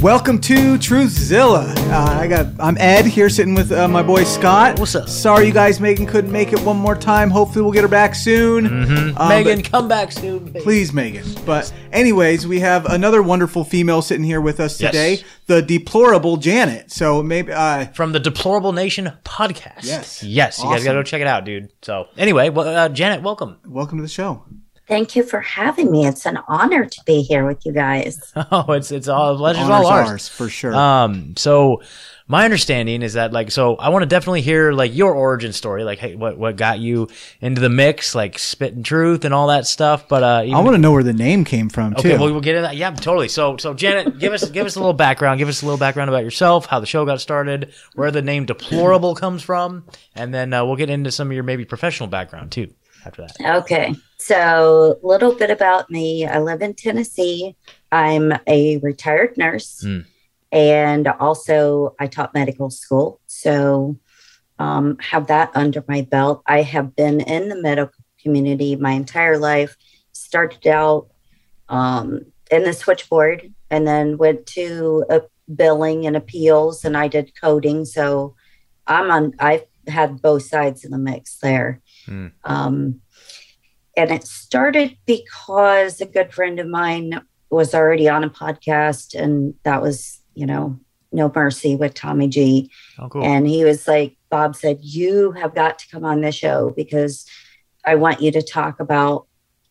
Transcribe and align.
Welcome 0.00 0.40
to 0.42 0.54
Truthzilla. 0.78 1.74
Uh, 1.90 2.20
I 2.20 2.28
got 2.28 2.46
I'm 2.60 2.78
Ed 2.78 3.04
here 3.04 3.28
sitting 3.28 3.54
with 3.56 3.72
uh, 3.72 3.88
my 3.88 4.00
boy 4.00 4.22
Scott. 4.22 4.78
What's 4.78 4.94
up? 4.94 5.08
Sorry 5.08 5.46
you 5.48 5.52
guys 5.52 5.80
Megan 5.80 6.06
couldn't 6.06 6.30
make 6.30 6.52
it 6.52 6.60
one 6.60 6.76
more 6.76 6.94
time. 6.94 7.30
Hopefully 7.30 7.62
we'll 7.62 7.72
get 7.72 7.82
her 7.82 7.88
back 7.88 8.14
soon. 8.14 8.66
Mm-hmm. 8.68 9.18
Um, 9.18 9.28
Megan, 9.28 9.60
but- 9.60 9.70
come 9.72 9.88
back 9.88 10.12
soon. 10.12 10.44
baby. 10.44 10.60
Please, 10.60 10.92
Megan. 10.92 11.24
But 11.44 11.72
anyways, 11.90 12.46
we 12.46 12.60
have 12.60 12.86
another 12.86 13.22
wonderful 13.24 13.64
female 13.64 14.00
sitting 14.00 14.22
here 14.24 14.40
with 14.40 14.60
us 14.60 14.80
Yes. 14.80 14.92
today, 14.92 15.22
the 15.46 15.62
deplorable 15.62 16.36
Janet. 16.36 16.92
So 16.92 17.20
maybe 17.20 17.50
uh, 17.52 17.86
From 17.86 18.12
the 18.12 18.20
Deplorable 18.20 18.72
Nation 18.72 19.10
podcast. 19.24 19.82
Yes. 19.82 20.22
Yes. 20.22 20.58
You 20.58 20.64
guys 20.66 20.74
Awesome. 20.74 20.84
got 20.84 20.92
to 20.92 20.98
go 20.98 21.02
check 21.02 21.20
it 21.22 21.26
out, 21.26 21.44
dude. 21.44 21.70
So, 21.82 22.06
anyway, 22.16 22.50
well, 22.50 22.68
uh, 22.68 22.88
Janet, 22.88 23.22
welcome. 23.22 23.58
welcome 23.66 23.98
to 23.98 24.02
the 24.02 24.08
show. 24.08 24.44
Thank 24.88 25.14
you 25.14 25.22
for 25.22 25.40
having 25.40 25.90
me. 25.90 26.06
It's 26.06 26.24
an 26.24 26.38
honor 26.48 26.86
to 26.86 27.04
be 27.04 27.20
here 27.22 27.46
with 27.46 27.64
you 27.66 27.72
guys. 27.72 28.32
Oh, 28.50 28.72
it's 28.72 28.90
it's 28.90 29.08
all 29.08 29.36
pleasure's 29.36 29.68
all 29.68 29.86
ours. 29.86 30.28
for 30.28 30.48
sure. 30.48 30.74
Um, 30.74 31.34
so 31.36 31.82
my 32.26 32.44
understanding 32.44 33.02
is 33.02 33.14
that 33.14 33.32
like, 33.32 33.50
so 33.50 33.76
I 33.76 33.88
want 33.88 34.02
to 34.02 34.06
definitely 34.06 34.42
hear 34.42 34.72
like 34.72 34.94
your 34.94 35.14
origin 35.14 35.52
story, 35.52 35.84
like, 35.84 35.98
hey, 35.98 36.14
what 36.14 36.38
what 36.38 36.56
got 36.56 36.78
you 36.78 37.08
into 37.40 37.60
the 37.60 37.68
mix, 37.68 38.14
like 38.14 38.38
spitting 38.38 38.82
truth 38.82 39.24
and 39.24 39.34
all 39.34 39.48
that 39.48 39.66
stuff. 39.66 40.08
But 40.08 40.22
uh, 40.22 40.42
even, 40.44 40.54
I 40.54 40.60
want 40.60 40.74
to 40.74 40.80
know 40.80 40.92
where 40.92 41.02
the 41.02 41.12
name 41.12 41.44
came 41.44 41.68
from 41.68 41.94
too. 41.94 42.00
Okay, 42.08 42.18
well, 42.18 42.30
we'll 42.32 42.40
get 42.40 42.54
into 42.56 42.68
that. 42.68 42.76
Yeah, 42.76 42.90
totally. 42.90 43.28
So, 43.28 43.56
so 43.58 43.74
Janet, 43.74 44.18
give 44.18 44.32
us 44.32 44.48
give 44.50 44.66
us 44.66 44.76
a 44.76 44.78
little 44.78 44.94
background. 44.94 45.38
Give 45.38 45.48
us 45.48 45.62
a 45.62 45.66
little 45.66 45.78
background 45.78 46.08
about 46.08 46.22
yourself, 46.24 46.66
how 46.66 46.80
the 46.80 46.86
show 46.86 47.04
got 47.04 47.20
started, 47.20 47.72
where 47.94 48.10
the 48.10 48.22
name 48.22 48.46
deplorable 48.46 49.14
comes 49.14 49.42
from, 49.42 49.84
and 50.14 50.32
then 50.32 50.52
uh, 50.52 50.64
we'll 50.64 50.76
get 50.76 50.90
into 50.90 51.10
some 51.10 51.28
of 51.28 51.34
your 51.34 51.44
maybe 51.44 51.64
professional 51.64 52.08
background 52.08 52.52
too. 52.52 52.72
After 53.08 53.26
that, 53.26 53.56
Okay. 53.62 53.94
So, 54.18 54.98
a 55.02 55.06
little 55.06 55.34
bit 55.34 55.50
about 55.50 55.90
me. 55.90 56.26
I 56.26 56.38
live 56.40 56.60
in 56.60 56.74
Tennessee. 56.74 57.56
I'm 57.90 58.32
a 58.46 58.76
retired 58.78 59.36
nurse 59.38 59.80
Hmm. 59.82 60.00
and 60.52 61.08
also 61.08 61.94
I 61.98 62.06
taught 62.06 62.34
medical 62.34 62.70
school. 62.70 63.20
So, 63.26 63.96
um, 64.58 64.98
have 64.98 65.28
that 65.28 65.50
under 65.54 65.84
my 65.88 66.02
belt. 66.02 66.42
I 66.46 66.62
have 66.62 66.94
been 66.96 67.20
in 67.20 67.48
the 67.48 67.56
medical 67.56 67.94
community 68.22 68.76
my 68.76 68.92
entire 68.92 69.38
life. 69.38 69.76
Started 70.12 70.66
out 70.66 71.08
um, 71.68 72.20
in 72.50 72.64
the 72.64 72.72
switchboard 72.72 73.54
and 73.70 73.86
then 73.86 74.18
went 74.18 74.46
to 74.46 75.04
uh, 75.08 75.20
billing 75.54 76.06
and 76.06 76.16
appeals, 76.16 76.84
and 76.84 76.96
I 76.96 77.08
did 77.08 77.32
coding. 77.40 77.84
So, 77.84 78.34
I'm 78.86 79.10
on. 79.10 79.34
I've 79.38 79.64
had 79.86 80.20
both 80.20 80.42
sides 80.42 80.84
of 80.84 80.90
the 80.90 80.98
mix 80.98 81.38
there. 81.38 81.80
Hmm. 82.08 82.26
Um, 82.44 83.00
and 83.96 84.10
it 84.10 84.24
started 84.24 84.96
because 85.06 86.00
a 86.00 86.06
good 86.06 86.32
friend 86.32 86.58
of 86.60 86.66
mine 86.68 87.20
was 87.50 87.74
already 87.74 88.08
on 88.08 88.24
a 88.24 88.30
podcast, 88.30 89.18
and 89.18 89.54
that 89.64 89.82
was, 89.82 90.20
you 90.34 90.46
know, 90.46 90.78
No 91.12 91.30
Mercy 91.34 91.76
with 91.76 91.94
Tommy 91.94 92.28
G. 92.28 92.70
oh 92.98 93.08
cool. 93.08 93.24
And 93.24 93.46
he 93.46 93.64
was 93.64 93.88
like, 93.88 94.16
Bob 94.30 94.54
said, 94.56 94.78
You 94.80 95.32
have 95.32 95.54
got 95.54 95.78
to 95.80 95.88
come 95.88 96.04
on 96.04 96.20
this 96.20 96.34
show 96.34 96.72
because 96.76 97.26
I 97.84 97.94
want 97.96 98.20
you 98.20 98.30
to 98.32 98.42
talk 98.42 98.80
about, 98.80 99.26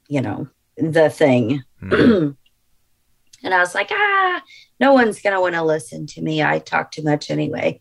you 0.07 0.21
know, 0.21 0.47
the 0.77 1.09
thing. 1.09 1.63
Hmm. 1.79 1.93
and 3.43 3.53
I 3.53 3.59
was 3.59 3.75
like, 3.75 3.91
Ah, 3.91 4.41
no 4.79 4.93
one's 4.93 5.21
going 5.21 5.33
to 5.33 5.41
want 5.41 5.55
to 5.55 5.63
listen 5.63 6.07
to 6.07 6.21
me. 6.21 6.43
I 6.43 6.59
talk 6.59 6.91
too 6.91 7.03
much 7.03 7.29
anyway. 7.29 7.79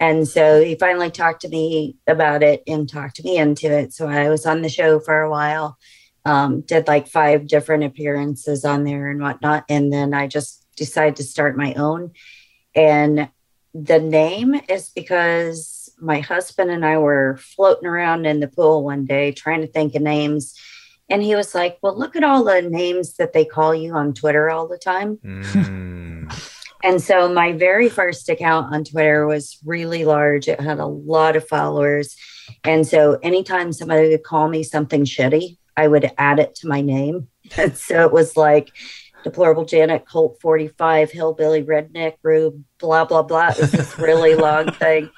And 0.00 0.26
so 0.26 0.62
he 0.62 0.74
finally 0.74 1.10
talked 1.10 1.42
to 1.42 1.48
me 1.48 1.96
about 2.06 2.42
it 2.42 2.62
and 2.66 2.88
talked 2.88 3.22
me 3.24 3.36
into 3.38 3.70
it. 3.70 3.92
So 3.92 4.08
I 4.08 4.28
was 4.28 4.44
on 4.44 4.62
the 4.62 4.68
show 4.68 4.98
for 4.98 5.20
a 5.20 5.30
while, 5.30 5.78
um, 6.24 6.62
did 6.62 6.88
like 6.88 7.06
five 7.06 7.46
different 7.46 7.84
appearances 7.84 8.64
on 8.64 8.84
there 8.84 9.08
and 9.10 9.22
whatnot. 9.22 9.64
And 9.68 9.92
then 9.92 10.12
I 10.12 10.26
just 10.26 10.66
decided 10.76 11.16
to 11.16 11.22
start 11.22 11.56
my 11.56 11.74
own. 11.74 12.12
And 12.74 13.28
the 13.72 14.00
name 14.00 14.60
is 14.68 14.88
because 14.88 15.92
my 16.00 16.20
husband 16.20 16.70
and 16.70 16.84
I 16.84 16.98
were 16.98 17.38
floating 17.38 17.86
around 17.86 18.26
in 18.26 18.40
the 18.40 18.48
pool 18.48 18.84
one 18.84 19.04
day 19.04 19.32
trying 19.32 19.60
to 19.60 19.66
think 19.66 19.94
of 19.94 20.02
names. 20.02 20.58
And 21.08 21.22
he 21.22 21.34
was 21.36 21.54
like, 21.54 21.78
Well, 21.82 21.96
look 21.96 22.16
at 22.16 22.24
all 22.24 22.44
the 22.44 22.62
names 22.62 23.14
that 23.16 23.32
they 23.32 23.44
call 23.44 23.74
you 23.74 23.94
on 23.94 24.14
Twitter 24.14 24.50
all 24.50 24.66
the 24.66 24.78
time. 24.78 25.18
Mm. 25.24 26.50
And 26.84 27.02
so 27.02 27.32
my 27.32 27.52
very 27.52 27.88
first 27.88 28.28
account 28.28 28.74
on 28.74 28.84
Twitter 28.84 29.26
was 29.26 29.58
really 29.64 30.04
large. 30.04 30.48
It 30.48 30.60
had 30.60 30.78
a 30.78 30.86
lot 30.86 31.34
of 31.34 31.48
followers. 31.48 32.14
And 32.62 32.86
so 32.86 33.18
anytime 33.22 33.72
somebody 33.72 34.10
would 34.10 34.22
call 34.22 34.48
me 34.48 34.62
something 34.62 35.04
shitty, 35.04 35.56
I 35.78 35.88
would 35.88 36.12
add 36.18 36.38
it 36.38 36.54
to 36.56 36.68
my 36.68 36.82
name. 36.82 37.28
And 37.58 37.76
so 37.76 38.06
it 38.06 38.12
was 38.12 38.38
like 38.38 38.70
deplorable 39.22 39.66
Janet, 39.66 40.06
Colt 40.06 40.38
45, 40.40 41.10
hillbilly 41.10 41.62
redneck 41.62 42.14
rube, 42.22 42.64
blah, 42.78 43.04
blah, 43.04 43.22
blah. 43.22 43.48
It 43.48 43.60
was 43.60 43.72
this 43.72 43.98
really 43.98 44.34
long 44.48 44.72
thing. 44.72 45.10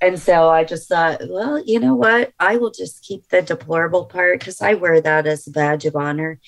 And 0.00 0.18
so 0.18 0.48
I 0.48 0.64
just 0.64 0.88
thought, 0.88 1.20
well, 1.28 1.62
you 1.62 1.78
know 1.78 1.94
what? 1.94 2.32
I 2.38 2.56
will 2.56 2.70
just 2.70 3.02
keep 3.02 3.28
the 3.28 3.42
deplorable 3.42 4.06
part 4.06 4.38
because 4.38 4.62
I 4.62 4.74
wear 4.74 5.00
that 5.02 5.26
as 5.26 5.46
a 5.46 5.50
badge 5.50 5.84
of 5.84 5.96
honor. 5.96 6.40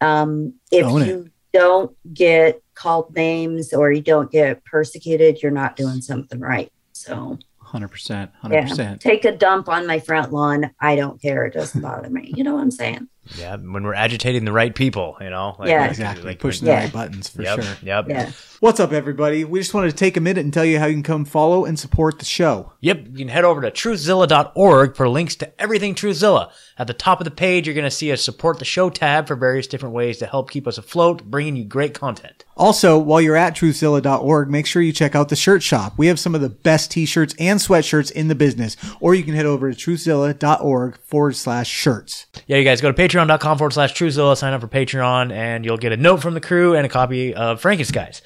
Um, 0.00 0.54
if 0.70 0.86
Own 0.86 1.02
it. 1.02 1.32
Don't 1.52 1.96
get 2.14 2.62
called 2.74 3.14
names 3.14 3.72
or 3.72 3.92
you 3.92 4.02
don't 4.02 4.30
get 4.30 4.64
persecuted, 4.64 5.42
you're 5.42 5.52
not 5.52 5.76
doing 5.76 6.00
something 6.00 6.40
right. 6.40 6.72
So, 6.92 7.38
Hundred 7.58 7.88
percent. 7.88 8.32
Hundred 8.40 8.68
percent. 8.68 9.00
take 9.00 9.24
a 9.24 9.30
dump 9.36 9.68
on 9.68 9.86
my 9.86 10.00
front 10.00 10.32
lawn. 10.32 10.72
I 10.80 10.96
don't 10.96 11.22
care. 11.22 11.46
It 11.46 11.54
doesn't 11.54 11.80
bother 11.80 12.10
me. 12.10 12.32
You 12.36 12.42
know 12.42 12.54
what 12.54 12.62
I'm 12.62 12.70
saying? 12.72 13.08
Yeah, 13.36 13.56
when 13.56 13.82
we're 13.84 13.94
agitating 13.94 14.44
the 14.44 14.52
right 14.52 14.74
people, 14.74 15.16
you 15.20 15.30
know. 15.30 15.56
Like, 15.58 15.68
Yeah. 15.68 15.86
Exactly. 15.86 16.24
like- 16.24 16.38
Pushing 16.38 16.66
Yeah. 16.66 16.76
the 16.76 16.84
right 16.86 16.92
buttons 16.92 17.28
for 17.28 17.42
yep, 17.42 17.62
sure. 17.62 17.72
Yep. 17.82 18.06
Yeah. 18.08 18.30
What's 18.60 18.78
up, 18.80 18.92
everybody? 18.92 19.44
We 19.44 19.58
just 19.60 19.72
wanted 19.72 19.90
to 19.90 19.96
take 19.96 20.16
a 20.18 20.20
minute 20.20 20.44
and 20.44 20.52
tell 20.52 20.64
you 20.66 20.78
how 20.78 20.86
you 20.86 20.92
can 20.94 21.02
come 21.02 21.24
follow 21.24 21.64
and 21.64 21.78
support 21.78 22.18
the 22.18 22.24
show. 22.26 22.72
Yep, 22.80 23.06
you 23.12 23.18
can 23.18 23.28
head 23.28 23.44
over 23.44 23.60
to 23.62 23.70
truthzilla.org 23.70 24.96
for 24.96 25.08
links 25.08 25.34
to 25.36 25.60
everything 25.60 25.94
Truthzilla. 25.94 26.50
At 26.78 26.86
the 26.86 26.94
top 26.94 27.20
of 27.20 27.24
the 27.24 27.30
page, 27.30 27.66
you're 27.66 27.74
going 27.74 27.84
to 27.84 27.90
see 27.90 28.10
a 28.10 28.16
support 28.16 28.58
the 28.58 28.64
show 28.64 28.90
tab 28.90 29.26
for 29.28 29.36
various 29.36 29.66
different 29.66 29.94
ways 29.94 30.18
to 30.18 30.26
help 30.26 30.50
keep 30.50 30.66
us 30.66 30.78
afloat, 30.78 31.24
bringing 31.24 31.56
you 31.56 31.64
great 31.64 31.94
content. 31.94 32.44
Also, 32.56 32.98
while 32.98 33.20
you're 33.20 33.36
at 33.36 33.54
truthzilla.org, 33.56 34.50
make 34.50 34.66
sure 34.66 34.82
you 34.82 34.92
check 34.92 35.14
out 35.14 35.28
the 35.30 35.36
shirt 35.36 35.62
shop. 35.62 35.94
We 35.96 36.08
have 36.08 36.18
some 36.20 36.34
of 36.34 36.40
the 36.42 36.48
best 36.50 36.90
t-shirts 36.90 37.34
and 37.38 37.58
sweatshirts 37.58 38.10
in 38.12 38.28
the 38.28 38.34
business. 38.34 38.76
Or 39.00 39.14
you 39.14 39.22
can 39.24 39.34
head 39.34 39.46
over 39.46 39.72
to 39.72 39.90
truthzilla.org 39.90 40.98
forward 40.98 41.36
slash 41.36 41.68
shirts. 41.68 42.26
Yeah, 42.46 42.58
you 42.58 42.64
guys 42.64 42.80
go 42.80 42.88
to 42.88 42.94
patreon.com 43.20 43.58
forward 43.58 43.72
slash 43.72 43.94
Truthzilla, 43.94 44.36
sign 44.36 44.52
up 44.52 44.60
for 44.60 44.68
Patreon, 44.68 45.32
and 45.32 45.64
you'll 45.64 45.76
get 45.76 45.92
a 45.92 45.96
note 45.96 46.22
from 46.22 46.34
the 46.34 46.40
crew 46.40 46.74
and 46.74 46.86
a 46.86 46.88
copy 46.88 47.34
of 47.34 47.60
Frankenskies. 47.60 48.22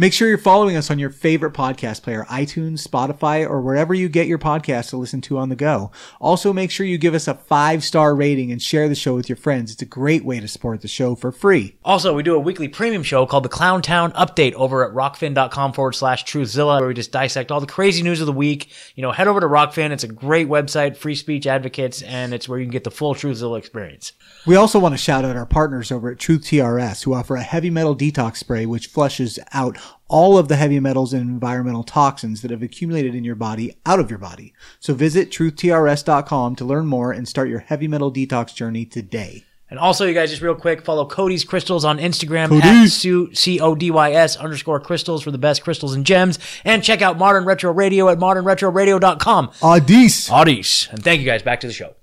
Make 0.00 0.14
sure 0.14 0.28
you're 0.28 0.38
following 0.38 0.76
us 0.78 0.90
on 0.90 0.98
your 0.98 1.10
favorite 1.10 1.52
podcast 1.52 2.02
player, 2.02 2.24
iTunes, 2.30 2.88
Spotify, 2.88 3.46
or 3.46 3.60
wherever 3.60 3.92
you 3.92 4.08
get 4.08 4.26
your 4.26 4.38
podcasts 4.38 4.88
to 4.88 4.96
listen 4.96 5.20
to 5.20 5.36
on 5.36 5.50
the 5.50 5.56
go. 5.56 5.90
Also, 6.18 6.54
make 6.54 6.70
sure 6.70 6.86
you 6.86 6.96
give 6.96 7.12
us 7.12 7.28
a 7.28 7.34
five 7.34 7.84
star 7.84 8.14
rating 8.14 8.50
and 8.50 8.62
share 8.62 8.88
the 8.88 8.94
show 8.94 9.14
with 9.14 9.28
your 9.28 9.36
friends. 9.36 9.72
It's 9.72 9.82
a 9.82 9.84
great 9.84 10.24
way 10.24 10.40
to 10.40 10.48
support 10.48 10.80
the 10.80 10.88
show 10.88 11.14
for 11.14 11.30
free. 11.30 11.76
Also, 11.84 12.14
we 12.14 12.22
do 12.22 12.34
a 12.34 12.40
weekly 12.40 12.66
premium 12.66 13.02
show 13.02 13.26
called 13.26 13.42
the 13.42 13.50
Clown 13.50 13.82
Town 13.82 14.10
Update 14.12 14.54
over 14.54 14.88
at 14.88 14.94
rokfin.com 14.94 15.74
forward 15.74 15.92
slash 15.92 16.24
truthzilla, 16.24 16.78
where 16.78 16.88
we 16.88 16.94
just 16.94 17.12
dissect 17.12 17.50
all 17.50 17.60
the 17.60 17.66
crazy 17.66 18.02
news 18.02 18.22
of 18.22 18.26
the 18.26 18.32
week. 18.32 18.72
You 18.94 19.02
know, 19.02 19.12
head 19.12 19.28
over 19.28 19.40
to 19.40 19.46
Rokfin. 19.46 19.90
It's 19.90 20.04
a 20.04 20.08
great 20.08 20.48
website, 20.48 20.96
free 20.96 21.14
speech 21.14 21.46
advocates, 21.46 22.00
and 22.00 22.32
it's 22.32 22.48
where 22.48 22.58
you 22.58 22.64
can 22.64 22.72
get 22.72 22.84
the 22.84 22.90
full 22.90 23.14
Truthzilla 23.14 23.58
experience. 23.58 24.14
We 24.46 24.56
also 24.56 24.78
want 24.78 24.94
to 24.94 24.98
shout 24.98 25.26
out 25.26 25.36
our 25.36 25.44
partners 25.44 25.92
over 25.92 26.10
at 26.10 26.18
Truth 26.18 26.44
TRS, 26.44 27.04
who 27.04 27.12
offer 27.12 27.36
a 27.36 27.42
heavy 27.42 27.68
metal 27.68 27.94
detox 27.94 28.38
spray 28.38 28.64
which 28.64 28.86
flushes 28.86 29.38
out 29.52 29.76
all 30.10 30.36
of 30.36 30.48
the 30.48 30.56
heavy 30.56 30.80
metals 30.80 31.12
and 31.12 31.22
environmental 31.22 31.84
toxins 31.84 32.42
that 32.42 32.50
have 32.50 32.62
accumulated 32.62 33.14
in 33.14 33.24
your 33.24 33.36
body 33.36 33.76
out 33.86 34.00
of 34.00 34.10
your 34.10 34.18
body. 34.18 34.52
So 34.80 34.92
visit 34.92 35.30
truthtrs.com 35.30 36.56
to 36.56 36.64
learn 36.64 36.86
more 36.86 37.12
and 37.12 37.26
start 37.26 37.48
your 37.48 37.60
heavy 37.60 37.88
metal 37.88 38.12
detox 38.12 38.54
journey 38.54 38.84
today. 38.84 39.44
And 39.70 39.78
also, 39.78 40.04
you 40.04 40.14
guys, 40.14 40.30
just 40.30 40.42
real 40.42 40.56
quick, 40.56 40.84
follow 40.84 41.06
Cody's 41.06 41.44
Crystals 41.44 41.84
on 41.84 41.98
Instagram 41.98 42.48
Cody. 42.48 42.66
at 42.66 43.36
C-O-D-Y-S 43.36 44.36
underscore 44.36 44.80
crystals 44.80 45.22
for 45.22 45.30
the 45.30 45.38
best 45.38 45.62
crystals 45.62 45.94
and 45.94 46.04
gems. 46.04 46.40
And 46.64 46.82
check 46.82 47.02
out 47.02 47.16
Modern 47.16 47.44
Retro 47.44 47.72
Radio 47.72 48.08
at 48.08 48.18
modernretroradio.com. 48.18 49.50
Adis! 49.62 50.28
Audis. 50.28 50.90
And 50.92 51.04
thank 51.04 51.20
you 51.20 51.26
guys. 51.26 51.44
Back 51.44 51.60
to 51.60 51.68
the 51.68 51.72
show. 51.72 51.94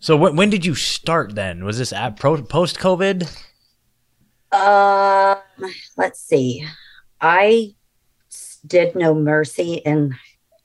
So 0.00 0.18
when, 0.18 0.36
when 0.36 0.50
did 0.50 0.66
you 0.66 0.74
start 0.74 1.34
then? 1.34 1.64
Was 1.64 1.78
this 1.78 1.94
at 1.94 2.18
post-COVID? 2.18 3.42
Um, 4.52 5.38
let's 5.96 6.20
see. 6.20 6.66
I 7.20 7.74
s- 8.30 8.58
did 8.66 8.94
No 8.94 9.14
Mercy 9.14 9.74
in, 9.74 10.14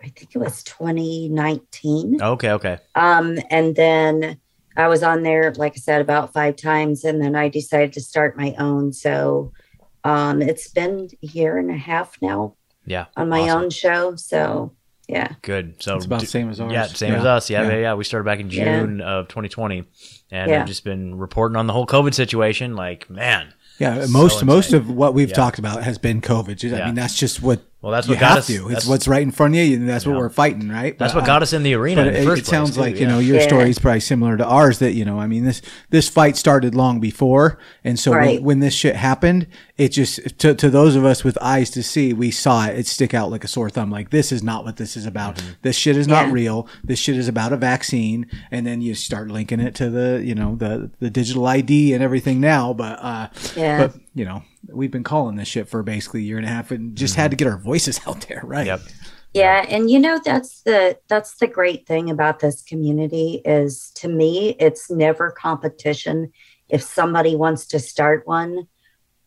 I 0.02 0.08
think 0.10 0.36
it 0.36 0.38
was 0.40 0.64
2019. 0.64 2.22
Okay, 2.22 2.52
okay. 2.52 2.78
Um, 2.96 3.38
and 3.50 3.76
then 3.76 4.40
I 4.78 4.88
was 4.88 5.04
on 5.04 5.24
there, 5.24 5.54
like 5.56 5.74
I 5.74 5.80
said, 5.80 6.02
about 6.02 6.34
five 6.34 6.56
times, 6.56 7.04
and 7.04 7.22
then 7.22 7.36
I 7.36 7.50
decided 7.50 7.94
to 7.94 8.02
start 8.02 8.38
my 8.38 8.56
own. 8.60 8.94
So 8.94 9.52
um, 10.04 10.42
it's 10.42 10.70
been 10.70 11.10
a 11.24 11.28
year 11.28 11.58
and 11.58 11.70
a 11.70 11.78
half 11.78 12.18
now 12.22 12.56
Yeah. 12.86 13.06
on 13.18 13.30
my 13.30 13.42
awesome. 13.42 13.64
own 13.64 13.70
show. 13.70 14.16
So 14.16 14.74
yeah, 15.10 15.34
Good. 15.42 15.82
So 15.82 15.96
It's 15.96 16.06
about 16.06 16.20
the 16.22 16.28
same 16.28 16.50
as 16.52 16.60
ours. 16.62 16.72
Yeah, 16.72 16.86
same 16.86 17.14
Yeah. 17.14 17.20
as 17.20 17.26
us. 17.26 17.50
Yeah, 17.50 17.64
Yeah. 17.64 17.70
yeah, 17.72 17.78
yeah. 17.80 17.94
We 17.96 18.04
started 18.04 18.26
back 18.26 18.40
in 18.40 18.50
Yeah. 18.52 18.80
June 18.82 19.02
of 19.02 19.28
2020, 19.28 19.84
and 20.32 20.52
Yeah. 20.52 20.62
I've 20.62 20.68
just 20.68 20.84
been 20.84 21.18
reporting 21.18 21.56
on 21.58 21.66
the 21.68 21.74
whole 21.74 21.88
COVID 21.88 22.14
situation. 22.14 22.76
Like, 22.76 23.10
man, 23.10 23.54
Yeah, 23.80 24.06
So 24.06 24.12
most 24.12 24.44
most 24.46 24.74
of 24.74 24.90
what 24.90 25.14
we've 25.14 25.30
Yeah. 25.30 25.36
talked 25.36 25.58
about 25.58 25.84
has 25.84 25.98
been 25.98 26.22
COVID. 26.22 26.64
I 26.74 26.78
Yeah. 26.78 26.86
mean, 26.88 26.96
that's 26.96 27.16
just 27.16 27.42
what. 27.42 27.62
Well, 27.82 27.94
that's 27.94 28.08
you 28.08 28.16
what 28.16 28.20
got 28.20 28.30
have 28.32 28.38
us- 28.40 28.48
to. 28.48 28.54
It's 28.56 28.68
that's- 28.68 28.88
what's 28.88 29.08
right 29.08 29.22
in 29.22 29.32
front 29.32 29.56
of 29.56 29.62
you, 29.62 29.78
and 29.78 29.88
that's 29.88 30.06
what 30.06 30.18
we're 30.18 30.28
fighting, 30.30 30.68
right? 30.68 30.98
That's 31.00 31.14
But 31.14 31.22
what 31.22 31.24
I- 31.24 31.28
got 31.28 31.44
us 31.44 31.54
in 31.54 31.64
the 31.64 31.74
arena. 31.76 32.02
But 32.02 32.08
in 32.08 32.14
the 32.14 32.20
it, 32.20 32.26
first 32.26 32.42
it 32.42 32.46
sounds 32.48 32.72
place, 32.72 32.76
too, 32.76 32.82
like 32.82 32.96
you 33.00 33.06
yeah. 33.08 33.12
know 33.14 33.20
your 33.20 33.38
Yeah. 33.38 33.48
story 33.48 33.70
is 33.70 33.80
probably 33.80 34.02
similar 34.02 34.36
to 34.36 34.46
ours. 34.46 34.80
That 34.80 34.96
you 34.96 35.06
know, 35.06 35.18
I 35.18 35.28
mean 35.28 35.46
this 35.46 35.62
this 35.90 36.10
fight 36.10 36.36
started 36.36 36.76
long 36.76 37.00
before, 37.00 37.58
and 37.86 37.98
so 37.98 38.12
Right. 38.14 38.36
when, 38.36 38.44
when 38.44 38.60
this 38.60 38.74
shit 38.74 38.98
happened, 38.98 39.48
it 39.78 39.90
just 39.94 40.20
to 40.40 40.54
to 40.56 40.70
those 40.70 40.98
of 40.98 41.06
us 41.06 41.24
with 41.24 41.38
eyes 41.42 41.70
to 41.70 41.82
see, 41.82 42.12
we 42.12 42.32
saw 42.32 42.66
it. 42.66 42.78
It 42.80 42.86
stick 42.86 43.14
out 43.14 43.32
like 43.32 43.46
a 43.46 43.48
sore 43.48 43.70
thumb. 43.70 43.90
Like 43.90 44.10
this 44.10 44.34
is 44.34 44.44
not 44.44 44.66
what 44.66 44.76
this 44.76 44.98
is 44.98 45.06
about. 45.06 45.38
Mm-hmm. 45.38 45.48
This 45.62 45.78
shit 45.78 45.96
is 45.96 46.08
not 46.08 46.30
real. 46.34 46.68
This 46.84 47.00
shit 47.00 47.16
is 47.16 47.30
about 47.30 47.54
a 47.54 47.58
vaccine, 47.58 48.26
and 48.52 48.68
then 48.68 48.82
you 48.82 48.94
start 48.94 49.32
linking 49.32 49.62
it 49.62 49.74
to 49.76 49.90
the 49.90 50.22
you 50.22 50.36
know 50.36 50.56
the 50.58 50.90
the 51.00 51.10
digital 51.10 51.48
ID 51.48 51.94
and 51.94 52.04
everything 52.04 52.42
now. 52.42 52.74
But 52.74 53.00
uh, 53.02 53.28
Yeah. 53.56 53.78
but 53.88 53.94
you 54.16 54.26
know 54.26 54.44
we've 54.68 54.92
been 54.92 55.04
calling 55.04 55.36
this 55.36 55.48
shit 55.48 55.68
for 55.70 55.84
basically 55.84 56.22
a 56.22 56.24
year 56.24 56.38
and 56.38 56.46
a 56.46 56.50
half, 56.50 56.72
and 56.72 56.96
just 56.96 57.16
had 57.16 57.32
to 57.32 57.38
get 57.38 57.48
our 57.48 57.58
voices 57.58 58.00
out 58.08 58.22
there, 58.28 58.42
right? 58.44 58.68
Yep. 58.68 58.82
Yeah, 59.34 59.66
and 59.70 59.92
you 59.92 60.00
know 60.00 60.20
that's 60.24 60.62
the 60.64 60.98
that's 61.08 61.36
the 61.36 61.48
great 61.48 61.86
thing 61.86 62.10
about 62.10 62.40
this 62.40 62.64
community 62.64 63.42
is 63.46 63.92
to 63.96 64.08
me 64.08 64.56
it's 64.60 64.90
never 64.90 65.30
competition. 65.32 66.32
If 66.68 66.82
somebody 66.82 67.36
wants 67.36 67.68
to 67.68 67.80
start 67.80 68.26
one, 68.28 68.68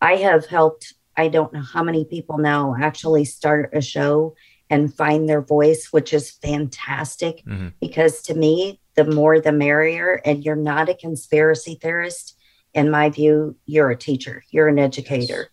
I 0.01 0.17
have 0.17 0.47
helped 0.47 0.95
I 1.17 1.29
don't 1.29 1.53
know 1.53 1.63
how 1.63 1.83
many 1.85 2.05
people 2.05 2.39
now 2.39 2.75
actually 2.81 3.25
start 3.27 3.71
a 3.75 3.81
show 3.81 4.35
and 4.71 4.93
find 4.93 5.29
their 5.29 5.43
voice, 5.43 5.89
which 5.93 6.13
is 6.15 6.31
fantastic 6.31 7.45
Mhm. 7.45 7.75
because 7.81 8.23
to 8.23 8.35
me 8.35 8.81
the 8.95 9.05
more 9.05 9.39
the 9.41 9.53
merrier 9.53 10.21
and 10.25 10.45
you're 10.45 10.57
not 10.57 10.89
a 10.89 10.95
conspiracy 10.95 11.79
theorist 11.81 12.37
in 12.75 12.91
my 12.91 13.11
view, 13.11 13.57
you're 13.67 13.91
a 13.91 13.97
teacher, 13.97 14.43
you're 14.51 14.69
an 14.69 14.79
educator. 14.79 15.51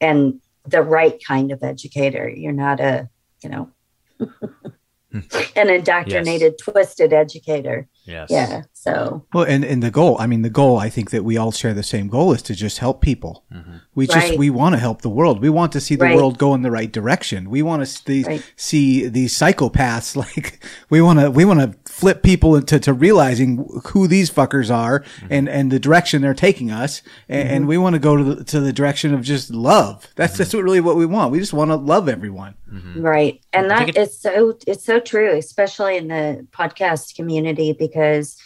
And 0.00 0.40
the 0.66 0.82
right 0.82 1.22
kind 1.24 1.52
of 1.52 1.62
educator. 1.62 2.28
You're 2.28 2.52
not 2.52 2.80
a, 2.80 3.08
you 3.42 3.48
know, 3.48 3.70
an 5.56 5.70
indoctrinated, 5.70 6.58
twisted 6.58 7.12
educator. 7.12 7.88
Yes. 8.04 8.30
Yeah. 8.30 8.62
So, 8.86 9.24
Well, 9.34 9.44
and, 9.44 9.64
and 9.64 9.82
the 9.82 9.90
goal, 9.90 10.16
I 10.20 10.26
mean, 10.26 10.42
the 10.42 10.50
goal, 10.50 10.78
I 10.78 10.88
think 10.88 11.10
that 11.10 11.24
we 11.24 11.36
all 11.36 11.50
share 11.50 11.74
the 11.74 11.82
same 11.82 12.06
goal 12.08 12.32
is 12.32 12.42
to 12.42 12.54
just 12.54 12.78
help 12.78 13.00
people. 13.00 13.44
Mm-hmm. 13.52 13.76
We 13.96 14.06
just, 14.06 14.28
Right. 14.30 14.38
we 14.38 14.48
want 14.50 14.74
to 14.74 14.78
help 14.78 15.02
the 15.02 15.08
world. 15.08 15.40
We 15.40 15.50
want 15.50 15.72
to 15.72 15.80
see 15.80 15.96
the 15.96 16.04
Right. 16.04 16.14
world 16.16 16.38
go 16.38 16.54
in 16.54 16.62
the 16.62 16.70
right 16.70 16.92
direction. 16.92 17.50
We 17.50 17.62
want 17.62 17.82
to 17.82 17.86
see, 17.86 18.22
Right. 18.22 18.42
see 18.56 19.08
these 19.08 19.36
psychopaths, 19.36 20.14
like, 20.24 20.62
we 20.90 21.00
want 21.00 21.18
to, 21.18 21.30
we 21.30 21.44
want 21.44 21.60
to 21.60 21.74
flip 21.92 22.22
people 22.22 22.54
into, 22.54 22.78
to 22.78 22.92
realizing 22.92 23.66
who 23.86 24.06
these 24.06 24.30
fuckers 24.30 24.72
are 24.72 25.00
mm-hmm. 25.00 25.26
and, 25.30 25.48
and 25.48 25.72
the 25.72 25.80
direction 25.80 26.22
they're 26.22 26.34
taking 26.34 26.70
us. 26.70 27.02
And, 27.28 27.48
and 27.48 27.68
we 27.68 27.78
want 27.78 27.94
to 27.94 27.98
go 28.00 28.16
to 28.16 28.22
the, 28.24 28.44
to 28.44 28.60
the 28.60 28.72
direction 28.72 29.14
of 29.14 29.22
just 29.22 29.50
love. 29.50 30.06
That's, 30.14 30.36
that's 30.38 30.54
what 30.54 30.62
really 30.62 30.80
what 30.80 30.96
we 30.96 31.06
want. 31.06 31.32
We 31.32 31.40
just 31.40 31.52
want 31.52 31.70
to 31.70 31.76
love 31.76 32.08
everyone. 32.08 32.54
right. 32.96 33.40
And 33.52 33.72
I 33.72 33.78
that 33.80 33.88
it- 33.90 33.96
is 33.96 34.18
so, 34.18 34.56
it's 34.66 34.84
so 34.84 35.00
true, 35.00 35.34
especially 35.36 35.96
in 35.96 36.08
the 36.08 36.46
podcast 36.52 37.14
community 37.16 37.72
because 37.72 38.36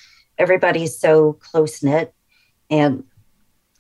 everybody's 0.40 0.98
so 0.98 1.34
close 1.34 1.82
knit. 1.82 2.12
And, 2.70 3.04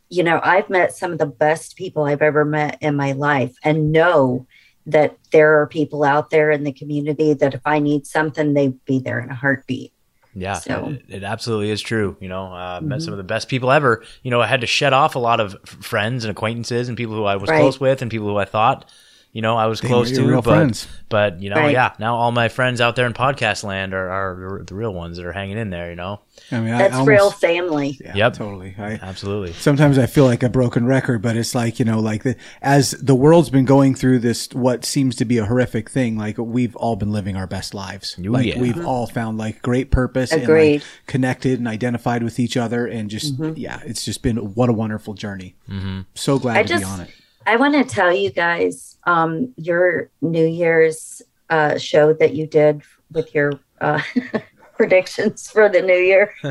you 0.08 0.22
know, 0.22 0.40
I've 0.42 0.68
met 0.70 0.94
some 0.94 1.12
of 1.12 1.18
the 1.18 1.26
best 1.26 1.76
people 1.76 2.04
I've 2.04 2.22
ever 2.22 2.44
met 2.44 2.78
in 2.80 2.94
my 2.96 3.12
life 3.12 3.54
and 3.64 3.90
know 3.92 4.46
that 4.86 5.16
there 5.32 5.60
are 5.60 5.66
people 5.66 6.04
out 6.04 6.30
there 6.30 6.50
in 6.50 6.64
the 6.64 6.72
community 6.72 7.32
that 7.34 7.54
if 7.54 7.60
I 7.64 7.78
need 7.78 8.06
something, 8.06 8.54
they'd 8.54 8.84
be 8.84 8.98
there 8.98 9.20
in 9.20 9.30
a 9.30 9.34
heartbeat. 9.34 9.92
Yeah, 10.34 10.54
So- 10.54 10.90
it, 10.90 11.02
it 11.08 11.22
absolutely 11.24 11.70
is 11.70 11.80
true. 11.80 12.16
You 12.20 12.28
know, 12.28 12.52
uh, 12.52 12.80
met 12.82 12.98
Mhm. 13.00 13.02
some 13.02 13.12
of 13.12 13.16
the 13.18 13.24
best 13.24 13.48
people 13.48 13.70
ever. 13.72 14.02
You 14.22 14.30
know, 14.30 14.40
I 14.40 14.46
had 14.46 14.60
to 14.60 14.66
shed 14.66 14.92
off 14.92 15.16
a 15.16 15.18
lot 15.18 15.40
of 15.40 15.56
friends 15.64 16.24
and 16.24 16.30
acquaintances 16.30 16.88
and 16.88 16.96
people 16.96 17.14
who 17.14 17.24
I 17.24 17.36
was 17.36 17.50
Right. 17.50 17.60
close 17.60 17.80
with 17.80 18.00
and 18.02 18.10
people 18.10 18.28
who 18.28 18.36
I 18.36 18.44
thought, 18.44 18.88
you 19.32 19.42
know, 19.42 19.56
I 19.56 19.66
was 19.66 19.80
They 19.80 19.86
close 19.88 20.10
to. 20.12 20.22
real 20.26 20.42
but, 20.42 20.50
friends. 20.50 20.88
but 21.08 21.40
you 21.40 21.50
know, 21.50 21.56
Right. 21.56 21.72
yeah, 21.72 21.92
now 22.00 22.16
all 22.16 22.32
my 22.32 22.48
friends 22.48 22.80
out 22.80 22.96
there 22.96 23.06
in 23.06 23.12
podcast 23.12 23.62
land 23.62 23.94
are, 23.94 24.08
are 24.10 24.62
the 24.66 24.74
real 24.74 24.92
ones 24.92 25.16
that 25.18 25.26
are 25.26 25.32
hanging 25.32 25.56
in 25.56 25.70
there. 25.70 25.90
You 25.90 25.96
know, 25.96 26.20
I 26.50 26.58
mean, 26.58 26.70
That's 26.76 26.92
I 26.94 26.98
almost, 26.98 27.08
real 27.08 27.30
family. 27.30 27.96
Yeah, 28.04 28.16
Yep. 28.16 28.32
totally. 28.34 28.74
I, 28.76 28.92
absolutely. 29.00 29.52
sometimes 29.52 29.98
I 29.98 30.06
feel 30.06 30.24
like 30.24 30.42
a 30.42 30.48
broken 30.48 30.84
record, 30.84 31.22
but 31.22 31.36
it's 31.36 31.54
like, 31.54 31.78
you 31.78 31.84
know, 31.84 32.00
like 32.00 32.24
the, 32.24 32.34
as 32.60 32.90
the 32.92 33.14
world's 33.14 33.50
been 33.50 33.64
going 33.64 33.94
through 33.94 34.18
this, 34.18 34.48
what 34.52 34.84
seems 34.84 35.14
to 35.16 35.24
be 35.24 35.38
a 35.38 35.44
horrific 35.46 35.90
thing, 35.90 36.16
like 36.18 36.36
we've 36.36 36.74
all 36.74 36.96
been 36.96 37.12
living 37.12 37.36
our 37.36 37.46
best 37.46 37.72
lives. 37.72 38.16
Ooh, 38.18 38.24
like 38.30 38.46
yeah. 38.46 38.60
we've 38.60 38.84
all 38.84 39.06
found 39.06 39.38
like 39.38 39.62
great 39.62 39.92
purpose 39.92 40.32
and 40.32 40.42
Agreed. 40.42 40.80
like 40.80 40.82
connected 41.06 41.58
and 41.60 41.68
identified 41.68 42.24
with 42.24 42.40
each 42.40 42.56
other. 42.56 42.84
And 42.86 43.08
just, 43.08 43.34
yeah, 43.56 43.80
it's 43.84 44.04
just 44.04 44.22
been 44.22 44.38
what 44.54 44.68
a 44.68 44.72
wonderful 44.72 45.14
journey. 45.14 45.54
Mm-hmm. 45.68 46.00
So 46.16 46.38
glad 46.40 46.56
I 46.56 46.62
to 46.64 46.78
be 46.78 46.84
on 46.84 47.00
it. 47.02 47.10
I 47.46 47.56
want 47.56 47.74
to 47.74 47.84
tell 47.84 48.12
you 48.12 48.30
guys 48.30 48.89
um, 49.04 49.52
your 49.56 50.10
New 50.20 50.46
Year's 50.46 51.22
uh, 51.48 51.78
show 51.78 52.12
that 52.14 52.34
you 52.34 52.46
did 52.46 52.82
with 53.10 53.34
your 53.34 53.52
uh, 53.80 54.00
predictions 54.80 55.50
for 55.50 55.68
the 55.68 55.82
new 55.82 55.92
year. 55.92 56.32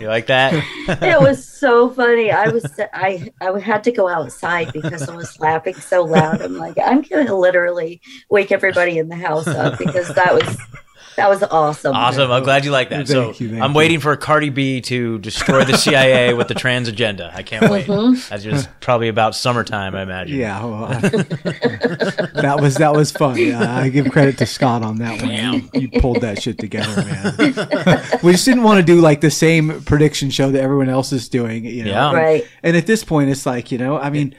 you 0.00 0.06
like 0.06 0.26
that? 0.26 0.52
It 1.02 1.20
was 1.20 1.44
so 1.44 1.90
funny. 1.90 2.30
I 2.30 2.48
was 2.48 2.64
I 2.92 3.32
I 3.40 3.58
had 3.58 3.82
to 3.84 3.90
go 3.90 4.06
outside 4.06 4.72
because 4.72 5.08
I 5.08 5.16
was 5.16 5.40
laughing 5.40 5.74
so 5.74 6.04
loud. 6.04 6.40
I'm 6.40 6.56
like 6.56 6.76
I'm 6.78 7.02
to 7.02 7.34
literally 7.34 8.00
wake 8.30 8.52
everybody 8.52 8.98
in 8.98 9.08
the 9.08 9.16
house 9.16 9.48
up 9.48 9.76
because 9.76 10.08
that 10.14 10.32
was 10.34 10.56
that 11.16 11.28
was 11.28 11.42
awesome. 11.42 11.94
Awesome. 11.94 12.30
I'm 12.30 12.42
glad 12.42 12.64
you 12.64 12.70
like 12.70 12.90
that. 12.90 13.06
Thank 13.06 13.08
so 13.08 13.32
you, 13.42 13.50
thank 13.50 13.62
I'm 13.62 13.72
you. 13.72 13.76
waiting 13.76 14.00
for 14.00 14.16
Cardi 14.16 14.50
B 14.50 14.80
to 14.82 15.18
destroy 15.18 15.64
the 15.64 15.76
CIA 15.76 16.34
with 16.38 16.48
the 16.48 16.54
trans 16.54 16.88
agenda. 16.88 17.32
I 17.34 17.42
can't 17.42 17.70
wait. 17.70 17.86
Mhm. 17.86 18.28
That's 18.28 18.44
just 18.44 18.68
probably 18.80 19.08
about 19.08 19.34
summertime, 19.34 19.94
I 19.94 20.02
imagine. 20.02 20.36
Yeah. 20.38 20.64
well, 20.64 20.84
I- 20.84 20.98
that 22.40 22.58
was, 22.60 22.76
that 22.76 22.92
was 22.94 23.10
fun. 23.10 23.36
Yeah, 23.36 23.76
I 23.76 23.88
give 23.88 24.10
credit 24.10 24.38
to 24.38 24.46
Scott 24.46 24.82
on 24.82 24.96
that 24.98 25.22
one. 25.22 25.70
You, 25.74 25.80
you 25.88 26.00
pulled 26.00 26.20
that 26.20 26.42
shit 26.42 26.58
together, 26.58 27.02
man. 27.04 28.18
we 28.22 28.32
just 28.32 28.44
didn't 28.44 28.62
want 28.62 28.78
to 28.80 28.84
do 28.84 29.00
like 29.00 29.20
the 29.20 29.30
same 29.30 29.82
prediction 29.82 30.30
show 30.30 30.50
that 30.50 30.60
everyone 30.62 30.88
else 30.88 31.12
is 31.12 31.28
doing, 31.28 31.64
you 31.64 31.84
know. 31.84 31.90
Yeah. 31.90 32.12
Right. 32.12 32.46
And 32.62 32.76
at 32.76 32.86
this 32.86 33.04
point, 33.04 33.30
it's 33.30 33.46
like, 33.46 33.72
you 33.72 33.78
know, 33.78 33.98
I 33.98 34.10
mean, 34.10 34.34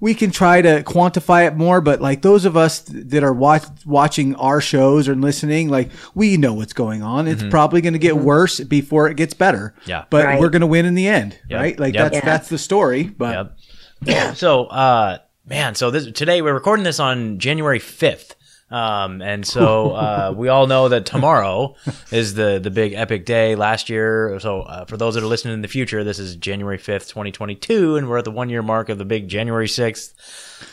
we 0.00 0.14
can 0.14 0.30
try 0.30 0.62
to 0.62 0.82
quantify 0.84 1.46
it 1.46 1.56
more, 1.56 1.80
but 1.80 2.00
like 2.00 2.22
those 2.22 2.44
of 2.44 2.56
us 2.56 2.80
that 2.88 3.24
are 3.24 3.32
watch, 3.32 3.64
watching 3.84 4.34
our 4.36 4.60
shows 4.60 5.08
or 5.08 5.14
listening, 5.16 5.68
like 5.68 5.90
we 6.14 6.36
know 6.36 6.54
what's 6.54 6.72
going 6.72 7.02
on. 7.02 7.26
It's 7.26 7.42
probably 7.50 7.80
going 7.80 7.94
to 7.94 7.98
get 7.98 8.16
worse 8.16 8.60
before 8.60 9.08
it 9.08 9.16
gets 9.16 9.34
better. 9.34 9.74
Mm-hmm. 9.80 9.90
Yeah. 9.90 10.04
But 10.10 10.24
Right. 10.24 10.40
we're 10.40 10.50
going 10.50 10.60
to 10.60 10.66
win 10.68 10.86
in 10.86 10.94
the 10.94 11.08
end, 11.08 11.38
Yep. 11.50 11.60
right? 11.60 11.80
Like 11.80 11.94
Yep. 11.94 12.02
that's, 12.04 12.14
Yeah. 12.16 12.24
that's 12.30 12.48
the 12.48 12.58
story. 12.58 13.04
But 13.04 13.34
Yep. 13.34 13.56
Yeah. 14.04 14.32
So, 14.34 14.66
uh, 14.66 15.18
man, 15.46 15.74
so 15.74 15.90
this 15.90 16.06
today 16.12 16.42
we're 16.42 16.54
recording 16.54 16.84
this 16.84 17.00
on 17.00 17.38
January 17.38 17.80
fifth. 17.80 18.36
Um, 18.70 19.22
and 19.22 19.46
so 19.46 19.92
uh, 19.92 20.34
we 20.36 20.48
all 20.48 20.66
know 20.66 20.90
that 20.90 21.06
tomorrow 21.06 21.74
is 22.12 22.34
the 22.34 22.58
the 22.62 22.70
big 22.70 22.92
epic 22.92 23.24
day. 23.24 23.54
Last 23.54 23.88
year, 23.88 24.38
so 24.40 24.60
uh, 24.62 24.84
for 24.84 24.96
those 24.98 25.14
that 25.14 25.22
are 25.22 25.26
listening 25.26 25.54
in 25.54 25.62
the 25.62 25.68
future, 25.68 26.04
this 26.04 26.18
is 26.18 26.36
January 26.36 26.76
fifth, 26.76 27.08
twenty 27.08 27.32
twenty 27.32 27.54
two, 27.54 27.96
and 27.96 28.08
we're 28.10 28.18
at 28.18 28.24
the 28.24 28.30
one 28.30 28.50
year 28.50 28.62
mark 28.62 28.90
of 28.90 28.98
the 28.98 29.06
big 29.06 29.26
January 29.28 29.68
sixth. 29.68 30.14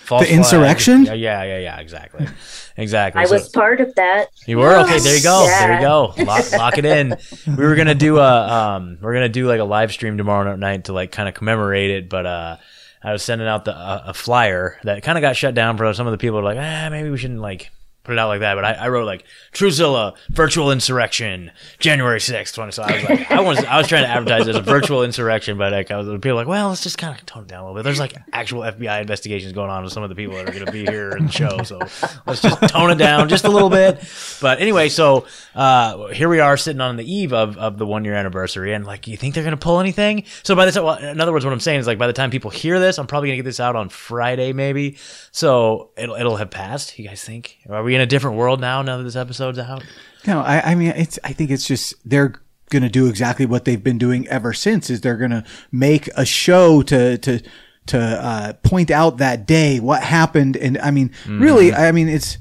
The 0.09 0.27
insurrection? 0.31 1.05
Yeah, 1.05 1.13
yeah, 1.13 1.43
yeah, 1.43 1.57
yeah, 1.59 1.79
exactly, 1.79 2.27
exactly. 2.75 3.21
I 3.21 3.25
So- 3.25 3.33
was 3.35 3.49
part 3.49 3.79
of 3.79 3.93
that. 3.95 4.27
you 4.45 4.57
were 4.57 4.75
okay. 4.79 4.99
There 4.99 5.15
you 5.15 5.23
go. 5.23 5.45
Yeah. 5.45 5.67
There 5.67 5.75
you 5.77 5.81
go. 5.85 6.13
Lock, 6.23 6.51
lock 6.57 6.77
it 6.77 6.85
in. 6.85 7.15
We 7.47 7.63
were 7.63 7.75
gonna 7.75 7.95
do 7.95 8.17
a 8.17 8.47
um, 8.75 8.97
we're 9.01 9.13
gonna 9.13 9.29
do 9.29 9.47
like 9.47 9.59
a 9.61 9.63
live 9.63 9.91
stream 9.93 10.17
tomorrow 10.17 10.55
night 10.57 10.85
to 10.85 10.93
like 10.93 11.11
kind 11.13 11.29
of 11.29 11.35
commemorate 11.35 11.91
it, 11.91 12.09
but 12.09 12.25
uh, 12.25 12.57
I 13.03 13.13
was 13.13 13.23
sending 13.23 13.47
out 13.47 13.63
the 13.65 13.75
uh, 13.75 14.03
a 14.07 14.13
flyer 14.13 14.79
that 14.83 15.01
kind 15.03 15.17
of 15.17 15.21
got 15.21 15.37
shut 15.37 15.53
down 15.55 15.77
for 15.77 15.91
some 15.93 16.07
of 16.07 16.11
the 16.11 16.17
people. 16.17 16.37
Were 16.39 16.43
like, 16.43 16.57
ah, 16.59 16.89
maybe 16.91 17.09
we 17.09 17.17
shouldn't 17.17 17.39
like 17.41 17.71
put 18.05 18.13
it 18.13 18.19
out 18.19 18.27
like 18.27 18.39
that. 18.39 18.55
But 18.55 18.65
I, 18.65 18.73
I 18.73 18.87
wrote 18.89 19.05
like 19.05 19.25
Truthzilla 19.53 20.15
virtual 20.29 20.71
insurrection 20.71 21.51
January 21.79 22.21
sixth. 22.21 22.55
So 22.55 22.63
I 22.63 22.65
was 22.67 22.77
like, 22.77 23.31
I 23.31 23.41
was 23.41 23.63
I 23.65 23.77
was 23.77 23.87
trying 23.87 24.03
to 24.03 24.09
advertise 24.09 24.47
as 24.47 24.55
a 24.55 24.61
virtual 24.61 25.03
insurrection, 25.03 25.57
but 25.57 25.73
like 25.73 25.91
I 25.91 25.97
was 25.97 26.07
people 26.07 26.31
were 26.31 26.35
like, 26.35 26.47
well, 26.47 26.69
let's 26.69 26.83
just 26.83 26.97
kind 26.97 27.17
of 27.17 27.25
tone 27.25 27.43
it 27.43 27.47
down 27.47 27.61
a 27.61 27.63
little 27.63 27.75
bit. 27.75 27.83
There's 27.83 27.99
like 27.99 28.15
actual 28.31 28.61
FBI 28.61 29.01
investigations 29.01 29.53
going 29.53 29.69
on 29.69 29.83
with 29.83 29.93
some 29.93 30.03
of 30.03 30.09
the 30.09 30.15
people 30.15 30.35
that 30.35 30.47
are 30.47 30.53
going 30.53 30.65
to 30.65 30.71
be 30.71 30.85
here 30.85 31.11
in 31.11 31.25
the 31.25 31.31
show, 31.31 31.63
so 31.63 31.79
let's 32.25 32.41
just 32.41 32.61
tone 32.69 32.91
it 32.91 32.95
down 32.95 33.29
just 33.29 33.45
a 33.45 33.49
little 33.49 33.69
bit. 33.69 33.99
But 34.41 34.59
anyway, 34.61 34.89
so 34.89 35.25
uh, 35.53 36.07
here 36.07 36.29
we 36.29 36.39
are 36.39 36.57
sitting 36.57 36.81
on 36.81 36.95
the 36.97 37.11
eve 37.11 37.33
of, 37.33 37.57
of 37.57 37.77
the 37.77 37.85
one 37.85 38.05
year 38.05 38.13
anniversary, 38.13 38.73
and 38.73 38.85
like, 38.85 39.07
you 39.07 39.17
think 39.17 39.33
they're 39.33 39.43
going 39.43 39.57
to 39.57 39.57
pull 39.57 39.79
anything? 39.79 40.23
So 40.43 40.55
by 40.55 40.65
the 40.65 40.71
time, 40.71 40.83
well, 40.83 40.97
in 40.97 41.19
other 41.19 41.31
words, 41.31 41.45
what 41.45 41.53
I'm 41.53 41.59
saying 41.59 41.79
is 41.79 41.87
like, 41.87 41.97
by 41.97 42.07
the 42.07 42.13
time 42.13 42.29
people 42.29 42.51
hear 42.51 42.79
this, 42.79 42.99
I'm 42.99 43.07
probably 43.07 43.29
going 43.29 43.37
to 43.37 43.43
get 43.43 43.49
this 43.49 43.59
out 43.59 43.75
on 43.75 43.89
Friday, 43.89 44.53
maybe. 44.53 44.97
So 45.31 45.89
it'll 45.97 46.15
it'll 46.15 46.37
have 46.37 46.51
passed. 46.51 46.97
You 46.99 47.07
guys 47.07 47.23
think? 47.23 47.57
Are 47.69 47.83
we 47.83 47.94
in 47.95 48.01
a 48.01 48.05
different 48.05 48.37
world 48.37 48.59
now? 48.59 48.81
Now 48.81 48.97
that 48.97 49.03
this 49.03 49.15
episode's 49.15 49.57
out? 49.59 49.83
No, 50.27 50.41
I, 50.41 50.71
I 50.71 50.75
mean, 50.75 50.89
it's. 50.95 51.17
I 51.23 51.33
think 51.33 51.51
it's 51.51 51.67
just 51.67 51.93
they're 52.03 52.33
going 52.69 52.83
to 52.83 52.89
do 52.89 53.07
exactly 53.07 53.45
what 53.45 53.65
they've 53.65 53.83
been 53.83 53.97
doing 53.97 54.27
ever 54.27 54.53
since. 54.53 54.89
Is 54.89 55.01
they're 55.01 55.17
going 55.17 55.31
to 55.31 55.43
make 55.71 56.07
a 56.15 56.25
show 56.25 56.81
to 56.83 57.17
to 57.19 57.41
to 57.87 57.99
uh, 57.99 58.53
point 58.63 58.89
out 58.91 59.17
that 59.17 59.45
day 59.45 59.79
what 59.79 60.01
happened, 60.03 60.57
and 60.57 60.77
I 60.79 60.91
mean, 60.91 61.09
mm-hmm. 61.09 61.41
really, 61.41 61.73
I 61.73 61.91
mean, 61.91 62.09
it's. 62.09 62.37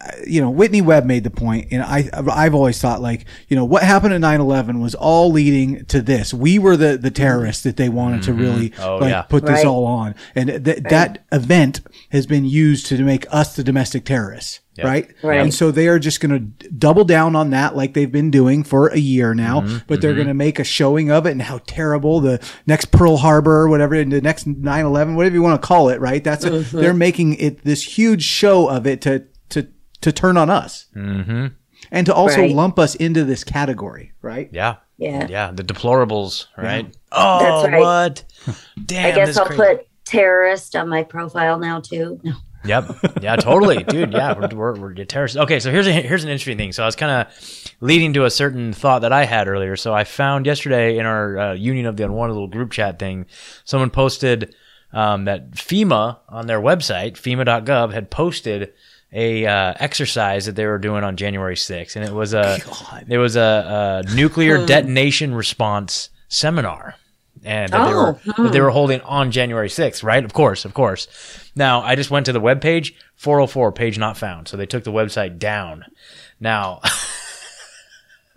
Uh, 0.00 0.10
you 0.26 0.40
know, 0.40 0.50
Whitney 0.50 0.82
Webb 0.82 1.04
made 1.04 1.24
the 1.24 1.30
point, 1.30 1.68
and 1.70 1.82
I, 1.82 2.08
I've 2.12 2.54
always 2.54 2.80
thought 2.80 3.00
like, 3.00 3.26
you 3.48 3.56
know, 3.56 3.64
what 3.64 3.82
happened 3.82 4.12
at 4.12 4.20
9-11 4.20 4.82
was 4.82 4.94
all 4.94 5.30
leading 5.30 5.84
to 5.86 6.02
this. 6.02 6.34
We 6.34 6.58
were 6.58 6.76
the, 6.76 6.96
the 6.98 7.10
terrorists 7.10 7.62
that 7.62 7.76
they 7.76 7.88
wanted 7.88 8.22
to 8.24 8.30
mm-hmm. 8.32 8.40
really 8.40 8.72
Oh, 8.78 8.96
like 8.96 9.10
yeah. 9.10 9.22
put 9.22 9.44
this 9.44 9.58
Right. 9.58 9.66
all 9.66 9.84
on. 9.86 10.14
And 10.34 10.64
th- 10.64 10.82
that 10.90 11.24
event 11.30 11.80
has 12.10 12.26
been 12.26 12.44
used 12.44 12.86
to 12.86 13.02
make 13.02 13.26
us 13.30 13.54
the 13.56 13.62
domestic 13.62 14.04
terrorists. 14.04 14.60
Yeah. 14.76 14.86
Right? 14.88 15.14
Right. 15.22 15.40
And 15.40 15.54
so 15.54 15.70
they 15.70 15.86
are 15.88 15.98
just 16.00 16.20
going 16.20 16.32
to 16.58 16.68
double 16.70 17.04
down 17.04 17.36
on 17.36 17.50
that 17.50 17.76
like 17.76 17.94
they've 17.94 18.10
been 18.10 18.30
doing 18.30 18.64
for 18.64 18.88
a 18.88 18.98
year 18.98 19.32
now, 19.34 19.60
Mm-hmm. 19.60 19.76
but 19.86 20.00
they're 20.00 20.14
going 20.14 20.26
to 20.26 20.34
make 20.34 20.58
a 20.58 20.64
showing 20.64 21.10
of 21.10 21.26
it 21.26 21.30
and 21.30 21.42
how 21.42 21.60
terrible 21.66 22.20
the 22.20 22.44
next 22.66 22.86
Pearl 22.90 23.18
Harbor 23.18 23.68
whatever, 23.68 23.94
and 23.94 24.10
the 24.10 24.20
next 24.20 24.48
9-11, 24.48 25.14
whatever 25.14 25.34
you 25.34 25.42
want 25.42 25.60
to 25.62 25.66
call 25.66 25.88
it, 25.90 26.00
right? 26.00 26.24
That's, 26.24 26.44
a, 26.44 26.60
they're 26.60 26.92
making 26.94 27.34
it 27.34 27.62
this 27.64 27.96
huge 27.98 28.24
show 28.24 28.68
of 28.68 28.86
it 28.86 29.00
to, 29.02 29.26
to, 29.50 29.68
to 30.00 30.10
turn 30.12 30.36
on 30.36 30.50
us. 30.50 30.86
Mm-hmm. 30.96 31.46
And 31.92 32.06
to 32.06 32.14
also 32.14 32.40
Right. 32.40 32.50
lump 32.54 32.78
us 32.78 32.94
into 32.96 33.24
this 33.24 33.44
category, 33.44 34.12
right? 34.22 34.48
Yeah. 34.52 34.76
Yeah. 34.96 35.26
Yeah. 35.28 35.50
The 35.52 35.62
deplorables, 35.62 36.46
right? 36.56 36.92
Oh, 37.12 37.38
That's 37.62 37.72
right. 37.72 37.80
what? 37.80 38.24
Damn. 38.86 39.12
I 39.12 39.14
guess 39.14 39.36
I'll 39.36 39.46
crazy. 39.46 39.62
put 39.62 39.86
terrorist 40.04 40.74
on 40.76 40.88
my 40.88 41.02
profile 41.04 41.58
now 41.58 41.80
too. 41.80 42.20
No. 42.24 42.32
Yep. 42.64 43.20
Yeah, 43.20 43.36
totally, 43.36 43.82
dude. 43.84 44.12
Yeah, 44.12 44.38
we're 44.38 44.48
we're, 44.48 44.78
we're. 44.78 44.94
Okay, 44.94 45.60
so 45.60 45.70
here's 45.70 45.86
a 45.86 45.92
here's 45.92 46.24
an 46.24 46.30
interesting 46.30 46.56
thing. 46.56 46.72
So 46.72 46.82
I 46.82 46.86
was 46.86 46.96
kind 46.96 47.12
of 47.12 47.74
leading 47.80 48.12
to 48.14 48.24
a 48.24 48.30
certain 48.30 48.72
thought 48.72 49.00
that 49.00 49.12
I 49.12 49.24
had 49.24 49.48
earlier. 49.48 49.76
So 49.76 49.92
I 49.92 50.04
found 50.04 50.46
yesterday 50.46 50.98
in 50.98 51.06
our 51.06 51.38
uh, 51.38 51.52
Union 51.54 51.86
of 51.86 51.96
the 51.96 52.04
Unwanted 52.04 52.34
little 52.34 52.48
group 52.48 52.70
chat 52.70 52.98
thing, 52.98 53.26
someone 53.64 53.90
posted 53.90 54.54
um, 54.92 55.24
that 55.24 55.52
FEMA 55.52 56.18
on 56.28 56.46
their 56.46 56.60
website, 56.60 57.12
FEMA.gov, 57.12 57.92
had 57.92 58.10
posted 58.10 58.72
a 59.12 59.46
uh, 59.46 59.74
exercise 59.78 60.46
that 60.46 60.56
they 60.56 60.66
were 60.66 60.78
doing 60.78 61.04
on 61.04 61.16
January 61.16 61.54
6th, 61.54 61.96
and 61.96 62.04
it 62.04 62.12
was 62.12 62.34
a 62.34 62.58
it 63.08 63.18
was 63.18 63.36
a, 63.36 64.04
a 64.06 64.14
nuclear 64.14 64.64
detonation 64.66 65.34
response 65.34 66.10
seminar 66.28 66.96
and 67.44 67.72
that, 67.72 67.84
they 67.84 67.92
Oh, 67.94 68.18
were, 68.36 68.42
that 68.44 68.52
they 68.52 68.60
were 68.60 68.70
holding 68.70 69.00
on 69.02 69.30
January 69.30 69.68
6th, 69.68 70.02
right? 70.02 70.24
Of 70.24 70.32
course, 70.32 70.64
of 70.64 70.74
course. 70.74 71.06
Now, 71.54 71.82
I 71.82 71.94
just 71.94 72.10
went 72.10 72.26
to 72.26 72.32
the 72.32 72.40
webpage, 72.40 72.94
404, 73.16 73.72
page 73.72 73.98
not 73.98 74.16
found. 74.16 74.48
So 74.48 74.56
they 74.56 74.66
took 74.66 74.84
the 74.84 74.92
website 74.92 75.38
down. 75.38 75.84
Now, 76.40 76.80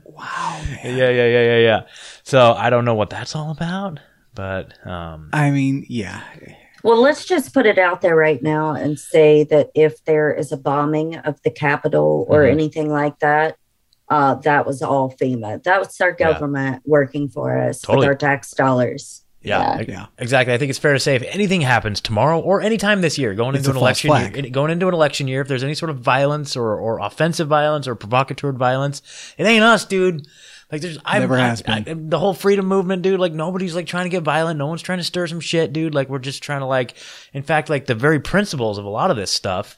Wow. 0.06 0.62
yeah, 0.84 0.92
yeah, 1.10 1.10
yeah, 1.10 1.42
yeah, 1.42 1.58
yeah. 1.58 1.82
So 2.24 2.54
I 2.54 2.70
don't 2.70 2.86
know 2.86 2.96
what 2.96 3.10
that's 3.10 3.36
all 3.36 3.52
about, 3.52 4.00
but 4.34 4.74
um, 4.88 5.30
I 5.34 5.52
mean, 5.52 5.86
yeah. 5.90 6.22
Well, 6.84 7.02
let's 7.02 7.26
just 7.26 7.54
put 7.54 7.66
it 7.66 7.78
out 7.78 8.02
there 8.02 8.16
right 8.16 8.42
now 8.42 8.72
and 8.74 8.98
say 8.98 9.44
that 9.46 9.70
if 9.76 10.04
there 10.06 10.34
is 10.34 10.52
a 10.52 10.58
bombing 10.58 11.18
of 11.18 11.42
the 11.42 11.52
Capitol 11.52 12.26
or 12.30 12.44
Mhm. 12.44 12.52
anything 12.52 12.90
like 12.90 13.20
that, 13.20 13.58
uh, 14.10 14.36
that 14.36 14.66
was 14.66 14.82
all 14.82 15.12
FEMA. 15.12 15.62
That 15.64 15.80
was 15.80 16.00
our 16.02 16.16
Yeah. 16.20 16.34
government 16.34 16.82
working 16.86 17.28
for 17.30 17.58
us 17.58 17.82
Totally. 17.82 18.08
with 18.08 18.08
our 18.10 18.16
tax 18.16 18.52
dollars. 18.52 19.24
yeah, 19.42 19.78
Yeah. 19.80 19.86
Yeah. 19.88 20.06
exactly. 20.18 20.54
I 20.54 20.58
think 20.58 20.70
it's 20.70 20.80
fair 20.80 20.94
to 20.94 21.00
say 21.00 21.16
if 21.16 21.24
anything 21.24 21.62
happens 21.62 22.02
tomorrow 22.02 22.40
or 22.40 22.60
anytime 22.62 23.02
this 23.02 23.18
year, 23.18 23.34
going 23.34 23.56
It's 23.56 23.66
into 23.68 23.78
an 23.78 23.82
election 23.82 24.10
flag. 24.10 24.36
year, 24.36 24.50
going 24.50 24.72
into 24.72 24.88
an 24.88 24.94
election 24.94 25.28
year, 25.28 25.42
if 25.42 25.48
there's 25.48 25.64
any 25.64 25.74
sort 25.76 25.90
of 25.90 26.00
violence 26.00 26.56
or, 26.58 26.76
or 26.76 27.00
offensive 27.00 27.48
violence 27.48 27.88
or 27.88 27.96
provocateur 27.96 28.52
violence, 28.52 29.02
it 29.38 29.46
ain't 29.46 29.64
us, 29.64 29.86
dude. 29.86 30.28
Like 30.70 30.82
there's, 30.82 30.98
I 31.06 31.20
Never 31.20 31.36
I- 31.36 31.48
has 31.48 31.62
been. 31.62 31.88
I- 31.88 31.94
the 31.96 32.20
whole 32.20 32.34
freedom 32.34 32.66
movement, 32.66 33.02
dude. 33.02 33.22
Like 33.22 33.32
nobody's 33.32 33.74
like 33.74 33.86
trying 33.86 34.04
to 34.04 34.10
get 34.10 34.24
violent. 34.24 34.58
No 34.58 34.68
one's 34.68 34.82
trying 34.82 34.98
to 34.98 35.04
stir 35.04 35.26
some 35.28 35.40
shit, 35.40 35.72
dude. 35.72 35.96
Like 35.96 36.10
we're 36.10 36.20
just 36.20 36.44
trying 36.44 36.60
to 36.60 36.66
like, 36.66 36.96
in 37.32 37.42
fact, 37.42 37.70
like 37.70 37.86
the 37.86 37.96
very 37.96 38.20
principles 38.20 38.78
of 38.78 38.84
a 38.84 38.90
lot 38.90 39.10
of 39.10 39.16
this 39.16 39.32
stuff, 39.32 39.78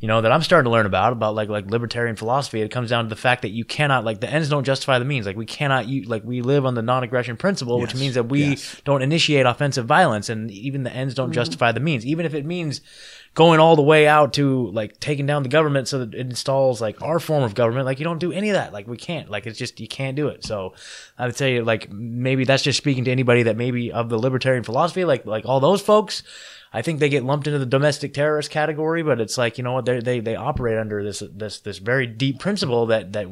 you 0.00 0.08
know, 0.08 0.22
that 0.22 0.32
I'm 0.32 0.40
starting 0.42 0.64
to 0.64 0.70
learn 0.70 0.86
about, 0.86 1.12
about 1.12 1.34
like 1.34 1.50
like 1.50 1.70
libertarian 1.70 2.16
philosophy. 2.16 2.62
It 2.62 2.70
comes 2.70 2.88
down 2.88 3.04
to 3.04 3.10
the 3.10 3.20
fact 3.20 3.42
that 3.42 3.50
you 3.50 3.66
cannot 3.66 4.04
like 4.06 4.20
the 4.20 4.30
ends 4.30 4.48
don't 4.48 4.64
justify 4.64 4.98
the 4.98 5.04
means. 5.04 5.26
Like 5.26 5.36
we 5.36 5.44
cannot, 5.44 5.88
you 5.88 6.04
like 6.04 6.24
we 6.24 6.40
live 6.40 6.64
on 6.64 6.74
the 6.74 6.82
non-aggression 6.82 7.36
principle, 7.36 7.78
which 7.78 7.94
means 7.94 8.14
that 8.14 8.24
we 8.30 8.44
Yes. 8.44 8.80
don't 8.86 9.02
initiate 9.02 9.44
offensive 9.44 9.84
violence, 9.84 10.30
and 10.30 10.50
even 10.50 10.84
the 10.84 10.92
ends 10.92 11.12
don't 11.12 11.26
mm-hmm. 11.26 11.34
justify 11.34 11.70
the 11.72 11.80
means. 11.80 12.06
Even 12.06 12.24
if 12.24 12.32
it 12.32 12.46
means 12.46 12.80
going 13.34 13.60
all 13.60 13.76
the 13.76 13.82
way 13.82 14.08
out 14.08 14.32
to 14.34 14.70
like 14.72 14.98
taking 14.98 15.26
down 15.26 15.42
the 15.42 15.48
government 15.48 15.86
so 15.86 16.00
that 16.00 16.14
it 16.14 16.20
installs 16.20 16.80
like 16.80 17.00
our 17.00 17.20
form 17.20 17.42
of 17.42 17.54
government, 17.54 17.86
like 17.86 17.98
you 17.98 18.04
don't 18.04 18.18
do 18.18 18.32
any 18.32 18.50
of 18.50 18.54
that. 18.54 18.72
Like 18.72 18.88
we 18.88 18.96
can't. 18.96 19.30
Like 19.30 19.46
it's 19.46 19.58
just 19.58 19.78
you 19.78 19.88
can't 19.88 20.16
do 20.16 20.28
it. 20.28 20.44
So 20.44 20.74
I 21.16 21.26
would 21.26 21.36
say 21.36 21.60
like 21.60 21.90
maybe 21.90 22.44
that's 22.44 22.62
just 22.62 22.76
speaking 22.76 23.04
to 23.04 23.10
anybody 23.10 23.44
that 23.44 23.56
maybe 23.56 23.92
of 23.92 24.08
the 24.08 24.18
libertarian 24.18 24.64
philosophy, 24.64 25.04
like 25.04 25.26
like 25.26 25.46
all 25.46 25.60
those 25.60 25.80
folks. 25.80 26.22
I 26.72 26.82
think 26.82 27.00
they 27.00 27.08
get 27.08 27.24
lumped 27.24 27.48
into 27.48 27.58
the 27.58 27.66
domestic 27.66 28.14
terrorist 28.14 28.50
category, 28.50 29.02
but 29.02 29.20
it's 29.20 29.36
like 29.36 29.58
you 29.58 29.64
know 29.64 29.72
what 29.72 29.84
they 29.84 30.00
they 30.00 30.20
they 30.20 30.36
operate 30.36 30.78
under 30.78 31.02
this 31.02 31.22
this 31.32 31.60
this 31.60 31.78
very 31.78 32.06
deep 32.06 32.38
principle 32.38 32.86
that 32.86 33.12
that 33.12 33.26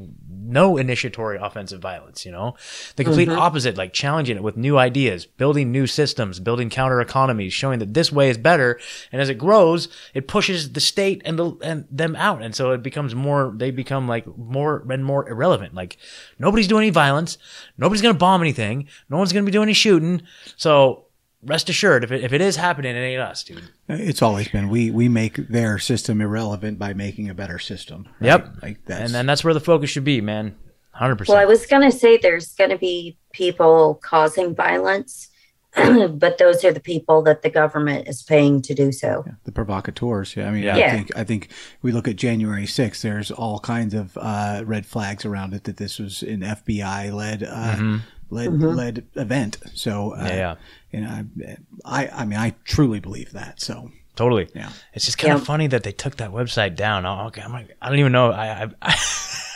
no 0.48 0.76
initiatory 0.76 1.38
offensive 1.40 1.80
violence. 1.80 2.24
You 2.24 2.32
know, 2.32 2.56
the 2.96 3.04
complete 3.04 3.28
mm-hmm. 3.28 3.38
opposite, 3.38 3.76
like 3.76 3.92
challenging 3.92 4.36
it 4.36 4.42
with 4.42 4.56
new 4.56 4.78
ideas, 4.78 5.26
building 5.26 5.70
new 5.70 5.86
systems, 5.86 6.40
building 6.40 6.70
counter 6.70 7.00
economies, 7.00 7.52
showing 7.52 7.78
that 7.80 7.94
this 7.94 8.10
way 8.10 8.30
is 8.30 8.38
better. 8.38 8.80
And 9.12 9.20
as 9.20 9.28
it 9.28 9.34
grows, 9.34 9.88
it 10.14 10.28
pushes 10.28 10.72
the 10.72 10.80
state 10.80 11.22
and 11.24 11.38
the 11.38 11.56
and 11.62 11.86
them 11.90 12.16
out, 12.16 12.42
and 12.42 12.54
so 12.54 12.72
it 12.72 12.82
becomes 12.82 13.14
more. 13.14 13.52
They 13.56 13.70
become 13.70 14.08
like 14.08 14.26
more 14.36 14.84
and 14.90 15.04
more 15.04 15.28
irrelevant. 15.28 15.74
Like 15.74 15.96
nobody's 16.38 16.68
doing 16.68 16.84
any 16.84 16.90
violence, 16.90 17.38
nobody's 17.76 18.02
gonna 18.02 18.14
bomb 18.14 18.40
anything, 18.40 18.88
no 19.08 19.18
one's 19.18 19.32
gonna 19.32 19.46
be 19.46 19.52
doing 19.52 19.66
any 19.68 19.74
shooting. 19.74 20.22
So 20.56 21.07
rest 21.42 21.68
assured, 21.68 22.04
if 22.04 22.12
it, 22.12 22.24
if 22.24 22.32
it 22.32 22.40
is 22.40 22.56
happening, 22.56 22.96
it 22.96 23.00
ain't 23.00 23.20
us, 23.20 23.44
dude. 23.44 23.68
It's 23.88 24.22
always 24.22 24.48
been 24.48 24.68
we 24.68 24.90
we 24.90 25.08
make 25.08 25.36
their 25.48 25.78
system 25.78 26.20
irrelevant 26.20 26.78
by 26.78 26.94
making 26.94 27.28
a 27.28 27.34
better 27.34 27.58
system. 27.58 28.08
right? 28.20 28.26
Yep. 28.26 28.48
Like 28.62 28.84
that's 28.86 29.00
And 29.02 29.14
then 29.14 29.26
that's 29.26 29.44
where 29.44 29.54
the 29.54 29.60
focus 29.60 29.90
should 29.90 30.04
be, 30.04 30.20
man. 30.20 30.56
Hundred 30.92 31.16
percent. 31.16 31.34
Well, 31.36 31.42
I 31.42 31.46
was 31.46 31.64
going 31.66 31.88
to 31.88 31.96
say 31.96 32.16
there's 32.16 32.54
going 32.54 32.70
to 32.70 32.78
be 32.78 33.16
people 33.32 34.00
causing 34.02 34.52
violence, 34.52 35.28
but 35.76 36.38
those 36.38 36.64
are 36.64 36.72
the 36.72 36.80
people 36.80 37.22
that 37.22 37.42
the 37.42 37.50
government 37.50 38.08
is 38.08 38.24
paying 38.24 38.60
to 38.62 38.74
do 38.74 38.90
so. 38.90 39.24
the 39.44 39.52
provocateurs. 39.52 40.34
Yeah, 40.34 40.48
I 40.48 40.50
mean, 40.50 40.64
Yeah. 40.64 40.74
I 40.74 40.90
think 40.90 41.16
I 41.16 41.22
think 41.24 41.50
we 41.82 41.92
look 41.92 42.08
at 42.08 42.16
January 42.16 42.64
6th. 42.64 43.00
There's 43.02 43.30
all 43.30 43.60
kinds 43.60 43.94
of 43.94 44.18
uh, 44.20 44.64
red 44.66 44.86
flags 44.86 45.24
around 45.24 45.54
it 45.54 45.64
that 45.64 45.76
this 45.76 46.00
was 46.00 46.22
an 46.22 46.40
FBI 46.40 47.12
led 47.12 47.44
uh, 47.44 47.98
led 48.30 48.60
led 48.60 49.06
event. 49.14 49.58
So 49.74 50.14
uh, 50.14 50.16
Mm-hmm. 50.18 50.26
Yeah, 50.26 50.36
yeah. 50.36 50.54
You 50.92 51.00
know, 51.00 51.26
I, 51.84 52.06
I 52.06 52.08
I 52.08 52.24
mean, 52.24 52.38
I 52.38 52.54
truly 52.64 53.00
believe 53.00 53.32
that. 53.32 53.60
So 53.60 53.90
Totally. 54.18 54.48
Yeah. 54.52 54.72
It's 54.94 55.04
just 55.04 55.16
kind 55.16 55.32
of 55.34 55.44
funny 55.44 55.68
that 55.68 55.84
they 55.84 55.92
took 55.92 56.16
that 56.16 56.32
website 56.32 56.74
down. 56.74 57.06
Oh, 57.06 57.26
okay. 57.28 57.40
I'm 57.40 57.52
like, 57.52 57.76
I 57.80 57.88
don't 57.88 58.00
even 58.00 58.10
know. 58.10 58.32
I, 58.32 58.64
I, 58.64 58.68
I 58.82 58.96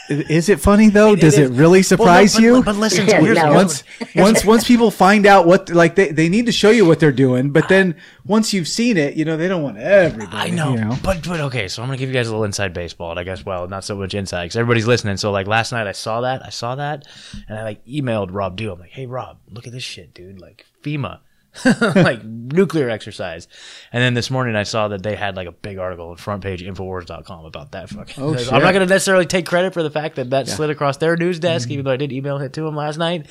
is 0.08 0.48
it 0.48 0.60
funny 0.60 0.88
though? 0.88 1.14
Does 1.16 1.38
it 1.38 1.50
really 1.50 1.78
Well, 1.78 1.82
surprise 1.84 2.34
no, 2.34 2.40
but- 2.40 2.44
you? 2.44 2.52
But, 2.56 2.64
but 2.64 2.76
listen, 2.76 3.08
so 3.08 3.18
Yeah, 3.18 3.32
no. 3.44 3.52
once 3.54 3.84
once 4.16 4.44
once 4.44 4.64
people 4.66 4.90
find 4.90 5.26
out 5.26 5.46
what 5.46 5.70
like 5.70 5.94
they, 5.94 6.10
they 6.12 6.28
need 6.28 6.46
to 6.46 6.52
show 6.52 6.70
you 6.70 6.84
what 6.86 7.00
they're 7.00 7.12
doing, 7.12 7.50
but 7.50 7.68
then 7.68 7.94
once 8.26 8.52
you've 8.52 8.68
seen 8.68 8.96
it, 8.96 9.14
you 9.14 9.24
know 9.24 9.36
they 9.36 9.48
don't 9.48 9.62
want 9.62 9.78
everybody. 9.78 10.36
I 10.36 10.50
know, 10.50 10.74
you 10.74 10.80
know? 10.80 10.96
but 11.02 11.26
but 11.26 11.40
okay. 11.40 11.68
So 11.68 11.82
I'm 11.82 11.88
gonna 11.88 11.98
give 11.98 12.08
you 12.08 12.14
guys 12.14 12.28
a 12.28 12.30
little 12.30 12.44
inside 12.44 12.72
baseball, 12.74 13.10
and 13.10 13.20
I 13.20 13.24
guess 13.24 13.44
well, 13.44 13.68
not 13.68 13.84
so 13.84 13.94
much 13.96 14.14
inside 14.14 14.44
because 14.46 14.56
everybody's 14.56 14.86
listening. 14.86 15.16
So 15.16 15.30
like 15.30 15.46
last 15.46 15.72
night, 15.72 15.86
I 15.86 15.92
saw 15.92 16.20
that, 16.22 16.44
I 16.44 16.50
saw 16.50 16.74
that, 16.76 17.06
and 17.48 17.58
I 17.58 17.62
like 17.62 17.84
emailed 17.86 18.28
Rob 18.32 18.56
Dew. 18.56 18.72
I'm 18.72 18.80
like, 18.80 18.90
hey 18.90 19.06
Rob, 19.06 19.38
look 19.50 19.66
at 19.66 19.72
this 19.72 19.82
shit, 19.84 20.14
dude. 20.14 20.40
Like 20.40 20.66
FEMA, 20.82 21.20
like 21.80 22.24
nuclear 22.24 22.88
exercise. 22.88 23.46
And 23.92 24.02
then 24.02 24.14
this 24.14 24.30
morning, 24.30 24.56
I 24.56 24.62
saw 24.62 24.88
that 24.88 25.02
they 25.02 25.16
had 25.16 25.36
like 25.36 25.48
a 25.48 25.52
big 25.52 25.78
article 25.78 26.10
on 26.10 26.16
front 26.16 26.42
page 26.42 26.62
Infowars.com 26.62 27.44
about 27.44 27.72
that 27.72 27.90
fucking. 27.90 28.22
Oh, 28.22 28.36
shit. 28.36 28.52
I'm 28.52 28.62
not 28.62 28.72
gonna 28.72 28.86
necessarily 28.86 29.26
take 29.26 29.46
credit 29.46 29.74
for 29.74 29.82
the 29.82 29.90
fact 29.90 30.16
that 30.16 30.30
that 30.30 30.48
slid 30.48 30.70
across 30.70 30.96
their 30.96 31.16
news 31.16 31.36
mm-hmm. 31.36 31.42
desk, 31.42 31.70
even 31.70 31.84
though 31.84 31.92
I 31.92 31.96
did 31.96 32.12
email 32.12 32.38
it 32.38 32.52
to 32.54 32.62
them 32.62 32.76
last 32.76 32.96
night. 32.96 33.26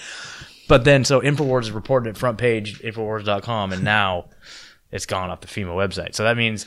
But 0.68 0.86
then, 0.86 1.04
so 1.04 1.20
Infowars 1.20 1.64
is 1.64 1.72
reported 1.72 2.12
at 2.12 2.18
front 2.18 2.38
page 2.38 2.80
Infowars.com, 2.82 3.74
and 3.74 3.84
now 3.84 4.26
it's 4.92 5.06
gone 5.06 5.30
off 5.30 5.42
the 5.42 5.48
FEMA 5.48 5.74
website. 5.76 6.16
So 6.16 6.24
that 6.24 6.36
means, 6.38 6.66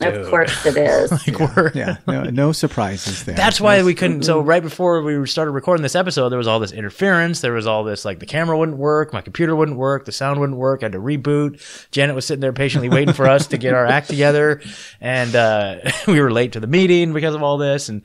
Of 0.00 0.14
dude, 0.14 0.26
course 0.26 0.66
it 0.66 0.76
is. 0.76 1.10
like 1.28 1.38
we're, 1.56 1.70
Yeah, 1.74 1.98
no, 2.06 2.24
no 2.24 2.52
surprises 2.52 3.24
there. 3.24 3.34
that's 3.36 3.60
why 3.60 3.82
we 3.82 3.94
couldn't. 3.94 4.24
So 4.24 4.40
right 4.40 4.62
before 4.62 5.02
we 5.02 5.26
started 5.26 5.52
recording 5.52 5.82
this 5.82 5.94
episode, 5.94 6.30
there 6.30 6.38
was 6.38 6.48
all 6.48 6.58
this 6.60 6.72
interference. 6.72 7.40
There 7.40 7.52
was 7.52 7.66
all 7.66 7.84
this 7.84 8.04
like 8.04 8.18
the 8.18 8.26
camera 8.26 8.58
wouldn't 8.58 8.78
work, 8.78 9.12
my 9.12 9.20
computer 9.20 9.54
wouldn't 9.54 9.78
work, 9.78 10.04
the 10.04 10.12
sound 10.12 10.40
wouldn't 10.40 10.58
work. 10.58 10.82
I 10.82 10.86
had 10.86 10.92
to 10.92 10.98
reboot. 10.98 11.88
Janet 11.92 12.14
was 12.16 12.26
sitting 12.26 12.40
there 12.40 12.52
patiently 12.52 12.88
waiting 12.88 13.14
for 13.14 13.28
us 13.28 13.46
to 13.48 13.58
get 13.58 13.74
our 13.74 13.86
act 13.86 14.08
together, 14.08 14.60
and 15.00 15.34
uh, 15.36 15.76
we 16.06 16.20
were 16.20 16.32
late 16.32 16.52
to 16.52 16.60
the 16.60 16.66
meeting 16.66 17.12
because 17.12 17.34
of 17.34 17.42
all 17.42 17.56
this. 17.58 17.88
And 17.88 18.02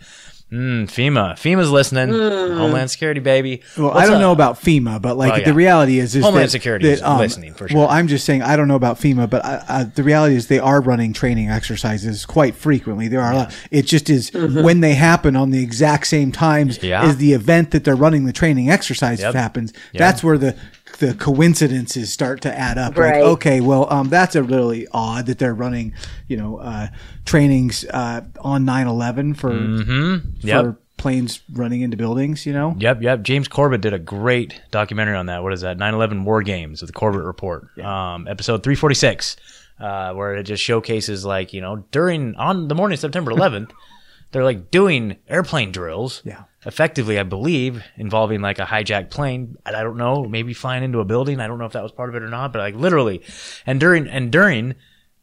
mm, 0.55 0.83
FEMA, 0.85 1.33
FEMA's 1.33 1.69
listening. 1.69 2.09
Hmm. 2.09 2.57
Homeland 2.57 2.89
Security, 2.89 3.19
baby. 3.19 3.61
Well, 3.77 3.87
What's 3.87 3.99
I 3.99 4.05
don't 4.05 4.15
up? 4.15 4.21
know 4.21 4.31
about 4.31 4.61
FEMA, 4.61 5.01
but 5.01 5.17
like 5.17 5.31
Well, 5.31 5.39
yeah. 5.39 5.45
the 5.45 5.53
reality 5.53 5.99
is, 5.99 6.15
is 6.15 6.23
Homeland 6.23 6.45
that, 6.47 6.51
Security 6.51 6.87
that, 6.87 6.93
is 6.93 7.01
um, 7.01 7.17
listening, 7.17 7.53
for 7.53 7.67
sure. 7.67 7.77
Well, 7.77 7.89
I'm 7.89 8.07
just 8.07 8.25
saying 8.25 8.41
I 8.41 8.55
don't 8.55 8.67
know 8.67 8.75
about 8.75 8.97
FEMA, 8.97 9.29
but 9.29 9.43
I, 9.45 9.63
I, 9.67 9.83
the 9.83 10.03
reality 10.03 10.35
is 10.35 10.47
they 10.47 10.59
are 10.59 10.81
running 10.81 11.13
training 11.13 11.49
exercises 11.49 12.25
quite 12.25 12.55
frequently. 12.55 13.07
There 13.07 13.21
are 13.21 13.31
a 13.31 13.35
lot. 13.35 13.55
It 13.71 13.83
just 13.83 14.09
is 14.09 14.31
mm-hmm. 14.31 14.63
when 14.63 14.79
they 14.81 14.93
happen 14.93 15.35
on 15.35 15.51
the 15.51 15.61
exact 15.61 16.07
same 16.07 16.31
times 16.31 16.81
Yeah. 16.81 17.03
as 17.03 17.17
the 17.17 17.33
event 17.33 17.71
that 17.71 17.83
they're 17.83 17.95
running 17.95 18.25
the 18.25 18.33
training 18.33 18.69
exercise 18.69 19.19
Yep. 19.19 19.33
happens. 19.33 19.73
That's 19.93 20.23
where 20.23 20.37
the 20.37 20.55
the 20.99 21.13
coincidences 21.13 22.11
start 22.11 22.41
to 22.41 22.57
add 22.57 22.77
up. 22.77 22.91
Like, 22.97 23.11
Right. 23.13 23.21
okay, 23.23 23.61
well, 23.61 23.91
um, 23.91 24.09
that's 24.09 24.35
a 24.35 24.43
really 24.43 24.87
odd 24.91 25.25
that 25.27 25.37
they're 25.39 25.53
running, 25.53 25.93
you 26.27 26.37
know, 26.37 26.57
uh, 26.57 26.87
trainings 27.25 27.85
uh, 27.91 28.21
on 28.41 28.65
9/11 28.65 29.35
for 29.37 29.51
Mm-hmm. 29.51 30.47
for 30.49 30.77
planes 30.97 31.41
running 31.53 31.81
into 31.81 31.97
buildings. 31.97 32.45
You 32.45 32.53
know, 32.53 32.75
Yep, 32.79 33.01
yep. 33.01 33.21
James 33.23 33.47
Corbett 33.47 33.81
did 33.81 33.93
a 33.93 33.99
great 33.99 34.61
documentary 34.71 35.15
on 35.15 35.25
that. 35.27 35.43
What 35.43 35.53
is 35.53 35.61
that? 35.61 35.77
9/11 35.77 36.23
War 36.23 36.41
Games 36.41 36.81
with 36.81 36.89
the 36.89 36.93
Corbett 36.93 37.21
Report, 37.23 37.67
um, 37.79 38.27
episode 38.27 38.63
346, 38.63 39.35
uh, 39.79 40.13
where 40.13 40.35
it 40.35 40.43
just 40.43 40.63
showcases 40.63 41.25
like 41.25 41.53
you 41.53 41.61
know 41.61 41.83
during 41.91 42.35
on 42.35 42.67
the 42.69 42.75
morning 42.75 42.93
of 42.95 42.99
September 43.01 43.31
11th, 43.31 43.71
they're 44.35 44.43
like 44.43 44.69
doing 44.69 45.15
airplane 45.29 45.71
drills. 45.71 46.21
Yeah. 46.25 46.43
Effectively, 46.65 47.17
I 47.17 47.23
believe 47.23 47.81
involving 47.95 48.41
like 48.41 48.59
a 48.59 48.65
hijacked 48.65 49.09
plane. 49.09 49.55
I 49.65 49.71
don't 49.71 49.95
know, 49.95 50.25
maybe 50.25 50.53
flying 50.53 50.83
into 50.83 50.99
a 50.99 51.05
building. 51.05 51.39
I 51.39 51.47
don't 51.47 51.57
know 51.57 51.63
if 51.63 51.71
that 51.71 51.83
was 51.83 51.93
part 51.93 52.09
of 52.09 52.15
it 52.15 52.21
or 52.21 52.27
not, 52.27 52.51
but 52.51 52.59
like 52.59 52.75
literally, 52.75 53.23
and 53.65 53.79
during 53.79 54.09
and 54.09 54.33
during 54.33 54.75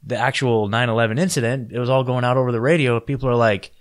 the 0.03 0.17
actual 0.17 0.67
9/11 0.67 1.21
incident, 1.21 1.73
it 1.73 1.79
was 1.79 1.91
all 1.91 2.05
going 2.05 2.25
out 2.25 2.39
over 2.39 2.53
the 2.53 2.61
radio. 2.61 2.99
People 3.01 3.29
are 3.29 3.35
like 3.35 3.73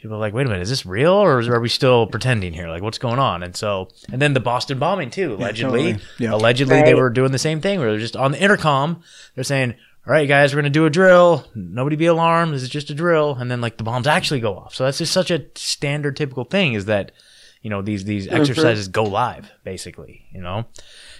people 0.00 0.16
are 0.16 0.20
like, 0.20 0.32
wait 0.32 0.46
a 0.46 0.48
minute, 0.48 0.62
is 0.62 0.70
this 0.70 0.86
real 0.86 1.12
or 1.12 1.40
is, 1.40 1.48
are 1.48 1.58
we 1.58 1.68
still 1.68 2.06
pretending 2.06 2.52
here? 2.52 2.68
Like, 2.68 2.82
what's 2.82 2.98
going 2.98 3.18
on? 3.18 3.42
And 3.42 3.56
so, 3.56 3.88
and 4.12 4.22
then 4.22 4.32
the 4.32 4.38
Boston 4.38 4.78
bombing 4.78 5.10
too, 5.10 5.34
allegedly. 5.34 5.94
totally. 5.94 6.08
Yeah. 6.18 6.34
Allegedly, 6.34 6.82
they 6.82 6.94
were 6.94 7.10
doing 7.10 7.32
the 7.32 7.38
same 7.38 7.60
thing 7.60 7.80
where 7.80 7.90
they're 7.90 7.98
just 7.98 8.14
on 8.14 8.30
the 8.30 8.40
intercom. 8.40 9.02
They're 9.34 9.42
saying, 9.42 9.74
all 10.08 10.14
right, 10.14 10.26
guys, 10.26 10.54
we're 10.54 10.62
going 10.62 10.72
to 10.72 10.78
do 10.78 10.86
a 10.86 10.90
drill. 10.90 11.44
Nobody 11.54 11.94
be 11.94 12.06
alarmed. 12.06 12.54
This 12.54 12.62
is 12.62 12.70
just 12.70 12.88
a 12.88 12.94
drill. 12.94 13.34
And 13.34 13.50
then, 13.50 13.60
like, 13.60 13.76
the 13.76 13.84
bombs 13.84 14.06
actually 14.06 14.40
go 14.40 14.56
off. 14.56 14.74
So 14.74 14.84
that's 14.84 14.96
just 14.96 15.12
such 15.12 15.30
a 15.30 15.44
standard, 15.54 16.16
typical 16.16 16.44
thing 16.44 16.72
is 16.72 16.86
that, 16.86 17.12
you 17.60 17.68
know, 17.68 17.82
these, 17.82 18.04
these 18.04 18.26
exercises 18.26 18.88
go 18.88 19.02
live, 19.02 19.50
basically, 19.64 20.24
you 20.32 20.40
know, 20.40 20.64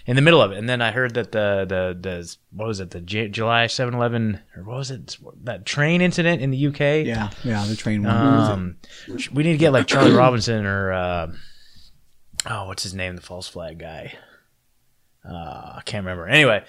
in 0.07 0.15
the 0.15 0.23
middle 0.23 0.41
of 0.41 0.51
it. 0.51 0.57
And 0.57 0.67
then 0.67 0.81
I 0.81 0.89
heard 0.89 1.13
that 1.13 1.31
the, 1.31 1.67
the, 1.69 1.97
the, 2.01 2.35
what 2.51 2.67
was 2.67 2.79
it, 2.79 2.89
the 2.89 3.01
J- 3.01 3.27
July 3.27 3.67
7 3.67 3.93
11, 3.93 4.41
or 4.57 4.63
what 4.63 4.77
was 4.77 4.89
it, 4.89 5.17
that 5.43 5.67
train 5.67 6.01
incident 6.01 6.41
in 6.41 6.49
the 6.49 6.67
UK? 6.67 7.05
yeah, 7.05 7.29
yeah, 7.43 7.63
the 7.67 7.75
train 7.75 8.01
one. 8.01 8.15
Um, 8.15 8.77
we 9.31 9.43
need 9.43 9.51
to 9.51 9.59
get 9.59 9.71
like 9.71 9.85
Charlie 9.85 10.13
Robinson 10.13 10.65
or 10.65 10.91
uh, 10.91 11.31
oh, 12.49 12.65
what's 12.65 12.81
his 12.81 12.95
name? 12.95 13.15
The 13.15 13.21
false 13.21 13.47
flag 13.47 13.77
guy. 13.77 14.17
Uh, 15.27 15.73
I 15.77 15.81
can't 15.85 16.05
remember. 16.05 16.27
Anyway, 16.27 16.63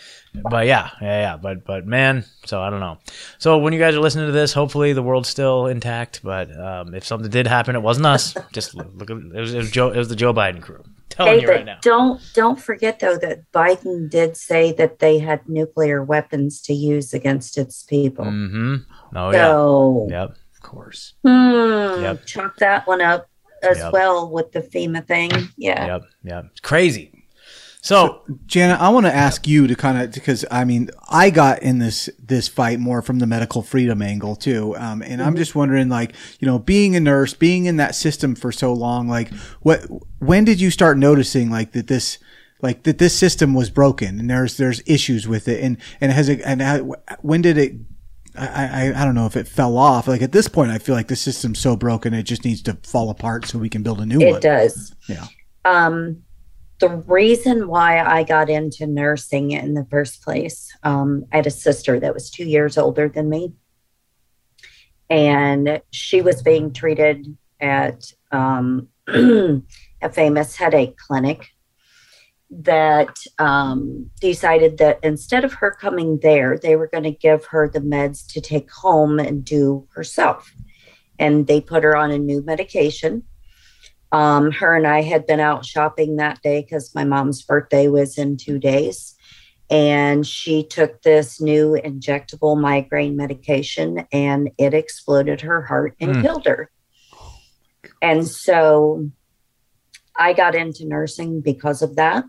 but 0.50 0.66
yeah, 0.66 0.90
yeah, 1.00 1.20
yeah. 1.20 1.36
But 1.36 1.64
but 1.64 1.86
man, 1.86 2.24
so 2.46 2.60
I 2.60 2.68
don't 2.70 2.80
know. 2.80 2.98
So 3.38 3.58
when 3.58 3.72
you 3.72 3.78
guys 3.78 3.94
are 3.94 4.00
listening 4.00 4.26
to 4.26 4.32
this, 4.32 4.52
hopefully 4.52 4.92
the 4.92 5.02
world's 5.02 5.28
still 5.28 5.66
intact. 5.66 6.20
But 6.22 6.50
um, 6.58 6.94
if 6.94 7.04
something 7.06 7.30
did 7.30 7.46
happen, 7.46 7.76
it 7.76 7.82
wasn't 7.82 8.06
us. 8.06 8.34
Just 8.52 8.74
look, 8.74 9.08
it 9.08 9.14
was, 9.34 9.54
it 9.54 9.58
was 9.58 9.70
Joe. 9.70 9.90
It 9.90 9.96
was 9.98 10.08
the 10.08 10.16
Joe 10.16 10.34
Biden 10.34 10.60
crew. 10.60 10.82
telling 11.10 11.34
Hey, 11.36 11.42
you 11.42 11.48
right 11.48 11.64
now. 11.64 11.78
don't 11.82 12.20
don't 12.34 12.60
forget 12.60 12.98
though 12.98 13.16
that 13.18 13.50
Biden 13.52 14.10
did 14.10 14.36
say 14.36 14.72
that 14.72 14.98
they 14.98 15.18
had 15.20 15.48
nuclear 15.48 16.02
weapons 16.02 16.60
to 16.62 16.74
use 16.74 17.14
against 17.14 17.56
its 17.56 17.84
people. 17.84 18.24
Mm-hmm. 18.24 18.76
Oh 19.16 19.30
yeah. 20.10 20.22
Yep. 20.22 20.30
of 20.30 20.60
course. 20.60 21.14
hmm, 21.22 22.02
Yep. 22.02 22.26
chalk 22.26 22.56
that 22.58 22.86
one 22.88 23.00
up 23.00 23.28
as 23.62 23.78
Yep. 23.78 23.92
well 23.92 24.30
with 24.30 24.50
the 24.52 24.60
FEMA 24.60 25.06
thing. 25.06 25.30
Yeah. 25.56 25.86
Yep. 25.86 26.02
Yep. 26.24 26.44
It's 26.50 26.60
crazy. 26.60 27.19
So, 27.82 28.22
Jana, 28.46 28.74
I 28.74 28.90
want 28.90 29.06
to 29.06 29.14
ask 29.14 29.48
you 29.48 29.66
to 29.66 29.74
kind 29.74 30.00
of 30.00 30.12
because 30.12 30.44
I 30.50 30.64
mean 30.64 30.90
I 31.08 31.30
got 31.30 31.62
in 31.62 31.78
this 31.78 32.10
this 32.18 32.46
fight 32.46 32.78
more 32.78 33.00
from 33.00 33.20
the 33.20 33.26
medical 33.26 33.62
freedom 33.62 34.02
angle 34.02 34.36
too, 34.36 34.76
um, 34.76 35.02
and 35.02 35.22
I'm 35.22 35.36
just 35.36 35.54
wondering 35.54 35.88
like 35.88 36.14
you 36.40 36.46
know 36.46 36.58
being 36.58 36.94
a 36.94 37.00
nurse, 37.00 37.32
being 37.32 37.64
in 37.64 37.76
that 37.76 37.94
system 37.94 38.34
for 38.34 38.52
so 38.52 38.72
long, 38.72 39.08
like 39.08 39.32
what 39.60 39.86
when 40.18 40.44
did 40.44 40.60
you 40.60 40.70
start 40.70 40.98
noticing 40.98 41.50
like 41.50 41.72
that 41.72 41.86
this 41.86 42.18
like 42.60 42.82
that 42.82 42.98
this 42.98 43.16
system 43.16 43.54
was 43.54 43.70
broken 43.70 44.20
and 44.20 44.28
there's 44.28 44.58
there's 44.58 44.82
issues 44.84 45.26
with 45.26 45.48
it 45.48 45.64
and 45.64 45.78
and 46.02 46.12
has 46.12 46.28
it 46.28 46.42
and 46.44 46.60
how, 46.60 46.94
when 47.22 47.40
did 47.40 47.56
it 47.56 47.74
I, 48.36 48.92
I 48.92 49.02
I 49.02 49.04
don't 49.06 49.14
know 49.14 49.26
if 49.26 49.36
it 49.36 49.48
fell 49.48 49.76
off. 49.76 50.06
Like 50.06 50.22
at 50.22 50.32
this 50.32 50.48
point, 50.48 50.70
I 50.70 50.78
feel 50.78 50.94
like 50.94 51.08
the 51.08 51.16
system's 51.16 51.58
so 51.58 51.76
broken 51.76 52.14
it 52.14 52.24
just 52.24 52.44
needs 52.44 52.62
to 52.62 52.74
fall 52.84 53.10
apart 53.10 53.46
so 53.46 53.58
we 53.58 53.68
can 53.68 53.82
build 53.82 54.00
a 54.00 54.06
new 54.06 54.20
It 54.20 54.26
one. 54.26 54.36
It 54.36 54.42
does. 54.42 54.94
Yeah. 55.08 55.26
Um, 55.64 56.22
the 56.80 56.88
reason 57.06 57.68
why 57.68 58.00
I 58.00 58.22
got 58.24 58.50
into 58.50 58.86
nursing 58.86 59.52
in 59.52 59.74
the 59.74 59.86
first 59.90 60.22
place, 60.22 60.74
um, 60.82 61.26
I 61.32 61.36
had 61.36 61.46
a 61.46 61.50
sister 61.50 62.00
that 62.00 62.14
was 62.14 62.30
two 62.30 62.46
years 62.46 62.78
older 62.78 63.08
than 63.08 63.28
me, 63.28 63.52
and 65.08 65.82
she 65.90 66.22
was 66.22 66.42
being 66.42 66.72
treated 66.72 67.36
at 67.60 68.10
um, 68.32 68.88
a 69.08 69.62
famous 70.10 70.56
headache 70.56 70.96
clinic 70.96 71.48
that 72.50 73.16
um, 73.38 74.10
decided 74.20 74.78
that 74.78 74.98
instead 75.02 75.44
of 75.44 75.52
her 75.52 75.70
coming 75.70 76.18
there, 76.22 76.58
they 76.58 76.76
were 76.76 76.88
going 76.88 77.04
to 77.04 77.10
give 77.10 77.44
her 77.46 77.68
the 77.68 77.80
meds 77.80 78.26
to 78.32 78.40
take 78.40 78.70
home 78.70 79.20
and 79.20 79.44
do 79.44 79.86
herself. 79.94 80.52
And 81.18 81.46
they 81.46 81.60
put 81.60 81.84
her 81.84 81.96
on 81.96 82.10
a 82.10 82.18
new 82.18 82.42
medication. 82.42 83.24
Um, 84.12 84.50
her 84.52 84.74
and 84.74 84.86
I 84.86 85.02
had 85.02 85.26
been 85.26 85.40
out 85.40 85.64
shopping 85.64 86.16
that 86.16 86.42
day 86.42 86.62
because 86.62 86.94
my 86.94 87.04
mom's 87.04 87.42
birthday 87.42 87.88
was 87.88 88.18
in 88.18 88.36
two 88.36 88.58
days. 88.58 89.14
And 89.70 90.26
she 90.26 90.64
took 90.64 91.02
this 91.02 91.40
new 91.40 91.78
injectable 91.84 92.60
migraine 92.60 93.16
medication 93.16 94.04
and 94.12 94.50
it 94.58 94.74
exploded 94.74 95.42
her 95.42 95.62
heart 95.62 95.94
and 96.00 96.16
Hmm. 96.16 96.22
killed 96.22 96.46
her. 96.46 96.70
And 98.02 98.26
so 98.26 99.10
I 100.18 100.32
got 100.32 100.56
into 100.56 100.86
nursing 100.86 101.40
because 101.40 101.82
of 101.82 101.96
that. 101.96 102.24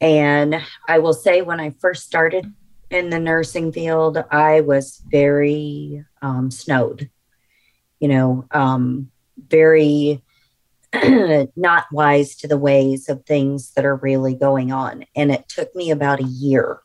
And 0.00 0.60
I 0.86 0.98
will 0.98 1.14
say, 1.14 1.40
when 1.42 1.58
I 1.58 1.70
first 1.80 2.04
started 2.04 2.52
in 2.90 3.08
the 3.08 3.18
nursing 3.18 3.72
field, 3.72 4.22
I 4.30 4.60
was 4.60 5.00
very 5.06 6.04
um, 6.20 6.50
snowed, 6.50 7.08
you 7.98 8.08
know, 8.08 8.44
um, 8.50 9.10
very 9.38 10.22
not 11.56 11.86
wise 11.90 12.36
to 12.36 12.48
the 12.48 12.58
ways 12.58 13.08
of 13.08 13.24
things 13.24 13.72
that 13.74 13.84
are 13.84 13.96
really 13.96 14.34
going 14.34 14.72
on. 14.72 15.04
And 15.16 15.30
it 15.30 15.48
took 15.48 15.74
me 15.74 15.90
about 15.90 16.20
a 16.20 16.24
year. 16.24 16.80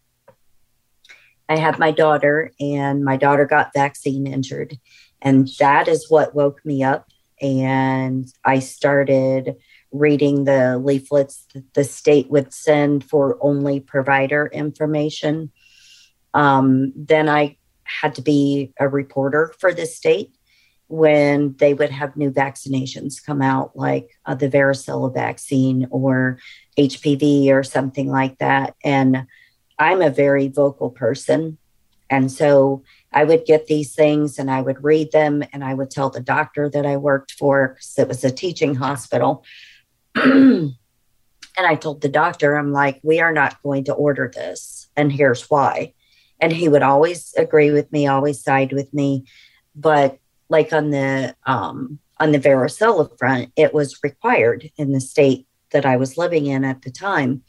I 1.49 1.57
had 1.57 1.79
my 1.79 1.91
daughter, 1.91 2.51
and 2.59 3.03
my 3.03 3.17
daughter 3.17 3.45
got 3.45 3.73
vaccine 3.73 4.27
injured. 4.27 4.77
And 5.21 5.49
that 5.59 5.87
is 5.87 6.09
what 6.09 6.35
woke 6.35 6.65
me 6.65 6.83
up. 6.83 7.09
And 7.41 8.27
I 8.43 8.59
started 8.59 9.55
reading 9.91 10.43
the 10.43 10.77
leaflets 10.77 11.45
that 11.53 11.73
the 11.73 11.83
state 11.83 12.29
would 12.29 12.53
send 12.53 13.03
for 13.03 13.37
only 13.41 13.79
provider 13.79 14.47
information. 14.47 15.51
Um, 16.33 16.93
then 16.95 17.29
I 17.29 17.57
had 17.83 18.15
to 18.15 18.21
be 18.21 18.73
a 18.79 18.87
reporter 18.87 19.53
for 19.59 19.73
the 19.73 19.85
state 19.85 20.36
when 20.87 21.55
they 21.57 21.73
would 21.73 21.89
have 21.89 22.15
new 22.15 22.31
vaccinations 22.31 23.23
come 23.23 23.41
out, 23.41 23.75
like 23.75 24.09
uh, 24.25 24.35
the 24.35 24.49
varicella 24.49 25.13
vaccine 25.13 25.87
or 25.91 26.39
HPV 26.77 27.49
or 27.49 27.63
something 27.63 28.09
like 28.09 28.37
that. 28.37 28.75
And 28.83 29.27
I'm 29.77 30.01
a 30.01 30.09
very 30.09 30.47
vocal 30.47 30.89
person. 30.89 31.57
And 32.09 32.31
so 32.31 32.83
I 33.11 33.25
would 33.25 33.45
get 33.45 33.67
these 33.67 33.93
things 33.93 34.39
and 34.39 34.49
I 34.49 34.61
would 34.61 34.83
read 34.83 35.11
them 35.11 35.43
and 35.51 35.63
I 35.63 35.73
would 35.73 35.91
tell 35.91 36.09
the 36.09 36.21
doctor 36.21 36.69
that 36.69 36.85
I 36.85 36.95
worked 36.95 37.31
for 37.31 37.69
because 37.69 37.99
it 37.99 38.07
was 38.07 38.23
a 38.23 38.31
teaching 38.31 38.75
hospital. 38.75 39.43
and 40.15 40.75
I 41.57 41.75
told 41.75 42.01
the 42.01 42.09
doctor, 42.09 42.55
I'm 42.55 42.71
like, 42.71 43.01
we 43.03 43.19
are 43.19 43.33
not 43.33 43.61
going 43.61 43.85
to 43.85 43.93
order 43.93 44.31
this. 44.33 44.87
And 44.95 45.11
here's 45.11 45.49
why. 45.49 45.93
And 46.39 46.53
he 46.53 46.69
would 46.69 46.83
always 46.83 47.33
agree 47.35 47.71
with 47.71 47.91
me, 47.91 48.07
always 48.07 48.41
side 48.41 48.71
with 48.71 48.93
me. 48.93 49.25
But 49.75 50.19
like 50.49 50.73
on 50.73 50.91
the 50.91 51.35
um, 51.45 51.99
on 52.19 52.31
the 52.31 52.39
varicella 52.39 53.17
front, 53.17 53.51
it 53.55 53.73
was 53.73 53.99
required 54.03 54.71
in 54.77 54.91
the 54.91 55.01
state 55.01 55.47
that 55.71 55.85
I 55.85 55.97
was 55.97 56.17
living 56.17 56.45
in 56.45 56.63
at 56.63 56.81
the 56.81 56.91
time. 56.91 57.43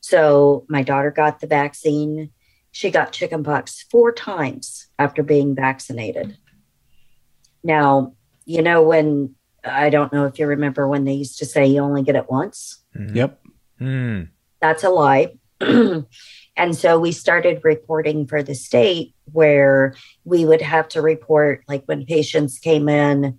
So 0.00 0.64
my 0.68 0.82
daughter 0.82 1.10
got 1.10 1.40
the 1.40 1.46
vaccine. 1.46 2.30
She 2.70 2.90
got 2.90 3.12
chickenpox 3.12 3.84
four 3.90 4.12
times 4.12 4.86
after 4.98 5.22
being 5.22 5.54
vaccinated. 5.54 6.36
Now, 7.64 8.14
you 8.44 8.62
know, 8.62 8.82
when 8.82 9.34
I 9.64 9.90
don't 9.90 10.12
know 10.12 10.26
if 10.26 10.38
you 10.38 10.46
remember 10.46 10.86
when 10.86 11.04
they 11.04 11.14
used 11.14 11.38
to 11.38 11.46
say 11.46 11.66
you 11.66 11.80
only 11.80 12.02
get 12.02 12.16
it 12.16 12.30
once. 12.30 12.82
Yep. 12.94 13.40
Hmm. 13.78 14.22
That's 14.60 14.84
a 14.84 14.90
lie. 14.90 15.34
and 16.58 16.76
so 16.76 16.98
we 16.98 17.12
started 17.12 17.60
reporting 17.62 18.26
for 18.26 18.42
the 18.42 18.54
state 18.54 19.14
where 19.32 19.94
we 20.24 20.44
would 20.44 20.60
have 20.60 20.88
to 20.88 21.00
report, 21.00 21.62
like 21.68 21.84
when 21.86 22.04
patients 22.04 22.58
came 22.58 22.88
in, 22.88 23.38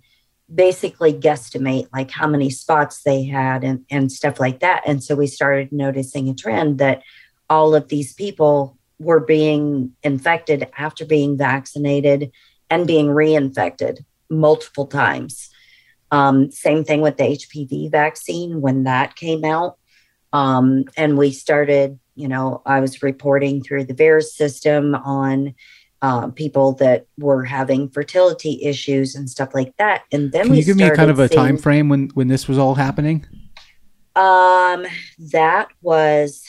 basically 0.52 1.12
guesstimate 1.12 1.86
like 1.92 2.10
how 2.10 2.26
many 2.26 2.48
spots 2.48 3.02
they 3.02 3.24
had 3.24 3.62
and, 3.62 3.84
and 3.90 4.10
stuff 4.10 4.40
like 4.40 4.60
that. 4.60 4.82
And 4.86 5.04
so 5.04 5.14
we 5.14 5.26
started 5.26 5.70
noticing 5.70 6.28
a 6.28 6.34
trend 6.34 6.78
that 6.78 7.02
all 7.48 7.74
of 7.74 7.88
these 7.88 8.14
people 8.14 8.78
were 8.98 9.20
being 9.20 9.92
infected 10.02 10.68
after 10.76 11.04
being 11.04 11.36
vaccinated 11.36 12.32
and 12.70 12.86
being 12.86 13.08
reinfected 13.08 14.04
multiple 14.30 14.86
times. 14.86 15.50
Um, 16.10 16.50
same 16.50 16.84
thing 16.84 17.02
with 17.02 17.18
the 17.18 17.24
HPV 17.24 17.90
vaccine 17.90 18.60
when 18.60 18.84
that 18.84 19.14
came 19.14 19.44
out. 19.44 19.76
Um, 20.32 20.84
and 20.96 21.18
we 21.18 21.32
started, 21.32 21.98
you 22.20 22.28
know, 22.28 22.60
I 22.66 22.80
was 22.80 23.02
reporting 23.02 23.62
through 23.62 23.84
the 23.84 23.94
VAERS 23.94 24.24
system 24.24 24.94
on 24.94 25.54
uh, 26.02 26.28
people 26.28 26.72
that 26.74 27.06
were 27.18 27.44
having 27.44 27.88
fertility 27.88 28.62
issues 28.62 29.14
and 29.14 29.28
stuff 29.28 29.54
like 29.54 29.74
that. 29.78 30.02
And 30.12 30.30
then 30.32 30.44
Can 30.44 30.52
we 30.52 30.58
you 30.58 30.64
give 30.64 30.76
me 30.76 30.90
kind 30.90 31.10
of 31.10 31.18
a 31.18 31.28
started 31.28 31.48
time 31.48 31.56
frame 31.58 31.88
when 31.88 32.10
when 32.10 32.28
this 32.28 32.46
was 32.46 32.58
all 32.58 32.74
happening? 32.74 33.26
Um, 34.14 34.86
that 35.32 35.68
was 35.80 36.44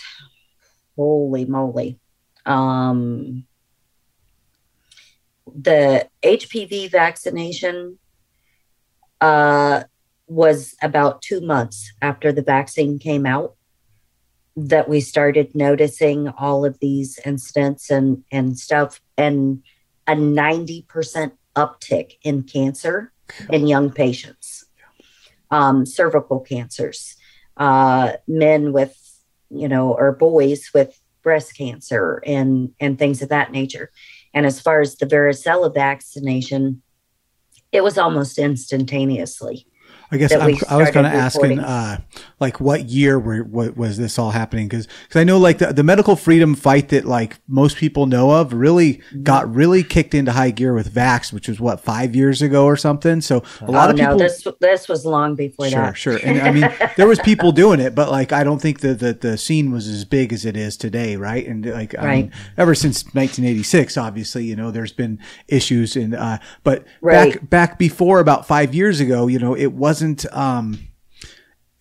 holy 0.97 1.45
moly. 1.45 1.99
Um, 2.45 3.45
the 5.53 6.07
HPV 6.23 6.91
vaccination 6.91 7.97
uh, 9.21 9.83
was 10.27 10.75
about 10.81 11.21
two 11.21 11.39
months 11.39 11.93
after 12.01 12.31
the 12.31 12.41
vaccine 12.41 12.99
came 12.99 13.25
out 13.25 13.55
that 14.55 14.89
we 14.89 14.99
started 14.99 15.55
noticing 15.55 16.27
all 16.29 16.65
of 16.65 16.79
these 16.79 17.19
incidents 17.25 17.89
and 17.89 18.23
and 18.31 18.57
stuff 18.57 18.99
and 19.17 19.63
a 20.07 20.13
90% 20.13 21.31
uptick 21.55 22.13
in 22.23 22.43
cancer 22.43 23.13
in 23.49 23.67
young 23.67 23.91
patients 23.91 24.65
um, 25.51 25.85
cervical 25.85 26.39
cancers 26.39 27.15
uh, 27.57 28.13
men 28.27 28.73
with 28.73 28.97
you 29.49 29.67
know 29.67 29.93
or 29.93 30.11
boys 30.13 30.71
with 30.73 30.99
breast 31.21 31.55
cancer 31.55 32.23
and 32.25 32.73
and 32.79 32.97
things 32.97 33.21
of 33.21 33.29
that 33.29 33.51
nature. 33.51 33.91
And 34.33 34.45
as 34.45 34.59
far 34.59 34.81
as 34.81 34.95
the 34.95 35.05
varicella 35.05 35.73
vaccination 35.73 36.81
it 37.71 37.83
was 37.83 37.97
almost 37.97 38.37
instantaneously 38.37 39.65
I 40.11 40.17
guess 40.17 40.33
I'm, 40.33 40.55
I 40.69 40.77
was 40.77 40.91
kind 40.91 41.07
of 41.07 41.13
asking, 41.13 41.59
uh, 41.59 42.01
like, 42.39 42.59
what 42.59 42.89
year 42.89 43.17
were, 43.19 43.43
what, 43.43 43.77
was 43.77 43.97
this 43.97 44.19
all 44.19 44.31
happening? 44.31 44.67
Because 44.67 44.87
because 45.03 45.21
I 45.21 45.23
know, 45.23 45.37
like, 45.39 45.59
the, 45.59 45.67
the 45.73 45.83
medical 45.83 46.15
freedom 46.15 46.53
fight 46.55 46.89
that 46.89 47.05
like 47.05 47.39
most 47.47 47.77
people 47.77 48.05
know 48.05 48.31
of 48.31 48.53
really 48.53 48.91
Mm-hmm. 49.11 49.23
got 49.23 49.53
really 49.53 49.83
kicked 49.83 50.13
into 50.13 50.31
high 50.31 50.51
gear 50.51 50.73
with 50.73 50.93
Vax, 50.93 51.31
which 51.33 51.47
was 51.47 51.59
what 51.59 51.79
five 51.79 52.15
years 52.15 52.41
ago 52.41 52.65
or 52.65 52.75
something. 52.75 53.21
So 53.21 53.43
a 53.61 53.71
lot 53.71 53.87
oh 53.87 53.91
of 53.91 53.97
no 53.97 54.03
people. 54.05 54.17
this 54.19 54.47
this 54.59 54.87
was 54.89 55.05
long 55.05 55.35
before 55.35 55.67
Sure, 55.69 55.81
that 55.81 55.97
sure. 55.97 56.17
sure. 56.19 56.27
And 56.29 56.41
I 56.41 56.51
mean, 56.51 56.69
there 56.97 57.07
was 57.07 57.19
people 57.19 57.51
doing 57.63 57.79
it, 57.79 57.95
but 57.95 58.09
like, 58.11 58.31
I 58.33 58.43
don't 58.43 58.61
think 58.61 58.81
that 58.81 58.99
the, 58.99 59.13
the 59.13 59.37
scene 59.37 59.71
was 59.71 59.87
as 59.87 60.03
big 60.05 60.33
as 60.33 60.45
it 60.45 60.57
is 60.57 60.75
today, 60.77 61.15
right? 61.15 61.45
And 61.47 61.65
like, 61.65 61.97
I 61.97 62.15
mean, 62.15 62.31
ever 62.57 62.75
since 62.75 63.03
1986, 63.05 63.97
obviously, 63.97 64.43
you 64.45 64.55
know, 64.55 64.71
there's 64.71 64.93
been 64.93 65.19
issues 65.47 65.95
and, 65.95 66.13
uh, 66.15 66.39
but 66.63 66.85
Right. 67.01 67.33
back, 67.33 67.49
back 67.49 67.79
before 67.79 68.19
about 68.19 68.45
five 68.47 68.73
years 68.75 68.99
ago, 68.99 69.27
you 69.27 69.39
know, 69.39 69.55
it 69.55 69.67
wasn't, 69.73 70.00
um, 70.31 70.79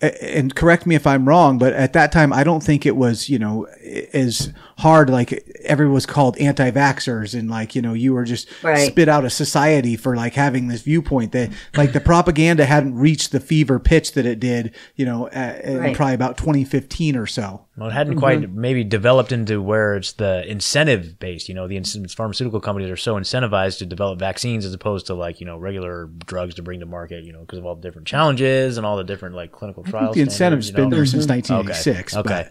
and 0.01 0.55
correct 0.55 0.87
me 0.87 0.95
if 0.95 1.07
I'm 1.07 1.29
wrong, 1.29 1.59
but 1.59 1.73
at 1.75 1.93
that 1.93 2.13
time, 2.13 2.33
I 2.33 2.43
don't 2.43 2.63
think 2.63 2.87
it 2.87 2.97
was, 2.97 3.29
you 3.29 3.39
know, 3.39 3.67
as 4.13 4.53
hard. 4.81 5.09
Like 5.11 5.33
everyone 5.65 5.95
was 5.95 6.07
called 6.07 6.37
anti-vaxxers, 6.39 7.39
and 7.39 7.49
like 7.51 7.75
you 7.75 7.83
know, 7.83 7.93
you 7.95 8.13
were 8.15 8.25
just 8.25 8.49
Right. 8.63 8.87
spit 8.91 9.09
out 9.09 9.25
of 9.25 9.33
society 9.33 9.97
for 9.97 10.17
like 10.17 10.35
having 10.35 10.69
this 10.69 10.83
viewpoint 10.83 11.33
that 11.33 11.51
like 11.77 11.93
the 11.93 12.01
propaganda 12.01 12.65
hadn't 12.67 12.95
reached 12.97 13.33
the 13.33 13.41
fever 13.41 13.79
pitch 13.79 14.13
that 14.13 14.27
it 14.27 14.41
did, 14.41 14.75
you 14.97 15.05
know, 15.07 15.29
uh, 15.29 15.59
in 15.65 15.79
Right. 15.79 15.97
probably 15.97 16.15
about 16.15 16.37
2015 16.37 17.17
or 17.17 17.27
so. 17.27 17.67
Well, 17.77 17.89
it 17.89 17.93
hadn't 17.93 18.15
Mm-hmm. 18.15 18.19
quite 18.21 18.53
maybe 18.53 18.85
developed 18.85 19.33
into 19.33 19.63
where 19.63 19.97
it's 19.97 20.13
the 20.13 20.45
incentive 20.51 21.19
based. 21.19 21.49
You 21.49 21.55
know, 21.55 21.67
the 21.67 21.81
pharmaceutical 22.15 22.61
companies 22.61 22.91
are 22.91 22.97
so 22.97 23.15
incentivized 23.15 23.79
to 23.79 23.87
develop 23.87 24.19
vaccines 24.19 24.67
as 24.67 24.75
opposed 24.75 25.07
to 25.07 25.15
like 25.15 25.41
you 25.41 25.47
know 25.47 25.57
regular 25.57 26.09
drugs 26.27 26.57
to 26.57 26.63
bring 26.63 26.81
to 26.81 26.87
market. 26.87 27.25
You 27.25 27.33
know, 27.33 27.41
because 27.41 27.59
of 27.59 27.65
all 27.67 27.75
the 27.77 27.83
different 27.83 28.07
challenges 28.07 28.77
and 28.77 28.85
all 28.85 28.97
the 28.97 29.05
different 29.05 29.35
like 29.35 29.53
clinical 29.53 29.83
trials. 29.85 30.15
the 30.15 30.21
incentive's 30.23 30.67
standards, 30.69 30.91
been 30.91 30.91
there 30.91 31.07
since 31.07 31.25
Mm-hmm. 31.27 31.33
1986. 31.33 32.17
Okay. 32.17 32.23
but- 32.29 32.41
Okay. 32.41 32.49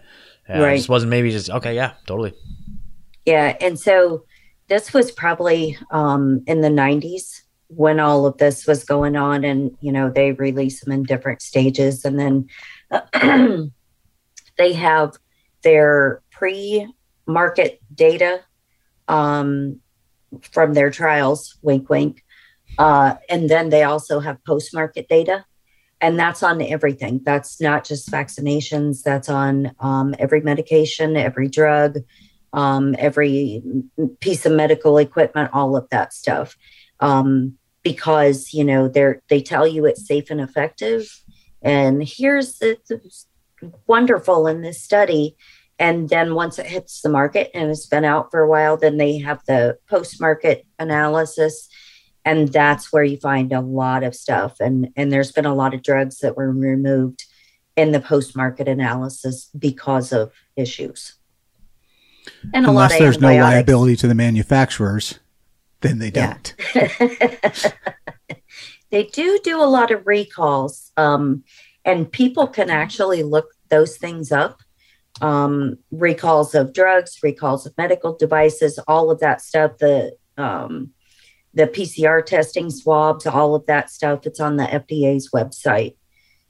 Yeah, 0.50 0.62
Right. 0.64 0.72
It 0.74 0.76
just 0.78 0.88
wasn't 0.88 1.10
maybe 1.10 1.30
just 1.30 1.48
okay. 1.48 1.76
Yeah, 1.76 1.92
totally. 2.06 2.34
Yeah, 3.24 3.56
and 3.60 3.78
so 3.78 4.24
this 4.68 4.92
was 4.92 5.12
probably 5.12 5.78
um, 5.92 6.42
in 6.48 6.60
the 6.60 6.68
'90s 6.68 7.42
when 7.68 8.00
all 8.00 8.26
of 8.26 8.36
this 8.38 8.66
was 8.66 8.82
going 8.82 9.14
on, 9.14 9.44
and 9.44 9.76
you 9.80 9.92
know 9.92 10.10
they 10.10 10.32
release 10.32 10.80
them 10.80 10.92
in 10.92 11.04
different 11.04 11.40
stages, 11.40 12.04
and 12.04 12.18
then 12.18 12.48
they 14.58 14.72
have 14.72 15.12
their 15.62 16.20
pre-market 16.32 17.80
data 17.94 18.40
um, 19.06 19.78
from 20.50 20.74
their 20.74 20.90
trials. 20.90 21.58
Wink, 21.62 21.88
wink. 21.88 22.24
Uh, 22.78 23.14
and 23.28 23.48
then 23.48 23.68
they 23.68 23.82
also 23.82 24.20
have 24.20 24.42
post-market 24.44 25.08
data, 25.08 25.44
and 26.00 26.18
that's 26.18 26.42
on 26.42 26.62
everything. 26.62 27.20
That's 27.24 27.60
not 27.60 27.84
just 27.84 28.10
vaccinations. 28.10 29.02
That's 29.02 29.28
on 29.28 29.72
um, 29.80 30.14
every 30.18 30.40
medication, 30.40 31.16
every 31.16 31.48
drug 31.48 31.98
um, 32.52 32.94
every 32.98 33.62
piece 34.20 34.46
of 34.46 34.52
medical 34.52 34.98
equipment, 34.98 35.50
all 35.52 35.76
of 35.76 35.88
that 35.90 36.12
stuff. 36.12 36.56
Um, 37.00 37.56
because 37.82 38.52
you 38.52 38.62
know 38.62 38.88
they're 38.88 39.22
they 39.28 39.40
tell 39.40 39.66
you 39.66 39.86
it's 39.86 40.06
safe 40.06 40.30
and 40.30 40.40
effective, 40.40 41.08
and 41.62 42.02
here's 42.06 42.58
the, 42.58 42.76
the 42.88 43.00
wonderful 43.86 44.46
in 44.46 44.62
this 44.62 44.82
study. 44.82 45.36
And 45.78 46.10
then 46.10 46.34
once 46.34 46.58
it 46.58 46.66
hits 46.66 47.00
the 47.00 47.08
market 47.08 47.50
and 47.54 47.70
it's 47.70 47.86
been 47.86 48.04
out 48.04 48.30
for 48.30 48.40
a 48.40 48.48
while, 48.48 48.76
then 48.76 48.98
they 48.98 49.16
have 49.20 49.40
the 49.46 49.78
post 49.88 50.20
market 50.20 50.66
analysis. 50.78 51.70
And 52.24 52.48
that's 52.48 52.92
where 52.92 53.02
you 53.02 53.16
find 53.16 53.52
a 53.52 53.60
lot 53.60 54.02
of 54.02 54.14
stuff. 54.14 54.60
And, 54.60 54.90
and 54.96 55.10
there's 55.10 55.32
been 55.32 55.46
a 55.46 55.54
lot 55.54 55.74
of 55.74 55.82
drugs 55.82 56.18
that 56.18 56.36
were 56.36 56.50
removed 56.50 57.24
in 57.76 57.92
the 57.92 58.00
post 58.00 58.36
market 58.36 58.68
analysis 58.68 59.48
because 59.58 60.12
of 60.12 60.32
issues. 60.56 61.14
And 62.52 62.66
a 62.66 62.70
lot 62.70 62.92
Unless 62.92 62.92
of 62.92 62.98
there's 62.98 63.20
no 63.20 63.34
liability 63.34 63.96
to 63.96 64.08
the 64.08 64.14
manufacturers, 64.14 65.18
then 65.80 65.98
they 65.98 66.10
Yeah. 66.14 66.36
don't. 66.74 67.74
they 68.90 69.04
do 69.04 69.40
do 69.42 69.62
a 69.62 69.64
lot 69.64 69.90
of 69.90 70.06
recalls 70.06 70.92
um, 70.96 71.44
and 71.84 72.10
people 72.10 72.46
can 72.46 72.70
actually 72.70 73.22
look 73.22 73.54
those 73.68 73.96
things 73.96 74.30
up 74.32 74.60
um, 75.20 75.78
recalls 75.90 76.54
of 76.54 76.72
drugs 76.72 77.18
recalls 77.22 77.66
of 77.66 77.76
medical 77.78 78.16
devices 78.16 78.78
all 78.86 79.10
of 79.10 79.20
that 79.20 79.40
stuff 79.40 79.78
the 79.78 80.12
um, 80.36 80.90
the 81.54 81.66
pcr 81.66 82.24
testing 82.24 82.70
swabs 82.70 83.26
all 83.26 83.54
of 83.54 83.66
that 83.66 83.90
stuff 83.90 84.26
it's 84.26 84.40
on 84.40 84.56
the 84.56 84.64
fda's 84.64 85.30
website 85.30 85.94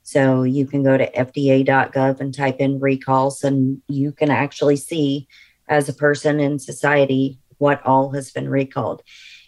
so 0.03 0.43
you 0.43 0.65
can 0.65 0.83
go 0.83 0.97
to 0.97 1.11
fda.gov 1.11 2.19
and 2.19 2.33
type 2.33 2.57
in 2.59 2.79
recalls 2.79 3.43
and 3.43 3.81
you 3.87 4.11
can 4.11 4.31
actually 4.31 4.75
see 4.75 5.27
as 5.67 5.87
a 5.87 5.93
person 5.93 6.39
in 6.39 6.59
society 6.59 7.39
what 7.57 7.85
all 7.85 8.11
has 8.11 8.31
been 8.31 8.49
recalled 8.49 9.03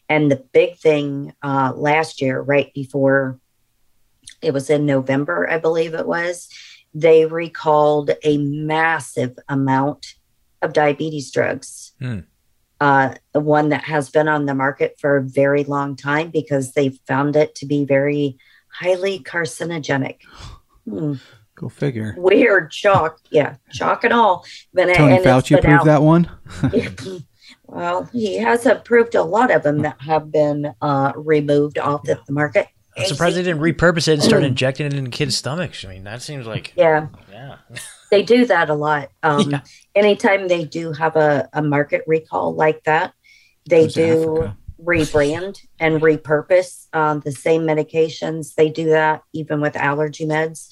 and 0.09 0.29
the 0.29 0.43
big 0.51 0.77
thing 0.77 1.33
uh, 1.41 1.73
last 1.75 2.21
year, 2.21 2.41
right 2.41 2.73
before 2.73 3.39
it 4.41 4.53
was 4.53 4.69
in 4.69 4.85
November, 4.85 5.49
I 5.49 5.57
believe 5.57 5.93
it 5.93 6.05
was, 6.05 6.49
they 6.93 7.25
recalled 7.25 8.11
a 8.23 8.37
massive 8.37 9.37
amount 9.47 10.15
of 10.61 10.73
diabetes 10.73 11.31
drugs. 11.31 11.93
Hmm. 11.99 12.19
Uh, 12.83 13.15
the 13.31 13.39
one 13.39 13.69
that 13.69 13.85
has 13.85 14.09
been 14.09 14.27
on 14.27 14.45
the 14.45 14.53
market 14.53 14.99
for 14.99 15.15
a 15.15 15.21
very 15.21 15.63
long 15.63 15.95
time 15.95 16.29
because 16.29 16.73
they 16.73 16.89
found 17.07 17.37
it 17.37 17.55
to 17.55 17.65
be 17.65 17.85
very 17.85 18.37
highly 18.67 19.19
carcinogenic. 19.19 20.17
Hmm. 20.83 21.13
Go 21.55 21.69
figure. 21.69 22.13
Weird 22.17 22.73
shock. 22.73 23.21
Yeah, 23.31 23.55
shock 23.71 24.03
and 24.03 24.11
all. 24.11 24.43
But, 24.73 24.93
Tony 24.95 25.15
and 25.15 25.23
Fauci 25.23 25.51
been 25.51 25.59
approved 25.59 25.79
out- 25.79 25.85
that 25.85 26.01
one. 26.01 26.29
well, 27.67 28.03
he 28.11 28.35
has 28.39 28.65
approved 28.65 29.15
a 29.15 29.23
lot 29.23 29.49
of 29.49 29.63
them 29.63 29.83
that 29.83 30.01
have 30.01 30.29
been 30.29 30.73
uh, 30.81 31.13
removed 31.15 31.77
off 31.77 32.03
the 32.03 32.19
market. 32.27 32.67
I'm 32.97 33.05
surprised 33.05 33.37
they 33.37 33.43
didn't 33.43 33.61
repurpose 33.61 34.09
it 34.09 34.15
and 34.15 34.23
start 34.23 34.43
injecting 34.43 34.87
it 34.87 34.93
into 34.93 35.09
kids' 35.09 35.37
stomachs. 35.37 35.85
I 35.85 35.87
mean, 35.87 36.03
that 36.03 36.21
seems 36.21 36.45
like 36.45 36.73
Yeah, 36.75 37.07
yeah. 37.31 37.59
they 38.13 38.21
do 38.21 38.45
that 38.45 38.69
a 38.69 38.75
lot. 38.75 39.09
Um, 39.23 39.49
Yeah. 39.49 39.61
Anytime 39.95 40.47
they 40.47 40.65
do 40.65 40.91
have 40.93 41.15
a, 41.15 41.49
a 41.51 41.61
market 41.61 42.03
recall 42.05 42.53
like 42.53 42.83
that, 42.83 43.13
they 43.65 43.87
do 43.87 44.43
Africa. 44.43 44.57
rebrand 44.79 45.57
and 45.79 46.01
repurpose 46.01 46.87
um, 46.93 47.21
the 47.21 47.31
same 47.31 47.63
medications. 47.63 48.53
They 48.53 48.69
do 48.69 48.89
that 48.89 49.23
even 49.33 49.61
with 49.61 49.75
allergy 49.75 50.25
meds, 50.25 50.69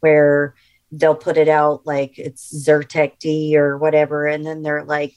where 0.00 0.54
they'll 0.92 1.16
put 1.16 1.36
it 1.36 1.48
out 1.48 1.84
like 1.84 2.18
it's 2.18 2.44
Zyrtec 2.64 3.18
D 3.18 3.56
or 3.56 3.76
whatever, 3.76 4.26
and 4.26 4.46
then 4.46 4.62
they're 4.62 4.84
like, 4.84 5.14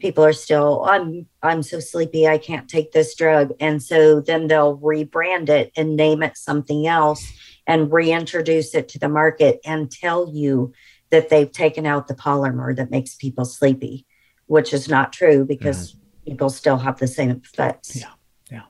people 0.00 0.24
are 0.24 0.32
still, 0.32 0.84
I'm 0.84 1.26
I'm 1.42 1.62
so 1.62 1.78
sleepy, 1.78 2.26
I 2.26 2.38
can't 2.38 2.68
take 2.68 2.90
this 2.90 3.14
drug, 3.14 3.52
and 3.60 3.80
so 3.80 4.20
then 4.20 4.48
they'll 4.48 4.78
rebrand 4.78 5.48
it 5.48 5.70
and 5.76 5.96
name 5.96 6.22
it 6.24 6.36
something 6.36 6.86
else 6.88 7.22
and 7.66 7.92
reintroduce 7.92 8.74
it 8.74 8.88
to 8.88 8.98
the 8.98 9.08
market 9.08 9.60
and 9.64 9.90
tell 9.90 10.32
you 10.34 10.72
that 11.10 11.28
they've 11.28 11.50
taken 11.50 11.86
out 11.86 12.08
the 12.08 12.14
polymer 12.14 12.74
that 12.76 12.90
makes 12.90 13.14
people 13.14 13.44
sleepy, 13.44 14.06
which 14.46 14.72
is 14.72 14.88
not 14.88 15.12
true 15.12 15.44
because 15.44 15.92
mm-hmm. 15.92 16.30
people 16.30 16.50
still 16.50 16.78
have 16.78 16.98
the 16.98 17.06
same 17.06 17.30
effects. 17.30 17.96
Yeah. 17.96 18.10
Yeah. 18.50 18.62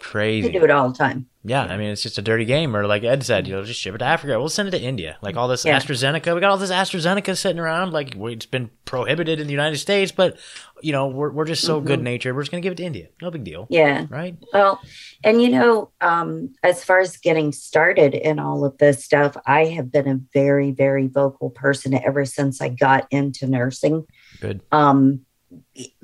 Crazy. 0.00 0.50
do 0.50 0.64
it 0.64 0.70
all 0.70 0.90
the 0.90 0.96
time. 0.96 1.26
Yeah, 1.48 1.62
I 1.62 1.76
mean 1.76 1.90
it's 1.90 2.02
just 2.02 2.18
a 2.18 2.22
dirty 2.22 2.44
game. 2.44 2.74
Or 2.76 2.86
like 2.86 3.04
Ed 3.04 3.22
said, 3.22 3.46
you 3.46 3.54
know, 3.54 3.62
just 3.64 3.80
ship 3.80 3.94
it 3.94 3.98
to 3.98 4.04
Africa. 4.04 4.36
We'll 4.38 4.48
send 4.48 4.68
it 4.68 4.72
to 4.72 4.80
India. 4.80 5.16
Like 5.22 5.36
all 5.36 5.46
this 5.46 5.64
Yeah. 5.64 5.78
AstraZeneca, 5.78 6.34
we 6.34 6.40
got 6.40 6.50
all 6.50 6.56
this 6.58 6.72
AstraZeneca 6.72 7.36
sitting 7.36 7.60
around. 7.60 7.92
Like 7.92 8.16
it's 8.16 8.46
been 8.46 8.70
prohibited 8.84 9.38
in 9.38 9.46
the 9.46 9.52
United 9.52 9.78
States, 9.78 10.10
but 10.10 10.38
you 10.82 10.90
know 10.92 11.06
we're 11.06 11.30
we're 11.30 11.44
just 11.44 11.62
so 11.64 11.80
good 11.80 12.02
natured. 12.02 12.34
We're 12.34 12.42
just 12.42 12.50
gonna 12.50 12.62
give 12.62 12.72
it 12.72 12.76
to 12.76 12.84
India. 12.84 13.08
No 13.22 13.30
big 13.30 13.44
deal, 13.44 13.66
Yeah. 13.70 14.06
right? 14.10 14.36
Well, 14.52 14.80
and 15.22 15.40
you 15.40 15.50
know, 15.50 15.90
um, 16.00 16.54
as 16.64 16.82
far 16.82 16.98
as 16.98 17.16
getting 17.16 17.52
started 17.52 18.14
in 18.14 18.38
all 18.40 18.64
of 18.64 18.76
this 18.78 19.04
stuff, 19.04 19.36
I 19.46 19.66
have 19.66 19.92
been 19.92 20.08
a 20.08 20.18
very, 20.34 20.72
very 20.72 21.06
vocal 21.06 21.50
person 21.50 21.94
ever 21.94 22.24
since 22.24 22.60
I 22.60 22.70
got 22.70 23.06
into 23.12 23.46
nursing. 23.46 24.04
Good. 24.40 24.62
Um, 24.72 25.20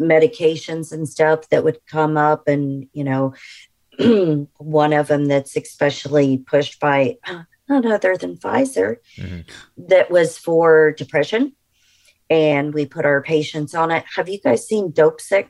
medications 0.00 0.92
and 0.92 1.09
stuff 1.09 1.48
that 1.50 1.64
would 1.64 1.78
come 1.87 2.16
up, 2.16 2.48
and 2.48 2.87
you 2.92 3.05
know, 3.05 3.35
one 4.58 4.92
of 4.92 5.08
them 5.08 5.26
that's 5.26 5.56
especially 5.56 6.38
pushed 6.38 6.80
by 6.80 7.18
none 7.68 7.86
other 7.86 8.16
than 8.16 8.36
Pfizer, 8.36 8.96
Mhm. 9.16 9.44
that 9.88 10.10
was 10.10 10.38
for 10.38 10.92
depression. 10.92 11.52
And 12.30 12.72
we 12.72 12.86
put 12.86 13.04
our 13.04 13.22
patients 13.22 13.74
on 13.74 13.90
it. 13.90 14.04
Have 14.16 14.28
you 14.28 14.40
guys 14.40 14.66
seen 14.66 14.90
Dopesick? 14.92 15.48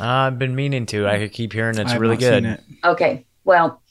Uh, 0.00 0.04
I've 0.04 0.38
been 0.38 0.54
meaning 0.54 0.86
to. 0.86 1.06
I 1.08 1.28
keep 1.28 1.52
hearing 1.52 1.78
it's 1.78 1.92
I've 1.92 2.00
really 2.00 2.16
good. 2.16 2.44
it. 2.44 2.60
Okay. 2.84 3.26
Well, 3.44 3.82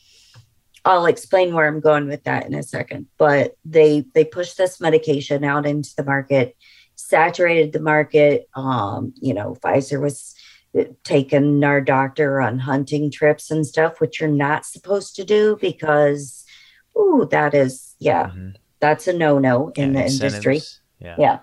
I'll 0.86 1.06
explain 1.06 1.54
where 1.54 1.68
I'm 1.68 1.80
going 1.80 2.08
with 2.08 2.24
that 2.26 2.46
in 2.46 2.54
a 2.54 2.64
second. 2.64 3.08
But 3.18 3.56
they 3.66 4.06
they 4.14 4.26
pushed 4.26 4.58
this 4.58 4.80
medication 4.82 5.44
out 5.44 5.66
into 5.66 5.92
the 5.96 6.04
market, 6.04 6.56
saturated 6.96 7.72
the 7.74 7.80
market. 7.80 8.48
Um, 8.56 9.14
you 9.22 9.34
know, 9.34 9.56
Pfizer 9.64 10.02
was 10.02 10.36
taking 11.04 11.64
our 11.64 11.82
doctor 11.82 12.42
on 12.42 12.60
hunting 12.60 13.12
trips 13.12 13.52
and 13.52 13.66
stuff, 13.66 14.02
which 14.02 14.20
you're 14.20 14.30
not 14.30 14.66
supposed 14.66 15.16
to 15.16 15.24
do 15.24 15.58
because, 15.62 16.46
ooh, 16.98 17.28
that 17.32 17.54
is 17.54 17.96
yeah, 18.00 18.30
Mhm. 18.30 18.56
that's 18.80 19.08
a 19.08 19.14
no 19.14 19.40
no 19.40 19.70
in 19.76 19.94
Yeah, 19.94 20.02
the 20.02 20.08
industry. 20.10 20.62
Yeah. 21.00 21.16
Yeah, 21.20 21.40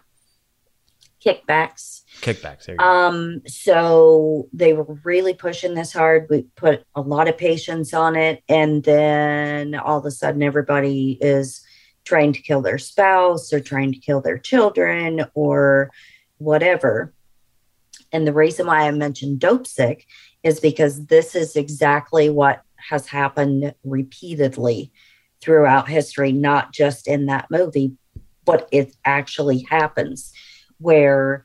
kickbacks. 1.25 2.03
Kickbacks. 2.23 2.67
There 2.67 2.75
you 2.75 2.79
go. 2.79 2.85
Um, 2.85 3.43
so 3.47 4.49
they 4.53 4.73
were 4.73 4.99
really 5.05 5.35
pushing 5.35 5.75
this 5.75 5.93
hard. 5.93 6.27
We 6.31 6.43
put 6.57 6.85
a 6.95 7.01
lot 7.01 7.29
of 7.29 7.39
patience 7.39 7.95
on 7.95 8.17
it, 8.17 8.43
and 8.49 8.83
then 8.85 9.75
all 9.75 9.99
of 9.99 10.05
a 10.07 10.11
sudden, 10.11 10.43
everybody 10.43 11.19
is 11.21 11.63
trying 12.05 12.33
to 12.33 12.43
kill 12.43 12.63
their 12.63 12.79
spouse 12.79 13.53
or 13.53 13.61
trying 13.61 13.93
to 13.93 13.99
kill 13.99 14.21
their 14.21 14.39
children 14.39 15.25
or 15.35 15.91
whatever. 16.39 17.13
And 18.13 18.27
the 18.27 18.33
reason 18.33 18.67
why 18.67 18.87
I 18.87 18.91
mentioned 18.91 19.41
dopesick 19.41 20.05
is 20.43 20.61
because 20.61 21.07
this 21.07 21.35
is 21.35 21.57
exactly 21.57 22.31
what 22.31 22.63
has 22.77 23.07
happened 23.07 23.75
repeatedly 23.85 24.93
throughout 25.41 25.89
history, 25.89 26.33
not 26.33 26.73
just 26.73 27.07
in 27.07 27.27
that 27.27 27.51
movie, 27.51 27.93
but 28.45 28.69
it 28.73 28.95
actually 29.05 29.67
happens 29.71 30.33
where 30.79 31.45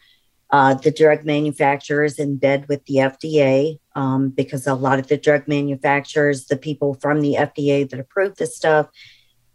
uh, 0.52 0.74
the 0.76 0.92
drug 0.92 1.26
manufacturer 1.26 2.04
is 2.04 2.20
in 2.20 2.38
bed 2.38 2.68
with 2.70 2.86
the 2.86 2.96
FDA 2.96 3.80
um, 3.96 4.30
because 4.30 4.68
a 4.68 4.74
lot 4.74 5.00
of 5.00 5.08
the 5.08 5.18
drug 5.18 5.48
manufacturers, 5.48 6.46
the 6.46 6.58
people 6.58 6.94
from 6.96 7.22
the 7.22 7.36
FDA 7.36 7.90
that 7.90 8.00
approve 8.00 8.36
this 8.36 8.56
stuff, 8.56 8.88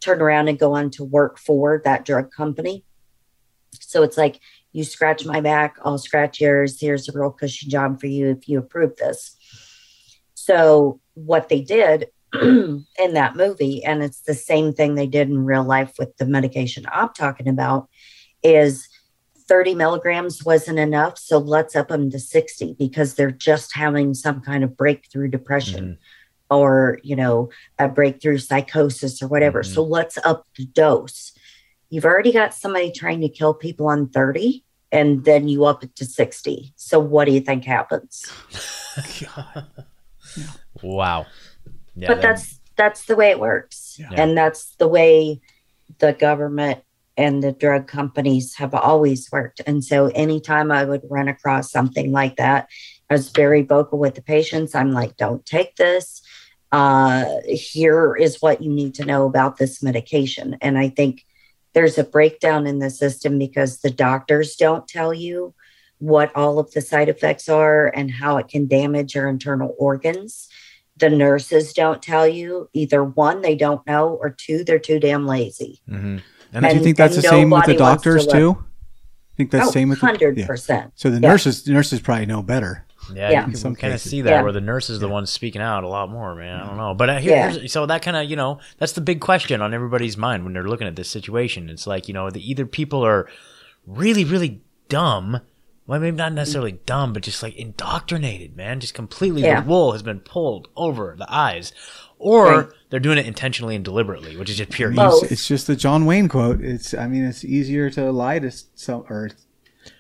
turn 0.01 0.21
around 0.21 0.49
and 0.49 0.59
go 0.59 0.75
on 0.75 0.91
to 0.91 1.05
work 1.05 1.39
for 1.39 1.81
that 1.85 2.05
drug 2.05 2.31
company. 2.31 2.85
So 3.79 4.03
it's 4.03 4.17
like, 4.17 4.41
you 4.73 4.85
scratch 4.85 5.25
my 5.25 5.41
back, 5.41 5.77
I'll 5.85 5.99
scratch 5.99 6.41
yours. 6.41 6.81
Here's 6.81 7.09
a 7.09 7.19
real 7.19 7.31
cushy 7.31 7.67
job 7.69 8.01
for 8.01 8.07
you 8.07 8.29
if 8.31 8.49
you 8.49 8.59
approve 8.59 8.97
this. 8.97 9.37
So, 10.35 11.01
what 11.15 11.49
they 11.49 11.61
did 11.61 12.09
in 12.35 12.85
that 12.99 13.37
movie, 13.37 13.85
and 13.85 14.03
it's 14.03 14.21
the 14.21 14.35
same 14.35 14.73
thing 14.73 14.95
they 14.95 15.07
did 15.07 15.29
in 15.29 15.45
real 15.45 15.65
life 15.65 15.95
with 15.99 16.17
the 16.17 16.27
medication 16.27 16.87
I'm 16.91 17.11
talking 17.11 17.49
about, 17.49 17.89
is 18.43 18.89
30 19.49 19.75
milligrams 19.75 20.45
wasn't 20.45 20.79
enough. 20.79 21.19
So 21.19 21.39
let's 21.39 21.75
up 21.75 21.89
them 21.89 22.09
to 22.11 22.21
60 22.21 22.77
because 22.79 23.15
they're 23.15 23.33
just 23.33 23.75
having 23.75 24.15
some 24.15 24.41
kind 24.41 24.63
of 24.63 24.77
breakthrough 24.77 25.27
depression 25.29 25.99
or, 26.51 27.01
you 27.03 27.17
know, 27.17 27.51
a 27.79 27.89
breakthrough 27.89 28.39
psychosis 28.39 29.21
or 29.21 29.27
whatever. 29.27 29.63
Mhm. 29.63 29.75
So 29.75 29.83
let's 29.83 30.19
up 30.25 30.47
the 30.57 30.67
dose. 30.67 31.33
You've 31.91 32.05
already 32.05 32.33
got 32.33 32.55
somebody 32.55 32.91
trying 32.93 33.21
to 33.21 33.29
kill 33.29 33.53
people 33.53 33.89
on 33.89 34.09
30 34.09 34.65
and 34.93 35.25
then 35.25 35.49
you 35.49 35.65
up 35.65 35.85
it 35.85 35.95
to 35.97 36.05
60. 36.05 36.73
So 36.77 36.99
what 36.99 37.27
do 37.27 37.33
you 37.33 37.41
think 37.41 37.65
happens? 37.65 38.31
Wow. 40.83 41.27
Yeah, 41.95 42.09
but 42.09 42.23
that's 42.23 42.61
that's 42.77 43.05
the 43.07 43.17
way 43.17 43.31
it 43.31 43.41
works 43.41 43.97
Yeah. 43.99 44.09
and 44.13 44.37
that's 44.37 44.75
the 44.77 44.89
way 44.89 45.41
the 45.99 46.13
government 46.13 46.81
and 47.17 47.43
the 47.43 47.53
drug 47.53 47.89
companies 47.89 48.55
have 48.57 48.75
always 48.75 49.31
worked 49.33 49.61
and 49.67 49.85
so 49.85 50.07
anytime 50.15 50.71
i 50.71 50.85
would 50.85 51.03
run 51.11 51.29
across 51.29 51.71
something 51.71 52.13
like 52.13 52.37
that 52.37 52.69
i 53.11 53.15
was 53.15 53.31
very 53.31 53.63
vocal 53.63 53.99
with 53.99 54.15
the 54.15 54.23
patients 54.23 54.75
i'm 54.75 54.93
like 54.93 55.17
don't 55.17 55.45
take 55.45 55.77
this 55.77 56.23
uh, 56.73 57.25
here 57.47 58.15
is 58.15 58.41
what 58.41 58.63
you 58.63 58.71
need 58.71 58.95
to 58.95 59.05
know 59.05 59.27
about 59.27 59.57
this 59.59 59.83
medication 59.83 60.57
and 60.63 60.79
i 60.79 60.89
think 60.89 61.27
there's 61.73 61.99
a 61.99 62.05
breakdown 62.05 62.67
in 62.67 62.79
the 62.79 62.91
system 62.91 63.39
because 63.39 63.81
the 63.81 63.91
doctors 63.91 64.57
don't 64.57 64.87
tell 64.89 65.15
you 65.15 65.55
what 65.99 66.35
all 66.35 66.59
of 66.59 66.71
the 66.73 66.81
side 66.81 67.09
effects 67.09 67.49
are 67.49 67.89
and 67.89 68.11
how 68.11 68.37
it 68.39 68.49
can 68.49 68.67
damage 68.67 69.15
your 69.15 69.29
internal 69.29 69.75
organs 69.79 70.49
the 70.97 71.11
nurses 71.11 71.73
don't 71.73 72.03
tell 72.03 72.27
you 72.27 72.69
either 72.73 73.03
one 73.05 73.41
they 73.43 73.55
don't 73.55 73.87
know 73.87 74.09
or 74.21 74.31
two 74.31 74.65
they're 74.65 74.79
too 74.79 74.99
damn 74.99 75.27
lazy 75.27 75.81
Mhm. 75.89 76.23
And, 76.53 76.67
do 76.67 76.75
you 76.75 76.83
think 76.83 76.97
that's 76.97 77.15
the 77.17 77.23
same 77.23 77.49
with 77.51 77.65
the 77.65 77.75
nobody 77.75 77.83
wants 77.83 78.03
to 78.03 78.11
doctors 78.11 78.27
look. 78.27 78.35
too? 78.35 78.65
think 79.41 79.51
that's 79.51 79.65
oh, 79.65 79.67
the 79.69 79.73
same 79.73 79.89
with 79.89 80.01
the, 80.01 80.07
100% 80.07 80.69
yeah. 80.69 80.87
So 80.95 81.09
the 81.09 81.15
Yeah. 81.21 81.29
nurses, 81.31 81.63
the 81.63 81.73
nurses 81.73 82.01
probably 82.01 82.27
know 82.27 82.43
better. 82.43 82.85
Yeah, 83.15 83.31
Yeah. 83.31 83.47
you 83.49 83.53
can 83.57 83.75
kind 83.77 83.93
of 83.95 84.01
see 84.01 84.21
that 84.23 84.31
Yeah. 84.31 84.43
where 84.43 84.53
the 84.53 84.61
nurse 84.61 84.91
is 84.91 84.99
the 85.01 85.09
one 85.09 85.27
speaking 85.27 85.61
out 85.63 85.85
a 85.85 85.89
lot 85.89 86.11
more, 86.11 86.35
man. 86.35 86.61
I 86.61 86.67
don't 86.67 86.77
know, 86.77 86.95
but 86.95 87.11
uh, 87.11 87.19
here, 87.19 87.33
Yeah. 87.33 87.51
here's, 87.53 87.73
so 87.73 87.87
that 87.87 88.03
kind 88.03 88.17
of 88.17 88.29
you 88.31 88.37
know 88.37 88.59
that's 88.79 88.93
the 88.93 89.01
big 89.01 89.21
question 89.21 89.61
on 89.63 89.73
everybody's 89.75 90.17
mind 90.17 90.45
when 90.45 90.53
they're 90.53 90.69
looking 90.69 90.87
at 90.87 90.97
this 90.97 91.09
situation. 91.11 91.69
It's 91.71 91.87
like 91.87 92.09
you 92.09 92.15
know 92.15 92.31
the 92.31 92.41
either 92.51 92.67
people 92.67 93.05
are 93.05 93.29
really 93.87 94.25
really 94.25 94.61
dumb, 94.89 95.41
well 95.87 96.01
maybe 96.01 96.17
not 96.17 96.33
necessarily 96.33 96.73
dumb, 96.87 97.13
but 97.13 97.23
just 97.23 97.43
like 97.43 97.55
indoctrinated, 97.57 98.57
man, 98.57 98.81
just 98.81 98.95
completely 98.95 99.43
Yeah. 99.43 99.61
the 99.61 99.69
wool 99.69 99.93
has 99.93 100.03
been 100.03 100.21
pulled 100.21 100.69
over 100.77 101.15
the 101.19 101.27
eyes, 101.33 101.73
or 102.19 102.45
Right. 102.47 102.67
they're 102.91 103.01
doing 103.01 103.19
it 103.19 103.27
intentionally 103.27 103.75
and 103.77 103.85
deliberately, 103.85 104.37
which 104.37 104.51
is 104.51 104.57
just 104.59 104.71
pure 104.71 104.93
evil. 104.93 105.21
It's, 105.23 105.33
it's 105.33 105.49
just 105.49 105.67
the 105.67 105.77
John 105.77 106.05
Wayne 106.07 106.29
quote. 106.29 106.61
It's 106.61 106.93
I 106.95 107.07
mean 107.07 107.25
it's 107.25 107.45
easier 107.45 107.89
to 107.91 108.11
lie 108.13 108.39
to 108.41 108.51
some 108.75 109.05
or 109.09 109.31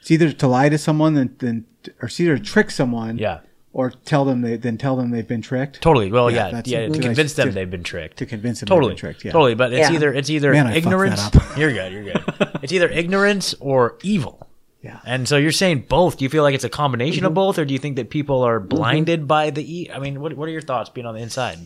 it's 0.01 0.11
either 0.11 0.33
to 0.33 0.46
lie 0.46 0.68
to 0.68 0.77
someone 0.79 1.14
than, 1.14 1.35
than 1.38 1.64
or 2.03 2.07
it's 2.07 2.21
either 2.21 2.37
to 2.38 2.43
trick 2.45 2.71
someone 2.71 3.19
Yeah, 3.19 3.40
or 3.73 3.90
tell 3.90 4.25
them 4.25 4.40
they 4.43 4.57
then 4.57 4.77
tell 4.79 4.97
them 4.97 5.11
they've 5.11 5.27
been 5.27 5.43
tricked 5.43 5.81
totally. 5.81 6.11
Well, 6.11 6.31
Yeah, 6.31 6.47
yeah, 6.47 6.51
that's- 6.53 6.66
yeah, 6.69 6.87
to 6.87 6.93
to- 6.93 7.01
convince 7.01 7.35
them 7.35 7.49
to- 7.49 7.55
they've 7.55 7.71
been 7.71 7.83
tricked. 7.85 8.16
to 8.19 8.27
convince 8.27 8.61
them 8.61 8.66
totally 8.66 8.90
they've 8.95 8.97
been 8.97 9.01
tricked. 9.12 9.25
Yeah. 9.25 9.33
totally 9.33 9.55
but 9.55 9.73
it's 9.73 9.88
Yeah. 9.88 9.95
either 9.97 10.12
it's 10.12 10.31
either 10.31 10.53
Man, 10.53 10.66
I 10.66 10.71
that 10.71 10.77
ignorance 10.79 11.21
up. 11.27 11.35
you're 11.57 11.73
good 11.73 11.93
you're 11.93 12.05
good 12.05 12.23
it's 12.62 12.73
either 12.73 12.88
ignorance 12.88 13.55
or 13.61 13.97
evil 14.03 14.49
Yeah. 14.83 14.99
and 15.07 15.29
so 15.29 15.37
you're 15.37 15.53
saying 15.53 15.87
both 15.88 16.19
do 16.19 16.25
you 16.25 16.29
feel 16.29 16.43
like 16.43 16.55
it's 16.55 16.64
a 16.64 16.69
combination 16.69 17.21
Mm-hmm. 17.21 17.27
of 17.29 17.35
both 17.35 17.59
or 17.59 17.64
do 17.64 17.73
you 17.73 17.79
think 17.79 17.97
that 17.97 18.11
people 18.11 18.43
are 18.43 18.59
blinded 18.61 19.27
by 19.29 19.51
the 19.51 19.62
e 19.81 19.90
i 19.95 19.99
mean 19.99 20.21
what, 20.21 20.33
what 20.35 20.49
are 20.49 20.53
your 20.53 20.62
thoughts 20.62 20.90
being 20.90 21.07
on 21.07 21.14
the 21.14 21.21
inside 21.23 21.59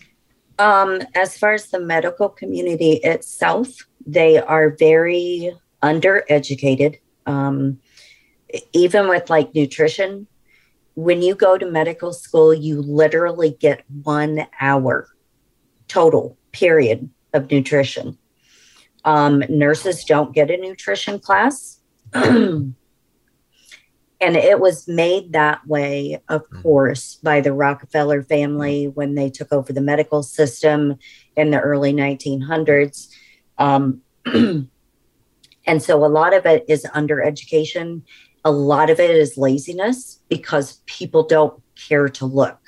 Um, 0.58 1.00
as 1.16 1.36
far 1.36 1.52
as 1.54 1.66
the 1.70 1.80
medical 1.80 2.28
community 2.28 3.00
itself, 3.02 3.68
they 4.06 4.38
are 4.38 4.70
very 4.78 5.50
undereducated. 5.82 6.98
Um, 7.26 7.80
even 8.72 9.08
with 9.08 9.30
like 9.30 9.54
nutrition, 9.54 10.26
when 10.94 11.22
you 11.22 11.34
go 11.34 11.58
to 11.58 11.70
medical 11.70 12.12
school, 12.12 12.54
you 12.54 12.80
literally 12.80 13.56
get 13.58 13.84
one 14.02 14.46
hour 14.60 15.08
total, 15.88 16.38
period, 16.52 17.10
of 17.32 17.50
nutrition. 17.50 18.16
Um, 19.04 19.42
nurses 19.48 20.04
don't 20.04 20.34
get 20.34 20.50
a 20.50 20.56
nutrition 20.56 21.18
class. 21.18 21.80
And 24.24 24.36
it 24.38 24.58
was 24.58 24.88
made 24.88 25.32
that 25.32 25.66
way, 25.66 26.18
of 26.30 26.48
course, 26.62 27.16
by 27.16 27.42
the 27.42 27.52
Rockefeller 27.52 28.22
family 28.22 28.88
when 28.88 29.16
they 29.16 29.28
took 29.28 29.52
over 29.52 29.70
the 29.70 29.82
medical 29.82 30.22
system 30.22 30.96
in 31.36 31.50
the 31.50 31.60
early 31.60 31.92
1900s. 31.92 33.08
Um, 33.58 34.00
and 34.24 34.68
so 35.78 36.02
a 36.02 36.06
lot 36.06 36.32
of 36.32 36.46
it 36.46 36.64
is 36.68 36.86
undereducation. 36.94 38.00
A 38.44 38.50
lot 38.52 38.90
of 38.90 39.00
it 39.00 39.10
is 39.10 39.38
laziness 39.38 40.20
because 40.28 40.80
people 40.86 41.22
don't 41.22 41.60
care 41.76 42.08
to 42.08 42.26
look. 42.26 42.58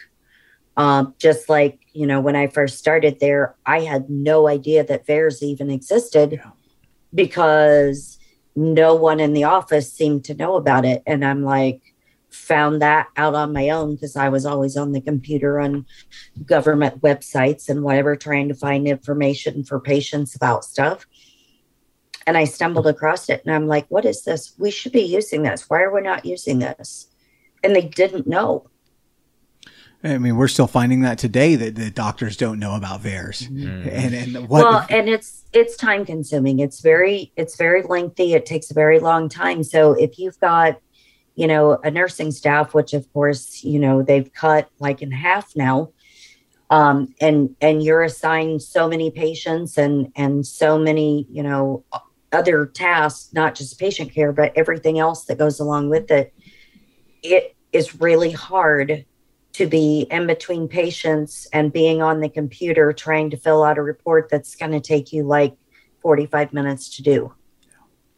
Um, 0.77 1.15
just 1.19 1.49
like, 1.49 1.81
you 1.93 2.07
know, 2.07 2.21
when 2.21 2.37
I 2.37 2.47
first 2.49 2.79
started 2.79 3.19
there, 3.21 3.55
I 3.65 3.81
had 3.81 4.11
no 4.11 4.49
idea 4.49 4.85
that 4.85 5.07
VAERS 5.07 5.43
even 5.43 5.71
existed 5.71 6.33
Yeah. 6.33 6.51
because 7.15 8.19
no 8.55 8.95
one 8.95 9.21
in 9.21 9.33
the 9.33 9.45
office 9.45 9.93
seemed 9.93 10.25
to 10.27 10.35
know 10.35 10.57
about 10.57 10.85
it. 10.85 11.03
And 11.07 11.25
I'm 11.25 11.43
like, 11.43 11.81
found 12.31 12.83
that 12.83 13.09
out 13.17 13.35
on 13.35 13.53
my 13.53 13.71
own 13.71 13.95
because 13.95 14.17
I 14.17 14.29
was 14.29 14.45
always 14.45 14.77
on 14.77 14.93
the 14.93 15.01
computer 15.01 15.59
on 15.59 15.87
government 16.45 17.01
websites 17.01 17.69
and 17.69 17.83
whatever, 17.83 18.15
trying 18.15 18.49
to 18.49 18.55
find 18.55 18.87
information 18.87 19.65
for 19.65 19.81
patients 19.81 20.35
about 20.35 20.65
stuff. 20.65 21.07
And 22.27 22.37
I 22.37 22.45
stumbled 22.45 22.87
across 22.87 23.29
it 23.29 23.43
and 23.45 23.55
I'm 23.55 23.69
like, 23.69 23.87
what 23.89 24.05
is 24.05 24.25
this? 24.25 24.53
We 24.59 24.71
should 24.71 24.93
be 24.93 25.03
using 25.03 25.43
this. 25.43 25.71
Why 25.71 25.83
are 25.83 25.95
we 25.95 26.01
not 26.01 26.25
using 26.25 26.59
this? 26.59 27.09
And 27.63 27.75
they 27.75 27.83
didn't 27.83 28.27
know. 28.27 28.69
I 30.05 30.19
mean, 30.19 30.37
we're 30.37 30.49
still 30.49 30.67
finding 30.67 31.01
that 31.01 31.19
today 31.19 31.57
that 31.57 31.75
the 31.75 31.91
doctors 31.91 32.37
don't 32.37 32.59
know 32.59 32.75
about 32.75 33.03
VAERS. 33.03 33.49
Mm-hmm. 33.49 33.89
And, 33.89 34.15
and 34.15 34.49
what, 34.49 34.65
well 34.65 34.87
and 34.89 35.09
it's 35.09 35.45
it's 35.53 35.77
time 35.77 36.05
consuming 36.05 36.61
it's 36.61 36.81
very 36.81 37.33
it's 37.37 37.57
very 37.57 37.83
lengthy 37.83 38.35
it 38.35 38.47
takes 38.47 38.71
a 38.71 38.75
very 38.75 38.99
long 38.99 39.29
time 39.29 39.65
so 39.65 39.93
if 39.93 40.19
you've 40.19 40.39
got 40.39 40.79
you 41.35 41.47
know 41.47 41.79
a 41.83 41.91
nursing 41.91 42.31
staff 42.31 42.75
which 42.75 42.93
of 42.93 43.11
course 43.13 43.65
you 43.65 43.79
know 43.79 44.03
they've 44.03 44.33
cut 44.35 44.69
like 44.81 45.03
in 45.03 45.11
half 45.11 45.57
now 45.57 45.91
um 46.71 47.15
and 47.21 47.55
and 47.61 47.83
you're 47.83 48.03
assigned 48.03 48.61
so 48.61 48.89
many 48.89 49.11
patients 49.11 49.79
and 49.79 50.13
and 50.15 50.47
so 50.47 50.79
many 50.79 51.27
you 51.31 51.43
know 51.43 51.85
other 52.33 52.67
tasks 52.67 53.33
not 53.33 53.55
just 53.55 53.79
patient 53.79 54.13
care 54.13 54.33
but 54.33 54.53
everything 54.57 54.99
else 54.99 55.25
that 55.27 55.39
goes 55.39 55.61
along 55.61 55.89
with 55.89 56.11
it 56.11 56.35
it 57.23 57.55
is 57.73 58.01
really 58.01 58.31
hard 58.31 59.05
to 59.53 59.67
be 59.67 60.07
in 60.11 60.27
between 60.27 60.69
patients 60.69 61.47
and 61.53 61.73
being 61.73 62.03
on 62.03 62.21
the 62.21 62.29
computer 62.29 62.93
trying 62.93 63.31
to 63.31 63.37
fill 63.39 63.65
out 63.65 63.79
a 63.79 63.83
report 63.83 64.29
that's 64.31 64.55
going 64.55 64.73
to 64.73 64.81
take 64.81 65.13
you 65.15 65.23
like 65.23 65.57
45 66.03 66.53
minutes 66.53 66.97
to 66.97 67.03
do. 67.03 67.33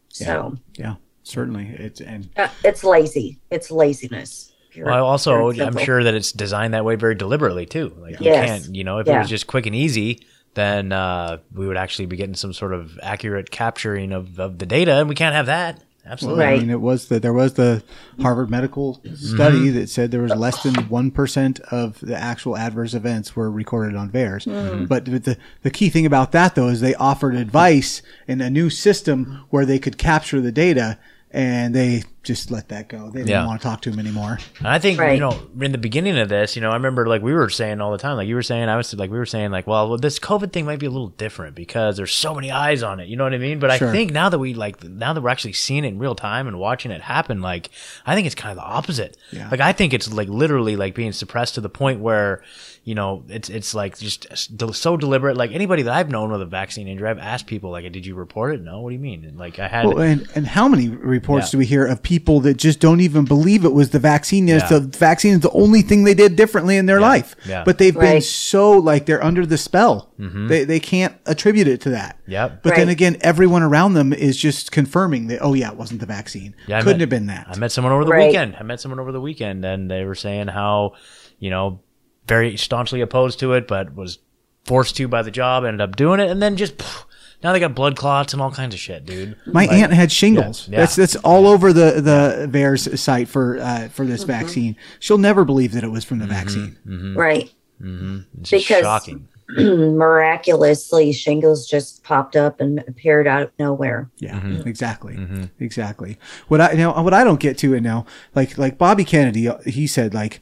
So, 0.09 0.57
yeah, 0.75 0.95
certainly. 1.23 1.67
It's, 1.67 2.01
and 2.01 2.29
uh, 2.35 2.49
it's 2.63 2.83
lazy. 2.83 3.39
It's 3.51 3.71
laziness. 3.71 4.51
Well, 4.77 5.05
also, 5.05 5.51
I'm 5.51 5.77
sure 5.77 6.03
that 6.03 6.13
it's 6.13 6.31
designed 6.33 6.73
that 6.73 6.83
way 6.83 6.95
very 6.95 7.15
deliberately 7.15 7.65
too. 7.65 7.95
Like 7.97 8.19
you 8.19 8.27
Yes. 8.27 8.63
can't, 8.63 8.75
you 8.75 8.83
know, 8.83 8.99
if 8.99 9.07
Yeah. 9.07 9.15
it 9.15 9.19
was 9.19 9.29
just 9.29 9.47
quick 9.47 9.65
and 9.65 9.75
easy, 9.75 10.25
then 10.53 10.91
uh, 10.91 11.37
we 11.53 11.67
would 11.67 11.77
actually 11.77 12.05
be 12.07 12.17
getting 12.17 12.35
some 12.35 12.53
sort 12.53 12.73
of 12.73 12.99
accurate 13.01 13.51
capturing 13.51 14.11
of, 14.11 14.39
of 14.39 14.57
the 14.57 14.65
data, 14.65 14.93
and 14.99 15.09
we 15.09 15.15
can't 15.15 15.35
have 15.35 15.45
that. 15.45 15.83
Absolutely. 16.05 16.43
Right. 16.43 16.55
I 16.55 16.59
mean, 16.59 16.71
it 16.71 16.81
was 16.81 17.07
the 17.07 17.19
there 17.19 17.33
was 17.33 17.53
the 17.53 17.83
Harvard 18.19 18.49
medical 18.49 18.99
study 19.15 19.69
that 19.69 19.89
said 19.89 20.09
there 20.09 20.21
was 20.21 20.33
less 20.33 20.63
than 20.63 20.73
one 20.89 21.11
percent 21.11 21.59
of 21.71 21.99
the 21.99 22.15
actual 22.15 22.57
adverse 22.57 22.95
events 22.95 23.35
were 23.35 23.51
recorded 23.51 23.95
on 23.95 24.09
VAERS. 24.09 24.87
But 24.87 25.05
the 25.05 25.37
the 25.61 25.69
key 25.69 25.89
thing 25.89 26.07
about 26.07 26.31
that 26.31 26.55
though 26.55 26.67
is 26.67 26.81
they 26.81 26.95
offered 26.95 27.35
advice 27.35 28.01
in 28.27 28.41
a 28.41 28.49
new 28.49 28.71
system 28.71 29.45
where 29.51 29.65
they 29.65 29.77
could 29.77 29.99
capture 29.99 30.41
the 30.41 30.51
data, 30.51 30.97
and 31.29 31.75
they 31.75 32.03
just 32.21 32.51
let 32.51 32.67
that 32.67 32.89
go. 32.89 33.09
They 33.09 33.19
didn't 33.19 33.29
Yeah. 33.29 33.45
want 33.45 33.61
to 33.61 33.67
talk 33.67 33.81
to 33.83 33.89
him 33.91 33.97
anymore. 33.97 34.39
And 34.59 34.67
I 34.67 34.77
think 34.77 34.99
Right. 34.99 35.13
you 35.13 35.21
know 35.21 35.39
in 35.61 35.71
the 35.71 35.77
beginning 35.77 36.17
of 36.19 36.27
this, 36.27 36.55
you 36.55 36.61
know, 36.61 36.69
I 36.69 36.73
remember 36.73 37.07
like 37.07 37.21
we 37.21 37.31
were 37.33 37.49
saying 37.49 37.79
all 37.79 37.91
the 37.93 37.97
time, 37.97 38.17
like 38.17 38.27
you 38.27 38.35
were 38.35 38.43
saying, 38.43 38.67
I 38.67 38.75
was 38.75 38.93
like 38.93 39.09
we 39.09 39.17
were 39.17 39.25
saying, 39.25 39.51
like, 39.51 39.67
well, 39.67 39.97
this 39.97 40.19
COVID 40.19 40.51
thing 40.51 40.65
might 40.65 40.79
be 40.79 40.85
a 40.85 40.89
little 40.91 41.07
different 41.09 41.55
because 41.55 41.95
there's 41.95 42.11
so 42.13 42.35
many 42.35 42.51
eyes 42.51 42.83
on 42.83 42.99
it. 42.99 43.07
You 43.07 43.15
know 43.15 43.23
what 43.23 43.33
I 43.33 43.37
mean? 43.37 43.59
But 43.59 43.77
Sure. 43.77 43.87
I 43.87 43.91
think 43.93 44.11
now 44.11 44.27
that 44.29 44.37
we 44.39 44.53
like 44.53 44.83
now 44.83 45.13
that 45.13 45.21
we're 45.21 45.29
actually 45.29 45.53
seeing 45.53 45.85
it 45.85 45.89
in 45.89 45.99
real 45.99 46.13
time 46.15 46.47
and 46.47 46.59
watching 46.59 46.91
it 46.91 47.01
happen, 47.01 47.41
like 47.41 47.69
I 48.05 48.15
think 48.15 48.25
it's 48.25 48.35
kind 48.35 48.51
of 48.51 48.57
the 48.57 48.69
opposite. 48.69 49.15
Yeah. 49.31 49.47
Like 49.49 49.61
I 49.61 49.71
think 49.71 49.93
it's 49.93 50.11
like 50.11 50.27
literally 50.27 50.75
like 50.75 50.95
being 50.95 51.13
suppressed 51.13 51.55
to 51.55 51.61
the 51.61 51.69
point 51.69 52.01
where 52.01 52.41
you 52.83 52.95
know 52.95 53.23
it's 53.29 53.49
it's 53.49 53.73
like 53.73 53.97
just 53.97 54.27
so 54.73 54.97
deliberate. 54.97 55.37
Like 55.37 55.51
anybody 55.51 55.83
that 55.83 55.93
I've 55.93 56.09
known 56.09 56.31
with 56.31 56.41
a 56.41 56.45
vaccine 56.45 56.87
injury, 56.87 57.07
I've 57.09 57.19
asked 57.19 57.45
people 57.47 57.71
like, 57.71 57.89
did 57.91 58.05
you 58.05 58.15
report 58.15 58.55
it? 58.55 58.61
No. 58.61 58.81
What 58.81 58.89
do 58.89 58.93
you 58.95 58.99
mean? 58.99 59.23
And 59.23 59.37
like 59.37 59.57
I 59.59 59.67
had. 59.69 59.85
Well, 59.85 59.99
and 59.99 60.27
and 60.35 60.45
how 60.45 60.67
many 60.67 60.89
reports 60.89 61.47
Yeah. 61.47 61.51
do 61.51 61.57
we 61.59 61.65
hear 61.65 61.85
of 61.85 62.03
people 62.09 62.39
that 62.41 62.57
just 62.57 62.79
don't 62.79 62.99
even 63.01 63.23
believe 63.23 63.63
it 63.63 63.71
was 63.71 63.91
the 63.91 63.99
vaccine? 63.99 64.47
Yes, 64.47 64.63
Yeah. 64.69 64.79
the 64.79 64.97
vaccine 64.97 65.33
is 65.35 65.39
the 65.41 65.51
only 65.51 65.81
thing 65.83 66.03
they 66.03 66.13
did 66.15 66.35
differently 66.35 66.75
in 66.77 66.85
their 66.87 66.99
life. 66.99 67.35
Yeah. 67.47 67.63
But 67.63 67.77
they've 67.77 67.93
been 67.97 68.21
so 68.21 68.71
like 68.71 69.05
they're 69.05 69.23
under 69.23 69.45
the 69.45 69.57
spell. 69.57 70.09
They 70.17 70.63
they 70.65 70.79
can't 70.79 71.13
attribute 71.25 71.67
it 71.67 71.81
to 71.81 71.91
that. 71.91 72.17
Mm-hmm. 72.23 72.31
Yep. 72.31 72.63
But 72.63 72.75
then 72.75 72.89
again, 72.89 73.17
everyone 73.21 73.63
around 73.63 73.93
them 73.93 74.11
is 74.11 74.35
just 74.37 74.71
confirming 74.71 75.27
that 75.27 75.39
oh 75.41 75.53
yeah, 75.53 75.69
it 75.71 75.77
wasn't 75.77 75.99
the 76.01 76.05
vaccine. 76.07 76.55
Yeah, 76.67 76.79
Couldn't 76.81 76.95
met- 76.97 77.01
have 77.01 77.09
been 77.09 77.27
that. 77.27 77.47
I 77.49 77.57
met 77.57 77.71
someone 77.71 77.93
over 77.93 78.03
the 78.03 78.11
Right. 78.11 78.27
weekend. 78.27 78.55
I 78.59 78.63
met 78.63 78.81
someone 78.81 78.99
over 78.99 79.11
the 79.11 79.21
weekend, 79.21 79.63
and 79.63 79.89
they 79.89 80.03
were 80.03 80.15
saying 80.15 80.47
how, 80.49 80.93
you 81.39 81.49
know, 81.51 81.79
very 82.27 82.57
staunchly 82.57 83.01
opposed 83.01 83.39
to 83.39 83.53
it, 83.53 83.67
but 83.67 83.95
was 83.95 84.19
forced 84.65 84.95
to 84.97 85.07
by 85.07 85.21
the 85.21 85.31
job, 85.31 85.63
ended 85.63 85.81
up 85.81 85.95
doing 85.95 86.19
it, 86.19 86.29
and 86.29 86.41
then 86.41 86.55
just 86.57 86.77
pff, 86.77 87.05
now 87.43 87.53
they 87.53 87.59
got 87.59 87.73
blood 87.75 87.95
clots 87.95 88.33
and 88.33 88.41
all 88.41 88.51
kinds 88.51 88.73
of 88.73 88.79
shit, 88.79 89.05
dude. 89.05 89.35
My 89.45 89.65
aunt 89.67 89.93
had 89.93 90.11
shingles. 90.11 90.67
Yeah, 90.67 90.71
yeah. 90.73 90.79
That's 90.81 90.95
that's 90.95 91.15
all 91.17 91.47
over 91.47 91.71
the 91.73 92.01
the 92.01 92.47
VAERS 92.51 92.97
site 92.99 93.27
for 93.27 93.57
uh, 93.59 93.87
for 93.89 94.05
this 94.05 94.21
Mm-hmm. 94.23 94.31
vaccine. 94.31 94.75
She'll 94.99 95.17
never 95.17 95.45
believe 95.45 95.71
that 95.73 95.83
it 95.83 95.89
was 95.91 96.03
from 96.03 96.19
the 96.19 96.27
vaccine. 96.27 96.77
right. 97.15 97.51
It's 97.81 98.49
just 98.49 98.67
Because- 98.67 98.83
shocking. 98.83 99.27
Miraculously, 99.57 101.11
shingles 101.11 101.67
just 101.67 102.03
popped 102.03 102.35
up 102.35 102.61
and 102.61 102.79
appeared 102.87 103.27
out 103.27 103.41
of 103.41 103.51
nowhere. 103.57 104.09
Yeah, 104.17 104.39
Mm-hmm. 104.39 104.67
exactly, 104.67 105.17
exactly. 105.59 106.19
What 106.49 106.61
I 106.61 106.73
now 106.73 107.01
what 107.03 107.13
I 107.13 107.23
don't 107.23 107.39
get 107.39 107.57
to 107.59 107.73
it 107.73 107.81
now, 107.81 108.05
like 108.35 108.57
like 108.57 108.77
Bobby 108.77 109.03
Kennedy, 109.03 109.47
uh, 109.47 109.57
he 109.65 109.87
said 109.87 110.13
like 110.13 110.39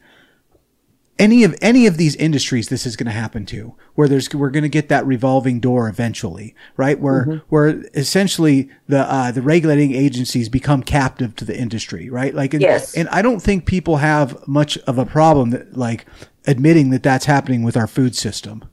any 1.20 1.44
of 1.44 1.56
any 1.62 1.88
of 1.88 1.98
these 1.98 2.16
industries, 2.16 2.70
this 2.70 2.86
is 2.86 2.96
going 2.96 3.08
to 3.08 3.12
happen 3.12 3.46
to, 3.48 3.76
where 3.96 4.08
there's 4.08 4.34
we're 4.34 4.50
going 4.50 4.64
to 4.64 4.70
get 4.70 4.90
that 4.90 5.06
revolving 5.06 5.60
door 5.60 5.88
eventually, 5.90 6.56
right? 6.76 7.00
Where 7.00 7.42
where 7.50 7.84
essentially 7.94 8.70
the 8.88 9.00
uh, 9.00 9.32
the 9.32 9.42
regulating 9.42 9.94
agencies 9.94 10.50
become 10.50 10.84
captive 10.84 11.36
to 11.38 11.46
the 11.46 11.58
industry, 11.58 12.10
right? 12.10 12.34
Like, 12.34 12.54
and, 12.54 12.62
Yes. 12.62 12.96
and 12.96 13.10
I 13.10 13.22
don't 13.22 13.40
think 13.42 13.66
people 13.66 13.98
have 13.98 14.48
much 14.48 14.78
of 14.80 14.98
a 14.98 15.06
problem 15.06 15.50
that 15.52 15.78
like 15.78 16.06
admitting 16.46 16.92
that 16.92 17.04
that's 17.04 17.26
happening 17.26 17.64
with 17.64 17.76
our 17.76 17.88
food 17.88 18.16
system. 18.16 18.64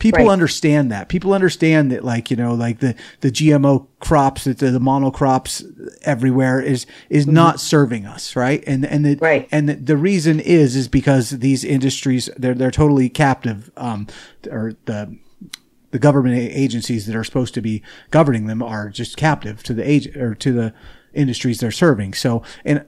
People 0.00 0.24
Right. 0.24 0.32
understand 0.32 0.90
that. 0.90 1.08
People 1.08 1.32
understand 1.34 1.92
that, 1.92 2.04
like 2.04 2.30
you 2.30 2.36
know, 2.36 2.54
like 2.54 2.80
the 2.80 2.96
the 3.20 3.30
GMO 3.30 3.86
crops, 4.00 4.44
that 4.44 4.58
the, 4.58 4.70
the 4.72 4.80
monocrops 4.80 5.62
everywhere 6.02 6.60
is 6.60 6.86
is 7.10 7.26
not 7.28 7.60
serving 7.60 8.06
us, 8.06 8.34
right? 8.34 8.64
And 8.66 8.84
and 8.84 9.04
the, 9.04 9.16
Right. 9.20 9.46
and 9.52 9.68
the, 9.68 9.74
the 9.74 9.96
reason 9.96 10.40
is 10.40 10.74
is 10.74 10.88
because 10.88 11.30
these 11.30 11.62
industries 11.64 12.28
they're 12.36 12.54
they're 12.54 12.70
totally 12.72 13.08
captive, 13.08 13.70
um, 13.76 14.06
or 14.50 14.72
the 14.86 15.16
the 15.90 15.98
government 15.98 16.36
agencies 16.38 17.06
that 17.06 17.14
are 17.14 17.24
supposed 17.24 17.52
to 17.54 17.60
be 17.60 17.82
governing 18.10 18.46
them 18.46 18.62
are 18.62 18.88
just 18.88 19.16
captive 19.16 19.62
to 19.64 19.74
the 19.74 19.88
age 19.88 20.16
or 20.16 20.34
to 20.34 20.52
the 20.52 20.72
industries 21.12 21.60
they're 21.60 21.70
serving. 21.70 22.14
So 22.14 22.42
and 22.64 22.84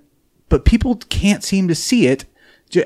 but 0.48 0.64
people 0.64 0.96
can't 0.96 1.44
seem 1.44 1.68
to 1.68 1.74
see 1.74 2.06
it. 2.06 2.24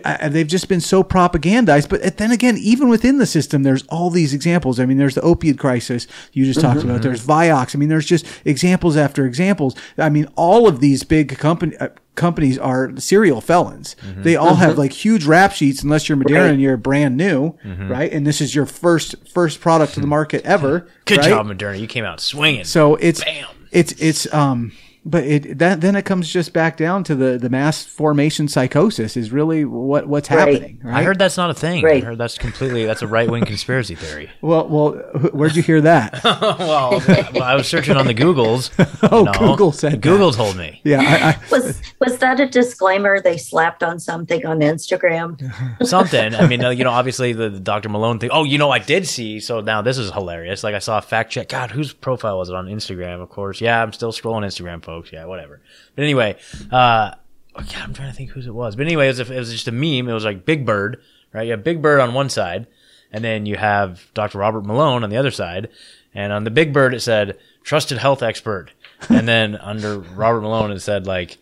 Uh, 0.05 0.29
They've 0.29 0.46
just 0.46 0.68
been 0.68 0.81
so 0.81 1.03
propagandized. 1.05 1.88
But 1.88 2.16
then 2.16 2.33
again, 2.33 2.57
even 2.59 2.88
within 2.88 3.18
the 3.18 3.27
system, 3.27 3.62
there's 3.62 3.83
all 3.88 4.11
these 4.11 4.35
examples. 4.35 4.81
I 4.81 4.87
mean, 4.87 4.99
there's 4.99 5.14
the 5.14 5.20
opiate 5.22 5.59
crisis 5.59 6.07
you 6.33 6.44
just 6.44 6.61
talked 6.61 6.83
about. 6.83 7.03
There's 7.03 7.25
Vioxx. 7.25 7.75
I 7.75 7.79
mean, 7.79 7.88
there's 7.88 8.07
just 8.07 8.27
examples 8.44 8.96
after 8.96 9.27
examples. 9.27 9.75
I 9.99 10.09
mean, 10.09 10.29
all 10.37 10.66
of 10.68 10.81
these 10.81 11.05
big 11.05 11.37
company, 11.38 11.77
uh, 11.79 11.88
companies 12.14 12.59
are 12.59 12.96
serial 12.96 13.40
felons. 13.40 13.94
They 14.16 14.37
all 14.37 14.55
have 14.57 14.79
like 14.79 14.92
huge 14.92 15.25
rap 15.27 15.53
sheets, 15.53 15.83
unless 15.83 16.09
you're 16.09 16.16
Moderna 16.16 16.40
Right. 16.42 16.51
and 16.53 16.61
you're 16.61 16.77
brand 16.77 17.16
new, 17.16 17.57
right? 17.64 18.11
And 18.12 18.27
this 18.27 18.40
is 18.40 18.55
your 18.55 18.66
first 18.66 19.14
first 19.29 19.61
product 19.61 19.94
to 19.94 20.01
the 20.01 20.07
market 20.07 20.44
ever. 20.44 20.88
Good 21.05 21.18
right? 21.18 21.29
job, 21.29 21.46
Moderna. 21.46 21.79
You 21.79 21.87
came 21.87 22.05
out 22.05 22.20
swinging. 22.20 22.64
So 22.64 22.94
it's 22.96 23.22
Bam. 23.22 23.46
it's 23.70 23.92
it's 24.01 24.33
um 24.33 24.72
but 25.09 25.25
it 25.25 25.59
that 25.59 25.81
then 25.81 25.95
it 25.97 26.05
comes 26.05 26.31
just 26.31 26.53
back 26.53 26.77
down 26.77 27.05
to 27.05 27.14
the 27.14 27.38
the 27.38 27.49
mass 27.49 27.85
formation 27.85 28.49
psychosis 28.49 29.16
is 29.16 29.31
really 29.33 29.64
what 29.64 30.07
what's 30.09 30.31
Right. 30.31 30.38
happening 30.55 30.81
right 30.83 30.97
I 30.97 31.03
heard 31.05 31.19
that's 31.19 31.37
not 31.37 31.49
a 31.51 31.55
thing. 31.55 31.85
Right. 31.85 32.03
I 32.03 32.07
heard 32.07 32.19
that's 32.19 32.37
completely 32.37 32.85
that's 32.85 33.03
a 33.03 33.07
right 33.07 33.31
wing 33.31 33.45
conspiracy 33.45 33.95
theory. 33.95 34.31
well 34.42 34.69
well 34.69 34.92
where'd 35.33 35.55
you 35.57 35.62
hear 35.62 35.81
that 35.83 36.21
well, 36.25 37.01
well, 37.33 37.42
I 37.42 37.55
was 37.55 37.69
searching 37.69 37.97
on 37.97 38.07
the 38.07 38.14
Googles. 38.14 38.71
Oh, 39.09 39.19
you 39.21 39.25
know. 39.27 39.33
Google 39.33 39.73
said 39.73 39.92
that. 39.92 40.01
Google 40.01 40.33
told 40.33 40.57
me. 40.57 40.81
yeah 40.83 41.01
I, 41.01 41.29
I 41.31 41.38
Was 41.51 41.81
was 42.01 42.19
that 42.19 42.40
a 42.40 42.47
disclaimer 42.49 43.21
they 43.21 43.37
slapped 43.37 43.83
on 43.85 44.01
something 44.01 44.45
on 44.45 44.59
Instagram? 44.61 45.38
something. 45.87 46.35
I 46.35 46.47
mean, 46.47 46.64
uh, 46.64 46.71
you 46.71 46.83
know, 46.83 46.90
obviously 46.90 47.33
the, 47.33 47.49
the 47.51 47.61
Dr. 47.61 47.88
Malone 47.88 48.19
thing. 48.19 48.31
Oh, 48.33 48.45
you 48.45 48.59
know, 48.59 48.71
I 48.71 48.79
did 48.79 49.07
see. 49.07 49.38
So 49.40 49.61
now 49.61 49.83
this 49.83 49.99
is 49.99 50.11
hilarious. 50.11 50.64
Like 50.64 50.75
I 50.75 50.79
saw 50.81 50.99
a 50.99 51.03
fact 51.03 51.31
check. 51.31 51.49
God, 51.49 51.71
whose 51.71 51.92
profile 51.92 52.38
was 52.38 52.49
it 52.49 52.55
on 52.57 52.66
Instagram? 52.66 53.21
Of 53.23 53.29
course. 53.29 53.61
Yeah, 53.61 53.83
I'm 53.83 53.92
still 53.92 54.12
scrolling 54.12 54.45
Instagram, 54.47 54.83
folks. 54.97 55.13
Yeah, 55.13 55.27
whatever. 55.27 55.61
But 55.95 56.05
anyway, 56.05 56.37
uh, 56.73 57.15
oh, 57.55 57.61
God, 57.61 57.77
I'm 57.77 57.95
trying 57.95 58.11
to 58.11 58.17
think 58.17 58.31
whose 58.31 58.47
it 58.47 58.55
was. 58.55 58.77
But 58.77 58.87
anyway, 58.87 59.07
it 59.07 59.19
was, 59.19 59.21
a, 59.21 59.33
it 59.33 59.38
was 59.38 59.53
just 59.53 59.69
a 59.69 59.73
meme. 59.73 60.09
It 60.09 60.15
was 60.15 60.25
like 60.25 60.44
Big 60.44 60.65
Bird, 60.65 61.01
right? 61.33 61.44
You 61.44 61.51
have 61.53 61.65
Big 61.65 61.83
Bird 61.83 62.01
on 62.01 62.15
one 62.15 62.31
side, 62.31 62.67
and 63.13 63.23
then 63.23 63.47
you 63.47 63.57
have 63.57 64.11
Dr. 64.15 64.38
Robert 64.38 64.65
Malone 64.65 65.05
on 65.05 65.11
the 65.11 65.17
other 65.17 65.31
side. 65.31 65.69
And 66.15 66.33
on 66.33 66.44
the 66.44 66.51
Big 66.51 66.73
Bird, 66.73 66.94
it 66.94 67.01
said 67.01 67.38
trusted 67.63 67.99
health 67.99 68.23
expert. 68.23 68.71
And 69.09 69.29
then 69.29 69.57
under 69.57 69.99
Robert 69.99 70.40
Malone, 70.40 70.71
it 70.71 70.81
said 70.81 71.07
like 71.07 71.37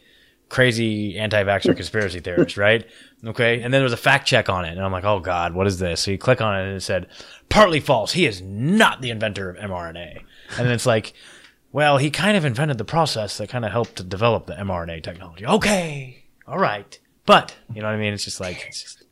crazy 0.48 1.18
anti-vaxxer 1.18 1.76
conspiracy 1.76 2.20
theorist, 2.20 2.56
right? 2.56 2.86
Okay. 3.24 3.54
And 3.54 3.72
then 3.72 3.78
there 3.78 3.84
was 3.84 3.92
a 3.92 3.96
fact 3.96 4.26
check 4.26 4.48
on 4.48 4.64
it. 4.64 4.72
And 4.72 4.82
I'm 4.82 4.92
like, 4.92 5.04
oh 5.04 5.20
God, 5.20 5.54
what 5.54 5.66
is 5.66 5.78
this? 5.78 6.00
So 6.00 6.10
you 6.10 6.18
click 6.18 6.40
on 6.40 6.58
it 6.58 6.66
and 6.66 6.76
it 6.76 6.82
said, 6.82 7.06
partly 7.48 7.80
false. 7.80 8.12
He 8.12 8.26
is 8.26 8.42
not 8.42 9.00
the 9.00 9.10
inventor 9.10 9.48
of 9.48 9.56
mRNA. 9.56 10.22
And 10.58 10.66
then 10.66 10.72
it's 10.72 10.86
like, 10.86 11.14
well, 11.74 11.98
he 11.98 12.08
kind 12.08 12.36
of 12.36 12.44
invented 12.44 12.78
the 12.78 12.84
process 12.84 13.36
that 13.38 13.48
kind 13.48 13.64
of 13.64 13.72
helped 13.72 13.96
to 13.96 14.04
develop 14.04 14.46
the 14.46 14.54
mRNA 14.54 15.02
technology. 15.02 15.44
Okay. 15.44 16.24
All 16.46 16.56
right. 16.58 16.96
But 17.26 17.56
you 17.74 17.80
know 17.82 17.88
what 17.88 17.94
I 17.94 17.98
mean? 17.98 18.14
It's 18.14 18.24
just 18.24 18.38
like 18.40 18.64
it's 18.68 18.80
just 18.82 19.02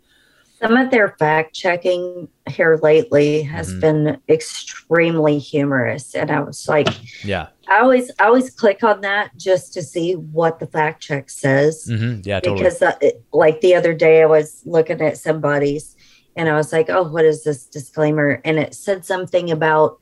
Some 0.60 0.76
of 0.76 0.92
their 0.92 1.16
fact 1.18 1.54
checking 1.56 2.28
here 2.48 2.78
lately 2.80 3.42
has 3.42 3.72
Mhm. 3.74 3.80
been 3.80 4.18
extremely 4.28 5.38
humorous, 5.40 6.14
and 6.14 6.30
I 6.30 6.38
was 6.38 6.68
like, 6.68 6.86
yeah, 7.24 7.48
I 7.66 7.80
always, 7.80 8.12
I 8.20 8.26
always 8.26 8.50
click 8.50 8.84
on 8.84 9.00
that 9.00 9.32
just 9.36 9.74
to 9.74 9.82
see 9.82 10.12
what 10.14 10.60
the 10.60 10.68
fact 10.68 11.02
check 11.02 11.30
says. 11.30 11.86
hmm 11.88 12.20
yeah, 12.22 12.38
totally. 12.38 12.62
because 12.62 12.80
uh, 12.80 12.94
it- 13.00 13.24
like 13.32 13.60
the 13.60 13.74
other 13.74 13.92
day 13.92 14.22
i 14.22 14.26
was 14.26 14.62
looking 14.64 15.00
at 15.00 15.18
somebody's 15.18 15.96
and 16.36 16.48
i 16.48 16.54
was 16.56 16.72
like 16.72 16.88
oh 16.90 17.02
what 17.14 17.24
is 17.24 17.42
this 17.44 17.66
disclaimer 17.66 18.40
and 18.44 18.58
it 18.58 18.72
said 18.74 19.04
something 19.04 19.50
about 19.50 19.98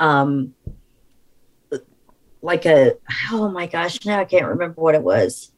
um 0.00 0.52
like 2.44 2.66
a 2.66 2.92
oh 3.32 3.48
my 3.48 3.66
gosh 3.66 4.04
now 4.04 4.20
i 4.20 4.24
can't 4.24 4.46
remember 4.46 4.80
what 4.80 4.94
it 4.94 5.02
was 5.02 5.50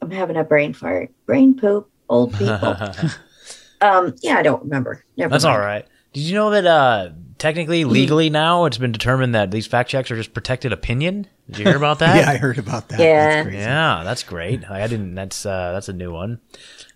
i'm 0.00 0.10
having 0.10 0.36
a 0.36 0.44
brain 0.44 0.72
fart 0.72 1.10
brain 1.26 1.54
poop 1.58 1.90
old 2.08 2.32
people 2.34 2.76
um 3.80 4.14
yeah 4.22 4.36
i 4.38 4.42
don't 4.42 4.62
remember 4.62 5.04
Never 5.16 5.30
That's 5.30 5.44
mind. 5.44 5.56
all 5.56 5.60
right. 5.60 5.86
Did 6.12 6.20
you 6.24 6.34
know 6.34 6.50
that 6.50 6.66
uh, 6.66 7.10
technically, 7.38 7.84
legally 7.84 8.28
now, 8.28 8.66
it's 8.66 8.76
been 8.76 8.92
determined 8.92 9.34
that 9.34 9.50
these 9.50 9.66
fact 9.66 9.88
checks 9.88 10.10
are 10.10 10.16
just 10.16 10.34
protected 10.34 10.70
opinion? 10.70 11.26
Did 11.48 11.58
you 11.60 11.64
hear 11.64 11.76
about 11.78 11.98
that? 12.00 12.16
yeah, 12.16 12.30
I 12.30 12.36
heard 12.36 12.58
about 12.58 12.90
that. 12.90 13.00
Yeah. 13.00 13.30
That's 13.30 13.42
crazy. 13.46 13.58
Yeah, 13.58 14.02
that's 14.04 14.22
great. 14.22 14.70
I, 14.70 14.82
I 14.82 14.86
didn't. 14.88 15.14
That's 15.14 15.46
uh, 15.46 15.72
that's 15.72 15.88
a 15.88 15.94
new 15.94 16.12
one. 16.12 16.38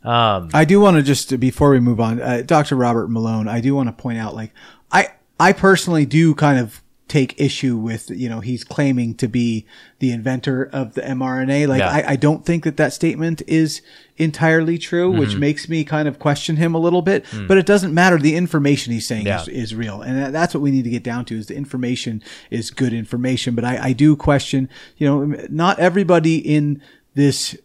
Um, 0.04 0.50
I 0.52 0.66
do 0.66 0.80
want 0.80 0.98
to 0.98 1.02
just 1.02 1.40
before 1.40 1.70
we 1.70 1.80
move 1.80 1.98
on, 1.98 2.20
uh, 2.20 2.42
Dr. 2.44 2.76
Robert 2.76 3.08
Malone. 3.08 3.48
I 3.48 3.62
do 3.62 3.74
want 3.74 3.88
to 3.88 3.92
point 3.94 4.18
out, 4.18 4.34
like, 4.34 4.52
I 4.92 5.08
I 5.40 5.52
personally 5.54 6.04
do 6.04 6.34
kind 6.34 6.58
of 6.58 6.82
take 7.08 7.40
issue 7.40 7.76
with 7.76 8.10
you 8.10 8.28
know 8.28 8.40
he's 8.40 8.64
claiming 8.64 9.14
to 9.14 9.28
be 9.28 9.64
the 10.00 10.10
inventor 10.10 10.64
of 10.72 10.94
the 10.94 11.02
mRNA. 11.02 11.68
Like, 11.68 11.78
Yeah. 11.78 11.88
I, 11.88 12.12
I 12.12 12.16
don't 12.16 12.44
think 12.44 12.64
that 12.64 12.76
that 12.78 12.92
statement 12.92 13.42
is 13.46 13.80
entirely 14.16 14.76
true, 14.76 15.10
which 15.10 15.30
Mm-hmm. 15.30 15.38
makes 15.40 15.68
me 15.68 15.84
kind 15.84 16.08
of 16.08 16.18
question 16.18 16.56
him 16.56 16.74
a 16.74 16.78
little 16.78 17.02
bit. 17.02 17.24
But 17.46 17.58
it 17.58 17.66
doesn't 17.66 17.94
matter. 17.94 18.18
The 18.18 18.34
information 18.34 18.92
he's 18.92 19.06
saying 19.06 19.24
Mm. 19.24 19.28
Yeah. 19.28 19.42
is, 19.42 19.48
is 19.48 19.74
real, 19.74 20.02
and 20.02 20.34
that's 20.34 20.52
what 20.52 20.62
we 20.62 20.70
need 20.72 20.82
to 20.84 20.90
get 20.90 21.02
down 21.04 21.24
to. 21.26 21.36
Is 21.38 21.46
the 21.46 21.54
information 21.56 22.22
is 22.50 22.70
good 22.70 22.92
information. 22.92 23.54
But 23.54 23.64
I, 23.64 23.78
I 23.88 23.92
do 23.92 24.16
question. 24.16 24.68
You 24.96 25.06
know, 25.08 25.46
not 25.48 25.78
everybody 25.78 26.36
in 26.38 26.82
this 27.14 27.56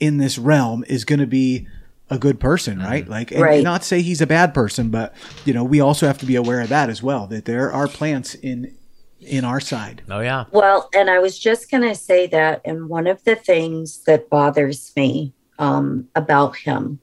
in 0.00 0.16
this 0.18 0.38
realm 0.38 0.84
is 0.88 1.04
going 1.04 1.20
to 1.20 1.26
be 1.26 1.68
a 2.10 2.18
good 2.18 2.40
person, 2.40 2.78
right? 2.80 3.08
Like, 3.08 3.30
and, 3.30 3.40
Right. 3.40 3.54
and 3.56 3.64
not 3.64 3.84
say 3.84 4.02
he's 4.02 4.20
a 4.20 4.26
bad 4.26 4.52
person, 4.52 4.90
but 4.90 5.14
you 5.44 5.54
know, 5.54 5.64
we 5.64 5.80
also 5.80 6.06
have 6.06 6.18
to 6.18 6.26
be 6.26 6.34
aware 6.36 6.60
of 6.60 6.68
that 6.68 6.90
as 6.90 7.02
well. 7.02 7.26
That 7.28 7.44
there 7.44 7.72
are 7.72 7.86
plants 7.88 8.34
in 8.34 8.74
in 9.20 9.44
our 9.44 9.60
side. 9.60 10.02
oh 10.10 10.20
yeah. 10.20 10.44
Well, 10.50 10.88
and 10.94 11.10
I 11.10 11.18
was 11.18 11.38
just 11.38 11.70
going 11.70 11.82
to 11.82 11.94
say 11.94 12.26
that, 12.28 12.62
and 12.64 12.88
one 12.88 13.06
of 13.06 13.22
the 13.24 13.36
things 13.36 14.02
that 14.04 14.30
bothers 14.30 14.92
me 14.96 15.34
um, 15.58 16.08
about 16.14 16.56
him 16.56 16.98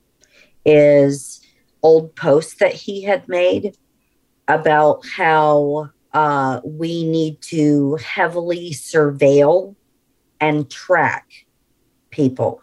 is 0.66 1.42
old 1.84 2.16
posts 2.16 2.56
that 2.56 2.74
he 2.74 3.04
had 3.04 3.28
made 3.30 3.78
about 4.48 5.06
how 5.06 5.90
uh, 6.14 6.60
we 6.64 7.04
need 7.08 7.40
to 7.42 7.96
heavily 7.98 8.72
surveil 8.72 9.76
and 10.42 10.70
track 10.72 11.28
people. 12.10 12.62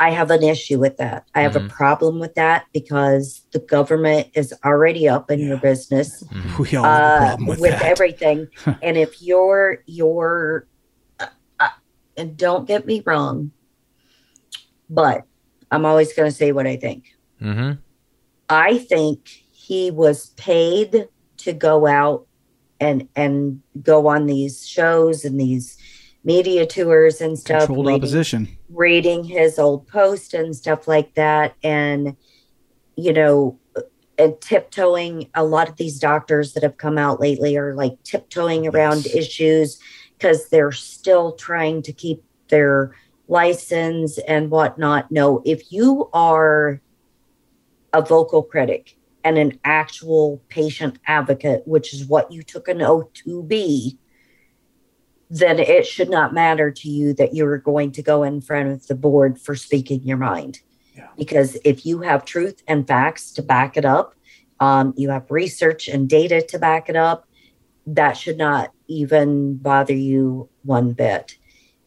I 0.00 0.10
have 0.10 0.30
an 0.30 0.42
issue 0.42 0.78
with 0.78 0.96
that. 0.96 1.26
I 1.34 1.42
have 1.42 1.56
a 1.56 1.68
problem 1.68 2.18
with 2.20 2.34
that 2.36 2.64
because 2.72 3.42
the 3.52 3.58
government 3.58 4.28
is 4.34 4.54
already 4.64 5.06
up 5.06 5.30
in 5.30 5.38
your 5.40 5.56
Yeah. 5.56 5.60
business 5.60 6.24
We 6.58 6.74
all 6.74 6.84
have 6.84 7.22
a 7.22 7.24
uh, 7.24 7.26
problem 7.36 7.46
with, 7.48 7.60
that. 7.60 7.82
everything. 7.82 8.48
and 8.82 8.96
if 8.96 9.20
you're 9.20 9.82
you're, 9.86 10.66
uh, 11.20 11.26
uh, 11.60 11.68
and 12.16 12.34
don't 12.36 12.66
get 12.66 12.86
me 12.86 13.02
wrong, 13.04 13.52
but 14.88 15.24
I'm 15.70 15.84
always 15.84 16.12
going 16.14 16.30
to 16.30 16.34
say 16.36 16.50
what 16.52 16.66
I 16.66 16.76
think. 16.76 17.04
Mm-hmm. 17.40 17.72
I 18.48 18.78
think 18.78 19.28
he 19.52 19.90
was 19.90 20.30
paid 20.30 21.08
to 21.38 21.52
go 21.52 21.86
out 21.86 22.26
and 22.80 23.06
and 23.14 23.60
go 23.82 24.06
on 24.06 24.24
these 24.26 24.66
shows 24.66 25.24
and 25.26 25.38
these 25.38 25.76
media 26.24 26.66
tours 26.66 27.20
and 27.20 27.38
stuff, 27.38 27.66
Controlled 27.66 27.86
reading- 27.86 28.00
opposition. 28.02 28.48
Reading 28.72 29.24
his 29.24 29.58
old 29.58 29.86
post 29.88 30.34
and 30.34 30.54
stuff 30.54 30.86
like 30.86 31.14
that 31.14 31.54
and 31.62 32.16
you 32.96 33.12
know 33.12 33.58
and 34.18 34.40
tiptoeing 34.40 35.28
a 35.34 35.42
lot 35.44 35.68
of 35.68 35.76
these 35.76 35.98
doctors 35.98 36.52
that 36.52 36.62
have 36.62 36.76
come 36.76 36.98
out 36.98 37.20
lately 37.20 37.56
are 37.56 37.74
like 37.74 38.00
tiptoeing 38.04 38.66
around 38.66 39.06
Yes. 39.06 39.14
issues 39.14 39.78
because 40.18 40.48
they're 40.50 40.72
still 40.72 41.32
trying 41.32 41.82
to 41.82 41.92
keep 41.92 42.22
their 42.48 42.94
license 43.28 44.18
and 44.18 44.50
whatnot 44.50 45.10
no 45.10 45.42
if 45.44 45.72
you 45.72 46.08
are 46.12 46.80
a 47.92 48.02
vocal 48.02 48.42
critic 48.42 48.96
and 49.24 49.36
an 49.36 49.58
actual 49.64 50.42
patient 50.48 50.98
advocate 51.06 51.62
which 51.66 51.92
is 51.92 52.04
what 52.06 52.30
you 52.30 52.42
took 52.42 52.68
an 52.68 52.82
oath 52.82 53.12
to 53.14 53.42
be 53.44 53.98
then 55.30 55.60
it 55.60 55.86
should 55.86 56.10
not 56.10 56.34
matter 56.34 56.72
to 56.72 56.88
you 56.88 57.14
that 57.14 57.34
you're 57.34 57.56
going 57.58 57.92
to 57.92 58.02
go 58.02 58.24
in 58.24 58.40
front 58.40 58.68
of 58.68 58.86
the 58.88 58.96
board 58.96 59.40
for 59.40 59.54
speaking 59.54 60.02
your 60.02 60.16
mind. 60.16 60.60
Yeah. 60.96 61.08
Because 61.16 61.56
if 61.64 61.86
you 61.86 62.00
have 62.00 62.24
truth 62.24 62.62
and 62.66 62.86
facts 62.86 63.30
to 63.32 63.42
back 63.42 63.76
it 63.76 63.84
up, 63.84 64.14
um, 64.58 64.92
you 64.96 65.10
have 65.10 65.30
research 65.30 65.86
and 65.86 66.08
data 66.08 66.42
to 66.42 66.58
back 66.58 66.88
it 66.88 66.96
up, 66.96 67.26
that 67.86 68.14
should 68.14 68.36
not 68.36 68.72
even 68.88 69.56
bother 69.56 69.94
you 69.94 70.48
one 70.64 70.92
bit. 70.92 71.36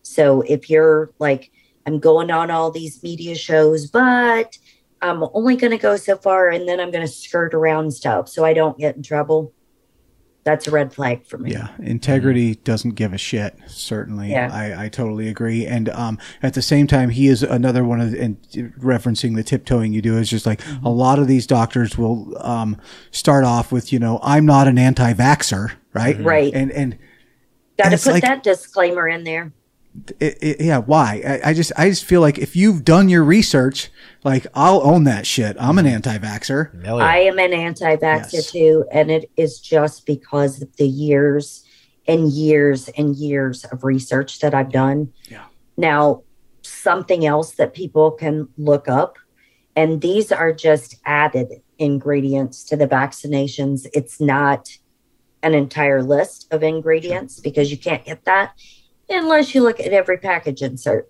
So 0.02 0.42
if 0.42 0.70
you're 0.70 1.12
like, 1.20 1.52
I'm 1.86 2.00
going 2.00 2.32
on 2.32 2.50
all 2.50 2.72
these 2.72 3.04
media 3.04 3.36
shows, 3.36 3.88
but 3.88 4.58
I'm 5.02 5.24
only 5.34 5.58
going 5.58 5.72
to 5.72 5.78
go 5.78 5.98
so 5.98 6.16
far 6.16 6.48
and 6.48 6.68
then 6.68 6.80
I'm 6.80 6.92
going 6.92 7.06
to 7.06 7.12
skirt 7.12 7.54
around 7.54 7.92
stuff 7.92 8.30
so 8.30 8.46
I 8.46 8.54
don't 8.54 8.78
get 8.78 8.96
in 8.96 9.04
trouble. 9.04 9.54
That's 10.46 10.68
a 10.68 10.72
red 10.72 10.94
flag 10.94 11.26
for 11.26 11.38
me. 11.38 11.52
Yeah, 11.54 11.70
integrity 11.80 12.56
doesn't 12.56 12.92
give 12.96 13.14
a 13.14 13.18
shit. 13.18 13.56
Certainly, 13.68 14.32
Yeah. 14.32 14.50
I, 14.52 14.86
I 14.86 14.90
totally 14.90 15.30
agree. 15.30 15.66
And 15.66 15.88
um, 15.90 16.20
at 16.42 16.54
the 16.54 16.62
same 16.62 16.86
time, 16.86 17.12
he 17.12 17.28
is 17.28 17.44
another 17.44 17.86
one 17.86 18.02
of 18.02 18.12
the, 18.12 18.20
and 18.22 18.38
referencing 18.80 19.36
the 19.38 19.44
tiptoeing 19.44 19.94
you 19.94 20.02
do 20.02 20.18
is 20.18 20.30
just 20.30 20.46
like 20.46 20.60
Mm-hmm. 20.62 20.86
a 20.86 20.90
lot 20.92 21.18
of 21.18 21.28
these 21.28 21.48
doctors 21.48 21.98
will 21.98 22.38
um, 22.46 22.76
start 23.12 23.46
off 23.46 23.72
with 23.72 23.94
you 23.94 24.00
know 24.00 24.20
I'm 24.22 24.46
not 24.46 24.68
an 24.68 24.78
anti-vaxer, 24.78 25.72
right? 25.94 26.20
Right. 26.20 26.54
And 26.54 26.72
and 26.72 26.98
Got 27.78 27.90
to 27.92 27.98
put 27.98 28.14
like- 28.14 28.24
that 28.24 28.44
disclaimer 28.44 29.08
in 29.08 29.24
there. 29.24 29.54
It, 30.20 30.38
it, 30.42 30.62
yeah, 30.62 30.80
why? 30.80 31.22
I, 31.26 31.50
I 31.50 31.54
just 31.54 31.72
I 31.78 31.90
just 31.90 32.06
feel 32.06 32.22
like 32.22 32.38
if 32.38 32.56
you've 32.56 32.84
done 32.84 33.10
your 33.10 33.24
research, 33.24 33.92
like 34.24 34.48
I'll 34.54 34.82
own 34.82 35.04
that 35.04 35.28
shit. 35.28 35.56
I'm 35.60 35.78
an 35.78 35.86
mm-hmm. 35.86 35.96
anti-vaxer. 35.96 36.84
Yeah. 36.84 36.96
I 36.96 37.18
am 37.18 37.38
an 37.40 37.54
anti-vaxer 37.54 38.34
Yes. 38.34 38.52
too, 38.52 38.86
and 38.92 39.12
it 39.12 39.30
is 39.38 39.60
just 39.60 40.06
because 40.06 40.62
of 40.62 40.76
the 40.78 40.88
years 40.88 41.64
and 42.08 42.30
years 42.30 42.90
and 42.90 43.16
years 43.16 43.66
of 43.66 43.84
research 43.84 44.40
that 44.40 44.54
I've 44.54 44.72
done. 44.72 45.14
Yeah. 45.30 45.46
Now, 45.78 46.24
something 46.64 47.26
else 47.26 47.52
that 47.52 47.74
people 47.74 48.12
can 48.12 48.50
look 48.58 48.88
up, 48.88 49.18
and 49.76 50.02
these 50.02 50.32
are 50.32 50.52
just 50.52 50.98
added 51.06 51.62
ingredients 51.78 52.64
to 52.66 52.76
the 52.76 52.88
vaccinations. 52.88 53.86
It's 53.94 54.20
not 54.20 54.70
an 55.44 55.54
entire 55.54 56.02
list 56.02 56.48
of 56.52 56.64
ingredients 56.64 57.40
because 57.40 57.70
you 57.70 57.78
can't 57.78 58.04
get 58.06 58.24
that 58.26 58.54
unless 59.10 59.54
you 59.54 59.62
look 59.62 59.80
at 59.80 59.94
every 59.94 60.18
package 60.18 60.62
insert. 60.62 61.10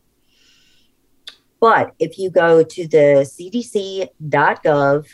But 1.60 1.94
if 1.98 2.20
you 2.20 2.30
go 2.30 2.64
to 2.64 2.88
the 2.88 3.26
cdc.gov 3.26 5.08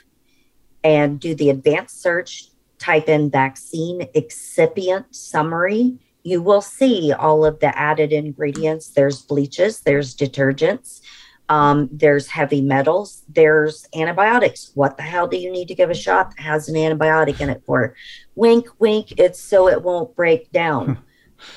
and 0.84 1.19
do 1.19 1.36
the 1.36 1.49
advanced 1.51 2.01
search, 2.01 2.45
type 2.80 3.09
in 3.09 3.30
vaccine 3.30 4.07
excipient 4.15 5.13
summary, 5.13 5.99
you 6.23 6.41
will 6.41 6.61
see 6.61 7.13
all 7.13 7.45
of 7.45 7.59
the 7.59 7.77
added 7.77 8.11
ingredients. 8.11 8.89
There's 8.89 9.21
bleaches, 9.21 9.82
there's 9.82 10.15
detergents, 10.15 11.01
um, 11.49 11.89
there's 11.91 12.27
heavy 12.27 12.61
metals, 12.61 13.23
there's 13.30 13.88
antibiotics. 13.95 14.71
What 14.73 14.97
the 14.97 15.03
hell 15.03 15.27
do 15.27 15.38
you 15.38 15.51
need 15.51 15.67
to 15.67 15.75
give 15.75 15.89
a 15.89 15.95
shot 15.95 16.36
that 16.36 16.41
has 16.41 16.69
an 16.69 16.75
antibiotic 16.75 17.41
in 17.41 17.49
it 17.49 17.63
for? 17.65 17.95
Wink, 18.36 18.67
wink, 18.80 19.13
it's 19.19 19.39
so 19.39 19.67
it 19.67 19.84
won't 19.84 20.15
break 20.15 20.51
down. 20.51 20.99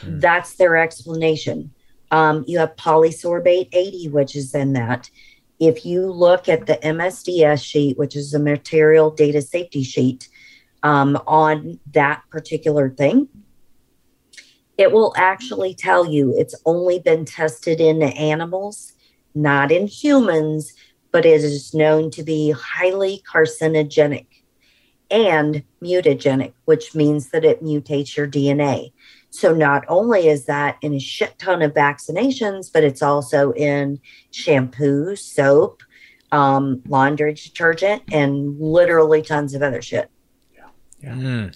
That's 0.02 0.54
their 0.54 0.76
explanation. 0.76 1.72
Um, 2.10 2.44
you 2.46 2.58
have 2.58 2.76
polysorbate 2.76 3.68
80, 3.72 4.08
which 4.08 4.36
is 4.36 4.54
in 4.54 4.74
that. 4.74 5.10
If 5.58 5.86
you 5.86 6.10
look 6.10 6.48
at 6.48 6.66
the 6.66 6.74
MSDS 6.82 7.64
sheet, 7.64 7.96
which 7.96 8.16
is 8.16 8.34
a 8.34 8.38
material 8.38 9.10
data 9.10 9.40
safety 9.40 9.82
sheet, 9.82 10.28
um, 10.82 11.16
on 11.26 11.78
that 11.92 12.22
particular 12.30 12.90
thing, 12.90 13.28
it 14.76 14.92
will 14.92 15.12
actually 15.16 15.74
tell 15.74 16.04
you 16.04 16.34
it's 16.36 16.54
only 16.66 16.98
been 16.98 17.24
tested 17.24 17.80
in 17.80 18.02
animals, 18.02 18.92
not 19.34 19.70
in 19.70 19.86
humans, 19.86 20.72
but 21.12 21.24
it 21.26 21.44
is 21.44 21.72
known 21.74 22.10
to 22.10 22.22
be 22.22 22.50
highly 22.50 23.22
carcinogenic. 23.32 24.26
and 25.10 25.62
mutagenic, 25.82 26.54
which 26.64 26.94
means 26.94 27.28
that 27.32 27.44
it 27.44 27.62
mutates 27.62 28.16
your 28.16 28.26
DNA. 28.26 28.92
So 29.34 29.54
not 29.54 29.84
only 29.88 30.28
is 30.28 30.44
that 30.44 30.76
in 30.82 30.92
a 30.92 30.98
shit 31.00 31.38
ton 31.38 31.62
of 31.62 31.72
vaccinations, 31.72 32.70
but 32.70 32.84
it's 32.84 33.00
also 33.00 33.52
in 33.52 33.98
shampoo, 34.30 35.16
soap, 35.16 35.82
um, 36.32 36.82
laundry 36.86 37.32
detergent, 37.32 38.02
and 38.12 38.60
literally 38.60 39.22
tons 39.22 39.54
of 39.54 39.62
other 39.62 39.80
shit. 39.80 40.10
Yeah. 40.54 40.66
Yeah. 41.02 41.14
Mm. 41.14 41.54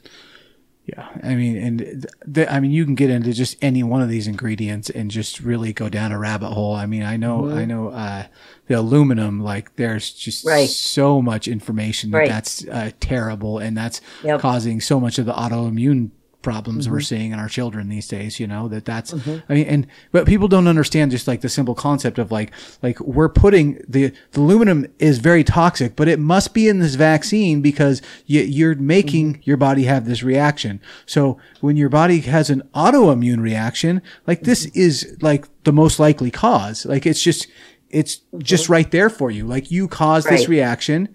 Yeah, 0.86 1.08
I 1.24 1.34
mean, 1.34 1.56
and 1.56 1.78
th- 1.80 2.04
th- 2.32 2.48
I 2.48 2.60
mean, 2.60 2.70
you 2.70 2.84
can 2.84 2.94
get 2.94 3.10
into 3.10 3.32
just 3.32 3.56
any 3.60 3.82
one 3.82 4.02
of 4.02 4.08
these 4.08 4.28
ingredients 4.28 4.88
and 4.88 5.10
just 5.10 5.40
really 5.40 5.72
go 5.72 5.88
down 5.88 6.12
a 6.12 6.18
rabbit 6.18 6.50
hole. 6.52 6.76
I 6.76 6.86
mean, 6.86 7.02
I 7.02 7.16
know, 7.16 7.50
I 7.50 7.64
know, 7.64 7.88
uh, 7.88 8.26
the 8.68 8.74
aluminum, 8.74 9.42
like 9.42 9.74
there's 9.74 10.12
just 10.12 10.46
Right. 10.46 10.68
so 10.68 11.20
much 11.20 11.48
information 11.48 12.12
that 12.12 12.18
Right. 12.18 12.28
that's 12.28 12.64
uh, 12.68 12.92
terrible, 13.00 13.58
and 13.58 13.76
that's 13.76 14.00
Yep. 14.22 14.38
causing 14.40 14.80
so 14.80 15.00
much 15.00 15.18
of 15.18 15.26
the 15.26 15.32
autoimmune 15.32 16.10
problems 16.46 16.88
we're 16.88 16.98
mm-hmm. 16.98 17.02
seeing 17.02 17.32
in 17.32 17.40
our 17.40 17.48
children 17.48 17.88
these 17.88 18.06
days. 18.06 18.38
You 18.38 18.46
know 18.46 18.68
that 18.68 18.84
that's, 18.84 19.10
mm-hmm. 19.10 19.38
I 19.50 19.54
mean, 19.54 19.66
and 19.66 19.86
but 20.12 20.28
people 20.28 20.46
don't 20.46 20.68
understand 20.68 21.10
just 21.10 21.26
like 21.26 21.40
the 21.40 21.48
simple 21.48 21.74
concept 21.74 22.20
of 22.20 22.30
like 22.30 22.52
like 22.84 23.00
we're 23.00 23.28
putting 23.28 23.82
the 23.88 24.12
the 24.30 24.40
aluminum 24.40 24.86
is 25.00 25.18
very 25.18 25.42
toxic, 25.42 25.96
but 25.96 26.06
it 26.06 26.20
must 26.20 26.54
be 26.54 26.68
in 26.68 26.78
this 26.78 26.94
vaccine 26.94 27.62
because 27.62 28.00
you, 28.26 28.42
you're 28.42 28.76
making 28.76 29.32
mm-hmm. 29.32 29.42
your 29.42 29.56
body 29.56 29.84
have 29.84 30.06
this 30.06 30.22
reaction. 30.22 30.80
So 31.04 31.36
when 31.60 31.76
your 31.76 31.88
body 31.88 32.20
has 32.20 32.48
an 32.48 32.62
autoimmune 32.76 33.40
reaction, 33.40 34.00
like 34.24 34.42
this 34.42 34.66
is 34.66 35.16
like 35.20 35.48
the 35.64 35.72
most 35.72 35.98
likely 35.98 36.30
cause. 36.30 36.86
Like 36.86 37.06
it's 37.06 37.24
just 37.24 37.48
it's 37.90 38.20
just 38.38 38.68
right 38.68 38.88
there 38.92 39.10
for 39.10 39.32
you. 39.32 39.48
Like 39.48 39.72
you 39.72 39.88
caused 39.88 40.28
this 40.28 40.48
reaction. 40.48 41.08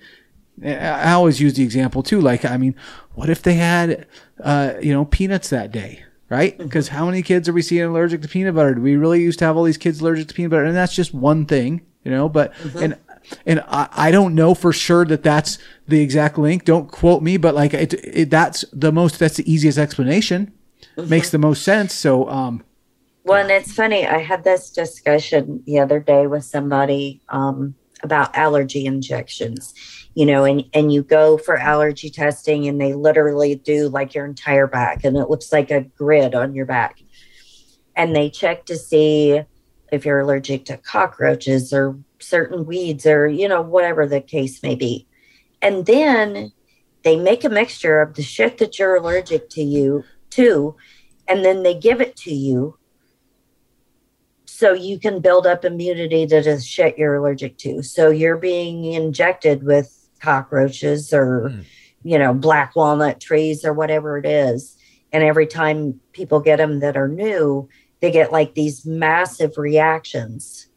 I 0.64 0.76
I 0.76 1.12
always 1.14 1.40
use 1.40 1.54
the 1.54 1.64
example 1.64 2.04
too. 2.04 2.22
Like, 2.22 2.46
I 2.46 2.58
mean, 2.58 2.76
what 3.14 3.30
if 3.30 3.42
they 3.42 3.56
had, 3.56 4.08
uh, 4.44 4.74
you 4.82 4.94
know, 4.94 5.06
peanuts 5.06 5.50
that 5.50 5.72
day, 5.72 6.04
right? 6.30 6.58
Because 6.58 6.90
how 6.90 7.06
many 7.06 7.22
kids 7.22 7.50
are 7.50 7.54
we 7.54 7.62
seeing 7.62 7.84
allergic 7.84 8.22
to 8.22 8.28
peanut 8.28 8.56
butter? 8.56 8.76
Do 8.76 8.82
we 8.82 8.96
really 8.96 9.22
used 9.22 9.40
to 9.40 9.46
have 9.46 9.58
all 9.58 9.64
these 9.64 9.78
kids 9.78 10.02
allergic 10.02 10.28
to 10.30 10.34
peanut 10.34 10.52
butter? 10.52 10.66
And 10.66 10.76
that's 10.76 10.96
just 10.96 11.14
one 11.14 11.46
thing, 11.46 11.82
you 12.04 12.12
know. 12.12 12.30
But 12.30 12.54
and 12.76 12.98
and 13.46 13.64
I, 13.68 13.88
I 13.92 14.12
don't 14.12 14.36
know 14.36 14.54
for 14.54 14.74
sure 14.74 15.06
that 15.06 15.24
that's 15.24 15.58
the 15.88 16.02
exact 16.02 16.38
link. 16.38 16.66
Don't 16.66 16.92
quote 16.92 17.22
me, 17.22 17.38
but 17.38 17.56
like 17.56 17.74
it, 17.74 17.94
it 17.94 18.30
that's 18.30 18.66
the 18.74 18.92
most. 18.92 19.20
That's 19.20 19.38
the 19.38 19.52
easiest 19.52 19.78
explanation. 19.78 20.54
Makes 20.98 21.30
the 21.30 21.38
most 21.38 21.64
sense. 21.64 21.94
So, 21.94 22.30
um, 22.30 22.64
Well, 23.24 23.42
and 23.42 23.50
it's 23.50 23.74
funny. 23.74 24.06
I 24.06 24.20
had 24.20 24.44
this 24.44 24.70
discussion 24.70 25.64
the 25.66 25.80
other 25.80 26.00
day 26.00 26.28
with 26.28 26.44
somebody 26.44 27.22
um, 27.30 27.76
about 28.04 28.36
allergy 28.36 28.86
injections. 28.86 29.74
You 30.14 30.26
know, 30.26 30.44
and 30.44 30.66
and 30.74 30.92
you 30.92 31.04
go 31.04 31.38
for 31.38 31.58
allergy 31.58 32.10
testing, 32.10 32.68
and 32.68 32.80
they 32.80 32.94
literally 32.94 33.56
do 33.56 33.88
like 33.88 34.14
your 34.14 34.26
entire 34.26 34.68
back, 34.68 35.04
and 35.04 35.16
it 35.18 35.30
looks 35.30 35.52
like 35.52 35.72
a 35.72 35.82
grid 35.82 36.36
on 36.36 36.54
your 36.54 36.66
back. 36.66 37.02
And 37.96 38.16
they 38.16 38.30
check 38.30 38.66
to 38.66 38.78
see 38.78 39.42
if 39.92 40.06
you're 40.06 40.20
allergic 40.20 40.66
to 40.66 40.78
cockroaches 40.78 41.74
or 41.74 41.98
certain 42.20 42.66
weeds 42.66 43.06
or 43.06 43.28
you 43.28 43.48
know 43.48 43.62
whatever 43.62 44.06
the 44.06 44.22
case 44.22 44.62
may 44.64 44.76
be. 44.76 45.08
And 45.62 45.86
then 45.86 46.52
they 47.04 47.16
make 47.16 47.44
a 47.44 47.50
mixture 47.50 48.02
of 48.02 48.16
the 48.16 48.24
shit 48.24 48.58
that 48.58 48.78
you're 48.80 48.96
allergic 48.96 49.50
to 49.52 49.64
you 49.64 50.04
to, 50.32 50.76
and 51.28 51.44
then 51.46 51.64
they 51.64 51.74
give 51.74 52.02
it 52.02 52.16
to 52.18 52.34
you 52.34 52.78
so 54.46 54.74
you 54.74 55.00
can 55.00 55.22
build 55.22 55.48
up 55.48 55.66
immunity 55.66 56.28
to 56.28 56.40
the 56.40 56.60
shit 56.60 56.96
you're 56.96 57.16
allergic 57.16 57.58
to. 57.58 57.82
So 57.82 58.12
you're 58.12 58.38
being 58.38 58.86
injected 58.86 59.64
with 59.64 60.01
cockroaches 60.22 61.14
or, 61.14 61.50
Mm. 61.50 61.66
you 62.04 62.18
know, 62.18 62.34
black 62.34 62.76
walnut 62.76 63.20
trees 63.20 63.66
or 63.66 63.74
whatever 63.74 64.18
it 64.18 64.26
is. 64.26 64.78
And 65.12 65.24
every 65.24 65.48
time 65.48 66.00
people 66.14 66.40
get 66.40 66.58
them 66.58 66.80
that 66.80 66.96
are 66.96 67.08
new, 67.08 67.68
they 68.00 68.12
get 68.12 68.32
like 68.32 68.56
these 68.56 68.86
massive 68.86 69.58
reactions 69.58 70.68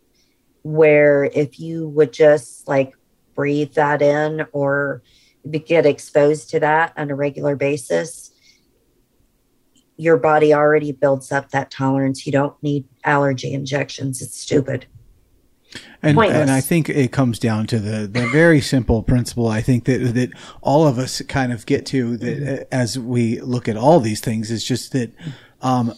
where 0.63 1.25
if 1.25 1.61
you 1.61 1.89
would 1.89 2.13
just 2.13 2.67
like 2.67 2.95
breathe 3.35 3.75
that 3.75 4.03
in 4.03 4.47
or 4.53 5.03
get 5.67 5.87
exposed 5.87 6.51
to 6.51 6.61
that 6.61 6.93
on 6.97 7.11
a 7.11 7.15
regular 7.15 7.55
basis, 7.57 8.31
your 9.97 10.17
body 10.17 10.53
already 10.53 10.91
builds 10.91 11.31
up 11.31 11.51
that 11.51 11.71
tolerance. 11.71 12.27
You 12.27 12.33
don't 12.33 12.61
need 12.63 12.87
allergy 13.05 13.53
injections. 13.53 14.21
It's 14.21 14.41
stupid. 14.41 14.87
And 16.03 16.17
Pointless. 16.17 16.41
and 16.43 16.51
I 16.51 16.61
think 16.61 16.89
it 16.89 17.13
comes 17.13 17.39
down 17.39 17.67
to 17.69 17.79
the 17.79 18.07
the 18.07 18.27
very 18.29 18.61
simple 18.61 19.03
principle. 19.03 19.49
I 19.49 19.63
think 19.63 19.85
that 19.85 20.15
that 20.15 20.31
all 20.63 20.87
of 20.87 20.99
us 20.99 21.23
kind 21.29 21.53
of 21.53 21.65
get 21.67 21.87
to 21.87 22.17
that 22.19 22.27
Mm-hmm. 22.27 22.63
as 22.73 22.99
we 22.99 23.41
look 23.41 23.69
at 23.69 23.77
all 23.77 24.01
these 24.01 24.21
things 24.21 24.51
is 24.51 24.65
just 24.65 24.93
that 24.93 25.13
um, 25.63 25.95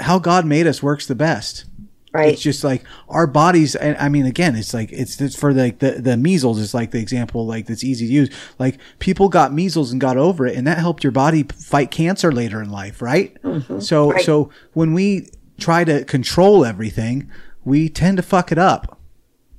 how 0.00 0.18
God 0.18 0.44
made 0.44 0.66
us 0.66 0.82
works 0.82 1.06
the 1.06 1.14
best. 1.14 1.66
Right. 2.12 2.32
It's 2.34 2.42
just 2.42 2.62
like 2.62 2.82
our 3.08 3.26
bodies. 3.26 3.74
And 3.74 3.96
I 3.96 4.10
mean, 4.10 4.26
again, 4.26 4.54
it's 4.54 4.74
like 4.74 4.92
it's, 4.92 5.18
it's 5.20 5.34
for 5.38 5.52
like 5.54 5.78
the 5.78 5.92
the 5.92 6.16
measles 6.18 6.58
is 6.58 6.74
like 6.74 6.90
the 6.90 7.00
example 7.00 7.46
like 7.46 7.66
that's 7.66 7.82
easy 7.84 8.06
to 8.06 8.12
use. 8.12 8.28
Like 8.58 8.78
people 8.98 9.30
got 9.30 9.54
measles 9.54 9.92
and 9.92 10.00
got 10.00 10.18
over 10.18 10.46
it, 10.46 10.54
and 10.56 10.66
that 10.66 10.76
helped 10.78 11.02
your 11.04 11.12
body 11.12 11.44
fight 11.44 11.90
cancer 11.90 12.30
later 12.30 12.60
in 12.60 12.68
life, 12.70 13.00
right? 13.00 13.34
So 13.42 13.50
Mm-hmm. 13.50 14.08
Right. 14.10 14.24
so 14.24 14.50
when 14.74 14.92
we 14.92 15.28
try 15.58 15.84
to 15.84 16.04
control 16.04 16.66
everything, 16.66 17.30
we 17.64 17.88
tend 17.88 18.16
to 18.16 18.22
fuck 18.22 18.52
it 18.52 18.58
up. 18.58 18.98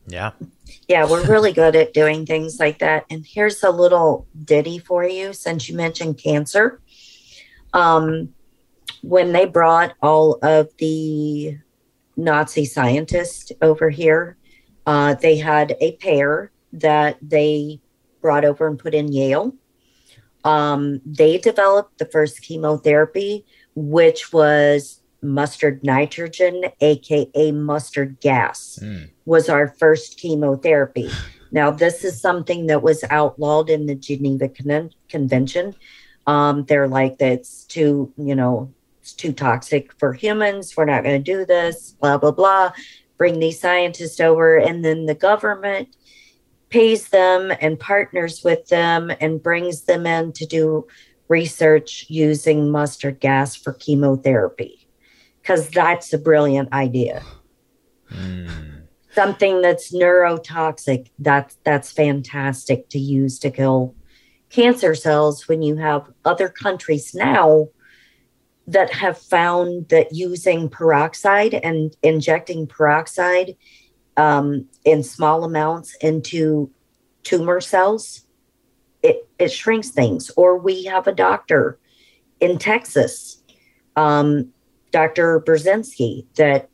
Yeah. 0.08 0.32
yeah, 0.88 1.10
we're 1.10 1.26
really 1.26 1.54
good 1.54 1.76
at 1.76 1.94
doing 1.94 2.26
things 2.26 2.60
like 2.60 2.80
that. 2.80 3.06
And 3.10 3.26
here's 3.26 3.64
a 3.64 3.70
little 3.70 4.28
ditty 4.44 4.80
for 4.80 5.06
you 5.06 5.34
since 5.34 5.70
you 5.70 5.78
mentioned 5.78 6.18
cancer. 6.18 6.82
Um, 7.74 8.34
when 9.02 9.32
they 9.32 9.46
brought 9.46 9.96
all 10.02 10.40
of 10.42 10.70
the 10.78 11.58
Nazi 12.18 12.66
scientists 12.66 13.52
over 13.62 13.90
here, 13.90 14.38
uh, 14.86 15.16
they 15.16 15.38
had 15.38 15.76
a 15.80 15.96
pair 15.98 16.52
that 16.74 17.18
they 17.22 17.80
brought 18.22 18.46
over 18.46 18.68
and 18.68 18.80
put 18.80 18.94
in 18.94 19.12
Yale. 19.12 19.54
Um, 20.44 21.02
they 21.06 21.38
developed 21.38 21.98
the 22.00 22.06
first 22.06 22.42
chemotherapy, 22.42 23.46
which 23.76 24.34
was 24.34 25.02
mustard 25.24 25.84
nitrogen, 25.84 26.66
aka 26.82 27.52
mustard 27.52 28.20
gas 28.20 28.80
Mm. 28.82 29.10
was 29.26 29.50
our 29.50 29.68
first 29.68 30.20
chemotherapy. 30.20 31.10
Now, 31.52 31.72
this 31.72 32.04
is 32.04 32.20
something 32.20 32.68
that 32.68 32.82
was 32.84 33.04
outlawed 33.10 33.70
in 33.70 33.86
the 33.86 33.96
Geneva 33.96 34.50
Con- 34.50 34.92
Convention. 35.08 35.76
Um, 36.26 36.66
they're 36.66 36.88
like, 36.88 37.18
that's 37.20 37.64
too, 37.66 38.12
you 38.18 38.36
know, 38.36 38.74
it's 39.02 39.14
too 39.14 39.34
toxic 39.34 39.94
for 40.00 40.14
humans. 40.14 40.76
We're 40.76 40.86
not 40.86 41.04
going 41.04 41.22
to 41.22 41.32
do 41.32 41.46
this, 41.46 41.96
blah, 42.00 42.18
blah, 42.18 42.32
blah. 42.32 42.72
Bring 43.18 43.40
these 43.40 43.60
scientists 43.60 44.20
over. 44.20 44.58
And 44.58 44.84
then 44.84 45.06
the 45.06 45.14
government 45.16 45.90
pays 46.70 47.10
them 47.10 47.52
and 47.62 47.80
partners 47.80 48.44
with 48.44 48.68
them 48.70 49.12
and 49.22 49.44
brings 49.44 49.84
them 49.84 50.08
in 50.08 50.32
to 50.34 50.46
do 50.46 50.88
research 51.28 52.06
using 52.10 52.72
mustard 52.72 53.20
gas 53.20 53.56
for 53.56 53.74
chemotherapy. 53.74 54.83
Because 55.44 55.70
that's 55.70 56.12
a 56.14 56.18
brilliant 56.18 56.74
idea 56.74 57.22
Mm. 58.12 58.84
something 59.14 59.62
that's 59.62 59.94
neurotoxic 59.94 61.10
that's 61.20 61.58
that's 61.64 61.92
fantastic 61.92 62.90
to 62.90 63.00
use 63.00 63.40
to 63.40 63.50
kill 63.50 63.96
cancer 64.50 64.94
cells 64.94 65.48
when 65.48 65.64
you 65.64 65.78
have 65.78 66.12
other 66.26 66.48
countries 66.48 67.16
now 67.16 67.70
that 68.68 68.92
have 68.92 69.18
found 69.18 69.90
that 69.90 70.14
using 70.14 70.70
peroxide 70.70 71.56
and 71.56 71.96
injecting 72.04 72.68
peroxide 72.68 73.56
um, 74.16 74.68
in 74.86 75.02
small 75.02 75.44
amounts 75.44 75.96
into 76.02 76.70
tumor 77.24 77.62
cells 77.62 78.28
it, 79.02 79.28
it 79.40 79.50
shrinks 79.50 79.90
things 79.90 80.30
or 80.38 80.58
we 80.58 80.84
have 80.84 81.08
a 81.08 81.16
doctor 81.16 81.80
in 82.40 82.60
texas 82.60 83.42
um, 83.96 84.53
dr 84.94 85.42
burzynski 85.42 86.26
that 86.36 86.70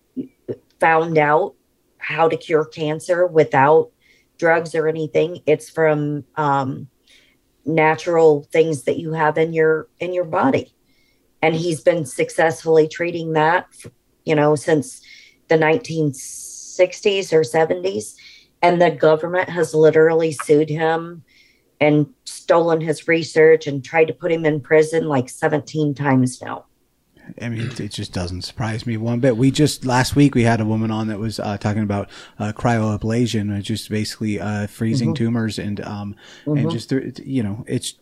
found 0.80 1.18
out 1.18 1.56
how 1.98 2.30
to 2.30 2.38
cure 2.38 2.66
cancer 2.66 3.26
without 3.28 3.92
drugs 4.40 4.74
or 4.74 4.88
anything. 4.88 5.44
It's 5.46 5.70
from 5.70 6.24
um, 6.36 6.88
natural 7.66 8.48
things 8.52 8.84
that 8.84 8.98
you 8.98 9.12
have 9.14 9.38
in 9.38 9.54
your 9.54 9.88
in 10.00 10.14
your 10.14 10.26
body, 10.26 10.74
and 11.42 11.54
he's 11.54 11.82
been 11.82 12.06
successfully 12.06 12.88
treating 12.88 13.34
that, 13.34 13.68
you 14.26 14.34
know, 14.34 14.56
since 14.56 15.02
the 15.50 15.56
1960s 15.56 17.34
or 17.34 17.42
70s. 17.42 18.16
And 18.62 18.82
the 18.82 18.92
government 18.92 19.48
has 19.48 19.74
literally 19.74 20.34
sued 20.34 20.70
him 20.70 21.24
and 21.80 22.08
stolen 22.26 22.82
his 22.82 23.08
research 23.08 23.68
and 23.68 23.86
tried 23.86 24.06
to 24.06 24.14
put 24.14 24.34
him 24.34 24.44
in 24.44 24.60
prison 24.60 25.08
like 25.08 25.30
17 25.30 25.94
times 25.94 26.42
now. 26.42 26.66
I 27.42 27.50
mean, 27.50 27.72
it 27.80 27.92
just 27.92 28.14
doesn't 28.14 28.44
surprise 28.44 28.86
me 28.86 28.98
one 28.98 29.20
bit. 29.20 29.38
We 29.38 29.52
just 29.52 29.86
last 29.86 30.16
week 30.16 30.36
we 30.36 30.44
had 30.44 30.62
a 30.62 30.66
woman 30.66 30.92
on 30.92 31.08
that 31.08 31.20
was 31.20 31.40
uh, 31.40 31.58
talking 31.58 31.84
about 31.84 32.10
uh, 32.40 32.52
cryoablation, 32.56 33.56
which 33.56 33.70
is 33.72 33.88
basically 33.88 34.40
uh, 34.40 34.68
freezing 34.68 35.14
tumors 35.14 35.60
and 35.60 35.82
um 35.82 36.16
and 36.46 36.70
just 36.72 36.92
you 36.92 37.44
know 37.44 37.64
it's 37.68 37.96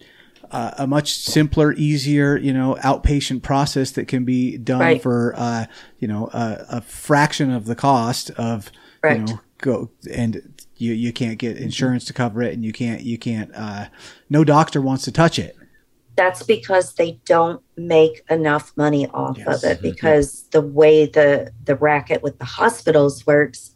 uh, 0.51 0.71
a 0.77 0.87
much 0.87 1.13
simpler, 1.13 1.73
easier, 1.73 2.37
you 2.37 2.53
know, 2.53 2.77
outpatient 2.83 3.41
process 3.41 3.91
that 3.91 4.07
can 4.07 4.23
be 4.23 4.57
done 4.57 4.79
Right. 4.79 5.01
for, 5.01 5.33
uh, 5.35 5.65
you 5.99 6.07
know, 6.07 6.29
a, 6.33 6.65
a 6.69 6.81
fraction 6.81 7.51
of 7.51 7.65
the 7.65 7.75
cost 7.75 8.29
of, 8.31 8.71
Right. 9.03 9.19
you 9.19 9.25
know, 9.25 9.39
go 9.57 9.89
and 10.09 10.53
you, 10.77 10.93
you 10.93 11.11
can't 11.11 11.37
get 11.37 11.57
insurance 11.57 12.05
to 12.05 12.13
cover 12.13 12.41
it 12.41 12.53
and 12.53 12.63
you 12.63 12.71
can't, 12.71 13.01
you 13.01 13.17
can't, 13.17 13.51
uh, 13.55 13.87
no 14.29 14.43
doctor 14.45 14.79
wants 14.81 15.03
to 15.05 15.11
touch 15.11 15.37
it. 15.37 15.57
That's 16.17 16.43
because 16.43 16.95
they 16.95 17.21
don't 17.25 17.61
make 17.77 18.23
enough 18.29 18.73
money 18.75 19.07
off 19.13 19.37
Yes. 19.37 19.63
of 19.63 19.69
it 19.71 19.81
because 19.81 20.49
the 20.51 20.61
way 20.61 21.05
the 21.05 21.51
the 21.63 21.75
racket 21.75 22.21
with 22.23 22.37
the 22.39 22.45
hospitals 22.45 23.25
works 23.25 23.75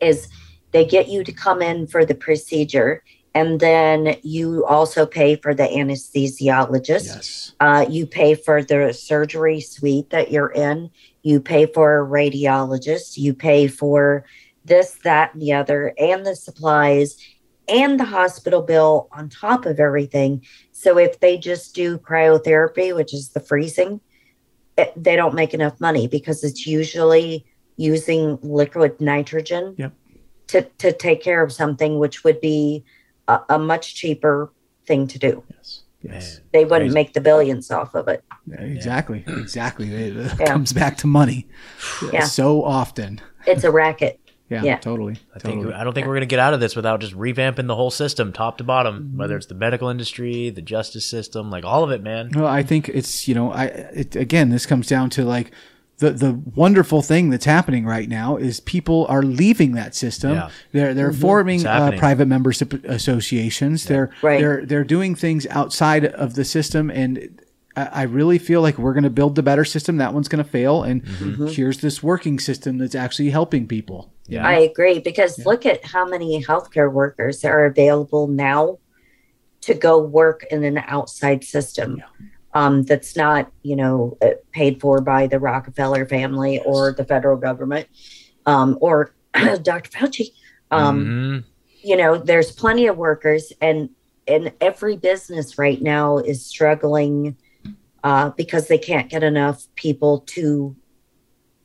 is 0.00 0.28
they 0.72 0.84
get 0.84 1.08
you 1.08 1.24
to 1.24 1.32
come 1.32 1.60
in 1.62 1.86
for 1.86 2.04
the 2.04 2.14
procedure 2.14 3.02
and 3.34 3.60
then 3.60 4.16
you 4.22 4.64
also 4.66 5.06
pay 5.06 5.36
for 5.36 5.54
the 5.54 5.64
anesthesiologist 5.64 7.06
Yes. 7.06 7.52
uh, 7.60 7.86
you 7.88 8.06
pay 8.06 8.34
for 8.34 8.62
the 8.62 8.92
surgery 8.92 9.60
suite 9.60 10.10
that 10.10 10.30
you're 10.30 10.52
in 10.52 10.90
you 11.22 11.40
pay 11.40 11.66
for 11.66 12.00
a 12.02 12.06
radiologist 12.06 13.16
you 13.16 13.32
pay 13.34 13.66
for 13.66 14.24
this 14.64 14.92
that 15.04 15.32
and 15.32 15.42
the 15.42 15.52
other 15.52 15.94
and 15.98 16.26
the 16.26 16.36
supplies 16.36 17.16
and 17.70 17.98
the 18.00 18.04
hospital 18.04 18.62
bill 18.62 19.08
on 19.12 19.28
top 19.28 19.64
of 19.66 19.78
everything 19.80 20.44
so 20.72 20.98
if 20.98 21.20
they 21.20 21.36
just 21.38 21.74
do 21.74 21.98
cryotherapy 21.98 22.94
which 22.94 23.14
is 23.14 23.30
the 23.30 23.40
freezing 23.40 24.00
it, 24.76 24.92
they 24.96 25.16
don't 25.16 25.34
make 25.34 25.52
enough 25.54 25.80
money 25.80 26.06
because 26.08 26.42
it's 26.44 26.66
usually 26.66 27.44
using 27.76 28.38
liquid 28.42 29.00
nitrogen 29.00 29.74
Yep. 29.78 29.92
to, 30.48 30.62
to 30.78 30.92
take 30.92 31.22
care 31.22 31.42
of 31.42 31.52
something 31.52 31.98
which 31.98 32.24
would 32.24 32.40
be 32.40 32.84
a, 33.28 33.40
a 33.50 33.58
much 33.58 33.94
cheaper 33.94 34.52
thing 34.86 35.06
to 35.08 35.18
do 35.18 35.42
Yes. 35.50 35.82
Yes. 36.02 36.34
Man. 36.36 36.42
they 36.52 36.64
wouldn't 36.64 36.90
Crazy. 36.90 36.94
make 36.94 37.12
the 37.14 37.20
billions 37.20 37.70
off 37.70 37.94
of 37.94 38.08
it 38.08 38.22
Exactly. 38.52 39.22
Exactly. 39.28 39.92
It, 39.94 40.16
it 40.16 40.32
Yeah. 40.40 40.46
comes 40.46 40.72
back 40.72 40.96
to 40.98 41.06
money 41.06 41.46
Yeah. 42.12 42.24
so 42.24 42.64
often. 42.64 43.20
it's 43.46 43.64
a 43.64 43.70
racket 43.70 44.19
Yeah, 44.50 44.64
Yeah. 44.64 44.76
totally. 44.78 45.16
I 45.34 45.38
think. 45.38 45.72
I 45.72 45.84
don't 45.84 45.94
think 45.94 46.06
we're 46.06 46.14
gonna 46.14 46.26
get 46.26 46.40
out 46.40 46.52
of 46.52 46.60
this 46.60 46.74
without 46.74 47.00
just 47.00 47.16
revamping 47.16 47.68
the 47.68 47.76
whole 47.76 47.90
system, 47.90 48.32
top 48.32 48.58
to 48.58 48.64
bottom. 48.64 48.96
Mm-hmm. 48.96 49.18
Whether 49.18 49.36
it's 49.36 49.46
the 49.46 49.54
medical 49.54 49.88
industry, 49.88 50.50
the 50.50 50.60
justice 50.60 51.06
system, 51.06 51.50
like 51.50 51.64
all 51.64 51.84
of 51.84 51.90
it, 51.90 52.02
man. 52.02 52.30
Well, 52.34 52.46
I 52.46 52.62
think 52.62 52.88
it's 52.88 53.28
you 53.28 53.34
know, 53.34 53.52
I 53.52 53.64
it, 53.64 54.16
again, 54.16 54.50
this 54.50 54.66
comes 54.66 54.88
down 54.88 55.08
to 55.10 55.24
like 55.24 55.52
the 56.00 56.10
the 56.10 56.42
wonderful 56.56 57.02
thing 57.02 57.30
that's 57.30 57.44
happening 57.44 57.86
right 57.86 58.08
now 58.08 58.36
is 58.36 58.58
people 58.58 59.06
are 59.08 59.22
leaving 59.22 59.72
that 59.72 59.94
system. 59.94 60.32
Yeah. 60.32 60.50
They're 60.72 60.94
they're 60.94 61.10
mm-hmm. 61.12 61.20
forming 61.20 61.66
uh, 61.66 61.92
private 61.96 62.26
membership 62.26 62.72
associations. 62.84 63.84
They're 63.84 64.10
Right. 64.20 64.40
they're 64.40 64.66
they're 64.66 64.84
doing 64.84 65.14
things 65.14 65.46
outside 65.46 66.06
of 66.06 66.34
the 66.34 66.44
system, 66.44 66.90
and 66.90 67.40
I, 67.76 67.84
I 67.84 68.02
really 68.02 68.38
feel 68.38 68.62
like 68.62 68.78
we're 68.78 68.94
going 68.94 69.04
to 69.04 69.10
build 69.10 69.34
the 69.36 69.42
better 69.42 69.64
system. 69.64 69.98
That 69.98 70.14
one's 70.14 70.28
going 70.28 70.42
to 70.42 70.50
fail, 70.50 70.82
and 70.82 71.04
mm-hmm. 71.04 71.46
here's 71.48 71.78
this 71.78 72.02
working 72.02 72.38
system 72.38 72.78
that's 72.78 72.94
actually 72.94 73.30
helping 73.30 73.68
people. 73.68 74.12
Yeah. 74.30 74.46
I 74.46 74.60
agree 74.60 75.00
because 75.00 75.44
look 75.44 75.66
at 75.66 75.84
how 75.84 76.06
many 76.06 76.42
healthcare 76.42 76.90
workers 76.90 77.44
are 77.44 77.64
available 77.64 78.28
now 78.28 78.78
to 79.62 79.74
go 79.74 79.98
work 79.98 80.44
in 80.50 80.62
an 80.62 80.78
outside 80.78 81.42
system 81.42 82.02
um, 82.54 82.84
that's 82.84 83.16
not, 83.16 83.50
you 83.62 83.74
know, 83.74 84.16
uh, 84.22 84.30
paid 84.52 84.80
for 84.80 85.00
by 85.00 85.26
the 85.26 85.40
Rockefeller 85.40 86.06
family 86.06 86.60
or 86.64 86.92
the 86.92 87.04
federal 87.04 87.36
government 87.36 87.88
um, 88.46 88.78
or 88.80 89.12
Dr. 89.62 89.90
Fauci. 89.90 90.28
Um, 90.70 91.04
Mhm. 91.04 91.44
You 91.82 91.96
know, 91.96 92.18
there's 92.18 92.52
plenty 92.52 92.86
of 92.88 92.98
workers, 92.98 93.54
and 93.60 93.88
and 94.28 94.52
every 94.60 94.98
business 94.98 95.56
right 95.58 95.80
now 95.80 96.18
is 96.18 96.44
struggling 96.44 97.36
uh, 98.04 98.30
because 98.30 98.68
they 98.68 98.76
can't 98.76 99.08
get 99.08 99.22
enough 99.22 99.66
people 99.76 100.20
to 100.20 100.76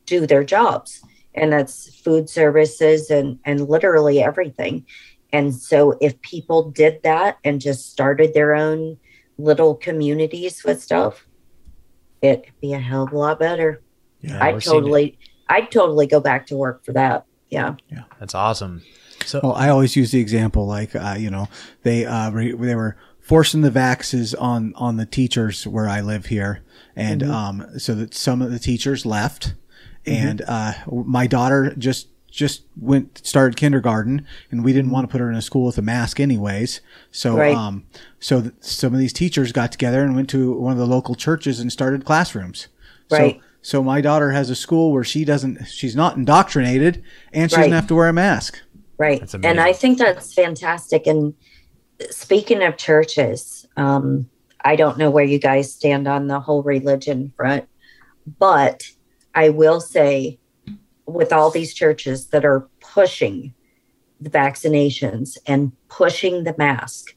do 0.05 0.26
their 0.26 0.45
jobs 0.45 1.03
and 1.36 1.51
that's 1.53 1.93
food 1.99 2.29
services 2.29 3.09
and 3.09 3.39
and 3.45 3.67
literally 3.69 4.21
everything 4.21 4.86
and 5.33 5.53
so 5.53 5.97
if 6.01 6.19
people 6.21 6.71
did 6.71 7.01
that 7.03 7.38
and 7.43 7.59
just 7.61 7.91
started 7.91 8.33
their 8.33 8.55
own 8.55 8.97
little 9.38 9.75
communities 9.75 10.63
with 10.63 10.81
stuff 10.81 11.25
it'd 12.21 12.45
be 12.61 12.73
a 12.73 12.79
hell 12.79 13.03
of 13.03 13.11
a 13.11 13.17
lot 13.17 13.39
better 13.39 13.81
Yeah, 14.21 14.43
i'd 14.43 14.53
we're 14.55 14.59
seeing 14.61 14.75
it. 14.77 14.81
totally 14.81 15.19
i'd 15.49 15.71
totally 15.71 16.07
go 16.07 16.19
back 16.19 16.47
to 16.47 16.55
work 16.55 16.83
for 16.86 16.93
that 16.93 17.25
yeah 17.49 17.75
Yeah. 17.91 18.03
That's 18.19 18.33
awesome. 18.36 18.81
So 19.25 19.39
Well, 19.41 19.53
I 19.53 19.69
always 19.69 19.95
use 19.95 20.11
the 20.11 20.19
example 20.19 20.65
like 20.67 20.95
uh, 20.95 21.15
you 21.17 21.29
know 21.31 21.47
they 21.83 22.05
uh, 22.05 22.29
re- 22.31 22.51
they 22.53 22.75
were 22.75 22.95
forcing 23.19 23.61
the 23.61 23.71
vaxes 23.71 24.36
on 24.39 24.73
on 24.75 24.97
the 24.97 25.05
teachers 25.05 25.65
where 25.65 25.88
I 25.89 26.01
live 26.01 26.27
here, 26.27 26.61
and 26.95 27.23
um, 27.23 27.65
so 27.79 27.95
that 27.95 28.13
some 28.13 28.41
of 28.43 28.51
the 28.51 28.59
teachers 28.59 29.03
left, 29.05 29.55
and 30.08 30.41
uh, 30.47 30.74
my 30.91 31.28
daughter 31.28 31.74
just 31.78 32.08
just 32.32 32.64
went 32.76 33.26
started 33.26 33.56
kindergarten, 33.56 34.26
and 34.51 34.64
we 34.66 34.74
didn't 34.74 34.91
want 34.91 35.08
to 35.08 35.12
put 35.12 35.22
her 35.22 35.30
in 35.30 35.36
a 35.38 35.41
school 35.41 35.66
with 35.66 35.78
a 35.78 35.82
mask 35.82 36.20
anyways. 36.20 36.82
So 37.12 37.38
Right. 37.38 37.56
um, 37.56 37.86
so 38.20 38.41
th- 38.41 38.53
some 38.60 38.93
of 38.93 38.99
these 38.99 39.14
teachers 39.14 39.51
got 39.53 39.72
together 39.72 40.03
and 40.03 40.16
went 40.16 40.30
to 40.32 40.51
one 40.53 40.74
of 40.74 40.78
the 40.78 40.86
local 40.88 41.16
churches 41.16 41.60
and 41.62 41.72
started 41.72 42.03
classrooms. 42.03 42.68
Right. 43.10 43.36
So, 43.38 43.41
so 43.62 43.84
my 43.84 44.01
daughter 44.01 44.32
has 44.32 44.49
a 44.49 44.56
school 44.56 44.91
where 44.91 45.06
she 45.06 45.24
doesn't, 45.24 45.66
she's 45.66 45.95
not 45.95 46.18
indoctrinated, 46.18 47.01
and 47.32 47.49
she 47.49 47.56
Right. 47.56 47.62
doesn't 47.64 47.74
have 47.76 47.88
to 47.88 47.95
wear 47.95 48.10
a 48.10 48.14
mask. 48.14 48.60
right 48.97 49.34
and 49.43 49.60
i 49.60 49.74
think 49.74 49.97
that's 49.97 50.34
fantastic 50.34 51.06
and 51.06 51.34
speaking 52.10 52.64
of 52.64 52.78
churches 52.78 53.66
um 53.76 54.26
i 54.64 54.74
don't 54.76 54.97
know 54.97 55.10
where 55.10 55.26
you 55.26 55.38
guys 55.38 55.74
stand 55.74 56.08
on 56.08 56.28
the 56.28 56.39
whole 56.39 56.64
religion 56.64 57.32
front 57.36 57.66
but 58.39 58.89
i 59.36 59.49
will 59.49 59.79
say 59.79 60.39
with 61.05 61.31
all 61.31 61.51
these 61.51 61.73
churches 61.73 62.27
that 62.27 62.45
are 62.45 62.67
pushing 62.79 63.53
the 64.19 64.29
vaccinations 64.29 65.38
and 65.45 65.71
pushing 65.89 66.43
the 66.43 66.55
mask 66.57 67.15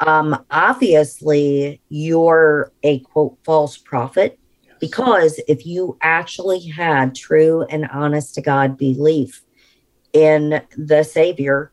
um 0.00 0.44
obviously 0.50 1.80
you're 1.88 2.72
a 2.82 2.98
quote 3.00 3.38
false 3.44 3.78
prophet 3.78 4.38
because 4.80 5.40
if 5.48 5.64
you 5.64 5.96
actually 6.02 6.60
had 6.68 7.14
true 7.14 7.62
and 7.70 7.88
honest 7.90 8.34
to 8.34 8.42
god 8.42 8.76
belief 8.76 9.42
in 10.12 10.60
the 10.76 11.02
savior 11.02 11.72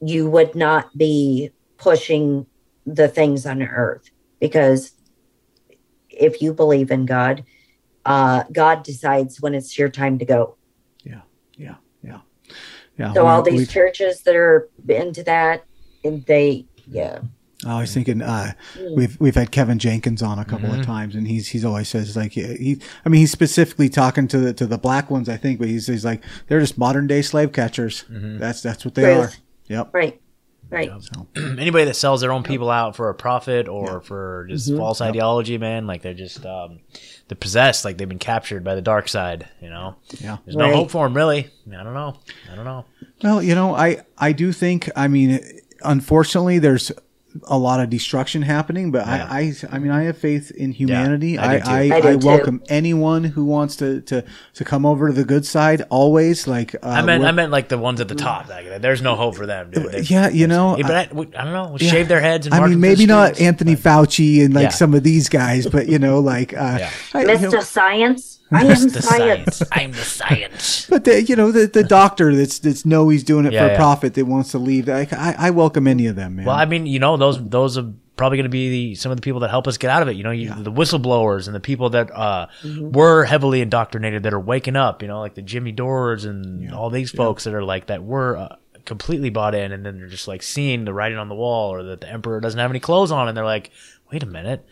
you 0.00 0.28
would 0.28 0.54
not 0.54 0.96
be 0.98 1.50
pushing 1.78 2.44
the 2.86 3.08
things 3.08 3.46
on 3.46 3.62
earth 3.62 4.10
because 4.40 4.92
if 6.10 6.42
you 6.42 6.52
believe 6.52 6.90
in 6.90 7.06
god 7.06 7.44
uh 8.06 8.42
god 8.52 8.82
decides 8.82 9.40
when 9.40 9.54
it's 9.54 9.78
your 9.78 9.88
time 9.88 10.18
to 10.18 10.24
go 10.24 10.56
Yeah, 11.04 11.20
yeah, 11.56 11.76
yeah, 12.02 12.18
yeah. 12.98 13.12
so 13.14 13.22
we- 13.24 13.28
all 13.30 13.42
these 13.42 13.60
we- 13.60 13.66
churches 13.66 14.22
that 14.22 14.36
are 14.36 14.68
into 14.88 15.22
that 15.24 15.64
and 16.04 16.24
they 16.26 16.66
yeah 16.86 17.20
I 17.64 17.78
was 17.78 17.94
thinking, 17.94 18.22
uh, 18.22 18.54
Mm. 18.76 18.96
we've 18.96 19.20
we've 19.20 19.36
had 19.36 19.52
Kevin 19.52 19.78
Jenkins 19.78 20.20
on 20.20 20.36
a 20.40 20.44
couple 20.44 20.74
of 20.74 20.84
times, 20.84 21.14
and 21.14 21.28
he's 21.28 21.46
he's 21.46 21.64
always 21.64 21.86
says 21.86 22.16
like 22.16 22.32
he, 22.32 22.80
I 23.04 23.08
mean, 23.08 23.20
he's 23.20 23.30
specifically 23.30 23.88
talking 23.88 24.26
to 24.26 24.38
the 24.38 24.52
to 24.54 24.66
the 24.66 24.78
black 24.78 25.12
ones, 25.12 25.28
I 25.28 25.36
think, 25.36 25.60
but 25.60 25.68
he's 25.68 25.86
he's 25.86 26.04
like 26.04 26.24
they're 26.48 26.58
just 26.58 26.76
modern 26.76 27.06
day 27.06 27.22
slave 27.22 27.52
catchers. 27.52 28.04
That's 28.10 28.62
that's 28.62 28.84
what 28.84 28.96
they 28.96 29.02
Truth. 29.14 29.16
are. 29.16 29.32
Yep. 29.68 29.94
right 29.94 30.20
right 30.72 30.90
So, 31.00 31.26
anybody 31.36 31.84
that 31.84 31.94
sells 31.94 32.20
their 32.20 32.32
own 32.32 32.42
people 32.42 32.70
out 32.70 32.96
for 32.96 33.08
a 33.08 33.14
profit 33.14 33.68
or 33.68 34.00
for 34.00 34.46
just 34.48 34.74
false 34.74 35.00
ideology, 35.00 35.58
man, 35.58 35.86
like 35.86 36.02
they're 36.02 36.14
just 36.14 36.44
um, 36.46 36.80
they're 37.28 37.36
possessed, 37.36 37.84
like 37.84 37.98
they've 37.98 38.08
been 38.08 38.18
captured 38.18 38.64
by 38.64 38.74
the 38.74 38.82
dark 38.82 39.08
side. 39.08 39.48
You 39.60 39.70
know, 39.70 39.96
yeah. 40.18 40.38
there's 40.44 40.56
no 40.56 40.72
hope 40.72 40.90
for 40.90 41.06
them, 41.06 41.16
really. 41.16 41.50
I 41.68 41.82
don't 41.82 41.94
know. 41.94 42.16
I 42.50 42.56
don't 42.56 42.64
know. 42.64 42.84
Well, 43.22 43.42
you 43.42 43.54
know, 43.54 43.74
I 43.74 44.04
I 44.18 44.32
do 44.32 44.52
think, 44.52 44.90
I 44.96 45.08
mean, 45.08 45.40
unfortunately, 45.82 46.58
there's 46.58 46.90
a 47.44 47.56
lot 47.58 47.80
of 47.80 47.88
destruction 47.90 48.42
happening, 48.42 48.90
but 48.90 49.06
Yeah. 49.06 49.26
I, 49.30 49.40
I 49.40 49.54
I 49.72 49.78
mean, 49.78 49.90
I 49.90 50.02
have 50.04 50.18
faith 50.18 50.50
in 50.50 50.72
humanity. 50.72 51.38
I 51.38 51.56
I. 51.56 51.58
I, 51.58 51.78
I 51.94 51.96
I, 51.96 52.00
do 52.00 52.18
too. 52.18 52.26
welcome 52.26 52.62
anyone 52.68 53.24
who 53.24 53.44
wants 53.44 53.76
to 53.76 54.00
to 54.02 54.24
to 54.54 54.64
come 54.64 54.84
over 54.84 55.08
to 55.08 55.14
the 55.14 55.24
good 55.24 55.46
side. 55.46 55.82
Always, 55.90 56.46
like 56.46 56.74
uh, 56.76 56.88
I 56.88 57.02
meant 57.02 57.24
I 57.24 57.32
meant 57.32 57.50
like 57.52 57.68
the 57.68 57.78
ones 57.78 58.00
at 58.00 58.08
the 58.08 58.14
top. 58.14 58.48
Like, 58.48 58.80
there's 58.80 59.02
no 59.02 59.14
hope 59.16 59.36
for 59.36 59.46
them, 59.46 59.70
dude. 59.70 59.90
They- 59.92 60.00
yeah, 60.02 60.28
you 60.28 60.46
know, 60.46 60.76
Yeah, 60.76 60.86
but 60.86 60.96
I, 60.96 61.40
I 61.40 61.44
don't 61.44 61.52
know. 61.52 61.76
Shave 61.78 62.08
their 62.08 62.20
heads. 62.20 62.46
And 62.46 62.54
I 62.54 62.58
mean, 62.60 62.70
them 62.70 62.70
to 62.72 62.76
the 62.76 62.80
maybe 62.94 63.06
not 63.06 63.34
streets. 63.34 63.40
Anthony 63.42 63.76
Fauci 63.76 64.44
and 64.44 64.52
like 64.54 64.64
Yeah. 64.64 64.68
some 64.70 64.94
of 64.94 65.02
these 65.02 65.28
guys, 65.28 65.66
but 65.66 65.88
you 65.88 65.98
know, 65.98 66.20
like, 66.20 66.52
uh, 66.54 66.56
Yeah. 66.80 66.90
I- 67.14 67.20
you 67.22 67.26
know, 67.28 67.36
mr 67.36 67.62
science 67.62 68.40
i 68.52 68.60
am 68.62 68.66
The 68.88 69.02
science, 69.02 69.56
science. 69.56 69.62
I'm 69.72 69.92
the 69.92 69.98
science. 70.04 70.86
but 70.90 71.04
the, 71.04 71.22
you 71.22 71.36
know, 71.36 71.52
the, 71.52 71.66
the 71.66 71.84
doctor 71.84 72.34
that's 72.34 72.58
that's 72.58 72.84
know 72.84 73.08
he's 73.08 73.24
doing 73.24 73.46
it 73.46 73.52
Yeah, 73.52 73.66
for 73.66 73.72
yeah. 73.72 73.76
profit 73.76 74.14
that 74.14 74.26
wants 74.26 74.50
to 74.52 74.58
leave. 74.58 74.88
Like, 74.88 75.12
I, 75.12 75.34
I 75.38 75.50
welcome 75.50 75.86
any 75.86 76.06
of 76.06 76.16
them, 76.16 76.36
man. 76.36 76.46
Well, 76.46 76.56
I 76.56 76.64
mean, 76.64 76.86
you 76.86 76.98
know, 76.98 77.16
those 77.16 77.42
those 77.48 77.78
are 77.78 77.92
probably 78.16 78.36
going 78.38 78.44
to 78.44 78.50
be 78.50 78.68
the, 78.68 78.94
some 78.94 79.10
of 79.10 79.16
the 79.16 79.22
people 79.22 79.40
that 79.40 79.50
help 79.50 79.66
us 79.66 79.78
get 79.78 79.90
out 79.90 80.02
of 80.02 80.08
it. 80.08 80.16
You 80.16 80.22
know, 80.22 80.30
you, 80.30 80.48
the 80.54 80.70
whistleblowers 80.70 81.46
and 81.46 81.54
the 81.54 81.60
people 81.60 81.90
that 81.90 82.10
uh, 82.10 82.46
were 82.78 83.24
heavily 83.24 83.60
indoctrinated 83.62 84.22
that 84.24 84.34
are 84.34 84.40
waking 84.40 84.76
up. 84.76 85.02
You 85.02 85.08
know, 85.08 85.20
like 85.20 85.34
the 85.34 85.42
Jimmy 85.42 85.72
Dores 85.72 86.24
and 86.24 86.72
all 86.72 86.90
these 86.90 87.10
folks 87.10 87.44
that 87.44 87.54
are 87.54 87.64
like 87.64 87.86
that 87.86 88.04
were 88.04 88.36
uh, 88.36 88.56
completely 88.84 89.30
bought 89.30 89.54
in, 89.54 89.72
and 89.72 89.84
then 89.84 89.98
they're 89.98 90.08
just 90.08 90.28
like 90.28 90.42
seeing 90.42 90.84
the 90.84 90.92
writing 90.92 91.18
on 91.18 91.28
the 91.28 91.34
wall, 91.34 91.72
or 91.72 91.82
that 91.84 92.00
the 92.00 92.08
emperor 92.08 92.40
doesn't 92.40 92.58
have 92.60 92.70
any 92.70 92.80
clothes 92.80 93.10
on, 93.10 93.28
and 93.28 93.36
they're 93.36 93.44
like, 93.44 93.70
"Wait 94.12 94.22
a 94.22 94.26
minute, 94.26 94.64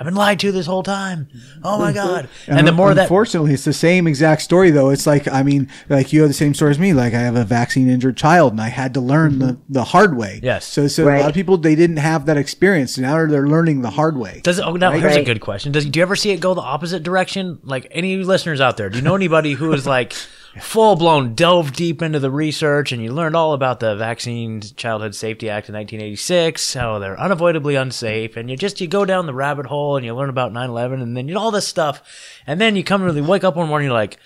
I've 0.00 0.06
been 0.06 0.14
lied 0.14 0.40
to 0.40 0.50
this 0.50 0.64
whole 0.64 0.82
time. 0.82 1.28
Oh 1.62 1.78
my 1.78 1.92
god!" 1.92 2.30
And 2.46 2.66
the 2.66 2.72
more 2.72 2.94
that 2.94 3.02
unfortunately, 3.02 3.52
it's 3.52 3.66
the 3.66 3.74
same 3.74 4.06
exact 4.06 4.40
story 4.40 4.70
though. 4.70 4.88
It's 4.88 5.06
like 5.06 5.28
I 5.28 5.42
mean, 5.42 5.68
like 5.90 6.10
you 6.10 6.22
have 6.22 6.30
the 6.30 6.34
same 6.34 6.54
story 6.54 6.70
as 6.70 6.78
me. 6.78 6.94
Like 6.94 7.12
I 7.12 7.20
have 7.20 7.36
a 7.36 7.44
vaccine 7.44 7.90
injured 7.90 8.16
child, 8.16 8.52
and 8.52 8.62
I 8.62 8.68
had 8.68 8.94
to 8.94 9.00
learn 9.02 9.40
the, 9.40 9.46
mm-hmm. 9.46 9.72
the 9.72 9.84
hard 9.84 10.16
way. 10.16 10.40
Yes. 10.42 10.64
So 10.64 10.88
so 10.88 11.04
a 11.06 11.20
lot 11.20 11.28
of 11.28 11.34
people 11.34 11.58
they 11.58 11.74
didn't 11.74 11.98
have 11.98 12.24
that 12.26 12.38
experience. 12.38 12.96
Now 12.96 13.26
they're 13.26 13.46
learning 13.46 13.82
the 13.82 13.90
hard 13.90 14.16
way. 14.16 14.40
Does 14.42 14.58
it? 14.58 14.62
Oh, 14.62 14.72
now 14.72 14.92
here's 14.92 15.16
a 15.16 15.22
good 15.22 15.42
question. 15.42 15.70
Does 15.70 15.84
do 15.84 15.98
you 15.98 16.02
ever 16.02 16.16
see 16.16 16.30
it 16.30 16.40
go 16.40 16.54
the 16.54 16.62
opposite 16.62 17.02
direction? 17.02 17.58
Like 17.62 17.86
any 17.90 18.16
listeners 18.16 18.62
out 18.62 18.78
there, 18.78 18.88
do 18.88 18.96
you 18.96 19.04
know 19.04 19.14
anybody 19.14 19.52
who 19.52 19.70
is 19.74 19.86
like 19.86 20.14
full 20.58 20.96
blown 20.96 21.34
delve 21.34 21.72
deep 21.72 22.02
into 22.02 22.18
the 22.18 22.30
research 22.30 22.90
and 22.92 23.02
you 23.02 23.12
learned 23.12 23.36
all 23.36 23.52
about 23.52 23.80
the 23.80 23.94
Vaccine 23.96 24.60
Childhood 24.60 25.14
Safety 25.14 25.48
Act 25.48 25.68
in 25.68 25.74
1986, 25.74 26.74
how 26.74 26.98
they're 26.98 27.18
unavoidably 27.18 27.76
unsafe, 27.76 28.36
and 28.36 28.50
you 28.50 28.56
just 28.56 28.80
you 28.80 28.88
go 28.88 29.04
down 29.04 29.26
the 29.26 29.34
rabbit 29.34 29.66
hole 29.66 29.96
and 29.96 30.04
you 30.04 30.14
learn 30.14 30.28
about 30.28 30.52
9/11 30.52 31.02
and 31.02 31.16
then 31.16 31.28
you 31.28 31.34
know 31.34 31.40
all 31.40 31.50
this 31.50 31.68
stuff, 31.68 32.02
and 32.46 32.60
then 32.60 32.74
you 32.76 32.82
come 32.82 33.06
to 33.06 33.12
the 33.12 33.22
wake 33.22 33.44
up 33.44 33.56
one 33.56 33.68
morning 33.68 33.86
you're 33.86 33.94
like. 33.94 34.18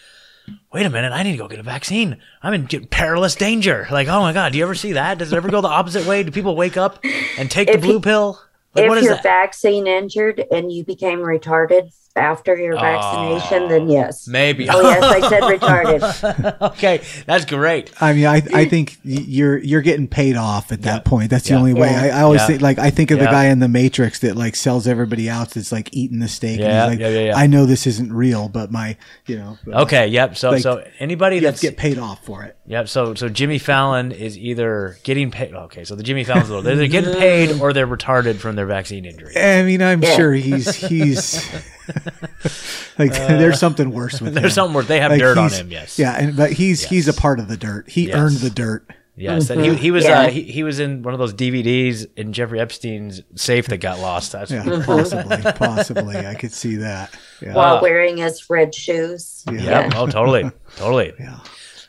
Wait 0.75 0.85
a 0.85 0.91
minute! 0.91 1.11
I 1.11 1.22
need 1.22 1.33
to 1.33 1.39
go 1.39 1.49
get 1.49 1.59
a 1.59 1.62
vaccine. 1.62 2.18
I'm 2.43 2.53
in 2.53 2.66
perilous 2.89 3.35
danger. 3.35 3.89
Like, 3.91 4.09
oh 4.09 4.20
my 4.20 4.35
god! 4.35 4.53
Do 4.53 4.59
you 4.59 4.64
ever 4.64 4.75
see 4.75 4.93
that? 4.93 5.16
Does 5.16 5.33
it 5.33 5.37
ever 5.37 5.49
go 5.49 5.62
the 5.62 5.68
opposite 5.68 6.07
way? 6.07 6.22
Do 6.22 6.31
people 6.31 6.55
wake 6.55 6.77
up 6.77 7.03
and 7.39 7.51
take 7.51 7.72
the 7.72 7.79
blue 7.79 7.95
you- 7.95 8.01
pill? 8.01 8.39
Like, 8.75 8.85
if 8.85 8.89
what 8.91 8.99
is 8.99 9.05
you're 9.05 9.14
that? 9.14 9.22
vaccine 9.22 9.87
injured 9.87 10.45
and 10.51 10.70
you 10.70 10.85
became 10.85 11.20
retarded 11.20 11.95
after 12.16 12.56
your 12.56 12.74
vaccination, 12.76 13.68
then 13.68 13.82
ah, 13.88 13.92
yes. 13.92 14.28
Maybe. 14.28 14.68
Oh 14.70 14.80
yes, 14.82 15.02
I 15.02 15.28
said 15.28 15.42
retarded. 15.42 16.60
okay, 16.72 17.00
that's 17.26 17.44
great. 17.44 17.90
I 18.00 18.12
mean, 18.12 18.26
I 18.26 18.36
I 18.54 18.64
think 18.66 18.98
you're 19.02 19.58
you're 19.58 19.80
getting 19.82 20.06
paid 20.06 20.36
off 20.36 20.70
at 20.70 20.82
that 20.82 21.04
point. 21.04 21.30
That's 21.30 21.44
the 21.44 21.54
Yeah. 21.54 21.58
only 21.58 21.74
way. 21.74 21.90
Yeah. 21.90 22.02
I, 22.02 22.18
I 22.18 22.22
always 22.22 22.40
Yeah. 22.42 22.46
think 22.46 22.62
like 22.62 22.78
I 22.78 22.90
think 22.90 23.10
of 23.10 23.18
Yeah. 23.18 23.24
the 23.24 23.30
guy 23.30 23.44
in 23.46 23.58
the 23.58 23.68
Matrix 23.68 24.20
that 24.20 24.36
like 24.36 24.54
sells 24.54 24.86
everybody 24.86 25.28
out 25.28 25.50
that's 25.50 25.72
like 25.72 25.88
eating 25.92 26.20
the 26.20 26.28
steak. 26.28 26.60
Yeah, 26.60 26.84
and 26.84 26.92
he's 26.92 27.00
like, 27.00 27.12
yeah, 27.12 27.18
yeah, 27.20 27.26
yeah. 27.30 27.36
I 27.36 27.46
know 27.48 27.66
this 27.66 27.86
isn't 27.86 28.12
real, 28.12 28.48
but 28.48 28.70
my 28.70 28.96
you 29.26 29.36
know. 29.36 29.58
but 29.66 29.74
Okay, 29.82 30.06
yep. 30.06 30.36
So 30.36 30.50
Like, 30.50 30.62
so 30.62 30.84
anybody 31.00 31.36
You 31.36 31.46
have 31.46 31.54
that's 31.54 31.62
get 31.62 31.76
paid 31.76 31.98
off 31.98 32.24
for 32.24 32.44
it. 32.44 32.56
yep. 32.66 32.88
So 32.88 33.14
so 33.14 33.28
Jimmy 33.28 33.58
Fallon 33.58 34.12
is 34.12 34.38
either 34.38 34.98
getting 35.02 35.30
paid. 35.32 35.52
Okay, 35.52 35.82
so 35.84 35.96
the 35.96 36.02
Jimmy 36.04 36.22
Fallon's 36.22 36.48
little. 36.48 36.62
They're 36.62 36.86
getting 36.86 37.14
paid 37.14 37.60
or 37.60 37.72
they're 37.72 37.86
retarded 37.88 38.36
from 38.36 38.54
their 38.54 38.66
vaccine 38.66 39.04
injury. 39.04 39.36
I 39.36 39.62
mean, 39.64 39.82
I'm 39.82 40.00
Yeah. 40.02 40.14
sure 40.16 40.32
he's 40.32 40.76
he's 40.76 41.44
like 42.99 43.12
there's 43.12 43.59
something 43.59 43.91
worse 43.91 44.20
with 44.20 44.32
him. 44.32 44.39
Uh, 44.39 44.41
There's 44.43 44.55
something 44.55 44.74
worse. 44.74 44.87
they 44.89 45.01
have 45.01 45.11
Like, 45.11 45.20
dirt 45.20 45.39
on 45.39 45.49
he's- 45.49 45.61
him. 45.61 45.70
Yes. 45.70 45.99
Yeah, 45.99 46.12
and 46.14 46.37
but 46.37 46.53
he's 46.53 46.85
he's 46.85 47.09
a 47.09 47.14
part 47.14 47.39
of 47.41 47.49
the 47.49 47.57
dirt. 47.57 47.89
He 47.89 48.09
Yes. 48.09 48.16
earned 48.16 48.37
the 48.39 48.51
dirt. 48.51 48.89
Yes. 49.16 49.49
And 49.51 49.61
he 49.64 49.74
he 49.76 49.91
was 49.93 50.05
Yeah. 50.05 50.22
uh, 50.22 50.28
he, 50.30 50.43
he 50.43 50.62
was 50.64 50.80
in 50.80 51.03
one 51.03 51.14
of 51.14 51.20
those 51.20 51.32
DVDs 51.35 52.07
in 52.16 52.32
Jeffrey 52.32 52.59
Epstein's 52.61 53.22
safe 53.37 53.68
that 53.68 53.78
got 53.78 54.01
lost. 54.01 54.32
That's 54.32 54.51
Yeah, 54.51 54.82
possibly, 54.85 55.53
possibly. 55.53 56.16
I 56.26 56.35
could 56.35 56.53
see 56.53 56.76
that. 56.76 57.14
Yeah. 57.41 57.55
While 57.55 57.80
wearing 57.80 58.16
his 58.16 58.49
red 58.51 58.74
shoes. 58.74 59.45
yeah. 59.53 59.91
Oh, 59.95 60.07
totally, 60.09 60.51
totally. 60.76 61.12
Yeah. 61.20 61.39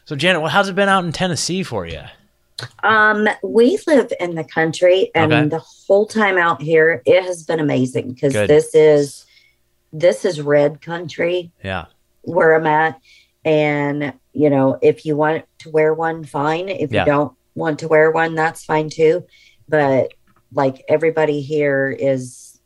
So 0.05 0.15
Janet, 0.15 0.41
well, 0.43 0.51
how's 0.51 0.69
it 0.69 0.75
been 0.75 0.87
out 0.89 1.03
in 1.03 1.11
Tennessee 1.11 1.63
for 1.63 1.87
you? 1.87 2.01
Um, 2.83 3.27
we 3.43 3.79
live 3.87 4.13
in 4.19 4.35
the 4.35 4.43
country, 4.43 5.09
and 5.15 5.33
Okay. 5.33 5.47
the 5.49 5.59
whole 5.59 6.05
time 6.05 6.37
out 6.37 6.61
here, 6.61 7.01
it 7.05 7.23
has 7.23 7.43
been 7.43 7.59
amazing 7.59 8.13
because 8.13 8.33
this 8.33 8.73
is 8.75 9.25
this 9.99 10.25
is 10.25 10.41
red 10.41 10.81
country 10.81 11.51
Yeah. 11.63 11.85
where 12.21 12.53
I'm 12.55 12.67
at, 12.67 12.99
and 13.43 14.13
you 14.33 14.49
know, 14.49 14.77
if 14.81 15.05
you 15.05 15.15
want 15.15 15.45
to 15.59 15.69
wear 15.69 15.93
one, 15.93 16.23
fine. 16.25 16.67
If 16.69 16.91
Yeah. 16.91 17.01
you 17.01 17.05
don't 17.05 17.33
want 17.55 17.79
to 17.79 17.87
wear 17.87 18.11
one, 18.11 18.35
that's 18.35 18.65
fine 18.65 18.89
too. 18.89 19.25
But 19.69 20.13
like 20.53 20.83
everybody 20.89 21.41
here 21.41 21.89
is 21.97 22.59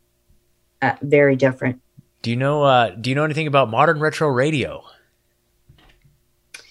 uh, 0.81 0.93
very 1.01 1.35
different. 1.35 1.81
Do 2.21 2.29
you 2.31 2.35
know? 2.35 2.63
uh 2.63 2.89
Do 2.91 3.09
you 3.09 3.15
know 3.15 3.23
anything 3.23 3.47
about 3.47 3.69
modern 3.69 3.99
retro 3.99 4.27
radio? 4.29 4.83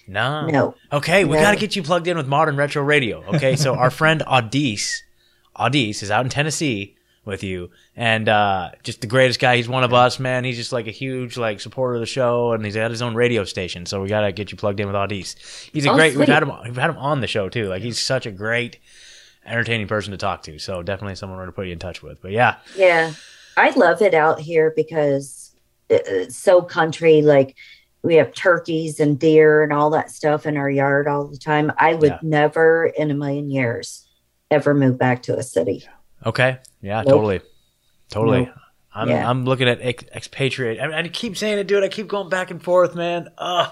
No. 0.07 0.47
No, 0.47 0.75
Okay, 0.91 1.23
we 1.23 1.35
No. 1.35 1.41
got 1.41 1.51
to 1.51 1.57
get 1.57 1.75
you 1.75 1.83
plugged 1.83 2.07
in 2.07 2.17
with 2.17 2.27
modern 2.27 2.55
retro 2.55 2.81
radio. 2.83 3.23
Okay, 3.35 3.55
so 3.55 3.75
our 3.75 3.91
friend 3.91 4.23
Audice, 4.27 5.01
Audice 5.55 6.01
is 6.01 6.09
out 6.09 6.25
in 6.25 6.29
Tennessee 6.29 6.95
with 7.29 7.43
you, 7.43 7.69
and 7.95 8.27
uh, 8.27 8.71
just 8.83 8.99
the 9.01 9.07
greatest 9.07 9.39
guy. 9.39 9.55
He's 9.55 9.69
one 9.69 9.83
of 9.85 9.93
us, 9.93 10.19
man. 10.19 10.43
He's 10.43 10.57
just 10.57 10.73
like 10.73 10.87
a 10.87 10.91
huge 10.91 11.37
like 11.37 11.61
supporter 11.61 11.93
of 11.95 12.01
the 12.01 12.05
show, 12.05 12.51
and 12.51 12.65
he's 12.65 12.75
got 12.75 12.91
his 12.91 13.01
own 13.01 13.15
radio 13.15 13.45
station. 13.45 13.85
So 13.85 14.01
we 14.01 14.09
got 14.09 14.21
to 14.21 14.31
get 14.33 14.51
you 14.51 14.57
plugged 14.57 14.79
in 14.81 14.87
with 14.87 14.95
Audice. 14.95 15.35
He's 15.71 15.85
a 15.85 15.91
Oh, 15.91 15.95
great. 15.95 16.17
We've 16.17 16.27
had 16.27 16.43
him. 16.43 16.51
We've 16.65 16.75
had 16.75 16.89
him 16.89 16.97
on 16.97 17.21
the 17.21 17.27
show 17.27 17.47
too. 17.47 17.67
Like 17.69 17.81
he's 17.81 17.99
such 17.99 18.25
a 18.25 18.31
great, 18.31 18.79
entertaining 19.45 19.87
person 19.87 20.11
to 20.11 20.17
talk 20.17 20.43
to. 20.43 20.59
So 20.59 20.83
definitely 20.83 21.15
someone 21.15 21.37
we're 21.37 21.43
gonna 21.45 21.53
put 21.53 21.67
you 21.67 21.73
in 21.73 21.79
touch 21.79 22.03
with. 22.03 22.21
But 22.21 22.31
yeah, 22.31 22.57
Yeah, 22.75 23.13
I 23.55 23.69
love 23.71 24.01
it 24.01 24.13
out 24.13 24.39
here 24.41 24.73
because 24.75 25.55
it's 25.89 26.35
so 26.37 26.61
country. 26.61 27.21
Like 27.21 27.55
we 28.01 28.15
have 28.15 28.33
turkeys 28.33 28.99
and 28.99 29.19
deer 29.19 29.61
and 29.63 29.73
all 29.73 29.89
that 29.89 30.09
stuff 30.09 30.45
in 30.45 30.55
our 30.57 30.69
yard 30.69 31.07
all 31.07 31.25
the 31.27 31.37
time. 31.37 31.71
I 31.77 31.95
would 31.95 32.11
Yeah. 32.11 32.19
never 32.21 32.85
in 32.97 33.11
a 33.11 33.13
million 33.13 33.49
years 33.49 34.07
ever 34.51 34.73
move 34.73 34.97
back 34.97 35.21
to 35.23 35.37
a 35.37 35.43
city. 35.43 35.83
Okay. 36.25 36.57
Yeah, 36.81 36.97
Nope. 37.01 37.07
totally. 37.07 37.41
Totally. 38.09 38.45
Nope. 38.45 38.55
I'm 38.93 39.09
Yeah. 39.09 39.29
I'm 39.29 39.45
looking 39.45 39.67
at 39.69 39.79
ex- 39.81 40.03
expatriate. 40.13 40.79
I, 40.81 40.87
mean, 40.87 40.95
I 40.95 41.07
keep 41.09 41.37
saying 41.37 41.59
it, 41.59 41.67
dude. 41.67 41.83
I 41.83 41.89
keep 41.89 42.07
going 42.07 42.29
back 42.29 42.49
and 42.51 42.61
forth, 42.61 42.95
man. 42.95 43.29
Ugh. 43.37 43.69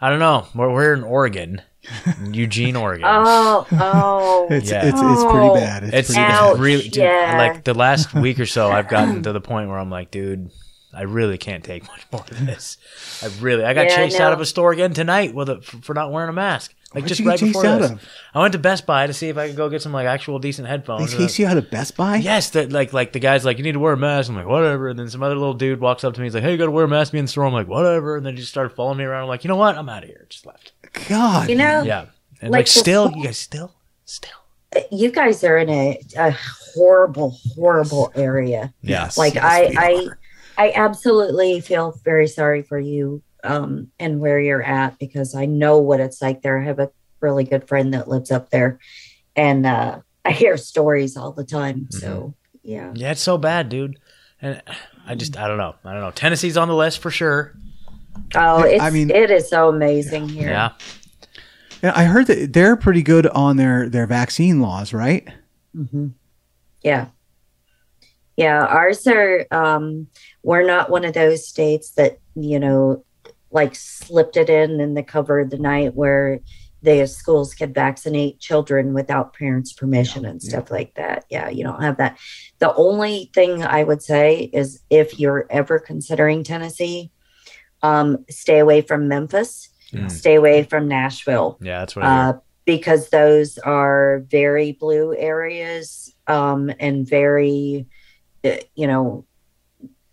I 0.00 0.08
don't 0.10 0.18
know. 0.18 0.46
We're, 0.54 0.72
we're 0.72 0.94
in 0.94 1.02
Oregon, 1.02 1.62
Eugene, 2.32 2.76
Oregon. 2.76 3.06
Oh, 3.08 3.66
oh, 3.72 4.46
It's 4.50 4.70
Yeah. 4.70 4.86
it's 4.86 5.00
it's 5.00 5.22
pretty 5.24 5.48
Oh. 5.48 5.54
bad. 5.54 5.84
It's, 5.84 5.92
it's 5.94 6.08
pretty 6.14 6.20
Ouch. 6.22 6.54
bad. 6.54 6.60
really, 6.62 6.82
dude, 6.84 6.96
yeah. 6.96 7.34
like 7.38 7.64
the 7.64 7.74
last 7.74 8.12
week 8.14 8.40
or 8.40 8.46
so, 8.46 8.70
I've 8.70 8.88
gotten 8.88 9.22
to 9.24 9.32
the 9.32 9.40
point 9.40 9.68
where 9.68 9.78
I'm 9.78 9.90
like, 9.90 10.10
dude, 10.10 10.50
I 10.92 11.02
really 11.02 11.38
can't 11.38 11.62
take 11.64 11.86
much 11.86 12.06
more 12.12 12.22
of 12.22 12.46
this. 12.46 12.76
I 13.22 13.28
really, 13.42 13.64
I 13.64 13.74
got 13.74 13.86
Yeah, 13.86 13.92
I 13.92 13.96
chased 13.96 14.20
out 14.20 14.32
of 14.32 14.40
a 14.40 14.46
store 14.46 14.72
again 14.72 14.94
tonight 14.94 15.34
with 15.34 15.48
a, 15.48 15.60
for, 15.60 15.76
for 15.78 15.94
not 15.94 16.10
wearing 16.12 16.30
a 16.30 16.32
mask. 16.34 16.74
Like 16.94 17.02
Where'd 17.02 17.08
just 17.08 17.20
right 17.22 17.40
before 17.40 17.66
out 17.66 17.80
this. 17.80 17.90
of? 17.90 18.08
I 18.34 18.38
went 18.40 18.52
to 18.52 18.58
Best 18.58 18.86
Buy 18.86 19.06
to 19.08 19.12
see 19.12 19.28
if 19.28 19.36
I 19.36 19.48
could 19.48 19.56
go 19.56 19.68
get 19.68 19.82
some 19.82 19.92
like 19.92 20.06
actual 20.06 20.38
decent 20.38 20.66
They 20.66 20.70
headphones. 20.70 21.12
and 21.12 21.20
chase 21.22 21.38
you 21.40 21.46
out 21.46 21.56
of 21.56 21.68
Best 21.70 21.96
Buy. 21.96 22.16
Yes, 22.16 22.50
that 22.50 22.70
like 22.72 22.92
like 22.92 23.12
the 23.12 23.18
guy's 23.18 23.44
like, 23.44 23.58
you 23.58 23.64
need 23.64 23.72
to 23.72 23.80
wear 23.80 23.94
a 23.94 23.96
mask. 23.96 24.30
I'm 24.30 24.36
like, 24.36 24.46
whatever. 24.46 24.88
And 24.88 24.98
then 24.98 25.08
some 25.10 25.22
other 25.22 25.34
little 25.34 25.54
dude 25.54 25.80
walks 25.80 26.04
up 26.04 26.14
to 26.14 26.20
me. 26.20 26.26
He's 26.26 26.34
like, 26.34 26.44
hey, 26.44 26.52
you 26.52 26.56
got 26.56 26.66
to 26.66 26.70
wear 26.70 26.84
a 26.84 26.88
mask. 26.88 27.10
Be 27.12 27.18
in 27.18 27.24
the 27.24 27.30
store. 27.30 27.44
I'm 27.46 27.52
like, 27.52 27.66
whatever. 27.66 28.16
And 28.16 28.24
then 28.24 28.34
he 28.34 28.38
just 28.40 28.50
started 28.52 28.70
following 28.76 28.98
me 28.98 29.04
around. 29.04 29.22
I'm 29.22 29.28
like, 29.28 29.42
you 29.42 29.48
know 29.48 29.56
what? 29.56 29.76
I'm 29.76 29.88
out 29.88 30.04
of 30.04 30.08
here. 30.08 30.26
Just 30.30 30.46
left. 30.46 30.72
God. 31.08 31.48
you 31.50 31.56
know, 31.56 31.82
Yeah. 31.82 32.06
And 32.40 32.52
like, 32.52 32.60
Like 32.60 32.66
still, 32.68 33.10
you 33.16 33.24
guys 33.24 33.38
still, 33.38 33.72
still. 34.04 34.30
you 34.92 35.10
guys 35.10 35.42
are 35.42 35.56
in 35.58 35.70
a, 35.70 35.98
a 36.16 36.36
horrible, 36.74 37.36
horrible 37.56 38.12
area. 38.14 38.72
Yes. 38.82 39.18
Like 39.18 39.34
Yes, 39.34 39.44
I, 39.44 39.72
I. 39.76 40.08
I 40.56 40.72
absolutely 40.76 41.60
feel 41.60 41.98
very 42.04 42.28
sorry 42.28 42.62
for 42.62 42.78
you 42.78 43.22
um, 43.44 43.92
and 44.00 44.20
where 44.20 44.40
you're 44.40 44.62
at 44.62 44.98
because 44.98 45.34
I 45.34 45.46
know 45.46 45.78
what 45.78 46.00
it's 46.00 46.20
like 46.22 46.42
there. 46.42 46.58
I 46.58 46.64
have 46.64 46.78
a 46.80 46.90
really 47.20 47.44
good 47.44 47.68
friend 47.68 47.94
that 47.94 48.08
lives 48.08 48.30
up 48.30 48.50
there, 48.50 48.78
and 49.36 49.64
uh, 49.66 50.00
I 50.24 50.32
hear 50.32 50.56
stories 50.56 51.16
all 51.16 51.32
the 51.32 51.44
time. 51.44 51.88
So 51.90 52.34
yeah, 52.62 52.92
Yeah, 52.94 53.12
it's 53.12 53.20
so 53.22 53.38
bad, 53.38 53.68
dude. 53.68 53.98
And 54.42 54.62
I 55.06 55.14
just, 55.14 55.36
I 55.38 55.46
don't 55.48 55.58
know. 55.58 55.74
I 55.84 55.92
don't 55.92 56.00
know. 56.02 56.10
Tennessee's 56.10 56.56
on 56.56 56.68
the 56.68 56.74
list 56.74 56.98
for 56.98 57.10
sure. 57.10 57.54
oh, 58.34 58.62
it's 58.62 58.82
I 58.82 58.90
mean- 58.90 59.10
it 59.10 59.30
is 59.30 59.48
so 59.48 59.68
amazing 59.68 60.28
here. 60.28 60.48
Yeah. 60.48 60.72
Yeah, 61.82 61.92
I 61.94 62.04
heard 62.04 62.26
that 62.28 62.52
they're 62.54 62.76
pretty 62.76 63.02
good 63.02 63.26
on 63.26 63.58
their 63.58 63.88
their 63.90 64.06
vaccine 64.06 64.60
laws, 64.62 64.92
right? 64.94 65.28
hmm 65.74 66.08
Yeah. 66.82 67.08
Yeah. 68.36 68.64
Ours 68.64 69.06
are, 69.06 69.46
um, 69.50 70.06
we're 70.42 70.66
not 70.66 70.90
one 70.90 71.04
of 71.04 71.14
those 71.14 71.46
states 71.46 71.90
that, 71.92 72.18
you 72.34 72.58
know, 72.58 73.04
like 73.54 73.74
slipped 73.74 74.36
it 74.36 74.50
in 74.50 74.80
in 74.80 74.92
the 74.94 75.02
cover 75.02 75.40
of 75.40 75.48
the 75.50 75.58
night 75.58 75.94
where 75.94 76.40
the 76.82 77.06
schools 77.06 77.54
could 77.54 77.72
vaccinate 77.72 78.40
children 78.40 78.92
without 78.92 79.32
parents' 79.32 79.72
permission 79.72 80.26
and 80.26 80.42
stuff 80.42 80.70
like 80.70 80.92
that. 80.96 81.24
Yeah. 81.30 81.48
You 81.48 81.64
don't 81.64 81.80
have 81.80 81.96
that. 81.96 82.18
The 82.58 82.74
only 82.74 83.30
thing 83.32 83.62
I 83.62 83.84
would 83.84 84.02
say 84.02 84.50
is 84.52 84.82
if 84.90 85.18
you're 85.18 85.46
ever 85.48 85.78
considering 85.78 86.44
Tennessee, 86.44 87.10
um, 87.82 88.26
stay 88.28 88.58
away 88.58 88.82
from 88.82 89.08
Memphis, 89.08 89.70
Mm. 89.92 90.10
stay 90.10 90.34
away 90.34 90.64
from 90.64 90.88
Nashville 90.88 91.56
Yeah, 91.60 91.80
that's 91.80 91.94
what 91.94 92.04
uh, 92.04 92.32
because 92.64 93.10
those 93.10 93.58
are 93.58 94.24
very 94.28 94.72
blue 94.72 95.14
areas 95.14 96.12
um, 96.26 96.70
and 96.80 97.06
very, 97.08 97.86
uh, 98.44 98.56
you 98.74 98.86
know, 98.86 99.24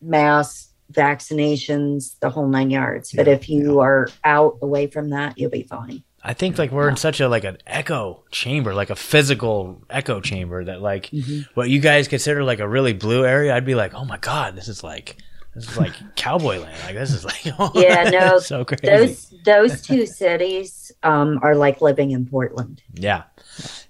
mass 0.02 0.71
vaccinations, 0.92 2.20
the 2.20 2.30
whole 2.30 2.48
nine 2.48 2.70
yards. 2.70 3.12
But 3.12 3.28
if 3.28 3.50
you 3.50 3.80
are 3.80 4.08
out 4.24 4.58
away 4.62 4.88
from 4.88 5.10
that, 5.10 5.38
you'll 5.38 5.50
be 5.52 5.64
fine. 5.64 6.04
I 6.24 6.34
think 6.34 6.60
like 6.60 6.72
we're 6.72 6.88
in 6.88 6.98
such 6.98 7.20
a 7.20 7.28
like 7.28 7.44
an 7.44 7.58
echo 7.66 8.24
chamber, 8.30 8.76
like 8.76 8.92
a 8.92 8.96
physical 8.96 9.82
echo 9.89 10.22
chamber 10.22 10.64
that 10.64 10.82
like 10.82 11.08
mm-hmm. 11.08 11.42
what 11.56 11.70
you 11.70 11.80
guys 11.80 12.08
consider 12.08 12.44
like 12.44 12.60
a 12.60 12.68
really 12.68 12.94
blue 12.94 13.26
area, 13.26 13.56
I'd 13.56 13.66
be 13.66 13.76
like, 13.76 13.96
oh 13.96 14.06
my 14.06 14.18
god, 14.18 14.56
this 14.56 14.68
is 14.68 14.84
like 14.84 15.18
this 15.56 15.70
is 15.70 15.78
like 15.78 15.93
cowboy 16.16 16.60
land. 16.60 16.76
Like 16.86 16.95
this 16.95 17.12
is 17.12 17.26
like 17.26 17.45
Yeah, 17.76 18.10
no, 18.10 18.39
so 18.39 18.64
crazy. 18.66 18.86
Those 18.88 19.34
those 19.43 19.82
two 19.82 20.06
cities 20.06 20.91
um, 21.04 21.39
are 21.41 21.56
like 21.56 21.82
living 21.82 22.12
in 22.12 22.26
Portland. 22.26 22.82
Yeah. 22.93 23.24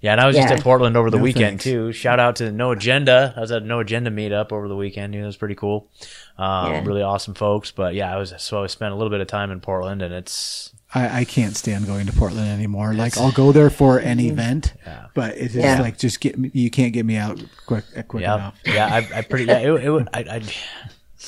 Yeah, 0.00 0.12
and 0.12 0.20
I 0.20 0.26
was 0.26 0.34
just 0.34 0.48
Yeah. 0.48 0.56
at 0.56 0.62
Portland 0.62 0.96
over 0.96 1.08
the 1.10 1.18
No 1.18 1.22
weekend 1.22 1.44
thanks. 1.62 1.64
too. 1.64 1.92
Shout 1.92 2.18
out 2.18 2.36
to 2.36 2.50
No 2.50 2.72
Agenda. 2.72 3.32
I 3.36 3.40
was 3.40 3.52
at 3.52 3.64
No 3.64 3.78
Agenda 3.80 4.10
meetup 4.10 4.50
over 4.50 4.66
the 4.66 4.74
weekend. 4.76 5.14
It 5.14 5.24
was 5.24 5.36
pretty 5.36 5.54
cool. 5.54 5.88
Um, 6.36 6.72
Yeah. 6.72 6.84
Really 6.84 7.02
awesome 7.02 7.34
folks. 7.34 7.70
But 7.70 7.94
yeah, 7.94 8.12
I 8.12 8.16
was 8.18 8.34
so 8.38 8.64
I 8.64 8.66
spent 8.66 8.92
a 8.92 8.96
little 8.96 9.10
bit 9.10 9.20
of 9.20 9.28
time 9.28 9.50
in 9.52 9.60
Portland, 9.60 10.02
and 10.02 10.12
it's 10.12 10.74
I, 10.94 11.20
I 11.20 11.24
can't 11.24 11.56
stand 11.56 11.86
going 11.86 12.06
to 12.06 12.12
Portland 12.12 12.48
anymore. 12.48 12.92
Like 12.92 13.16
I'll 13.16 13.30
go 13.32 13.52
there 13.52 13.70
for 13.70 13.98
an 13.98 14.18
event, 14.20 14.74
Yeah. 14.84 15.06
but 15.14 15.36
it's 15.36 15.54
Yeah. 15.54 15.80
like 15.80 15.96
just 15.96 16.20
get 16.20 16.36
me, 16.38 16.50
you 16.52 16.68
can't 16.70 16.92
get 16.92 17.06
me 17.06 17.16
out 17.16 17.40
quick 17.66 17.84
uh, 17.96 18.02
quick 18.02 18.22
yeah, 18.22 18.34
enough. 18.34 18.54
yeah. 18.66 18.86
I, 18.86 19.18
I 19.18 19.22
pretty 19.22 19.44
yeah. 19.44 19.58
It, 19.58 19.84
it 19.84 19.90
would- 19.90 20.08
I, 20.12 20.20
I 20.20 20.42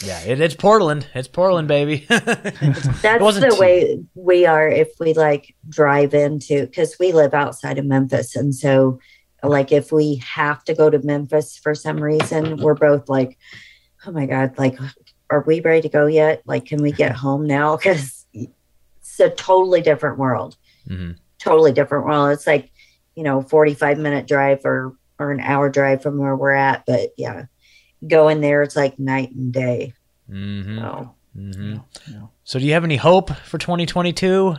yeah. 0.02 0.20
It, 0.20 0.40
it's 0.40 0.54
Portland. 0.54 1.06
It's 1.14 1.28
Portland, 1.28 1.68
baby. 1.68 2.06
That's 2.08 3.02
the 3.02 3.56
way 3.58 4.02
we 4.14 4.46
are 4.46 4.68
if 4.68 4.88
we 4.98 5.14
like 5.14 5.54
drive 5.68 6.14
into 6.14 6.66
because 6.66 6.96
we 6.98 7.12
live 7.12 7.34
outside 7.34 7.78
of 7.78 7.84
Memphis, 7.84 8.36
and 8.36 8.54
so 8.54 8.98
like 9.42 9.72
if 9.72 9.92
we 9.92 10.16
have 10.16 10.64
to 10.64 10.74
go 10.74 10.90
to 10.90 10.98
Memphis 11.00 11.58
for 11.58 11.74
some 11.74 11.98
reason, 12.02 12.56
we're 12.56 12.74
both 12.74 13.08
like, 13.08 13.38
oh 14.06 14.12
my 14.12 14.26
god, 14.26 14.58
like 14.58 14.78
are 15.30 15.42
we 15.46 15.60
ready 15.60 15.82
to 15.82 15.88
go 15.88 16.06
yet? 16.06 16.42
Like, 16.46 16.66
can 16.66 16.82
we 16.82 16.92
get 16.92 17.12
home 17.16 17.46
now? 17.46 17.76
Because 17.76 18.26
it's 18.32 19.20
a 19.20 19.30
totally 19.30 19.80
different 19.80 20.18
world. 20.18 20.56
Mhm. 20.88 21.16
Totally 21.38 21.72
different 21.72 22.06
world. 22.06 22.30
It's 22.32 22.46
like 22.46 22.70
you 23.14 23.22
know, 23.22 23.42
forty-five 23.42 23.98
minute 23.98 24.26
drive 24.26 24.64
or 24.64 24.96
or 25.18 25.30
an 25.30 25.40
hour 25.40 25.68
drive 25.70 26.02
from 26.02 26.18
where 26.18 26.34
we're 26.34 26.50
at, 26.50 26.84
but 26.86 27.10
yeah. 27.16 27.44
Going 28.06 28.40
there, 28.40 28.62
it's 28.62 28.76
like 28.76 28.98
night 28.98 29.32
and 29.32 29.52
day. 29.52 29.94
hmm 30.28 30.78
So. 30.78 31.14
hmm 31.34 31.76
Yeah. 32.10 32.26
So, 32.44 32.58
do 32.58 32.64
you 32.66 32.72
have 32.72 32.84
any 32.84 32.96
hope 32.96 33.30
for 33.30 33.58
2022? 33.58 34.56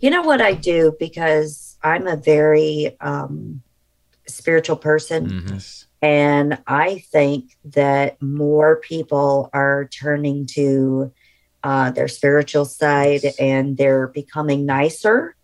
You 0.00 0.10
know 0.10 0.22
what 0.22 0.40
I 0.40 0.52
do 0.52 0.94
because 0.98 1.76
I'm 1.82 2.06
a 2.06 2.16
very 2.16 2.96
um, 3.00 3.62
spiritual 4.26 4.76
person, 4.76 5.30
Mhm. 5.30 5.86
And 6.02 6.58
I 6.66 6.98
think 7.10 7.56
that 7.64 8.20
more 8.22 8.76
people 8.76 9.48
are 9.52 9.88
turning 9.88 10.46
to 10.48 11.12
uh, 11.64 11.90
their 11.90 12.06
spiritual 12.06 12.64
side 12.64 13.22
and 13.40 13.76
they're 13.76 14.08
becoming 14.08 14.66
nicer 14.66 15.34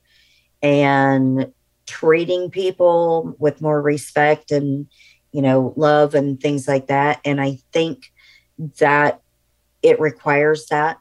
and 0.62 1.52
treating 1.86 2.50
people 2.50 3.34
with 3.38 3.60
more 3.60 3.80
respect 3.82 4.52
and 4.52 4.86
you 5.32 5.42
know 5.42 5.72
love 5.76 6.14
and 6.14 6.40
things 6.40 6.68
like 6.68 6.86
that. 6.86 7.20
And 7.24 7.40
I 7.40 7.58
think 7.72 8.12
that 8.78 9.20
it 9.82 9.98
requires 9.98 10.66
that 10.66 10.98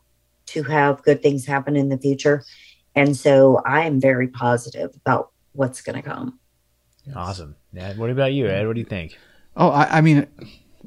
to 0.48 0.64
have 0.64 1.04
good 1.04 1.22
things 1.22 1.46
happen 1.46 1.76
in 1.76 1.90
the 1.90 1.98
future. 1.98 2.44
And 2.96 3.16
so 3.16 3.62
I 3.66 3.86
am 3.86 4.02
very 4.02 4.28
positive 4.28 4.94
about 4.96 5.32
what's 5.54 5.82
going 5.82 6.02
to 6.02 6.02
come. 6.02 6.40
Awesome. 7.16 7.56
Yeah. 7.72 7.94
What 7.94 8.10
about 8.10 8.34
you, 8.34 8.48
Ed? 8.48 8.68
What 8.68 8.74
do 8.74 8.80
you 8.80 8.86
think? 8.86 9.18
Oh, 9.56 9.70
I, 9.70 9.98
I 9.98 10.02
mean, 10.02 10.28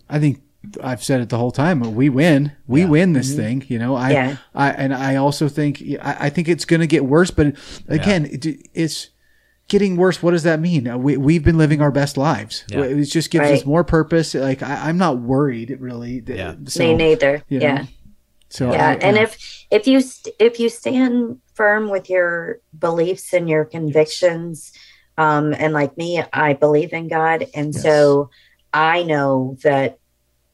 I 0.08 0.18
think 0.18 0.42
I've 0.82 1.02
said 1.02 1.20
it 1.20 1.28
the 1.28 1.38
whole 1.38 1.50
time. 1.50 1.94
We 1.94 2.08
win. 2.08 2.52
We 2.66 2.82
Yeah. 2.82 2.88
win 2.88 3.12
this 3.12 3.30
mm-hmm. 3.30 3.36
thing. 3.36 3.64
You 3.68 3.78
know, 3.78 3.94
I, 3.94 4.10
Yeah. 4.10 4.36
I, 4.54 4.70
and 4.70 4.94
I 4.94 5.16
also 5.16 5.48
think 5.48 5.82
I, 6.02 6.16
I 6.20 6.30
think 6.30 6.48
it's 6.48 6.64
going 6.64 6.80
to 6.80 6.86
get 6.86 7.04
worse. 7.04 7.30
But 7.30 7.56
again, 7.88 8.26
it, 8.26 8.46
it's 8.74 9.10
getting 9.68 9.96
worse. 9.96 10.22
What 10.22 10.32
does 10.32 10.42
that 10.44 10.60
mean? 10.60 10.86
Uh, 10.88 10.98
We 10.98 11.16
we've 11.16 11.44
been 11.44 11.58
living 11.58 11.80
our 11.80 11.90
best 11.90 12.16
lives. 12.16 12.64
Yeah. 12.68 12.82
It 12.82 13.04
just 13.06 13.30
gives 13.30 13.50
us 13.50 13.64
more 13.66 13.84
purpose. 13.84 14.34
Like 14.34 14.62
I, 14.62 14.88
I'm 14.88 14.98
not 14.98 15.18
worried 15.18 15.76
really. 15.80 16.22
Yeah. 16.26 16.54
So, 16.66 16.80
Me 16.80 16.94
neither. 16.94 17.42
you 17.48 17.60
know, 17.60 17.66
yeah. 17.66 17.86
So 18.50 18.72
yeah. 18.72 18.90
I- 18.90 18.94
and 18.94 19.16
if 19.16 19.38
if 19.70 19.86
you 19.86 20.00
st- 20.00 20.34
if 20.38 20.60
you 20.60 20.68
stand 20.68 21.38
firm 21.54 21.88
with 21.88 22.08
your 22.10 22.58
beliefs 22.78 23.32
and 23.32 23.48
your 23.48 23.64
convictions, 23.64 24.72
um, 25.18 25.54
and 25.54 25.72
like 25.72 25.96
me, 25.96 26.22
I 26.32 26.52
believe 26.54 26.92
in 26.92 27.08
God, 27.08 27.46
and 27.54 27.72
Yes. 27.74 27.82
so 27.82 28.30
I 28.72 29.02
know 29.04 29.56
that 29.62 29.98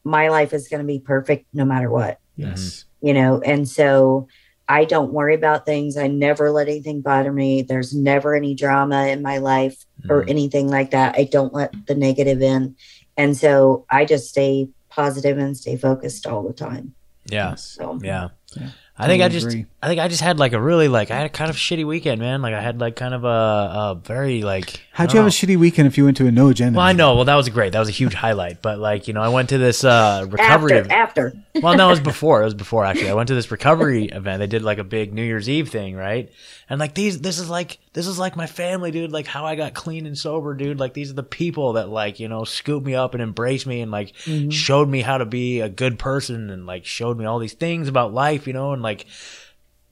my 0.03 0.29
life 0.29 0.53
is 0.53 0.67
going 0.67 0.81
to 0.81 0.87
be 0.87 0.99
perfect 0.99 1.45
no 1.53 1.65
matter 1.65 1.89
what. 1.89 2.19
yes, 2.35 2.85
you 3.01 3.13
know 3.13 3.39
and 3.41 3.67
so 3.67 4.27
i 4.71 4.85
don't 4.85 5.11
worry 5.13 5.35
about 5.35 5.65
things 5.65 5.97
i 5.97 6.07
never 6.07 6.49
let 6.51 6.67
anything 6.67 7.01
bother 7.01 7.31
me 7.33 7.61
there's 7.61 7.93
never 7.93 8.35
any 8.35 8.53
drama 8.55 9.07
in 9.07 9.21
my 9.21 9.37
life 9.37 9.85
or 10.09 10.23
Mhm. 10.23 10.29
anything 10.29 10.67
like 10.69 10.91
that 10.91 11.15
i 11.17 11.23
don't 11.25 11.53
let 11.53 11.71
the 11.87 11.95
negative 11.95 12.41
in 12.41 12.75
and 13.17 13.35
so 13.37 13.85
i 13.89 14.05
just 14.05 14.29
stay 14.29 14.69
positive 14.89 15.37
and 15.37 15.55
stay 15.57 15.75
focused 15.77 16.25
all 16.27 16.43
the 16.43 16.53
time 16.53 16.93
Yeah. 17.25 17.55
so 17.55 17.99
Yeah. 18.01 18.29
Yeah. 18.57 18.69
I 18.97 19.07
think 19.07 19.21
I 19.23 19.25
Totally 19.29 19.39
just 19.39 19.47
agree. 19.47 19.65
I 19.81 19.87
think 19.87 19.99
I 20.01 20.07
just 20.09 20.21
had 20.21 20.37
like 20.37 20.53
a 20.53 20.61
really 20.61 20.87
like 20.87 21.09
I 21.09 21.15
had 21.17 21.25
a 21.25 21.29
kind 21.29 21.49
of 21.49 21.55
shitty 21.55 21.85
weekend, 21.87 22.19
man. 22.21 22.41
Like 22.43 22.53
I 22.53 22.61
had 22.61 22.79
like 22.79 22.95
kind 22.95 23.15
of 23.15 23.23
a, 23.23 23.27
a 23.27 24.01
very 24.03 24.43
like 24.43 24.81
How'd 24.93 25.11
I 25.11 25.13
you 25.13 25.19
have 25.19 25.27
a 25.27 25.31
shitty 25.31 25.57
weekend 25.57 25.87
if 25.87 25.97
you 25.97 26.03
went 26.03 26.17
to 26.17 26.27
a 26.27 26.31
no 26.31 26.49
agenda? 26.49 26.75
Well, 26.77 26.85
I 26.85 26.89
meeting? 26.89 26.97
know. 26.97 27.15
Well, 27.15 27.23
that 27.23 27.35
was 27.35 27.47
great. 27.47 27.71
That 27.71 27.79
was 27.79 27.87
a 27.87 27.93
huge 27.93 28.13
highlight. 28.13 28.61
But 28.61 28.77
like 28.77 29.07
you 29.07 29.13
know, 29.13 29.21
I 29.21 29.29
went 29.29 29.49
to 29.49 29.57
this 29.57 29.85
uh, 29.85 30.25
recovery. 30.29 30.73
after 30.73 30.79
event. 30.79 30.91
after 30.91 31.33
well, 31.61 31.77
no, 31.77 31.87
it 31.87 31.91
was 31.91 31.99
before. 32.11 32.41
It 32.41 32.45
was 32.45 32.53
before 32.53 32.83
actually. 32.83 33.09
I 33.09 33.13
went 33.13 33.29
to 33.29 33.33
this 33.33 33.49
recovery 33.51 34.05
event. 34.05 34.39
They 34.39 34.47
did 34.47 34.63
like 34.63 34.79
a 34.79 34.83
big 34.83 35.13
New 35.13 35.23
Year's 35.23 35.47
Eve 35.47 35.69
thing, 35.69 35.95
right? 35.95 36.29
And 36.69 36.79
like 36.79 36.93
these, 36.93 37.21
this 37.21 37.39
is 37.39 37.49
like 37.49 37.79
this 37.93 38.05
is 38.05 38.19
like 38.19 38.35
my 38.35 38.47
family, 38.47 38.91
dude. 38.91 39.11
Like 39.13 39.27
how 39.27 39.45
I 39.45 39.55
got 39.55 39.73
clean 39.73 40.05
and 40.05 40.17
sober, 40.17 40.53
dude. 40.53 40.79
Like 40.79 40.93
these 40.93 41.09
are 41.09 41.15
the 41.15 41.23
people 41.23 41.73
that 41.73 41.87
like 41.89 42.19
you 42.19 42.27
know 42.27 42.43
scooped 42.43 42.85
me 42.85 42.93
up 42.93 43.13
and 43.13 43.23
embraced 43.23 43.65
me 43.65 43.79
and 43.79 43.91
like 43.91 44.13
showed 44.49 44.89
me 44.89 45.01
how 45.01 45.17
to 45.17 45.25
be 45.25 45.61
a 45.61 45.69
good 45.69 45.99
person 45.99 46.49
and 46.49 46.65
like 46.65 46.85
showed 46.85 47.17
me 47.17 47.23
all 47.23 47.39
these 47.39 47.53
things 47.53 47.87
about 47.87 48.13
life, 48.13 48.45
you 48.45 48.53
know, 48.53 48.73
and 48.73 48.81
like 48.81 49.05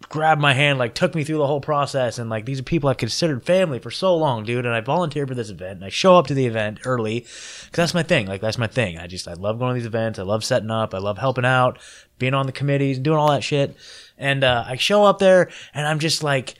grabbed 0.10 0.41
my 0.41 0.53
hand, 0.53 0.80
like 0.80 0.95
took 0.95 1.14
me 1.14 1.24
through 1.24 1.38
the 1.38 1.47
whole 1.47 1.62
process. 1.62 2.18
And 2.18 2.30
like 2.30 2.45
these 2.45 2.60
are 2.60 2.64
people 2.64 2.89
I've 2.89 2.97
considered 2.97 3.45
family 3.45 3.80
for 3.80 3.91
so 3.91 4.16
long, 4.16 4.43
dude. 4.43 4.66
And 4.66 4.76
I 4.76 4.82
volunteered 4.82 5.30
for 5.30 5.36
this 5.36 5.51
event 5.51 5.78
and 5.78 5.86
I 5.86 5.89
show 5.89 6.18
up 6.18 6.28
to 6.28 6.34
the 6.34 6.47
event 6.47 6.80
early 6.84 7.20
because 7.20 7.68
that's 7.72 7.93
my 7.93 8.03
thing. 8.03 8.26
Like 8.26 8.41
that's 8.41 8.57
my 8.57 8.68
thing. 8.68 8.97
I 8.97 9.07
just, 9.07 9.28
I 9.28 9.34
love 9.34 9.60
going 9.60 9.70
to 9.70 9.76
these 9.76 9.86
events. 9.86 10.20
I 10.20 10.24
love 10.24 10.43
setting 10.43 10.72
up. 10.72 10.93
I 10.93 10.97
love 10.97 11.20
helping 11.20 11.45
out, 11.45 11.80
being 12.18 12.34
on 12.34 12.47
the 12.47 12.51
committees 12.51 12.97
and 12.97 13.05
doing 13.05 13.18
all 13.18 13.32
that 13.32 13.43
shit. 13.43 13.78
And, 14.18 14.43
uh, 14.43 14.66
I 14.68 14.76
show 14.76 15.05
up 15.05 15.20
there 15.20 15.49
and 15.74 15.88
I'm 15.88 15.99
just 15.99 16.24
like, 16.24 16.55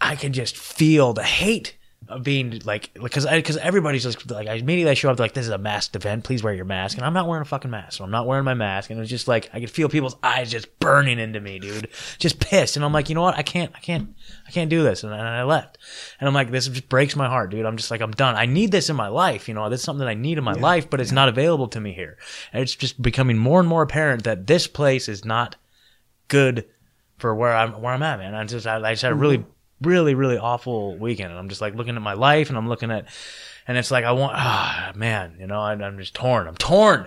I 0.00 0.16
can 0.16 0.32
just 0.32 0.56
feel 0.56 1.12
the 1.12 1.24
hate 1.24 1.76
being 2.22 2.60
like, 2.64 2.92
because 2.94 3.26
because 3.26 3.56
everybody's 3.56 4.02
just 4.02 4.30
like, 4.30 4.48
I 4.48 4.54
immediately 4.54 4.90
I 4.90 4.94
show 4.94 5.10
up 5.10 5.18
like, 5.18 5.34
this 5.34 5.46
is 5.46 5.52
a 5.52 5.58
masked 5.58 5.96
event. 5.96 6.24
Please 6.24 6.42
wear 6.42 6.54
your 6.54 6.64
mask. 6.64 6.96
And 6.96 7.06
I'm 7.06 7.12
not 7.12 7.28
wearing 7.28 7.42
a 7.42 7.46
fucking 7.46 7.70
mask, 7.70 7.98
so 7.98 8.04
I'm 8.04 8.10
not 8.10 8.26
wearing 8.26 8.44
my 8.44 8.54
mask. 8.54 8.90
And 8.90 9.00
it's 9.00 9.10
just 9.10 9.28
like 9.28 9.50
I 9.52 9.60
could 9.60 9.70
feel 9.70 9.88
people's 9.88 10.16
eyes 10.22 10.50
just 10.50 10.78
burning 10.80 11.18
into 11.18 11.40
me, 11.40 11.58
dude, 11.58 11.88
just 12.18 12.40
pissed. 12.40 12.76
And 12.76 12.84
I'm 12.84 12.92
like, 12.92 13.08
you 13.08 13.14
know 13.14 13.22
what? 13.22 13.36
I 13.36 13.42
can't, 13.42 13.72
I 13.74 13.80
can't, 13.80 14.14
I 14.46 14.50
can't 14.50 14.70
do 14.70 14.82
this. 14.82 15.02
And, 15.02 15.12
and 15.12 15.22
I 15.22 15.44
left. 15.44 15.78
And 16.20 16.28
I'm 16.28 16.34
like, 16.34 16.50
this 16.50 16.68
just 16.68 16.88
breaks 16.88 17.16
my 17.16 17.28
heart, 17.28 17.50
dude. 17.50 17.66
I'm 17.66 17.76
just 17.76 17.90
like, 17.90 18.00
I'm 18.00 18.12
done. 18.12 18.34
I 18.36 18.46
need 18.46 18.70
this 18.72 18.90
in 18.90 18.96
my 18.96 19.08
life. 19.08 19.48
You 19.48 19.54
know, 19.54 19.68
this 19.70 19.80
is 19.80 19.84
something 19.84 20.04
that 20.04 20.10
I 20.10 20.14
need 20.14 20.38
in 20.38 20.44
my 20.44 20.52
life, 20.52 20.90
but 20.90 21.00
it's 21.00 21.12
not 21.12 21.28
available 21.28 21.68
to 21.68 21.80
me 21.80 21.92
here. 21.92 22.18
And 22.52 22.62
it's 22.62 22.74
just 22.74 23.00
becoming 23.00 23.38
more 23.38 23.60
and 23.60 23.68
more 23.68 23.82
apparent 23.82 24.24
that 24.24 24.46
this 24.46 24.66
place 24.66 25.08
is 25.08 25.24
not 25.24 25.56
good 26.28 26.66
for 27.18 27.34
where 27.34 27.54
I'm 27.54 27.80
where 27.80 27.94
I'm 27.94 28.02
at, 28.02 28.18
man. 28.18 28.34
I 28.34 28.44
just 28.44 28.66
I, 28.66 28.76
I 28.76 28.92
just 28.92 29.02
had 29.02 29.12
a 29.12 29.16
really 29.16 29.38
mm-hmm. 29.38 29.50
Really 29.80 30.14
really 30.14 30.38
awful 30.38 30.98
weekend, 30.98 31.30
and 31.30 31.38
I'm 31.38 31.48
just 31.48 31.60
like 31.60 31.74
looking 31.74 31.96
at 31.96 32.02
my 32.02 32.14
life, 32.14 32.48
and 32.48 32.56
I'm 32.58 32.68
looking 32.68 32.90
at, 32.90 33.06
and 33.68 33.76
it's 33.78 33.90
like 33.90 34.04
I 34.04 34.12
want 34.12 34.32
ah 34.36 34.92
man, 34.94 35.36
you 35.38 35.46
know, 35.46 35.60
I, 35.60 35.72
I'm 35.72 35.98
just 35.98 36.14
torn. 36.14 36.46
I'm 36.48 36.56
torn. 36.56 37.06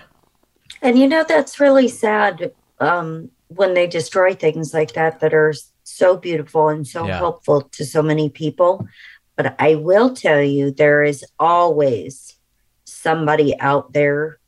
and 0.81 0.97
you 0.99 1.07
know 1.07 1.23
that's 1.27 1.59
really 1.59 1.87
sad 1.87 2.51
um, 2.79 3.29
when 3.47 3.73
they 3.73 3.87
destroy 3.87 4.33
things 4.35 4.73
like 4.73 4.93
that 4.93 5.19
that 5.21 5.33
are 5.33 5.53
so 5.83 6.17
beautiful 6.17 6.67
and 6.69 6.85
so 6.85 7.07
Yeah. 7.07 7.17
helpful 7.17 7.61
to 7.71 7.85
so 7.85 8.01
many 8.03 8.29
people 8.29 8.85
but 9.37 9.55
i 9.57 9.75
will 9.75 10.13
tell 10.13 10.41
you 10.41 10.69
there 10.69 11.01
is 11.01 11.23
always 11.39 12.37
somebody 12.85 13.57
out 13.59 13.93
there 13.93 14.39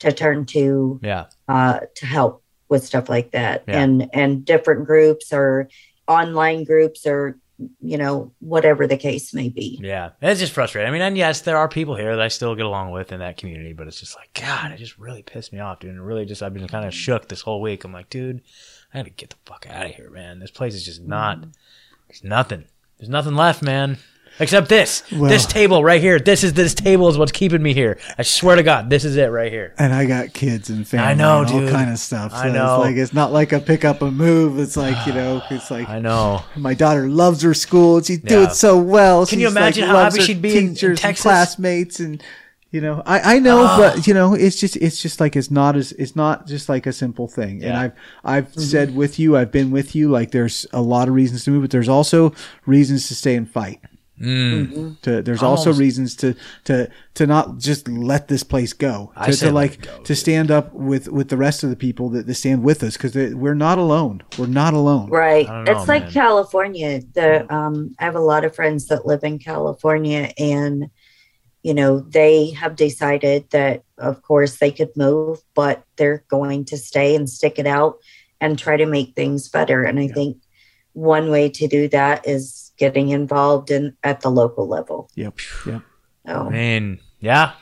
to 0.00 0.12
turn 0.12 0.44
to 0.46 1.00
Yeah, 1.02 1.26
uh, 1.48 1.80
to 1.96 2.06
help 2.06 2.42
with 2.68 2.84
stuff 2.84 3.08
like 3.08 3.32
that 3.32 3.64
Yeah. 3.66 3.82
and 3.82 4.08
and 4.12 4.44
different 4.44 4.86
groups 4.86 5.32
or 5.32 5.68
online 6.06 6.62
groups 6.64 7.06
or 7.06 7.38
you 7.80 7.96
know 7.96 8.32
whatever 8.40 8.86
the 8.86 8.96
case 8.96 9.32
may 9.32 9.48
be 9.48 9.78
yeah. 9.80 10.10
It's 10.20 10.40
just 10.40 10.52
frustrating. 10.52 10.88
I 10.88 10.92
mean, 10.92 11.02
and 11.02 11.16
yes, 11.16 11.42
there 11.42 11.56
are 11.56 11.68
people 11.68 11.94
here 11.94 12.16
that 12.16 12.24
I 12.24 12.28
still 12.28 12.54
get 12.54 12.66
along 12.66 12.90
with 12.90 13.12
in 13.12 13.20
that 13.20 13.36
community, 13.36 13.72
but 13.72 13.86
it's 13.86 14.00
just 14.00 14.16
like 14.16 14.32
God, 14.34 14.72
it 14.72 14.78
just 14.78 14.98
really 14.98 15.22
pissed 15.22 15.52
me 15.52 15.60
off, 15.60 15.80
dude. 15.80 15.90
And 15.90 16.04
really 16.04 16.24
just 16.24 16.42
I've 16.42 16.54
been 16.54 16.66
kind 16.68 16.84
of 16.84 16.92
mm-hmm. 16.92 16.98
shook 16.98 17.28
this 17.28 17.42
whole 17.42 17.60
week. 17.60 17.84
I'm 17.84 17.92
like, 17.92 18.10
dude, 18.10 18.42
I 18.92 18.98
gotta 18.98 19.10
get 19.10 19.30
the 19.30 19.36
fuck 19.44 19.66
out 19.68 19.86
of 19.86 19.92
here, 19.92 20.10
man. 20.10 20.38
This 20.38 20.50
place 20.50 20.74
is 20.74 20.84
just 20.84 21.02
not. 21.02 21.38
Mm-hmm. 21.38 21.50
There's 22.08 22.24
nothing. 22.24 22.64
There's 22.98 23.08
nothing 23.08 23.34
left, 23.34 23.62
man. 23.62 23.98
Except 24.40 24.68
this. 24.68 25.02
Well- 25.12 25.30
this 25.30 25.46
table 25.46 25.84
right 25.84 26.00
here. 26.00 26.18
This 26.18 26.42
is 26.42 26.54
this 26.54 26.74
table 26.74 27.08
is 27.08 27.16
what's 27.16 27.30
keeping 27.32 27.62
me 27.62 27.72
here. 27.72 27.98
I 28.18 28.22
swear 28.22 28.56
to 28.56 28.62
God, 28.62 28.90
this 28.90 29.04
is 29.04 29.16
it 29.16 29.26
right 29.26 29.50
here. 29.52 29.74
And 29.78 29.92
I 29.94 30.06
got 30.06 30.32
kids 30.32 30.70
and 30.70 30.86
family. 30.86 31.06
I 31.06 31.14
know, 31.14 31.42
and 31.42 31.50
all 31.50 31.60
dude. 31.60 31.70
kind 31.70 31.90
of 31.90 31.98
stuff. 31.98 32.32
So 32.32 32.38
I 32.38 32.50
know. 32.50 32.74
It's 32.76 32.84
like 32.88 32.96
it's 32.96 33.12
not 33.14 33.32
like 33.32 33.52
a 33.52 33.60
pick 33.60 33.84
up 33.84 34.02
a 34.02 34.10
move. 34.10 34.58
It's 34.58 34.76
like 34.76 35.06
you 35.06 35.12
know, 35.12 35.40
it's 35.50 35.70
like 35.70 35.88
I 35.88 36.00
know. 36.00 36.42
my 36.56 36.74
daughter 36.74 37.08
loves 37.08 37.42
her 37.42 37.54
school. 37.54 38.02
She's 38.02 38.20
Yeah. 38.24 38.28
doing 38.28 38.50
so 38.50 38.78
well. 38.78 39.24
Can 39.26 39.38
you 39.38 39.46
imagine 39.48 39.82
like, 39.86 39.90
how 39.96 40.02
happy 40.04 40.20
she'd 40.22 40.42
be 40.42 40.56
in- 40.58 40.64
in 40.64 40.68
teachers 40.74 40.90
and 40.90 40.98
Texas? 40.98 41.22
classmates, 41.22 42.00
and 42.00 42.22
You 42.72 42.80
know, 42.80 43.04
I, 43.06 43.36
I 43.36 43.38
know, 43.38 43.62
Ah. 43.66 43.76
but 43.78 44.06
you 44.08 44.14
know, 44.14 44.34
it's 44.34 44.56
just 44.58 44.74
it's 44.78 45.00
just 45.00 45.20
like 45.20 45.36
it's 45.36 45.48
not 45.48 45.76
as 45.76 45.92
it's 45.92 46.16
not 46.16 46.48
just 46.48 46.68
like 46.68 46.86
a 46.88 46.92
simple 46.92 47.28
thing. 47.28 47.62
And 47.62 47.76
I've 47.76 47.92
I've 48.24 48.52
said 48.54 48.96
with 48.96 49.16
you, 49.20 49.36
I've 49.36 49.52
been 49.52 49.70
with 49.70 49.94
you. 49.94 50.10
Like 50.10 50.32
there's 50.32 50.66
a 50.72 50.82
lot 50.82 51.06
of 51.06 51.14
reasons 51.14 51.44
to 51.44 51.52
move, 51.52 51.62
but 51.62 51.70
there's 51.70 51.88
also 51.88 52.32
reasons 52.66 53.06
to 53.08 53.14
stay 53.14 53.36
and 53.36 53.48
fight. 53.48 53.78
Mm. 54.20 55.00
To, 55.02 55.22
there's 55.22 55.42
I'm 55.42 55.48
also 55.48 55.72
reasons 55.72 56.14
to 56.16 56.36
to 56.64 56.88
to 57.14 57.26
not 57.26 57.58
just 57.58 57.88
let 57.88 58.28
this 58.28 58.44
place 58.44 58.72
go. 58.72 59.12
To, 59.24 59.32
say 59.32 59.46
to 59.48 59.52
like 59.52 59.82
go, 59.82 60.02
to 60.02 60.14
stand 60.14 60.52
up 60.52 60.72
with 60.72 61.08
with 61.08 61.30
the 61.30 61.36
rest 61.36 61.64
of 61.64 61.70
the 61.70 61.76
people 61.76 62.10
that, 62.10 62.26
that 62.26 62.34
stand 62.34 62.62
with 62.62 62.84
us 62.84 62.96
because 62.96 63.16
we're 63.34 63.54
not 63.54 63.78
alone. 63.78 64.22
We're 64.38 64.46
not 64.46 64.72
alone. 64.72 65.10
Right. 65.10 65.48
Know, 65.48 65.64
it's 65.66 65.88
like. 65.88 66.10
California. 66.10 67.00
The 67.14 67.52
um 67.52 67.96
I 67.98 68.04
have 68.04 68.14
a 68.14 68.20
lot 68.20 68.44
of 68.44 68.54
friends 68.54 68.86
that 68.86 69.04
live 69.04 69.24
in 69.24 69.40
California 69.40 70.32
and 70.38 70.90
you 71.64 71.72
know, 71.72 71.98
they 71.98 72.50
have 72.50 72.76
decided 72.76 73.50
that 73.50 73.82
of 73.98 74.22
course 74.22 74.58
they 74.58 74.70
could 74.70 74.90
move, 74.96 75.40
but 75.54 75.82
they're 75.96 76.24
going 76.28 76.66
to 76.66 76.76
stay 76.76 77.16
and 77.16 77.28
stick 77.28 77.58
it 77.58 77.66
out 77.66 77.98
and 78.40 78.58
try 78.58 78.76
to 78.76 78.86
make 78.86 79.14
things 79.16 79.48
better. 79.48 79.82
And 79.82 79.98
I 79.98 80.06
think 80.06 80.36
one 80.92 81.30
way 81.30 81.48
to 81.48 81.66
do 81.66 81.88
that 81.88 82.28
is 82.28 82.63
getting 82.78 83.10
involved 83.10 83.70
in 83.70 83.96
at 84.02 84.20
the 84.20 84.30
local 84.30 84.68
level. 84.68 85.10
Yep. 85.14 85.38
Yep. 85.66 85.82
I 86.26 86.32
So 86.32 86.50
mean, 86.50 87.00
yeah. 87.20 87.52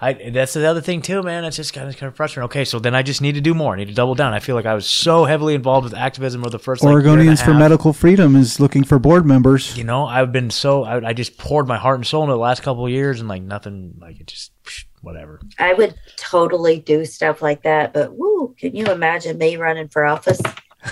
I, 0.00 0.12
that's 0.30 0.52
the 0.52 0.66
other 0.66 0.80
thing 0.80 1.02
too, 1.02 1.22
man. 1.22 1.44
It's 1.44 1.56
just 1.56 1.72
kind 1.72 1.88
of 1.88 1.96
kind 1.96 2.08
of 2.08 2.16
frustrating. 2.16 2.44
Okay, 2.46 2.64
so 2.64 2.78
then 2.78 2.94
I 2.94 3.02
just 3.02 3.22
need 3.22 3.36
to 3.36 3.40
do 3.40 3.54
more. 3.54 3.74
I 3.74 3.76
need 3.78 3.88
to 3.88 3.94
double 3.94 4.14
down. 4.14 4.34
I 4.34 4.40
feel 4.40 4.54
like 4.54 4.66
I 4.66 4.74
was 4.74 4.86
so 4.86 5.24
heavily 5.24 5.54
involved 5.54 5.84
with 5.84 5.94
activism 5.94 6.42
for 6.42 6.50
the 6.50 6.58
first 6.58 6.82
like, 6.82 6.90
year 6.90 6.98
and 6.98 7.06
a 7.06 7.10
Oregonians 7.10 7.44
for. 7.44 7.54
Medical 7.54 7.92
Freedom 7.92 8.36
is 8.36 8.60
looking 8.60 8.84
for 8.84 8.98
board 8.98 9.24
members. 9.24 9.76
You 9.78 9.84
know, 9.84 10.04
I've 10.04 10.32
been 10.32 10.50
so 10.50 10.84
I, 10.84 11.08
I 11.08 11.12
just 11.12 11.38
poured 11.38 11.66
my 11.66 11.78
heart 11.78 11.96
and 11.96 12.06
soul 12.06 12.24
into 12.24 12.32
the 12.32 12.38
last 12.38 12.62
couple 12.62 12.84
of 12.84 12.90
years, 12.90 13.20
and 13.20 13.28
like 13.28 13.42
nothing, 13.42 13.94
like 13.98 14.20
it 14.20 14.26
just 14.26 14.52
whatever. 15.00 15.40
I 15.58 15.72
would 15.72 15.94
totally 16.16 16.80
do 16.80 17.04
stuff 17.04 17.40
like 17.40 17.62
that. 17.62 17.92
But 17.94 18.14
woo, 18.14 18.54
can 18.58 18.74
you 18.74 18.86
imagine 18.86 19.38
me 19.38 19.56
running 19.56 19.88
for 19.88 20.04
office? 20.04 20.40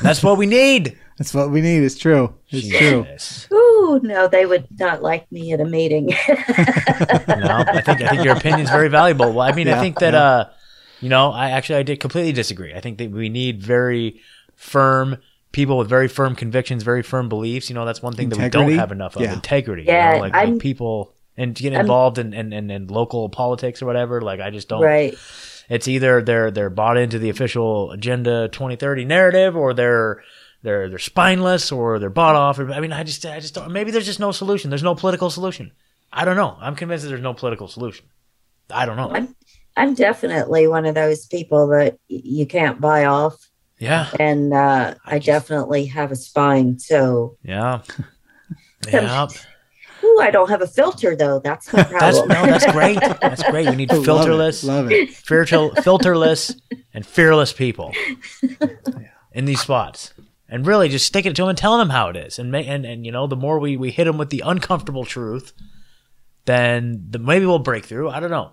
That's 0.01 0.23
what 0.23 0.39
we 0.39 0.47
need. 0.47 0.99
That's 1.19 1.35
what 1.35 1.51
we 1.51 1.61
need. 1.61 1.83
It's 1.83 1.99
true. 1.99 2.35
It's 2.49 2.69
true. 2.69 3.05
Jesus. 3.05 3.49
Ooh, 3.53 4.01
no, 4.03 4.29
they 4.29 4.47
would 4.47 4.67
not 4.79 5.03
like 5.03 5.31
me 5.31 5.53
at 5.53 5.61
a 5.61 5.65
meeting. 5.65 6.13
No, 7.29 7.65
I 7.67 7.81
think 7.81 8.01
I 8.01 8.09
think 8.11 8.25
your 8.25 8.37
opinion's 8.37 8.71
very 8.71 8.89
valuable. 8.89 9.33
Well, 9.33 9.41
I 9.41 9.53
mean, 9.53 9.69
I 9.69 9.81
think 9.81 9.99
that 9.99 10.15
yeah. 10.15 10.23
uh, 10.23 10.51
you 11.01 11.09
know, 11.09 11.33
I 11.33 11.51
actually 11.51 11.81
I 11.81 11.83
did 11.83 11.99
completely 11.99 12.33
disagree. 12.33 12.73
I 12.73 12.81
think 12.81 12.99
that 12.99 13.11
we 13.11 13.29
need 13.29 13.61
very 13.63 14.21
firm 14.55 15.19
people 15.51 15.79
with 15.79 15.89
very 15.89 16.09
firm 16.09 16.37
convictions, 16.37 16.83
very 16.83 17.03
firm 17.03 17.29
beliefs. 17.29 17.69
You 17.69 17.75
know, 17.75 17.85
that's 17.85 18.03
one 18.03 18.15
thing 18.15 18.29
that 18.29 18.39
we 18.39 18.49
don't 18.49 18.73
have 18.73 18.93
enough 18.93 19.17
of. 19.17 19.23
Yeah. 19.23 19.33
Integrity. 19.33 19.85
Yeah, 19.85 20.11
you 20.11 20.17
know, 20.17 20.23
like, 20.23 20.33
like 20.33 20.59
people 20.61 21.15
and 21.37 21.57
to 21.57 21.63
get 21.63 21.73
I'm- 21.73 21.83
involved 21.83 22.19
in, 22.19 22.33
in, 22.33 22.53
in, 22.53 22.71
in 22.71 22.87
local 22.87 23.29
politics 23.29 23.83
or 23.83 23.87
whatever. 23.87 24.21
Like 24.21 24.41
I 24.41 24.51
just 24.51 24.69
don't 24.69 24.83
right. 24.83 25.17
It's 25.69 25.89
either 25.89 26.23
they're 26.23 26.51
they're 26.51 26.71
bought 26.71 26.97
into 26.97 27.19
the 27.19 27.31
official 27.31 27.91
agenda 27.93 28.49
2030 28.49 29.05
narrative 29.05 29.57
or 29.57 29.75
they're 29.75 30.23
they're 30.63 30.89
they're 30.89 30.99
spineless 30.99 31.73
or 31.73 31.99
they're 31.99 32.11
bought 32.11 32.37
off. 32.37 32.59
I 32.59 32.81
mean 32.81 32.93
i 32.93 33.03
just 33.03 33.25
i 33.27 33.41
just 33.41 33.55
don't 33.55 33.73
maybe 33.73 33.91
there's 33.91 34.07
just 34.07 34.21
no 34.21 34.33
solution. 34.33 34.71
There's 34.71 34.83
no 34.83 34.95
political 34.95 35.31
solution. 35.31 35.73
I 36.13 36.25
don't 36.25 36.37
know. 36.37 36.57
I'm 36.61 36.77
convinced 36.77 37.03
that 37.05 37.09
there's 37.09 37.23
no 37.23 37.35
political 37.35 37.69
solution. 37.69 38.07
I 38.71 38.87
don't 38.87 38.97
know. 38.97 39.11
I'm 39.11 39.35
I'm 39.77 39.95
definitely 39.95 40.69
one 40.69 40.85
of 40.85 40.95
those 40.95 41.27
people 41.27 41.69
that 41.69 41.99
you 42.09 42.47
can't 42.47 42.81
buy 42.81 43.07
off, 43.07 43.49
yeah. 43.79 44.11
And 44.21 44.53
uh, 44.53 44.95
I 45.07 45.19
just- 45.19 45.27
definitely 45.27 45.87
have 45.87 46.13
a 46.13 46.17
spine. 46.17 46.79
So, 46.79 47.37
yeah. 47.43 47.81
Yeah 48.93 49.29
ooh, 50.05 50.19
I 50.21 50.31
don't 50.31 50.49
have 50.49 50.63
a 50.63 50.67
filter 50.67 51.17
though. 51.17 51.41
That's 51.41 51.73
my 51.73 51.83
that's 52.01 52.19
no 52.19 52.27
that's 52.47 52.71
great. 52.73 53.01
That's 53.01 53.43
great. 53.45 53.69
We 53.69 53.77
need 53.77 53.93
Love 53.93 54.03
it. 54.03 54.09
filterless 54.09 54.65
Love 54.65 54.91
it. 54.91 55.13
spiritual 55.15 55.71
filterless 55.71 56.59
and 56.95 57.07
fearless 57.07 57.53
people 57.53 57.93
in 59.33 59.45
these 59.45 59.61
spots. 59.61 60.15
And 60.49 60.67
really 60.67 60.91
just 60.91 61.07
sticking 61.07 61.31
it 61.33 61.37
to 61.37 61.43
them 61.43 61.49
and 61.49 61.57
telling 61.57 61.79
them 61.79 61.89
how 61.89 62.09
it 62.09 62.17
is. 62.17 62.39
And 62.39 62.55
and 62.55 62.85
and 62.85 63.07
you 63.07 63.13
know 63.13 63.27
the 63.27 63.37
more 63.37 63.59
we 63.59 63.77
we 63.77 63.91
hit 63.91 64.05
them 64.05 64.19
with 64.19 64.31
the 64.31 64.43
uncomfortable 64.45 65.05
truth 65.05 65.53
then 66.45 67.07
the, 67.09 67.19
maybe 67.19 67.47
we'll 67.47 67.59
break 67.61 67.85
through. 67.87 68.11
I 68.11 68.21
don't 68.21 68.31
know 68.31 68.51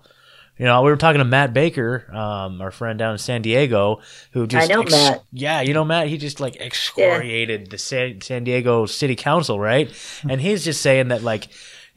you 0.60 0.66
know 0.66 0.82
we 0.84 0.92
were 0.92 0.98
talking 0.98 1.18
to 1.20 1.26
matt 1.26 1.54
baker 1.54 2.06
um, 2.14 2.62
our 2.62 2.70
friend 2.72 3.00
down 3.00 3.14
in 3.14 3.18
san 3.18 3.42
diego 3.42 4.00
who 4.34 4.46
just 4.46 4.70
know 4.70 4.84
Matt. 4.84 5.24
yeah 5.32 5.62
you 5.62 5.74
know 5.74 5.84
matt 5.86 6.08
he 6.08 6.18
just 6.18 6.40
like 6.40 6.58
excoriated 6.58 7.72
the 7.72 7.78
san, 7.78 8.22
san 8.22 8.44
diego 8.44 8.86
city 8.86 9.16
council 9.16 9.60
right 9.60 9.90
and 10.30 10.40
he's 10.42 10.64
just 10.64 10.82
saying 10.82 11.08
that 11.08 11.24
like 11.24 11.48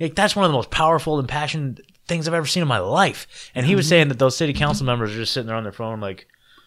like, 0.01 0.15
that's 0.17 0.35
one 0.35 0.45
of 0.45 0.51
the 0.51 0.57
most 0.57 0.71
powerful 0.71 1.19
and 1.21 1.29
passionate 1.29 1.81
things 2.09 2.27
I've 2.27 2.35
ever 2.35 2.47
seen 2.47 2.63
in 2.63 2.69
my 2.69 2.79
life. 2.81 3.51
And 3.55 3.65
he 3.65 3.77
was 3.77 3.87
saying 3.89 4.09
that 4.09 4.19
those 4.19 4.37
city 4.37 4.53
council 4.53 4.85
members 4.85 5.13
are 5.13 5.17
just 5.17 5.33
sitting 5.33 5.47
there 5.47 5.55
on 5.57 5.63
their 5.63 5.71
phone, 5.71 6.01
like, 6.01 6.27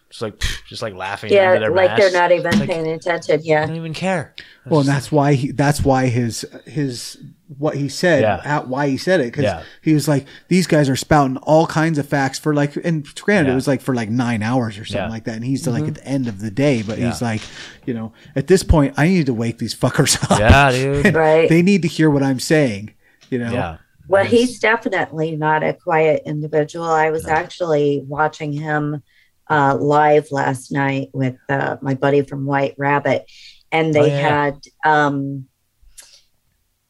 just 0.10 0.22
like, 0.22 0.40
just 0.70 0.82
like 0.82 0.94
laughing. 0.94 1.34
yeah, 1.34 1.48
under 1.50 1.60
their 1.60 1.72
like 1.72 1.98
they're 1.98 2.12
not 2.12 2.32
even 2.32 2.60
Like, 2.60 2.70
paying 2.70 2.88
attention. 2.88 3.42
They 3.42 3.48
Yeah, 3.48 3.66
don't 3.66 3.76
even 3.76 3.94
care. 3.94 4.34
Well, 4.66 4.82
and 4.82 4.90
that's 4.90 5.12
why 5.12 5.34
he, 5.34 5.52
that's 5.52 5.84
why 5.84 6.08
his 6.08 6.46
his 6.66 7.22
what 7.60 7.76
he 7.76 7.88
said 7.88 8.22
Yeah. 8.22 8.42
at 8.44 8.68
why 8.68 8.88
he 8.88 8.98
said 8.98 9.20
it 9.20 9.26
because 9.26 9.44
Yeah. 9.44 9.62
he 9.84 9.94
was 9.94 10.08
like 10.08 10.26
these 10.48 10.66
guys 10.66 10.90
are 10.90 10.96
spouting 10.96 11.38
all 11.38 11.68
kinds 11.68 12.00
of 12.00 12.08
facts 12.08 12.40
for 12.40 12.54
like 12.56 12.76
and 12.78 13.06
granted 13.22 13.48
Yeah. 13.50 13.52
it 13.54 13.56
was 13.56 13.68
like 13.68 13.82
for 13.82 13.94
like 13.94 14.10
nine 14.10 14.42
hours 14.42 14.80
or 14.80 14.86
something 14.86 15.06
Yeah. 15.08 15.10
like 15.12 15.26
that 15.26 15.36
and 15.36 15.46
he's 15.46 15.68
like 15.68 15.84
at 15.88 15.96
the 15.96 16.06
end 16.08 16.28
of 16.28 16.40
the 16.42 16.50
day 16.50 16.82
but 16.82 16.98
he's 16.98 17.22
like 17.22 17.42
you 17.86 17.94
know 17.94 18.14
at 18.36 18.48
this 18.48 18.64
point 18.64 18.96
I 18.98 19.08
need 19.10 19.28
to 19.28 19.34
wake 19.34 19.60
these 19.60 19.76
fuckers 19.76 20.22
up 20.32 20.40
Yeah, 20.40 20.72
dude. 20.72 21.14
right. 21.28 21.48
they 21.48 21.62
need 21.62 21.84
to 21.84 21.88
hear 21.88 22.10
what 22.10 22.24
I'm 22.24 22.40
saying 22.40 22.94
you 23.30 23.38
know 23.38 23.52
Yeah. 23.52 23.78
Well, 24.08 24.24
Yes. 24.24 24.32
he's 24.32 24.60
definitely 24.60 25.36
not 25.36 25.64
a 25.64 25.74
quiet 25.74 26.22
individual. 26.28 26.86
I 26.86 27.10
was 27.10 27.28
actually 27.28 28.04
watching 28.08 28.54
him 28.54 29.02
uh, 29.50 29.76
live 29.80 30.28
last 30.32 30.72
night 30.72 31.10
with 31.14 31.36
uh, 31.50 31.78
my 31.82 31.96
buddy 31.96 32.22
from 32.22 32.46
White 32.46 32.76
Rabbit, 32.78 33.26
and 33.72 33.94
they 33.96 34.00
Oh, 34.02 34.06
yeah, 34.06 34.20
yeah. 34.20 34.44
had 34.46 34.60
um, 34.86 35.48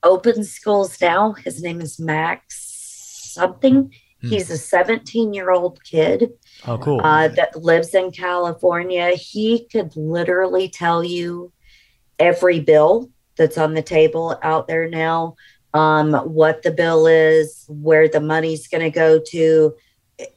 open 0.05 0.43
schools 0.45 1.01
now. 1.01 1.33
His 1.33 1.61
name 1.61 1.81
is 1.81 1.99
Max 1.99 2.61
something. 3.33 3.91
Hmm. 4.21 4.27
He's 4.29 4.49
a 4.49 4.57
17 4.57 5.33
year 5.33 5.51
old 5.51 5.83
kid 5.83 6.29
Oh, 6.65 6.77
cool. 6.77 7.01
uh, 7.03 7.27
that 7.29 7.57
lives 7.61 7.93
in 7.93 8.11
California. 8.11 9.09
He 9.11 9.67
could 9.69 9.93
literally 9.97 10.69
tell 10.69 11.03
you 11.03 11.51
every 12.17 12.61
bill 12.61 13.09
that's 13.37 13.57
on 13.57 13.73
the 13.73 13.81
table 13.81 14.39
out 14.41 14.67
there 14.69 14.87
now, 14.87 15.35
um, 15.73 16.13
what 16.13 16.63
the 16.63 16.71
bill 16.71 17.05
is, 17.07 17.65
where 17.67 18.07
the 18.07 18.21
money's 18.21 18.69
going 18.69 18.83
to 18.83 18.89
go 18.89 19.19
to. 19.31 19.75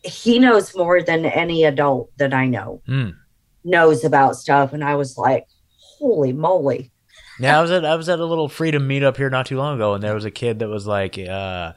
He 0.02 0.40
knows 0.40 0.74
more 0.74 1.00
than 1.00 1.24
any 1.24 1.62
adult 1.62 2.10
that 2.16 2.34
I 2.34 2.46
know 2.46 2.82
Hmm. 2.86 3.10
knows 3.62 4.02
about 4.02 4.34
stuff. 4.36 4.72
And 4.72 4.82
I 4.82 4.96
was 4.96 5.16
like, 5.16 5.46
holy 5.98 6.32
moly. 6.32 6.90
Yeah, 7.38 7.58
I 7.58 7.62
was 7.62 7.70
at 7.70 7.84
I 7.84 7.94
was 7.94 8.08
at 8.08 8.18
a 8.18 8.24
little 8.24 8.48
freedom 8.48 8.88
meetup 8.88 9.16
here 9.16 9.30
not 9.30 9.46
too 9.46 9.56
long 9.56 9.74
ago, 9.76 9.94
and 9.94 10.02
there 10.02 10.14
was 10.14 10.24
a 10.24 10.30
kid 10.30 10.58
that 10.58 10.68
was 10.68 10.86
like, 10.86 11.18
uh, 11.18 11.72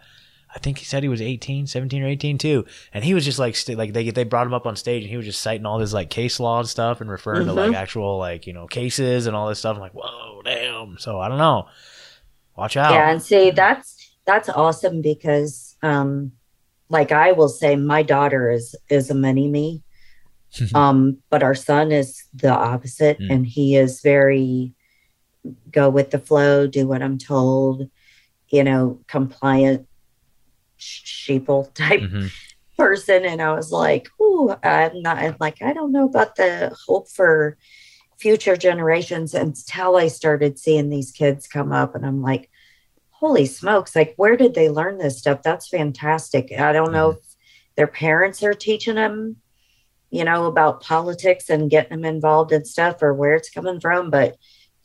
I 0.53 0.59
think 0.59 0.79
he 0.79 0.85
said 0.85 1.01
he 1.03 1.09
was 1.09 1.21
18, 1.21 1.67
17 1.67 2.03
or 2.03 2.07
eighteen 2.07 2.37
too, 2.37 2.65
and 2.93 3.03
he 3.05 3.13
was 3.13 3.23
just 3.23 3.39
like, 3.39 3.55
st- 3.55 3.77
like 3.77 3.93
they 3.93 4.09
they 4.09 4.23
brought 4.23 4.47
him 4.47 4.53
up 4.53 4.65
on 4.65 4.75
stage, 4.75 5.03
and 5.03 5.09
he 5.09 5.17
was 5.17 5.25
just 5.25 5.41
citing 5.41 5.65
all 5.65 5.77
this 5.79 5.93
like 5.93 6.09
case 6.09 6.39
law 6.39 6.59
and 6.59 6.67
stuff, 6.67 6.99
and 7.01 7.09
referring 7.09 7.45
to 7.45 7.53
like 7.53 7.71
Mhm. 7.71 7.75
actual 7.75 8.17
like 8.17 8.47
you 8.47 8.53
know 8.53 8.67
cases 8.67 9.27
and 9.27 9.35
all 9.35 9.47
this 9.49 9.59
stuff. 9.59 9.75
I'm 9.75 9.81
like, 9.81 9.93
whoa, 9.93 10.41
damn. 10.43 10.97
So 10.97 11.19
I 11.19 11.27
don't 11.29 11.37
know. 11.37 11.67
Watch 12.57 12.75
out. 12.77 12.91
Yeah, 12.91 13.09
and 13.11 13.21
see 13.21 13.51
that's 13.51 14.15
that's 14.25 14.49
awesome 14.49 15.01
because 15.01 15.77
um 15.83 16.31
like 16.89 17.11
I 17.11 17.31
will 17.31 17.49
say 17.49 17.75
my 17.75 18.03
daughter 18.03 18.51
is 18.51 18.75
is 18.89 19.09
a 19.09 19.15
mini 19.15 19.47
me. 19.47 19.83
um 20.75 21.17
but 21.29 21.43
our 21.43 21.55
son 21.55 21.91
is 21.93 22.25
the 22.33 22.49
opposite 22.51 23.17
Mm. 23.19 23.31
and 23.31 23.47
he 23.47 23.75
is 23.77 24.01
very 24.01 24.73
go 25.71 25.89
with 25.89 26.11
the 26.11 26.19
flow, 26.19 26.67
do 26.67 26.87
what 26.87 27.01
I'm 27.01 27.17
told, 27.17 27.89
you 28.49 28.63
know, 28.63 28.99
compliant 29.07 29.87
sh- 30.77 31.29
sheeple 31.29 31.73
type 31.73 32.01
Mhm. 32.01 32.31
person 32.77 33.25
and 33.25 33.41
I 33.41 33.53
was 33.53 33.71
like, 33.71 34.09
"Ooh, 34.19 34.55
I'm 34.63 35.01
not 35.01 35.17
I'm 35.17 35.35
like 35.39 35.61
I 35.61 35.73
don't 35.73 35.91
know 35.91 36.05
about 36.05 36.35
the 36.35 36.75
hope 36.87 37.09
for 37.09 37.57
future 38.17 38.55
generations 38.55 39.33
until 39.33 39.95
I 39.95 40.07
started 40.07 40.59
seeing 40.59 40.89
these 40.89 41.11
kids 41.11 41.47
come 41.47 41.71
up 41.71 41.95
and 41.95 42.05
I'm 42.05 42.21
like, 42.21 42.49
holy 43.09 43.45
smokes, 43.45 43.95
like 43.95 44.13
where 44.17 44.37
did 44.37 44.53
they 44.53 44.69
learn 44.69 44.97
this 44.97 45.19
stuff? 45.19 45.41
That's 45.43 45.67
fantastic. 45.67 46.51
I 46.57 46.71
don't 46.71 46.91
know 46.91 47.11
if 47.11 47.17
their 47.75 47.87
parents 47.87 48.43
are 48.43 48.53
teaching 48.53 48.95
them, 48.95 49.37
you 50.09 50.23
know, 50.23 50.45
about 50.45 50.81
politics 50.81 51.49
and 51.49 51.69
getting 51.69 52.01
them 52.01 52.05
involved 52.15 52.51
in 52.51 52.65
stuff 52.65 53.01
or 53.01 53.13
where 53.13 53.35
it's 53.35 53.49
coming 53.49 53.79
from, 53.79 54.09
but 54.09 54.37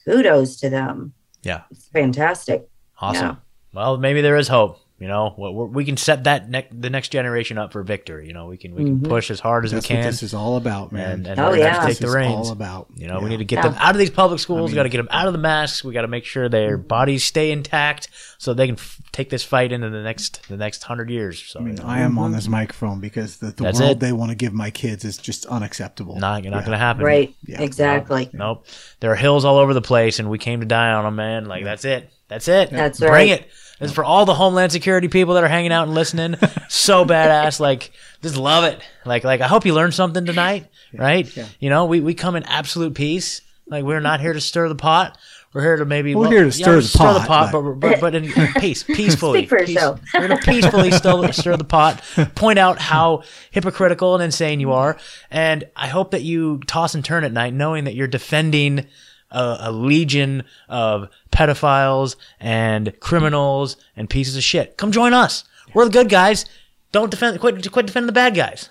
kudos 0.07 0.57
to 0.57 0.71
them. 0.71 1.13
Yeah. 1.43 1.63
It's 1.71 1.89
fantastic. 1.89 2.69
Awesome. 2.99 3.27
Yeah. 3.27 3.35
Well, 3.73 3.99
maybe 3.99 4.21
there 4.21 4.37
is 4.37 4.49
hope. 4.49 4.79
You 4.99 5.09
know, 5.09 5.35
we 5.37 5.51
we 5.51 5.65
we 5.67 5.85
can 5.85 5.99
set 5.99 6.25
that 6.25 6.49
ne- 6.49 6.69
the 6.73 6.89
next 6.89 7.11
generation 7.11 7.59
up 7.59 7.71
for 7.71 7.83
victory. 7.83 8.27
You 8.27 8.33
know, 8.33 8.47
we 8.47 8.57
can 8.57 8.75
we 8.75 8.83
can 8.83 8.97
mm-hmm. 8.97 9.09
push 9.09 9.31
as 9.31 9.41
hard 9.41 9.67
as 9.67 9.73
That's 9.73 9.87
we 9.87 9.95
what 9.95 10.01
can, 10.01 10.11
this 10.11 10.23
is 10.23 10.33
all 10.33 10.57
about, 10.57 10.91
man. 10.91 11.11
and, 11.11 11.27
and 11.27 11.39
Oh, 11.39 11.51
we're 11.51 11.59
gonna 11.59 11.69
have 11.69 11.83
yeah. 11.83 11.87
This 11.89 11.99
take 11.99 12.07
the 12.07 12.09
is 12.09 12.15
reins. 12.15 12.47
all 12.47 12.53
about. 12.53 12.87
You 12.97 13.07
know, 13.07 13.21
we 13.21 13.29
need 13.29 13.37
to 13.37 13.45
get 13.45 13.57
Yeah. 13.57 13.69
them 13.69 13.75
out 13.79 13.91
of 13.91 13.99
these 13.99 14.09
public 14.09 14.41
schools. 14.41 14.71
we 14.71 14.75
got 14.75 14.85
to 14.85 14.89
get 14.89 14.97
them 14.97 15.09
out 15.11 15.27
of 15.27 15.35
the 15.35 15.39
masks. 15.39 15.85
We 15.85 15.93
got 15.93 16.03
to 16.03 16.09
make 16.09 16.25
sure 16.25 16.49
their 16.49 16.79
mm-hmm. 16.79 16.87
bodies 16.87 17.25
stay 17.25 17.51
intact 17.51 18.09
so 18.39 18.55
they 18.55 18.67
can 18.67 18.77
f- 18.77 19.03
take 19.13 19.29
this 19.29 19.45
fight 19.45 19.71
into 19.71 19.91
the 19.91 20.03
next 20.03 20.49
the 20.49 20.57
next 20.57 20.83
hundred 20.85 21.11
years. 21.11 21.43
So 21.43 21.61
I 21.61 21.63
mean, 21.63 21.77
you 21.77 21.83
know, 21.83 21.89
I 21.91 21.99
am 21.99 22.17
on 22.19 22.29
mm-hmm. 22.29 22.37
this 22.37 22.49
microphone 22.49 22.99
because 22.99 23.37
the, 23.37 23.51
the 23.51 23.65
world 23.65 23.81
it. 23.83 24.01
they 24.01 24.13
want 24.13 24.31
to 24.31 24.35
give 24.35 24.55
my 24.55 24.71
kids 24.71 25.05
is 25.05 25.19
just 25.19 25.45
unacceptable. 25.45 26.17
not 26.17 26.43
not 26.43 26.65
going 26.65 26.73
to 26.73 26.79
happen. 26.79 27.05
Right. 27.05 27.37
Yeah. 27.45 27.61
Exactly. 27.61 28.31
Nope. 28.33 28.67
There 29.01 29.13
are 29.13 29.17
hills 29.17 29.45
all 29.45 29.59
over 29.59 29.75
the 29.75 29.83
place, 29.83 30.21
and 30.21 30.31
we 30.31 30.39
came 30.39 30.61
to 30.61 30.67
die 30.67 30.93
on 30.93 31.05
them, 31.05 31.17
man. 31.17 31.45
Like 31.45 31.65
that's 31.65 31.85
it. 31.85 32.11
That's 32.29 32.49
it. 32.49 32.71
That's 32.71 32.99
Bring 32.99 33.13
right. 33.13 33.29
it. 33.29 33.51
This 33.79 33.91
is 33.91 33.95
for 33.95 34.05
all 34.05 34.25
the 34.25 34.35
Homeland 34.35 34.73
Security 34.73 35.09
people 35.09 35.35
that 35.35 35.45
are 35.45 35.49
hanging 35.49 35.73
out 35.73 35.87
and 35.87 35.95
listening. 35.95 36.37
so 36.69 37.05
badass. 37.05 37.61
Like, 37.61 37.93
just 38.23 38.37
love 38.37 38.65
it. 38.65 38.81
Like, 39.05 39.25
like 39.25 39.41
I 39.41 39.47
hope 39.49 39.67
you 39.67 39.75
learned 39.75 39.95
something 39.95 40.25
tonight. 40.25 40.69
Right? 40.95 41.35
Yeah. 41.37 41.47
You 41.61 41.69
know, 41.71 41.85
we 41.85 42.01
we 42.01 42.15
come 42.15 42.37
in 42.37 42.43
absolute 42.45 42.95
peace. 42.95 43.43
Like, 43.67 43.85
we're 43.85 44.01
not 44.01 44.21
here 44.21 44.33
to 44.33 44.41
stir 44.41 44.69
the 44.69 44.77
pot. 44.77 45.19
We're 45.53 45.63
here 45.63 45.77
to 45.77 45.85
maybe 45.87 46.15
We're 46.15 46.29
here 46.29 46.45
to 46.45 46.53
stir 46.53 46.77
the 46.77 46.83
stir 46.83 47.15
the 47.15 47.21
pot, 47.21 47.51
pot, 47.51 47.53
but 47.53 47.63
but, 47.81 48.01
but 48.01 48.15
in 48.15 48.31
peace, 48.61 48.83
peacefully. 48.83 49.41
Speak 49.41 49.49
for 49.49 49.59
Peace- 49.61 49.71
yourself. 49.71 50.01
We're 50.13 50.29
gonna 50.29 50.41
peacefully 50.41 50.91
stir, 50.93 51.33
stir 51.33 51.57
the 51.57 51.65
pot, 51.65 52.03
point 52.35 52.59
out 52.59 52.79
how 52.79 53.23
hypocritical 53.53 54.15
and 54.15 54.23
insane 54.23 54.61
you 54.61 54.73
are, 54.73 54.99
and 55.31 55.65
I 55.75 55.89
hope 55.89 56.11
that 56.11 56.23
you 56.23 56.59
toss 56.67 56.95
and 56.95 57.03
turn 57.03 57.25
at 57.25 57.33
night, 57.33 57.55
knowing 57.55 57.85
that 57.85 57.95
you're 57.95 58.07
defending 58.07 58.87
a, 59.31 59.57
a 59.61 59.73
legion 59.73 60.45
of 60.69 61.09
pedophiles 61.31 62.17
and 62.41 62.99
criminals 63.01 63.77
and 63.97 64.09
pieces 64.09 64.37
of 64.37 64.43
shit. 64.43 64.77
Come 64.77 64.93
join 64.93 65.15
us. 65.15 65.45
We're 65.75 65.85
the 65.85 65.91
good 65.91 66.09
guys. 66.09 66.47
Don't 66.93 67.11
defend. 67.11 67.39
Quit. 67.41 67.71
Quit 67.71 67.87
defending 67.87 68.07
the 68.07 68.13
bad 68.13 68.35
guys. 68.35 68.71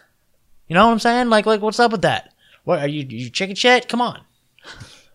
You 0.68 0.74
know 0.74 0.86
what 0.88 0.94
I'm 0.94 1.00
saying? 1.00 1.30
Like, 1.30 1.46
like, 1.46 1.62
what's 1.62 1.80
up 1.80 1.92
with 1.92 2.02
that? 2.02 2.34
What 2.64 2.80
are 2.80 2.88
you? 2.88 3.06
You 3.08 3.30
chicken 3.30 3.56
shit? 3.56 3.88
Come 3.88 4.02
on. 4.02 4.22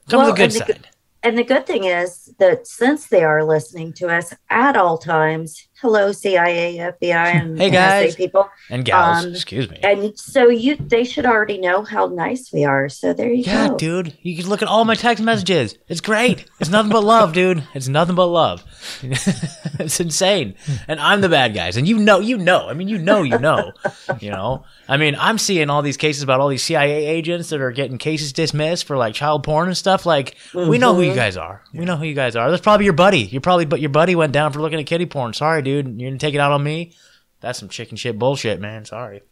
Come 0.09 0.19
Well, 0.19 0.27
to 0.27 0.33
the 0.33 0.37
good 0.37 0.43
and 0.43 0.53
the 0.53 0.59
side. 0.59 0.89
And 1.23 1.37
the 1.37 1.45
good 1.45 1.67
thing 1.67 1.85
is 1.85 2.33
that 2.39 2.67
since 2.67 3.09
they 3.09 3.23
are 3.25 3.45
listening 3.45 3.93
to 3.95 4.09
us 4.09 4.35
at 4.49 4.77
all 4.77 4.97
times, 4.97 5.69
hello 5.81 6.13
CIA, 6.13 6.77
FBI, 6.77 7.35
and 7.35 7.59
Hey, 7.59 7.69
NSA 7.71 7.73
guys. 7.73 8.15
people, 8.17 8.49
and 8.69 8.85
gals, 8.85 9.25
um, 9.25 9.31
excuse 9.33 9.69
me. 9.71 9.79
and 9.83 10.19
so 10.19 10.49
you 10.49 10.77
they 10.77 11.05
should 11.05 11.25
already 11.27 11.59
know 11.59 11.83
how 11.83 12.07
nice 12.07 12.53
we 12.53 12.65
are. 12.65 12.89
So 12.89 13.13
there 13.13 13.29
you 13.33 13.45
Yeah, 13.45 13.69
go. 13.69 13.77
dude. 13.77 14.17
You 14.23 14.37
can 14.37 14.49
look 14.49 14.63
at 14.63 14.69
all 14.69 14.85
my 14.85 14.95
text 14.95 15.23
messages. 15.25 15.77
It's 15.89 16.01
great. 16.01 16.45
It's 16.61 16.71
nothing 16.71 16.93
but 16.93 17.05
love, 17.05 17.33
dude. 17.33 17.65
It's 17.75 17.89
nothing 17.89 18.15
but 18.15 18.27
love. 18.27 18.63
it's 19.03 20.01
insane. 20.01 20.55
And 20.89 21.01
I'm 21.01 21.21
the 21.21 21.29
bad 21.29 21.55
guys. 21.55 21.77
And 21.77 21.89
you 21.89 21.99
know, 21.99 22.21
you 22.21 22.37
know. 22.39 22.69
I 22.69 22.75
mean, 22.75 22.89
you 22.89 22.99
know, 22.99 23.23
you 23.23 23.39
know. 23.39 23.73
You 24.21 24.31
know. 24.31 24.65
I 24.89 24.97
mean, 24.97 25.17
I'm 25.19 25.39
seeing 25.39 25.71
all 25.71 25.83
these 25.83 25.97
cases 25.97 26.23
about 26.23 26.41
all 26.41 26.49
these 26.49 26.63
CIA 26.65 27.07
agents 27.07 27.51
that 27.51 27.61
are 27.61 27.71
getting 27.71 27.97
cases 27.99 28.33
dismissed 28.33 28.85
for 28.87 28.97
like 28.97 29.15
child 29.15 29.45
porn 29.45 29.69
and 29.69 29.77
stuff. 29.77 30.05
Like, 30.05 30.37
we 30.55 30.79
know 30.79 30.95
who 30.95 31.03
you 31.03 31.15
guys 31.15 31.37
are. 31.37 31.63
We 31.73 31.85
know 31.85 31.97
who 31.97 32.05
you 32.05 32.15
guys 32.15 32.35
are. 32.37 32.51
That's 32.51 32.63
probably 32.63 32.85
your 32.85 32.93
buddy. 32.95 33.21
You're 33.21 33.41
probably, 33.41 33.67
but 33.67 33.81
your 33.81 33.91
buddy 33.91 34.15
went 34.17 34.33
down 34.33 34.53
for 34.53 34.61
looking 34.61 34.81
at 34.81 34.87
kitty 34.87 35.07
porn. 35.07 35.33
Sorry, 35.33 35.63
dude. 35.63 35.70
Dude, 35.71 36.01
you're 36.01 36.11
gonna 36.11 36.19
take 36.19 36.35
it 36.35 36.41
out 36.41 36.53
on 36.53 36.63
me. 36.63 36.93
That's 37.41 37.59
some 37.59 37.69
chicken 37.69 37.97
shit 37.97 38.19
bullshit, 38.19 38.61
man. 38.61 38.85
Sorry. 38.85 39.23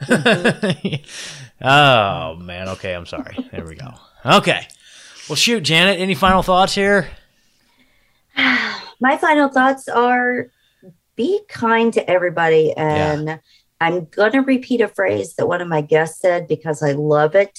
oh 0.08 2.36
man. 2.36 2.68
Okay, 2.70 2.94
I'm 2.94 3.06
sorry. 3.06 3.36
There 3.50 3.64
we 3.64 3.74
go. 3.74 3.94
Okay. 4.24 4.66
Well, 5.28 5.36
shoot, 5.36 5.62
Janet. 5.62 6.00
Any 6.00 6.14
final 6.14 6.42
thoughts 6.42 6.74
here? 6.74 7.08
My 8.36 9.16
final 9.16 9.48
thoughts 9.48 9.88
are 9.88 10.48
be 11.16 11.40
kind 11.48 11.92
to 11.94 12.10
everybody. 12.10 12.72
And 12.72 13.40
I'm 13.80 14.06
going 14.06 14.32
to 14.32 14.40
repeat 14.40 14.80
a 14.80 14.88
phrase 14.88 15.34
that 15.34 15.48
one 15.48 15.60
of 15.60 15.68
my 15.68 15.80
guests 15.80 16.20
said 16.20 16.48
because 16.48 16.82
I 16.82 16.92
love 16.92 17.34
it. 17.34 17.58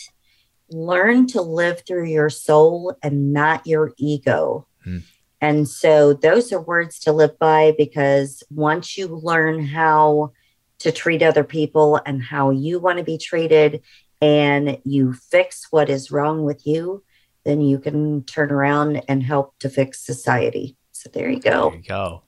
Learn 0.69 1.27
to 1.27 1.41
live 1.41 1.83
through 1.85 2.05
your 2.05 2.29
soul 2.29 2.95
and 3.03 3.33
not 3.33 3.67
your 3.67 3.93
ego. 3.97 4.67
Hmm. 4.83 4.99
And 5.41 5.67
so 5.67 6.13
those 6.13 6.51
are 6.51 6.61
words 6.61 6.99
to 7.01 7.11
live 7.11 7.37
by 7.39 7.73
because 7.77 8.43
once 8.49 8.97
you 8.97 9.07
learn 9.07 9.65
how 9.65 10.31
to 10.79 10.91
treat 10.91 11.21
other 11.21 11.43
people 11.43 11.99
and 12.05 12.23
how 12.23 12.49
you 12.49 12.79
want 12.79 12.97
to 12.97 13.03
be 13.03 13.17
treated 13.17 13.81
and 14.21 14.77
you 14.83 15.13
fix 15.13 15.67
what 15.71 15.89
is 15.89 16.11
wrong 16.11 16.43
with 16.43 16.65
you, 16.65 17.03
then 17.43 17.61
you 17.61 17.79
can 17.79 18.23
turn 18.23 18.51
around 18.51 19.01
and 19.07 19.21
help 19.21 19.57
to 19.59 19.69
fix 19.69 20.05
society. 20.05 20.75
So 20.91 21.09
there 21.13 21.29
you 21.29 21.39
go. 21.39 21.69
There 21.69 21.79
you 21.79 21.83
go. 21.87 22.23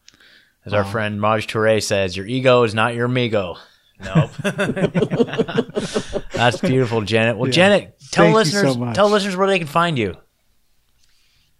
As 0.65 0.73
our 0.73 0.83
friend 0.83 1.19
Maj 1.21 1.47
Toure 1.47 1.81
says, 1.81 2.17
your 2.17 2.27
ego 2.27 2.63
is 2.63 2.73
not 2.75 2.93
your 2.93 3.05
amigo. 3.05 3.55
Nope. 4.03 4.31
That's 6.33 6.59
beautiful, 6.61 7.01
Janet. 7.01 7.37
Well, 7.37 7.47
Yeah. 7.47 7.53
Janet, 7.53 7.99
tell 8.11 8.25
Thank 8.25 8.35
listeners 8.35 8.73
so 8.73 8.93
tell 8.93 9.09
listeners 9.09 9.35
where 9.35 9.47
they 9.47 9.59
can 9.59 9.67
find 9.67 9.97
you. 9.97 10.15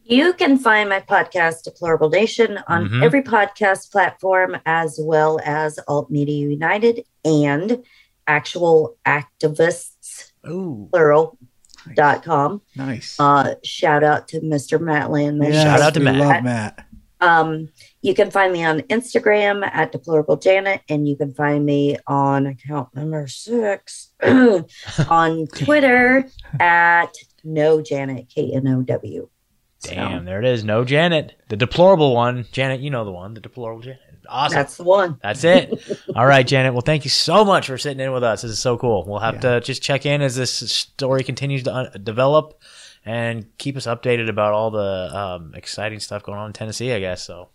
You 0.10 0.34
can 0.34 0.58
find 0.58 0.88
my 0.88 1.02
podcast, 1.02 1.64
Deplorable 1.64 2.10
Nation, 2.10 2.60
on 2.68 2.88
Mhm. 2.90 3.04
every 3.04 3.22
podcast 3.22 3.92
platform, 3.92 4.56
as 4.66 4.98
well 5.02 5.40
as 5.44 5.80
Alt 5.88 6.10
Media 6.10 6.48
United 6.48 7.04
and 7.26 7.84
actual 8.26 8.96
activists, 9.06 10.32
Ooh. 10.48 10.88
plural, 10.92 11.38
dot 11.96 12.24
com. 12.24 12.62
Nice. 12.76 13.18
Uh, 13.20 13.56
shout 13.66 14.04
out 14.04 14.28
to 14.30 14.40
Mr. 14.40 14.80
Matt 14.80 15.12
Landman. 15.12 15.52
Yes, 15.52 15.64
shout 15.64 15.82
out 15.82 15.94
to 15.96 16.00
Matt. 16.00 16.16
Love 16.16 16.44
Matt. 16.44 16.86
Um, 17.20 17.70
you 18.02 18.14
can 18.14 18.30
find 18.32 18.54
me 18.54 18.64
on 18.64 18.82
Instagram 18.84 19.68
at 19.74 19.92
Deplorable 19.92 20.38
Janet, 20.38 20.82
and 20.88 21.08
you 21.08 21.18
can 21.18 21.34
find 21.34 21.66
me 21.66 21.98
on 22.08 22.46
account 22.46 22.96
number 22.96 23.28
six 23.28 24.12
on 25.10 25.48
Twitter 25.48 26.26
at 26.62 27.14
No 27.44 27.82
Janet 27.82 28.28
K 28.34 28.52
N 28.54 28.68
O 28.68 28.82
W. 28.84 29.28
So 29.88 29.96
Damn, 29.96 30.26
there 30.26 30.40
it 30.40 30.46
is. 30.46 30.64
No 30.64 30.84
Janet. 30.84 31.34
The 31.50 31.56
deplorable 31.56 32.14
one. 32.16 32.46
Janet, 32.52 32.82
you 32.82 32.90
know 32.90 33.06
the 33.06 33.12
one. 33.12 33.34
The 33.34 33.42
deplorable 33.42 33.82
Janet. 33.82 34.00
Awesome. 34.30 34.56
that's 34.56 34.76
the 34.78 34.84
one. 34.84 35.18
That's 35.24 35.44
it. 35.46 35.74
All 36.16 36.26
right, 36.26 36.46
Janet. 36.46 36.74
Well, 36.74 36.82
thank 36.82 37.06
you 37.06 37.10
so 37.10 37.46
much 37.46 37.68
for 37.68 37.78
sitting 37.78 38.02
in 38.02 38.12
with 38.12 38.24
us. 38.24 38.42
This 38.42 38.52
is 38.52 38.60
so 38.60 38.78
cool. 38.78 39.06
We'll 39.08 39.20
have 39.20 39.40
to 39.42 39.62
just 39.62 39.82
check 39.82 40.06
in 40.06 40.22
as 40.22 40.36
this 40.36 40.52
story 40.54 41.24
continues 41.24 41.64
to 41.64 41.74
un- 41.74 41.92
develop 42.04 42.62
and 43.06 43.46
keep 43.58 43.78
us 43.78 43.88
updated 43.88 44.28
about 44.30 44.52
all 44.54 44.70
the 44.70 45.10
um, 45.18 45.54
exciting 45.56 46.02
stuff 46.02 46.24
going 46.24 46.38
on 46.38 46.48
in 46.48 46.54
Tennessee, 46.54 46.92
I 46.92 47.00
guess. 47.00 47.24
So, 47.24 47.50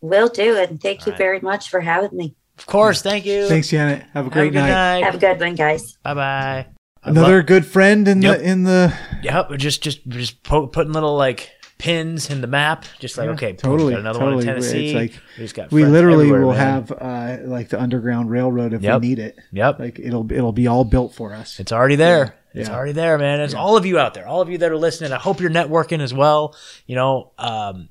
Will 0.00 0.28
do, 0.28 0.56
and 0.56 0.80
thank 0.80 1.00
All 1.00 1.06
you 1.06 1.12
right. 1.12 1.18
very 1.18 1.40
much 1.40 1.70
for 1.70 1.80
having 1.80 2.16
me. 2.16 2.36
of 2.56 2.66
course, 2.66 3.02
thank 3.02 3.26
you. 3.26 3.48
Thanks, 3.48 3.70
Janet. 3.70 4.02
Have 4.02 4.08
a 4.12 4.12
Have 4.14 4.26
a 4.26 4.30
great 4.30 4.52
night. 4.52 5.02
Have 5.02 5.16
a 5.16 5.18
good 5.18 5.40
one, 5.40 5.56
guys. 5.56 5.96
Bye 6.04 6.14
bye. 6.14 6.66
Another 7.04 7.42
good 7.42 7.66
friend 7.66 8.06
in 8.06 8.22
Yep. 8.22 8.38
the 8.38 8.44
in 8.44 8.62
the 8.62 8.96
Yep. 9.24 9.50
Just 9.56 9.82
just 9.82 10.06
just 10.08 10.42
po- 10.44 10.68
putting 10.68 10.92
little 10.92 11.16
like 11.16 11.50
pins 11.82 12.30
in 12.30 12.40
the 12.40 12.46
map. 12.46 12.84
Just 13.00 13.18
like 13.18 13.26
Yeah, 13.26 13.32
okay, 13.32 13.52
totally, 13.54 13.92
got 13.92 14.00
another 14.00 14.20
totally. 14.20 14.36
one 14.36 14.48
in 14.48 14.54
Tennessee. 14.62 14.94
It's 14.94 14.94
like 15.14 15.22
we 15.38 15.48
got 15.48 15.72
we 15.72 15.84
literally 15.84 16.30
will 16.30 16.52
man. 16.52 16.56
have 16.58 16.92
uh, 16.92 17.38
like 17.44 17.70
the 17.70 17.80
underground 17.82 18.30
railroad 18.30 18.72
if 18.72 18.82
Yep. 18.82 19.00
we 19.00 19.08
need 19.08 19.18
it. 19.18 19.36
Yep. 19.50 19.80
Like 19.80 19.98
it'll 19.98 20.30
it'll 20.30 20.52
be 20.52 20.68
all 20.68 20.84
built 20.84 21.12
for 21.14 21.34
us. 21.34 21.58
It's 21.58 21.72
already 21.72 21.96
there. 21.96 22.36
It's 22.54 22.68
Yeah. 22.68 22.76
already 22.76 22.92
there, 22.92 23.18
man. 23.18 23.40
It's 23.40 23.54
all 23.54 23.76
of 23.76 23.84
you 23.84 23.98
out 23.98 24.14
there, 24.14 24.28
all 24.28 24.40
of 24.40 24.48
you 24.48 24.58
that 24.58 24.70
are 24.70 24.76
listening. 24.76 25.10
I 25.12 25.18
hope 25.18 25.40
you're 25.40 25.50
networking 25.50 26.00
as 26.00 26.14
well. 26.14 26.54
You 26.86 26.94
know, 26.94 27.32
um, 27.38 27.88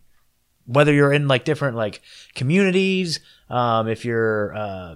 whether 0.65 0.93
you're 0.93 1.11
in 1.11 1.27
like 1.27 1.43
different 1.43 1.75
like 1.75 1.99
communities, 2.33 3.19
um, 3.49 3.89
if 3.89 4.05
you're 4.05 4.55
uh, 4.55 4.95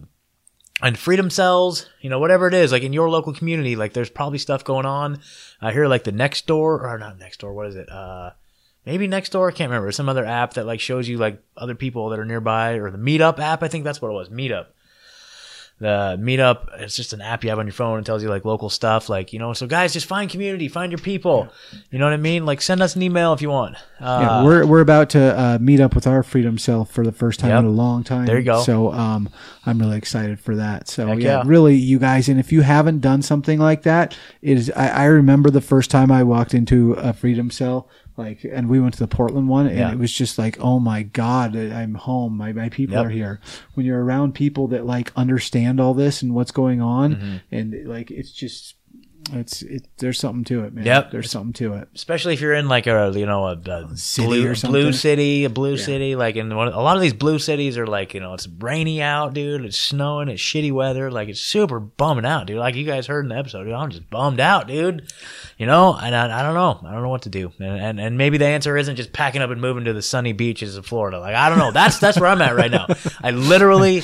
in 0.84 0.96
freedom 0.96 1.30
cells, 1.30 1.90
you 2.00 2.10
know, 2.10 2.20
whatever 2.20 2.48
it 2.48 2.54
is, 2.54 2.72
like 2.72 2.84
in 2.84 2.94
your 2.94 3.10
local 3.10 3.34
community, 3.34 3.76
like 3.76 3.92
there's 3.94 4.10
probably 4.10 4.38
stuff 4.38 4.64
going 4.64 4.86
on. 4.86 5.20
I 5.62 5.74
hear 5.74 5.88
like 5.88 6.06
the 6.06 6.12
next 6.14 6.48
door 6.48 6.88
or 6.88 6.98
not 6.98 7.18
next 7.20 7.40
door. 7.42 7.54
What 7.54 7.68
is 7.68 7.76
it? 7.76 7.90
Uh, 7.92 8.32
maybe 8.86 9.08
next 9.08 9.32
door. 9.32 9.50
I 9.50 9.52
can't 9.52 9.70
remember. 9.70 9.92
Some 9.92 10.10
other 10.10 10.26
app 10.26 10.54
that 10.54 10.66
like 10.66 10.80
shows 10.80 11.08
you 11.08 11.18
like 11.18 11.42
other 11.58 11.76
people 11.76 12.10
that 12.10 12.20
are 12.20 12.26
nearby 12.26 12.74
or 12.74 12.92
the 12.92 12.98
Meetup 12.98 13.40
app. 13.40 13.64
I 13.64 13.68
think 13.68 13.84
that's 13.84 14.02
what 14.02 14.10
it 14.10 14.14
was. 14.14 14.30
Meetup 14.30 14.68
the 15.78 16.18
meetup 16.22 16.70
it's 16.80 16.96
just 16.96 17.12
an 17.12 17.20
app 17.20 17.44
you 17.44 17.50
have 17.50 17.60
on 17.60 17.66
your 17.68 17.74
phone 17.74 17.98
and 17.98 18.06
tells 18.06 18.24
you 18.24 18.30
like 18.30 18.46
local 18.46 18.70
stuff 18.70 19.10
like 19.10 19.34
you 19.34 19.40
know 19.40 19.52
so 19.52 19.68
guys 19.68 19.92
just 19.92 20.06
find 20.06 20.30
community 20.32 20.70
find 20.70 20.90
your 20.90 21.00
people 21.00 21.50
you 21.92 22.00
know 22.00 22.06
what 22.06 22.14
i 22.14 22.18
mean 22.18 22.46
like 22.46 22.62
send 22.62 22.82
us 22.82 22.96
an 22.96 23.02
email 23.02 23.34
if 23.34 23.42
you 23.42 23.50
want 23.50 23.76
uh, 24.00 24.20
yeah, 24.22 24.44
we're 24.44 24.66
we're 24.66 24.82
about 24.82 25.10
to 25.10 25.40
uh, 25.40 25.58
meet 25.60 25.80
up 25.80 25.94
with 25.94 26.08
our 26.08 26.24
freedom 26.24 26.58
self 26.58 26.92
for 26.92 27.04
the 27.04 27.12
first 27.12 27.40
time 27.40 27.50
Yep. 27.50 27.60
in 27.60 27.66
a 27.66 27.70
long 27.70 28.04
time. 28.04 28.26
There 28.26 28.38
you 28.38 28.44
go. 28.44 28.62
So 28.62 28.92
um, 28.92 29.30
I'm 29.66 29.80
really 29.80 29.98
excited 29.98 30.38
for 30.40 30.58
that. 30.58 30.90
So 30.90 31.14
yeah, 31.14 31.14
yeah. 31.16 31.44
really, 31.46 31.76
you 31.76 31.98
guys, 31.98 32.28
and 32.28 32.38
if 32.38 32.52
you 32.52 32.62
haven't 32.62 33.00
done 33.00 33.22
something 33.22 33.58
like 33.58 33.84
that, 33.84 34.18
it 34.42 34.58
is. 34.58 34.70
I, 34.76 34.88
I 34.90 35.06
remember 35.06 35.50
the 35.50 35.62
first 35.62 35.90
time 35.92 36.12
I 36.12 36.24
walked 36.24 36.54
into 36.54 36.92
a 36.94 37.14
freedom 37.14 37.50
cell. 37.50 37.88
Like, 38.18 38.46
and 38.50 38.70
we 38.70 38.80
went 38.80 38.94
to 38.94 39.00
the 39.00 39.08
Portland 39.10 39.50
one, 39.50 39.68
and 39.68 39.78
Yeah. 39.78 39.92
it 39.92 40.00
was 40.00 40.12
just 40.12 40.38
like, 40.38 40.58
oh 40.62 40.80
my 40.80 41.04
god, 41.04 41.56
I'm 41.56 41.96
home. 41.96 42.38
My 42.38 42.54
my 42.54 42.70
people 42.70 42.96
Yep. 42.96 43.06
are 43.06 43.10
here. 43.10 43.40
When 43.74 43.86
you're 43.86 44.04
around 44.04 44.34
people 44.36 44.68
that 44.70 44.86
like 44.86 45.12
understand 45.18 45.80
all 45.82 45.94
this 45.94 46.22
and 46.22 46.34
what's 46.34 46.52
going 46.52 46.82
on, 46.82 47.16
Mm-hmm. 47.16 47.36
and 47.52 47.88
like 47.88 48.12
it's 48.12 48.32
just 48.32 48.76
It's 49.34 49.62
it. 49.64 49.88
There's 49.98 50.20
something 50.20 50.44
to 50.46 50.66
it, 50.66 50.74
man. 50.74 50.86
Yep. 50.86 51.12
There's 51.12 51.32
something 51.32 51.54
to 51.54 51.74
it. 51.74 51.90
especially 51.96 52.34
if 52.34 52.42
you're 52.42 52.54
in 52.54 52.68
like 52.68 52.86
a 52.86 53.12
you 53.16 53.26
know 53.26 53.48
a, 53.48 53.54
a 53.54 53.98
City 53.98 54.28
blue, 54.28 54.48
or 54.48 54.56
something. 54.56 54.82
blue 54.82 54.94
city, 54.94 55.46
a 55.46 55.50
blue 55.50 55.78
city. 55.78 56.16
Like 56.16 56.36
in 56.36 56.56
one, 56.56 56.68
a 56.68 56.82
lot 56.82 56.96
of 56.96 57.02
these 57.02 57.14
blue 57.14 57.40
cities 57.40 57.78
are 57.78 57.88
like 57.88 58.14
you 58.14 58.20
know 58.20 58.34
it's 58.34 58.48
rainy 58.48 59.02
out, 59.02 59.34
dude. 59.34 59.66
It's 59.66 59.78
snowing. 59.80 60.30
It's 60.30 60.42
shitty 60.42 60.72
weather. 60.72 61.10
Like 61.10 61.30
it's 61.30 61.42
super 61.42 61.80
bumming 61.80 62.26
out, 62.26 62.48
dude. 62.48 62.58
Like 62.58 62.76
you 62.76 62.86
guys 62.86 63.08
heard 63.08 63.26
in 63.26 63.30
the 63.30 63.38
episode, 63.38 63.64
dude, 63.64 63.74
I'm 63.74 63.90
just 63.90 64.10
bummed 64.10 64.40
out, 64.40 64.68
dude. 64.68 65.12
You 65.58 65.66
know, 65.66 65.96
and 65.96 66.16
I, 66.16 66.40
I 66.40 66.44
don't 66.44 66.54
know, 66.54 66.88
I 66.88 66.92
don't 66.92 67.02
know 67.02 67.10
what 67.10 67.24
to 67.24 67.30
do, 67.30 67.52
and, 67.60 67.80
and 67.80 68.00
and 68.00 68.18
maybe 68.18 68.38
the 68.38 68.46
answer 68.46 68.78
isn't 68.78 68.96
just 68.96 69.14
packing 69.14 69.42
up 69.42 69.50
and 69.50 69.60
moving 69.60 69.86
to 69.86 69.94
the 69.94 70.02
sunny 70.02 70.34
beaches 70.34 70.78
of 70.78 70.86
Florida. 70.86 71.20
Like 71.20 71.36
I 71.36 71.50
don't 71.50 71.58
know. 71.58 71.72
That's 71.72 71.98
that's 71.98 72.20
where 72.20 72.30
I'm 72.30 72.42
at 72.42 72.56
right 72.56 72.72
now. 72.72 72.88
I 73.24 73.32
literally 73.32 74.04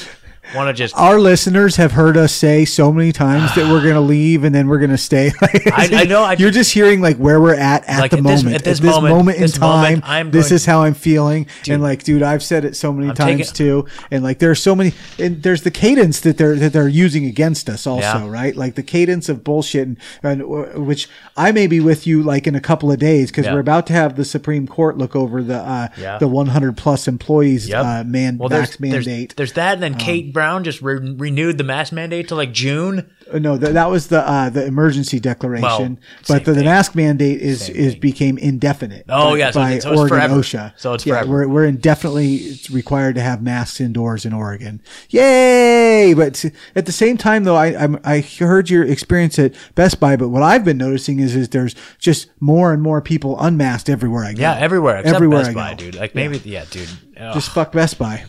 want 0.55 0.67
to 0.69 0.73
just. 0.73 0.95
Our 0.97 1.19
listeners 1.19 1.75
have 1.77 1.91
heard 1.93 2.17
us 2.17 2.33
say 2.33 2.65
so 2.65 2.91
many 2.91 3.11
times 3.11 3.53
that 3.55 3.69
we're 3.71 3.81
going 3.81 3.93
to 4.01 4.01
leave 4.01 4.43
and 4.43 4.53
then 4.53 4.67
we're 4.67 4.79
going 4.79 4.91
to 4.91 4.97
stay. 4.97 5.31
I- 5.41 5.89
I 5.93 6.03
know, 6.07 6.23
I- 6.23 6.33
You're 6.33 6.51
just 6.51 6.73
hearing 6.73 7.01
like 7.01 7.17
where 7.17 7.39
we're 7.39 7.55
at 7.55 7.87
at 7.87 7.99
Like, 7.99 8.11
the 8.11 8.17
at 8.17 8.23
this- 8.23 8.43
moment. 8.43 8.55
at 8.55 8.63
this 8.63 8.81
moment- 8.81 9.35
in 9.37 9.41
this 9.41 9.51
time, 9.53 9.99
moment, 10.01 10.31
this 10.31 10.51
is 10.51 10.65
how 10.65 10.83
I'm 10.83 10.93
feeling. 10.93 11.47
and 11.69 11.81
like, 11.81 12.03
dude, 12.03 12.23
I've 12.23 12.43
said 12.43 12.65
it 12.65 12.75
so 12.75 12.91
many 12.91 13.09
I'm 13.09 13.15
times 13.15 13.51
taking- 13.51 13.53
too. 13.53 13.85
And 14.09 14.23
like, 14.23 14.39
there's 14.39 14.61
so 14.61 14.75
many. 14.75 14.93
And 15.19 15.41
there's 15.43 15.61
the 15.63 15.71
cadence 15.71 16.19
that 16.21 16.37
they're 16.37 16.55
that 16.55 16.73
they're 16.73 16.87
using 16.87 17.25
against 17.25 17.69
us 17.69 17.85
also, 17.87 18.01
Yeah. 18.01 18.29
right? 18.29 18.55
Like 18.55 18.75
the 18.75 18.83
cadence 18.83 19.29
of 19.29 19.43
bullshit, 19.43 19.87
and, 19.87 19.97
and 20.23 20.41
uh, 20.41 20.45
which 20.79 21.07
I 21.37 21.51
may 21.51 21.67
be 21.67 21.79
with 21.79 22.05
you 22.07 22.21
like 22.23 22.47
in 22.47 22.55
a 22.55 22.61
couple 22.61 22.91
of 22.91 22.99
days 22.99 23.31
because 23.31 23.45
Yeah. 23.45 23.53
we're 23.53 23.59
about 23.59 23.87
to 23.87 23.93
have 23.93 24.15
the 24.15 24.25
Supreme 24.25 24.67
Court 24.67 24.97
look 24.97 25.15
over 25.15 25.41
the 25.43 25.57
uh, 25.57 25.87
Yeah. 25.97 26.17
the 26.17 26.27
100 26.27 26.77
plus 26.77 27.07
employees 27.07 27.67
Yep. 27.69 27.85
uh, 27.85 28.03
man 28.03 28.37
well, 28.37 28.49
there's, 28.49 28.77
there's, 28.77 29.05
mandate. 29.07 29.31
Um, 29.31 29.35
there's 29.37 29.53
that, 29.53 29.73
and 29.75 29.83
then 29.83 29.95
Kate 29.95 30.30
Brown 30.31 30.63
just 30.63 30.81
re- 30.81 30.95
renewed 31.17 31.57
the 31.57 31.63
mask 31.63 31.93
mandate 31.93 32.27
to 32.29 32.35
like 32.35 32.51
June. 32.51 33.09
Uh, 33.31 33.39
No, 33.39 33.57
that, 33.57 33.73
that 33.73 33.89
was 33.89 34.07
the 34.07 34.27
uh, 34.27 34.49
the 34.49 34.65
emergency 34.65 35.19
declaration, 35.19 35.63
Well, 35.67 35.97
but 36.27 36.45
the, 36.45 36.53
the 36.53 36.63
mask 36.63 36.95
mandate 36.95 37.41
is 37.41 37.65
Same 37.65 37.75
is 37.75 37.91
thing. 37.93 38.01
became 38.01 38.37
indefinite. 38.37 39.05
Oh, 39.09 39.31
by- 39.31 39.37
yeah, 39.37 39.51
so 39.51 39.59
by 39.59 39.67
it's- 39.71 39.83
so 39.83 39.89
Oregon 39.91 40.07
forever. 40.07 40.35
OSHA. 40.35 40.73
So 40.77 40.93
it's 40.93 41.05
yeah, 41.05 41.13
forever. 41.15 41.31
we're 41.31 41.47
we're 41.47 41.65
indefinitely 41.65 42.59
required 42.71 43.15
to 43.15 43.21
have 43.21 43.41
masks 43.41 43.79
indoors 43.81 44.25
in 44.25 44.33
Oregon. 44.33 44.81
Yay! 45.09 46.13
But 46.13 46.43
at 46.75 46.85
the 46.85 46.91
same 46.91 47.17
time, 47.17 47.43
though, 47.43 47.55
I 47.55 47.67
I'm, 47.75 47.99
I 48.03 48.19
heard 48.21 48.69
your 48.69 48.83
experience 48.83 49.37
at 49.39 49.53
Best 49.75 49.99
Buy, 49.99 50.15
but 50.15 50.29
what 50.29 50.43
I've 50.43 50.65
been 50.65 50.77
noticing 50.77 51.19
is 51.19 51.35
is 51.35 51.49
there's 51.49 51.75
just 51.99 52.29
more 52.39 52.73
and 52.73 52.81
more 52.81 53.01
people 53.01 53.39
unmasked 53.39 53.89
everywhere 53.89 54.23
I 54.25 54.33
go. 54.33 54.41
Yeah, 54.41 54.55
everywhere 54.57 54.97
except 54.97 55.15
Everywhere 55.15 55.39
Best 55.39 55.49
I 55.51 55.53
Buy, 55.53 55.73
dude. 55.75 55.95
Like 55.95 56.15
maybe, 56.15 56.37
yeah, 56.45 56.65
dude. 56.69 56.89
Ugh. 57.19 57.33
Just 57.33 57.51
fuck 57.51 57.71
Best 57.71 57.97
Buy. 57.99 58.23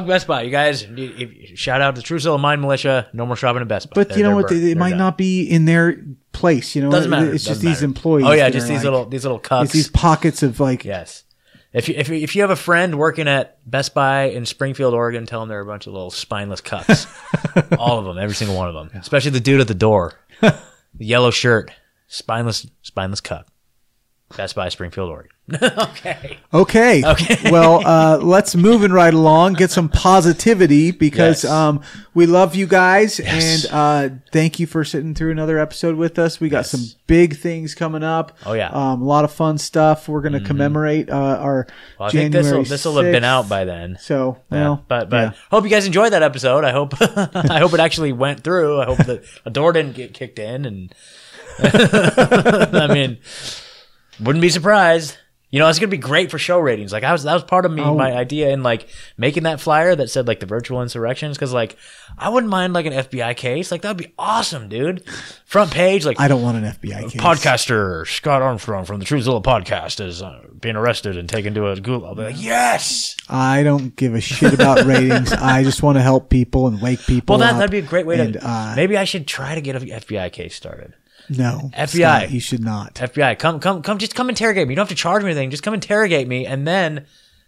Fuck 0.00 0.06
Best 0.08 0.26
Buy, 0.26 0.42
you 0.42 0.50
guys. 0.50 0.84
If- 0.88 1.58
shout 1.58 1.80
out 1.80 1.94
to 1.96 2.02
Truthzilla 2.02 2.40
Mind 2.40 2.60
Militia. 2.60 3.08
No 3.12 3.26
more 3.26 3.36
shopping 3.36 3.62
at 3.62 3.68
Best 3.68 3.90
Buy. 3.90 3.94
But 3.94 4.08
They're- 4.08 4.18
you 4.18 4.22
know 4.24 4.30
they're 4.30 4.36
what? 4.36 4.48
burnt. 4.48 4.62
They're 4.62 4.76
might 4.76 4.90
done. 4.90 4.98
not 4.98 5.16
be 5.18 5.42
in 5.44 5.64
their 5.66 5.98
place. 6.32 6.74
You 6.74 6.82
know, 6.82 6.90
Doesn't 6.90 7.10
matter. 7.10 7.26
It's 7.32 7.44
just 7.44 7.60
Doesn't 7.60 7.68
these 7.68 7.76
matter. 7.76 7.84
employees. 7.86 8.26
Oh 8.26 8.32
yeah, 8.32 8.44
that 8.44 8.52
just 8.52 8.64
are 8.66 8.68
these 8.70 8.78
like- 8.78 8.84
little 8.84 9.06
these 9.06 9.24
little 9.24 9.38
cucks. 9.40 9.64
It's 9.64 9.72
these 9.72 9.88
pockets 9.88 10.42
of 10.42 10.58
like 10.60 10.84
Yes. 10.84 11.22
If 11.72 11.88
you, 11.88 11.94
if 11.96 12.08
you, 12.08 12.14
if 12.16 12.36
you 12.36 12.42
have 12.42 12.50
a 12.50 12.56
friend 12.56 12.96
working 12.98 13.26
at 13.26 13.58
Best 13.68 13.94
Buy 13.94 14.24
in 14.30 14.46
Springfield, 14.46 14.94
Oregon, 14.94 15.26
tell 15.26 15.40
them 15.40 15.48
they're 15.48 15.58
a 15.60 15.66
bunch 15.66 15.88
of 15.88 15.92
little 15.92 16.12
spineless 16.12 16.60
cucks. 16.60 17.06
All 17.78 17.98
of 17.98 18.04
them, 18.04 18.16
every 18.16 18.36
single 18.36 18.56
one 18.56 18.68
of 18.68 18.74
them. 18.74 18.90
Especially 19.00 19.32
the 19.32 19.40
dude 19.40 19.60
at 19.60 19.66
the 19.66 19.74
door, 19.74 20.12
the 20.40 20.54
yellow 20.98 21.32
shirt, 21.32 21.72
spineless 22.06 22.66
spineless 22.82 23.20
cuck. 23.20 23.48
Best 24.36 24.56
Buy, 24.56 24.68
Springfield, 24.68 25.10
Oregon. 25.10 25.30
okay. 25.62 26.38
Okay. 26.52 27.04
Okay. 27.04 27.36
well, 27.52 27.86
uh, 27.86 28.16
let's 28.16 28.56
moving 28.56 28.90
right 28.90 29.12
along. 29.14 29.52
Get 29.52 29.70
some 29.70 29.88
positivity 29.90 30.90
because 30.90 31.44
Yes. 31.44 31.52
um, 31.52 31.82
we 32.14 32.24
love 32.26 32.56
you 32.56 32.66
guys 32.66 33.20
Yes. 33.20 33.64
and 33.66 33.72
uh, 33.72 34.14
thank 34.32 34.58
you 34.58 34.66
for 34.66 34.82
sitting 34.84 35.14
through 35.14 35.30
another 35.30 35.58
episode 35.58 35.96
with 35.96 36.18
us. 36.18 36.40
We 36.40 36.48
got 36.48 36.60
Yes. 36.60 36.70
some 36.70 36.80
big 37.06 37.36
things 37.36 37.74
coming 37.74 38.02
up. 38.02 38.36
Oh, 38.46 38.54
yeah. 38.54 38.68
Mm-hmm. 38.68 38.76
um, 38.76 39.02
a 39.02 39.04
lot 39.04 39.24
of 39.24 39.32
fun 39.32 39.58
stuff. 39.58 40.08
We're 40.08 40.22
going 40.22 40.32
to 40.32 40.40
commemorate 40.40 41.10
uh, 41.10 41.14
our 41.40 41.66
Well, 42.00 42.08
I 42.08 42.10
think 42.10 42.32
this 42.32 42.44
will 42.46 42.50
January. 42.50 42.64
this 42.68 42.84
will 42.86 42.96
have 43.02 43.12
been 43.12 43.24
out 43.24 43.48
by 43.48 43.64
then. 43.66 43.98
So, 44.00 44.38
Yeah. 44.50 44.60
well, 44.62 44.84
but 44.88 45.10
but 45.10 45.16
yeah. 45.16 45.32
hope 45.50 45.62
you 45.64 45.70
guys 45.70 45.86
enjoyed 45.86 46.12
that 46.14 46.22
episode. 46.24 46.64
I 46.64 46.72
hope 46.72 46.94
I 47.00 47.58
hope 47.60 47.72
it 47.74 47.80
actually 47.80 48.12
went 48.12 48.42
through. 48.42 48.80
I 48.80 48.86
hope 48.86 48.98
that 49.06 49.22
a 49.44 49.50
door 49.50 49.72
didn't 49.72 49.94
get 49.94 50.12
kicked 50.14 50.38
in, 50.40 50.64
and 50.64 50.92
I 51.58 52.88
mean, 52.92 53.18
wouldn't 54.20 54.42
be 54.42 54.48
surprised. 54.50 55.16
You 55.50 55.60
know, 55.60 55.68
it's 55.68 55.78
gonna 55.78 55.86
be 55.88 55.98
great 55.98 56.32
for 56.32 56.38
show 56.38 56.58
ratings. 56.58 56.92
Like 56.92 57.04
I 57.04 57.12
was, 57.12 57.22
that 57.22 57.32
was 57.34 57.44
part 57.44 57.64
of 57.64 57.70
me, 57.70 57.80
Oh. 57.80 57.94
my 57.94 58.12
idea 58.12 58.48
in 58.50 58.64
like 58.64 58.88
making 59.16 59.44
that 59.44 59.60
flyer 59.60 59.94
that 59.94 60.10
said 60.10 60.26
like 60.26 60.40
the 60.40 60.46
virtual 60.46 60.82
insurrections, 60.82 61.36
because 61.36 61.52
like 61.52 61.76
I 62.18 62.28
wouldn't 62.30 62.50
mind 62.50 62.72
like 62.72 62.86
an 62.86 62.92
FBI 62.92 63.36
case. 63.36 63.70
Like 63.70 63.82
that'd 63.82 63.96
be 63.96 64.12
awesome, 64.18 64.68
dude. 64.68 65.04
Front 65.46 65.70
page, 65.70 66.04
like 66.04 66.18
I 66.18 66.26
don't 66.26 66.42
want 66.42 66.56
an 66.56 66.64
FBI 66.64 67.02
case. 67.12 67.20
podcaster 67.20 68.04
Scott 68.04 68.42
Armstrong 68.42 68.84
from 68.84 68.98
the 68.98 69.04
Truthzilla 69.06 69.40
podcast 69.44 70.04
is 70.04 70.22
uh, 70.22 70.42
being 70.60 70.74
arrested 70.74 71.16
and 71.16 71.28
taken 71.28 71.54
to 71.54 71.68
a 71.68 71.76
gulag. 71.76 72.04
I'll 72.04 72.14
be 72.16 72.22
like, 72.24 72.42
yes. 72.42 73.14
I 73.28 73.62
don't 73.62 73.94
give 73.94 74.16
a 74.16 74.20
shit 74.20 74.54
about 74.54 74.84
ratings. 74.84 75.32
I 75.32 75.62
just 75.62 75.84
want 75.84 75.98
to 75.98 76.02
help 76.02 76.30
people 76.30 76.66
and 76.66 76.82
wake 76.82 76.98
people 77.06 77.34
Well, 77.34 77.46
that, 77.46 77.52
up. 77.52 77.58
that'd 77.58 77.70
be 77.70 77.78
a 77.78 77.82
great 77.82 78.06
way 78.06 78.18
and, 78.18 78.32
to. 78.32 78.44
uh, 78.44 78.72
maybe 78.74 78.96
I 78.98 79.04
should 79.04 79.28
try 79.28 79.54
to 79.54 79.60
get 79.60 79.76
an 79.76 79.82
FBI 79.88 80.32
case 80.32 80.56
started. 80.56 80.94
No, 81.28 81.70
FBI. 81.74 81.88
Scott, 81.88 82.30
you 82.30 82.40
should 82.40 82.62
not. 82.62 82.94
FBI, 82.94 83.38
come, 83.38 83.60
come, 83.60 83.82
come, 83.82 83.98
just 83.98 84.14
come 84.14 84.28
interrogate 84.28 84.66
me. 84.68 84.72
You 84.72 84.76
don't 84.76 84.84
have 84.88 84.96
to 84.96 85.00
charge 85.00 85.22
me 85.22 85.30
anything. 85.30 85.50
Just 85.50 85.62
come 85.62 85.74
interrogate 85.74 86.28
me, 86.28 86.46
and 86.46 86.66
then 86.66 87.06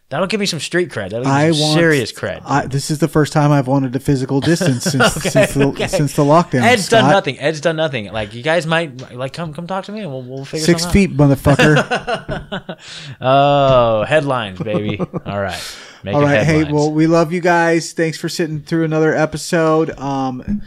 that'll 0.09 0.27
give 0.29 0.41
me 0.41 0.47
some 0.47 0.61
street 0.61 0.89
cred. 0.91 1.11
That'll 1.11 1.25
give 1.25 1.27
I 1.33 1.49
me 1.49 1.55
some 1.55 1.63
want 1.63 1.79
serious 1.79 2.13
cred. 2.13 2.43
I, 2.45 2.67
this 2.67 2.91
is 2.91 2.99
the 3.01 3.09
first 3.09 3.33
time 3.33 3.51
I've 3.51 3.67
wanted 3.67 3.95
a 3.97 4.01
physical 4.01 4.41
distance 4.41 4.85
since 4.91 5.17
Okay, 5.17 5.29
since, 5.29 5.55
the, 5.55 5.67
okay. 5.69 5.89
since 5.89 6.15
the 6.15 6.23
lockdown. 6.25 6.63
Ed's 6.63 6.89
done 6.89 7.11
nothing. 7.11 7.39
Ed's 7.39 7.61
done 7.61 7.77
nothing. 7.77 8.13
Like 8.13 8.35
you 8.35 8.43
guys 8.43 8.67
might 8.67 9.15
like 9.15 9.33
come, 9.33 9.53
come 9.53 9.67
talk 9.67 9.85
to 9.87 9.93
me, 9.93 10.01
and 10.01 10.11
we'll, 10.11 10.23
we'll 10.23 10.45
figure 10.45 10.65
Six 10.65 10.87
feet, 10.87 11.17
motherfucker. 11.17 12.77
Oh, 13.21 14.05
headlines, 14.05 14.59
baby. 14.59 14.99
All 15.27 15.41
right. 15.41 15.77
Make 16.03 16.15
All 16.15 16.27
it. 16.27 16.45
Hey, 16.45 16.65
well, 16.65 16.93
we 16.93 17.07
love 17.07 17.33
you 17.33 17.41
guys. 17.41 17.93
Thanks 17.93 18.19
for 18.19 18.29
sitting 18.29 18.61
through 18.63 18.85
another 18.85 19.15
episode. 19.15 19.91
Um, 19.99 20.63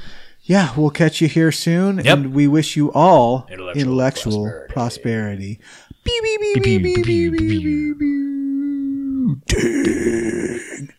yeah, 0.50 0.74
we'll 0.76 0.90
catch 0.90 1.22
you 1.22 1.28
here 1.28 1.52
soon, 1.52 1.98
yep. 1.98 2.08
and 2.08 2.34
we 2.34 2.48
wish 2.48 2.76
you 2.76 2.92
all 2.92 3.46
intellectual, 3.52 3.82
intellectual 3.84 4.66
prosperity. 4.68 5.60
prosperity. 10.74 10.90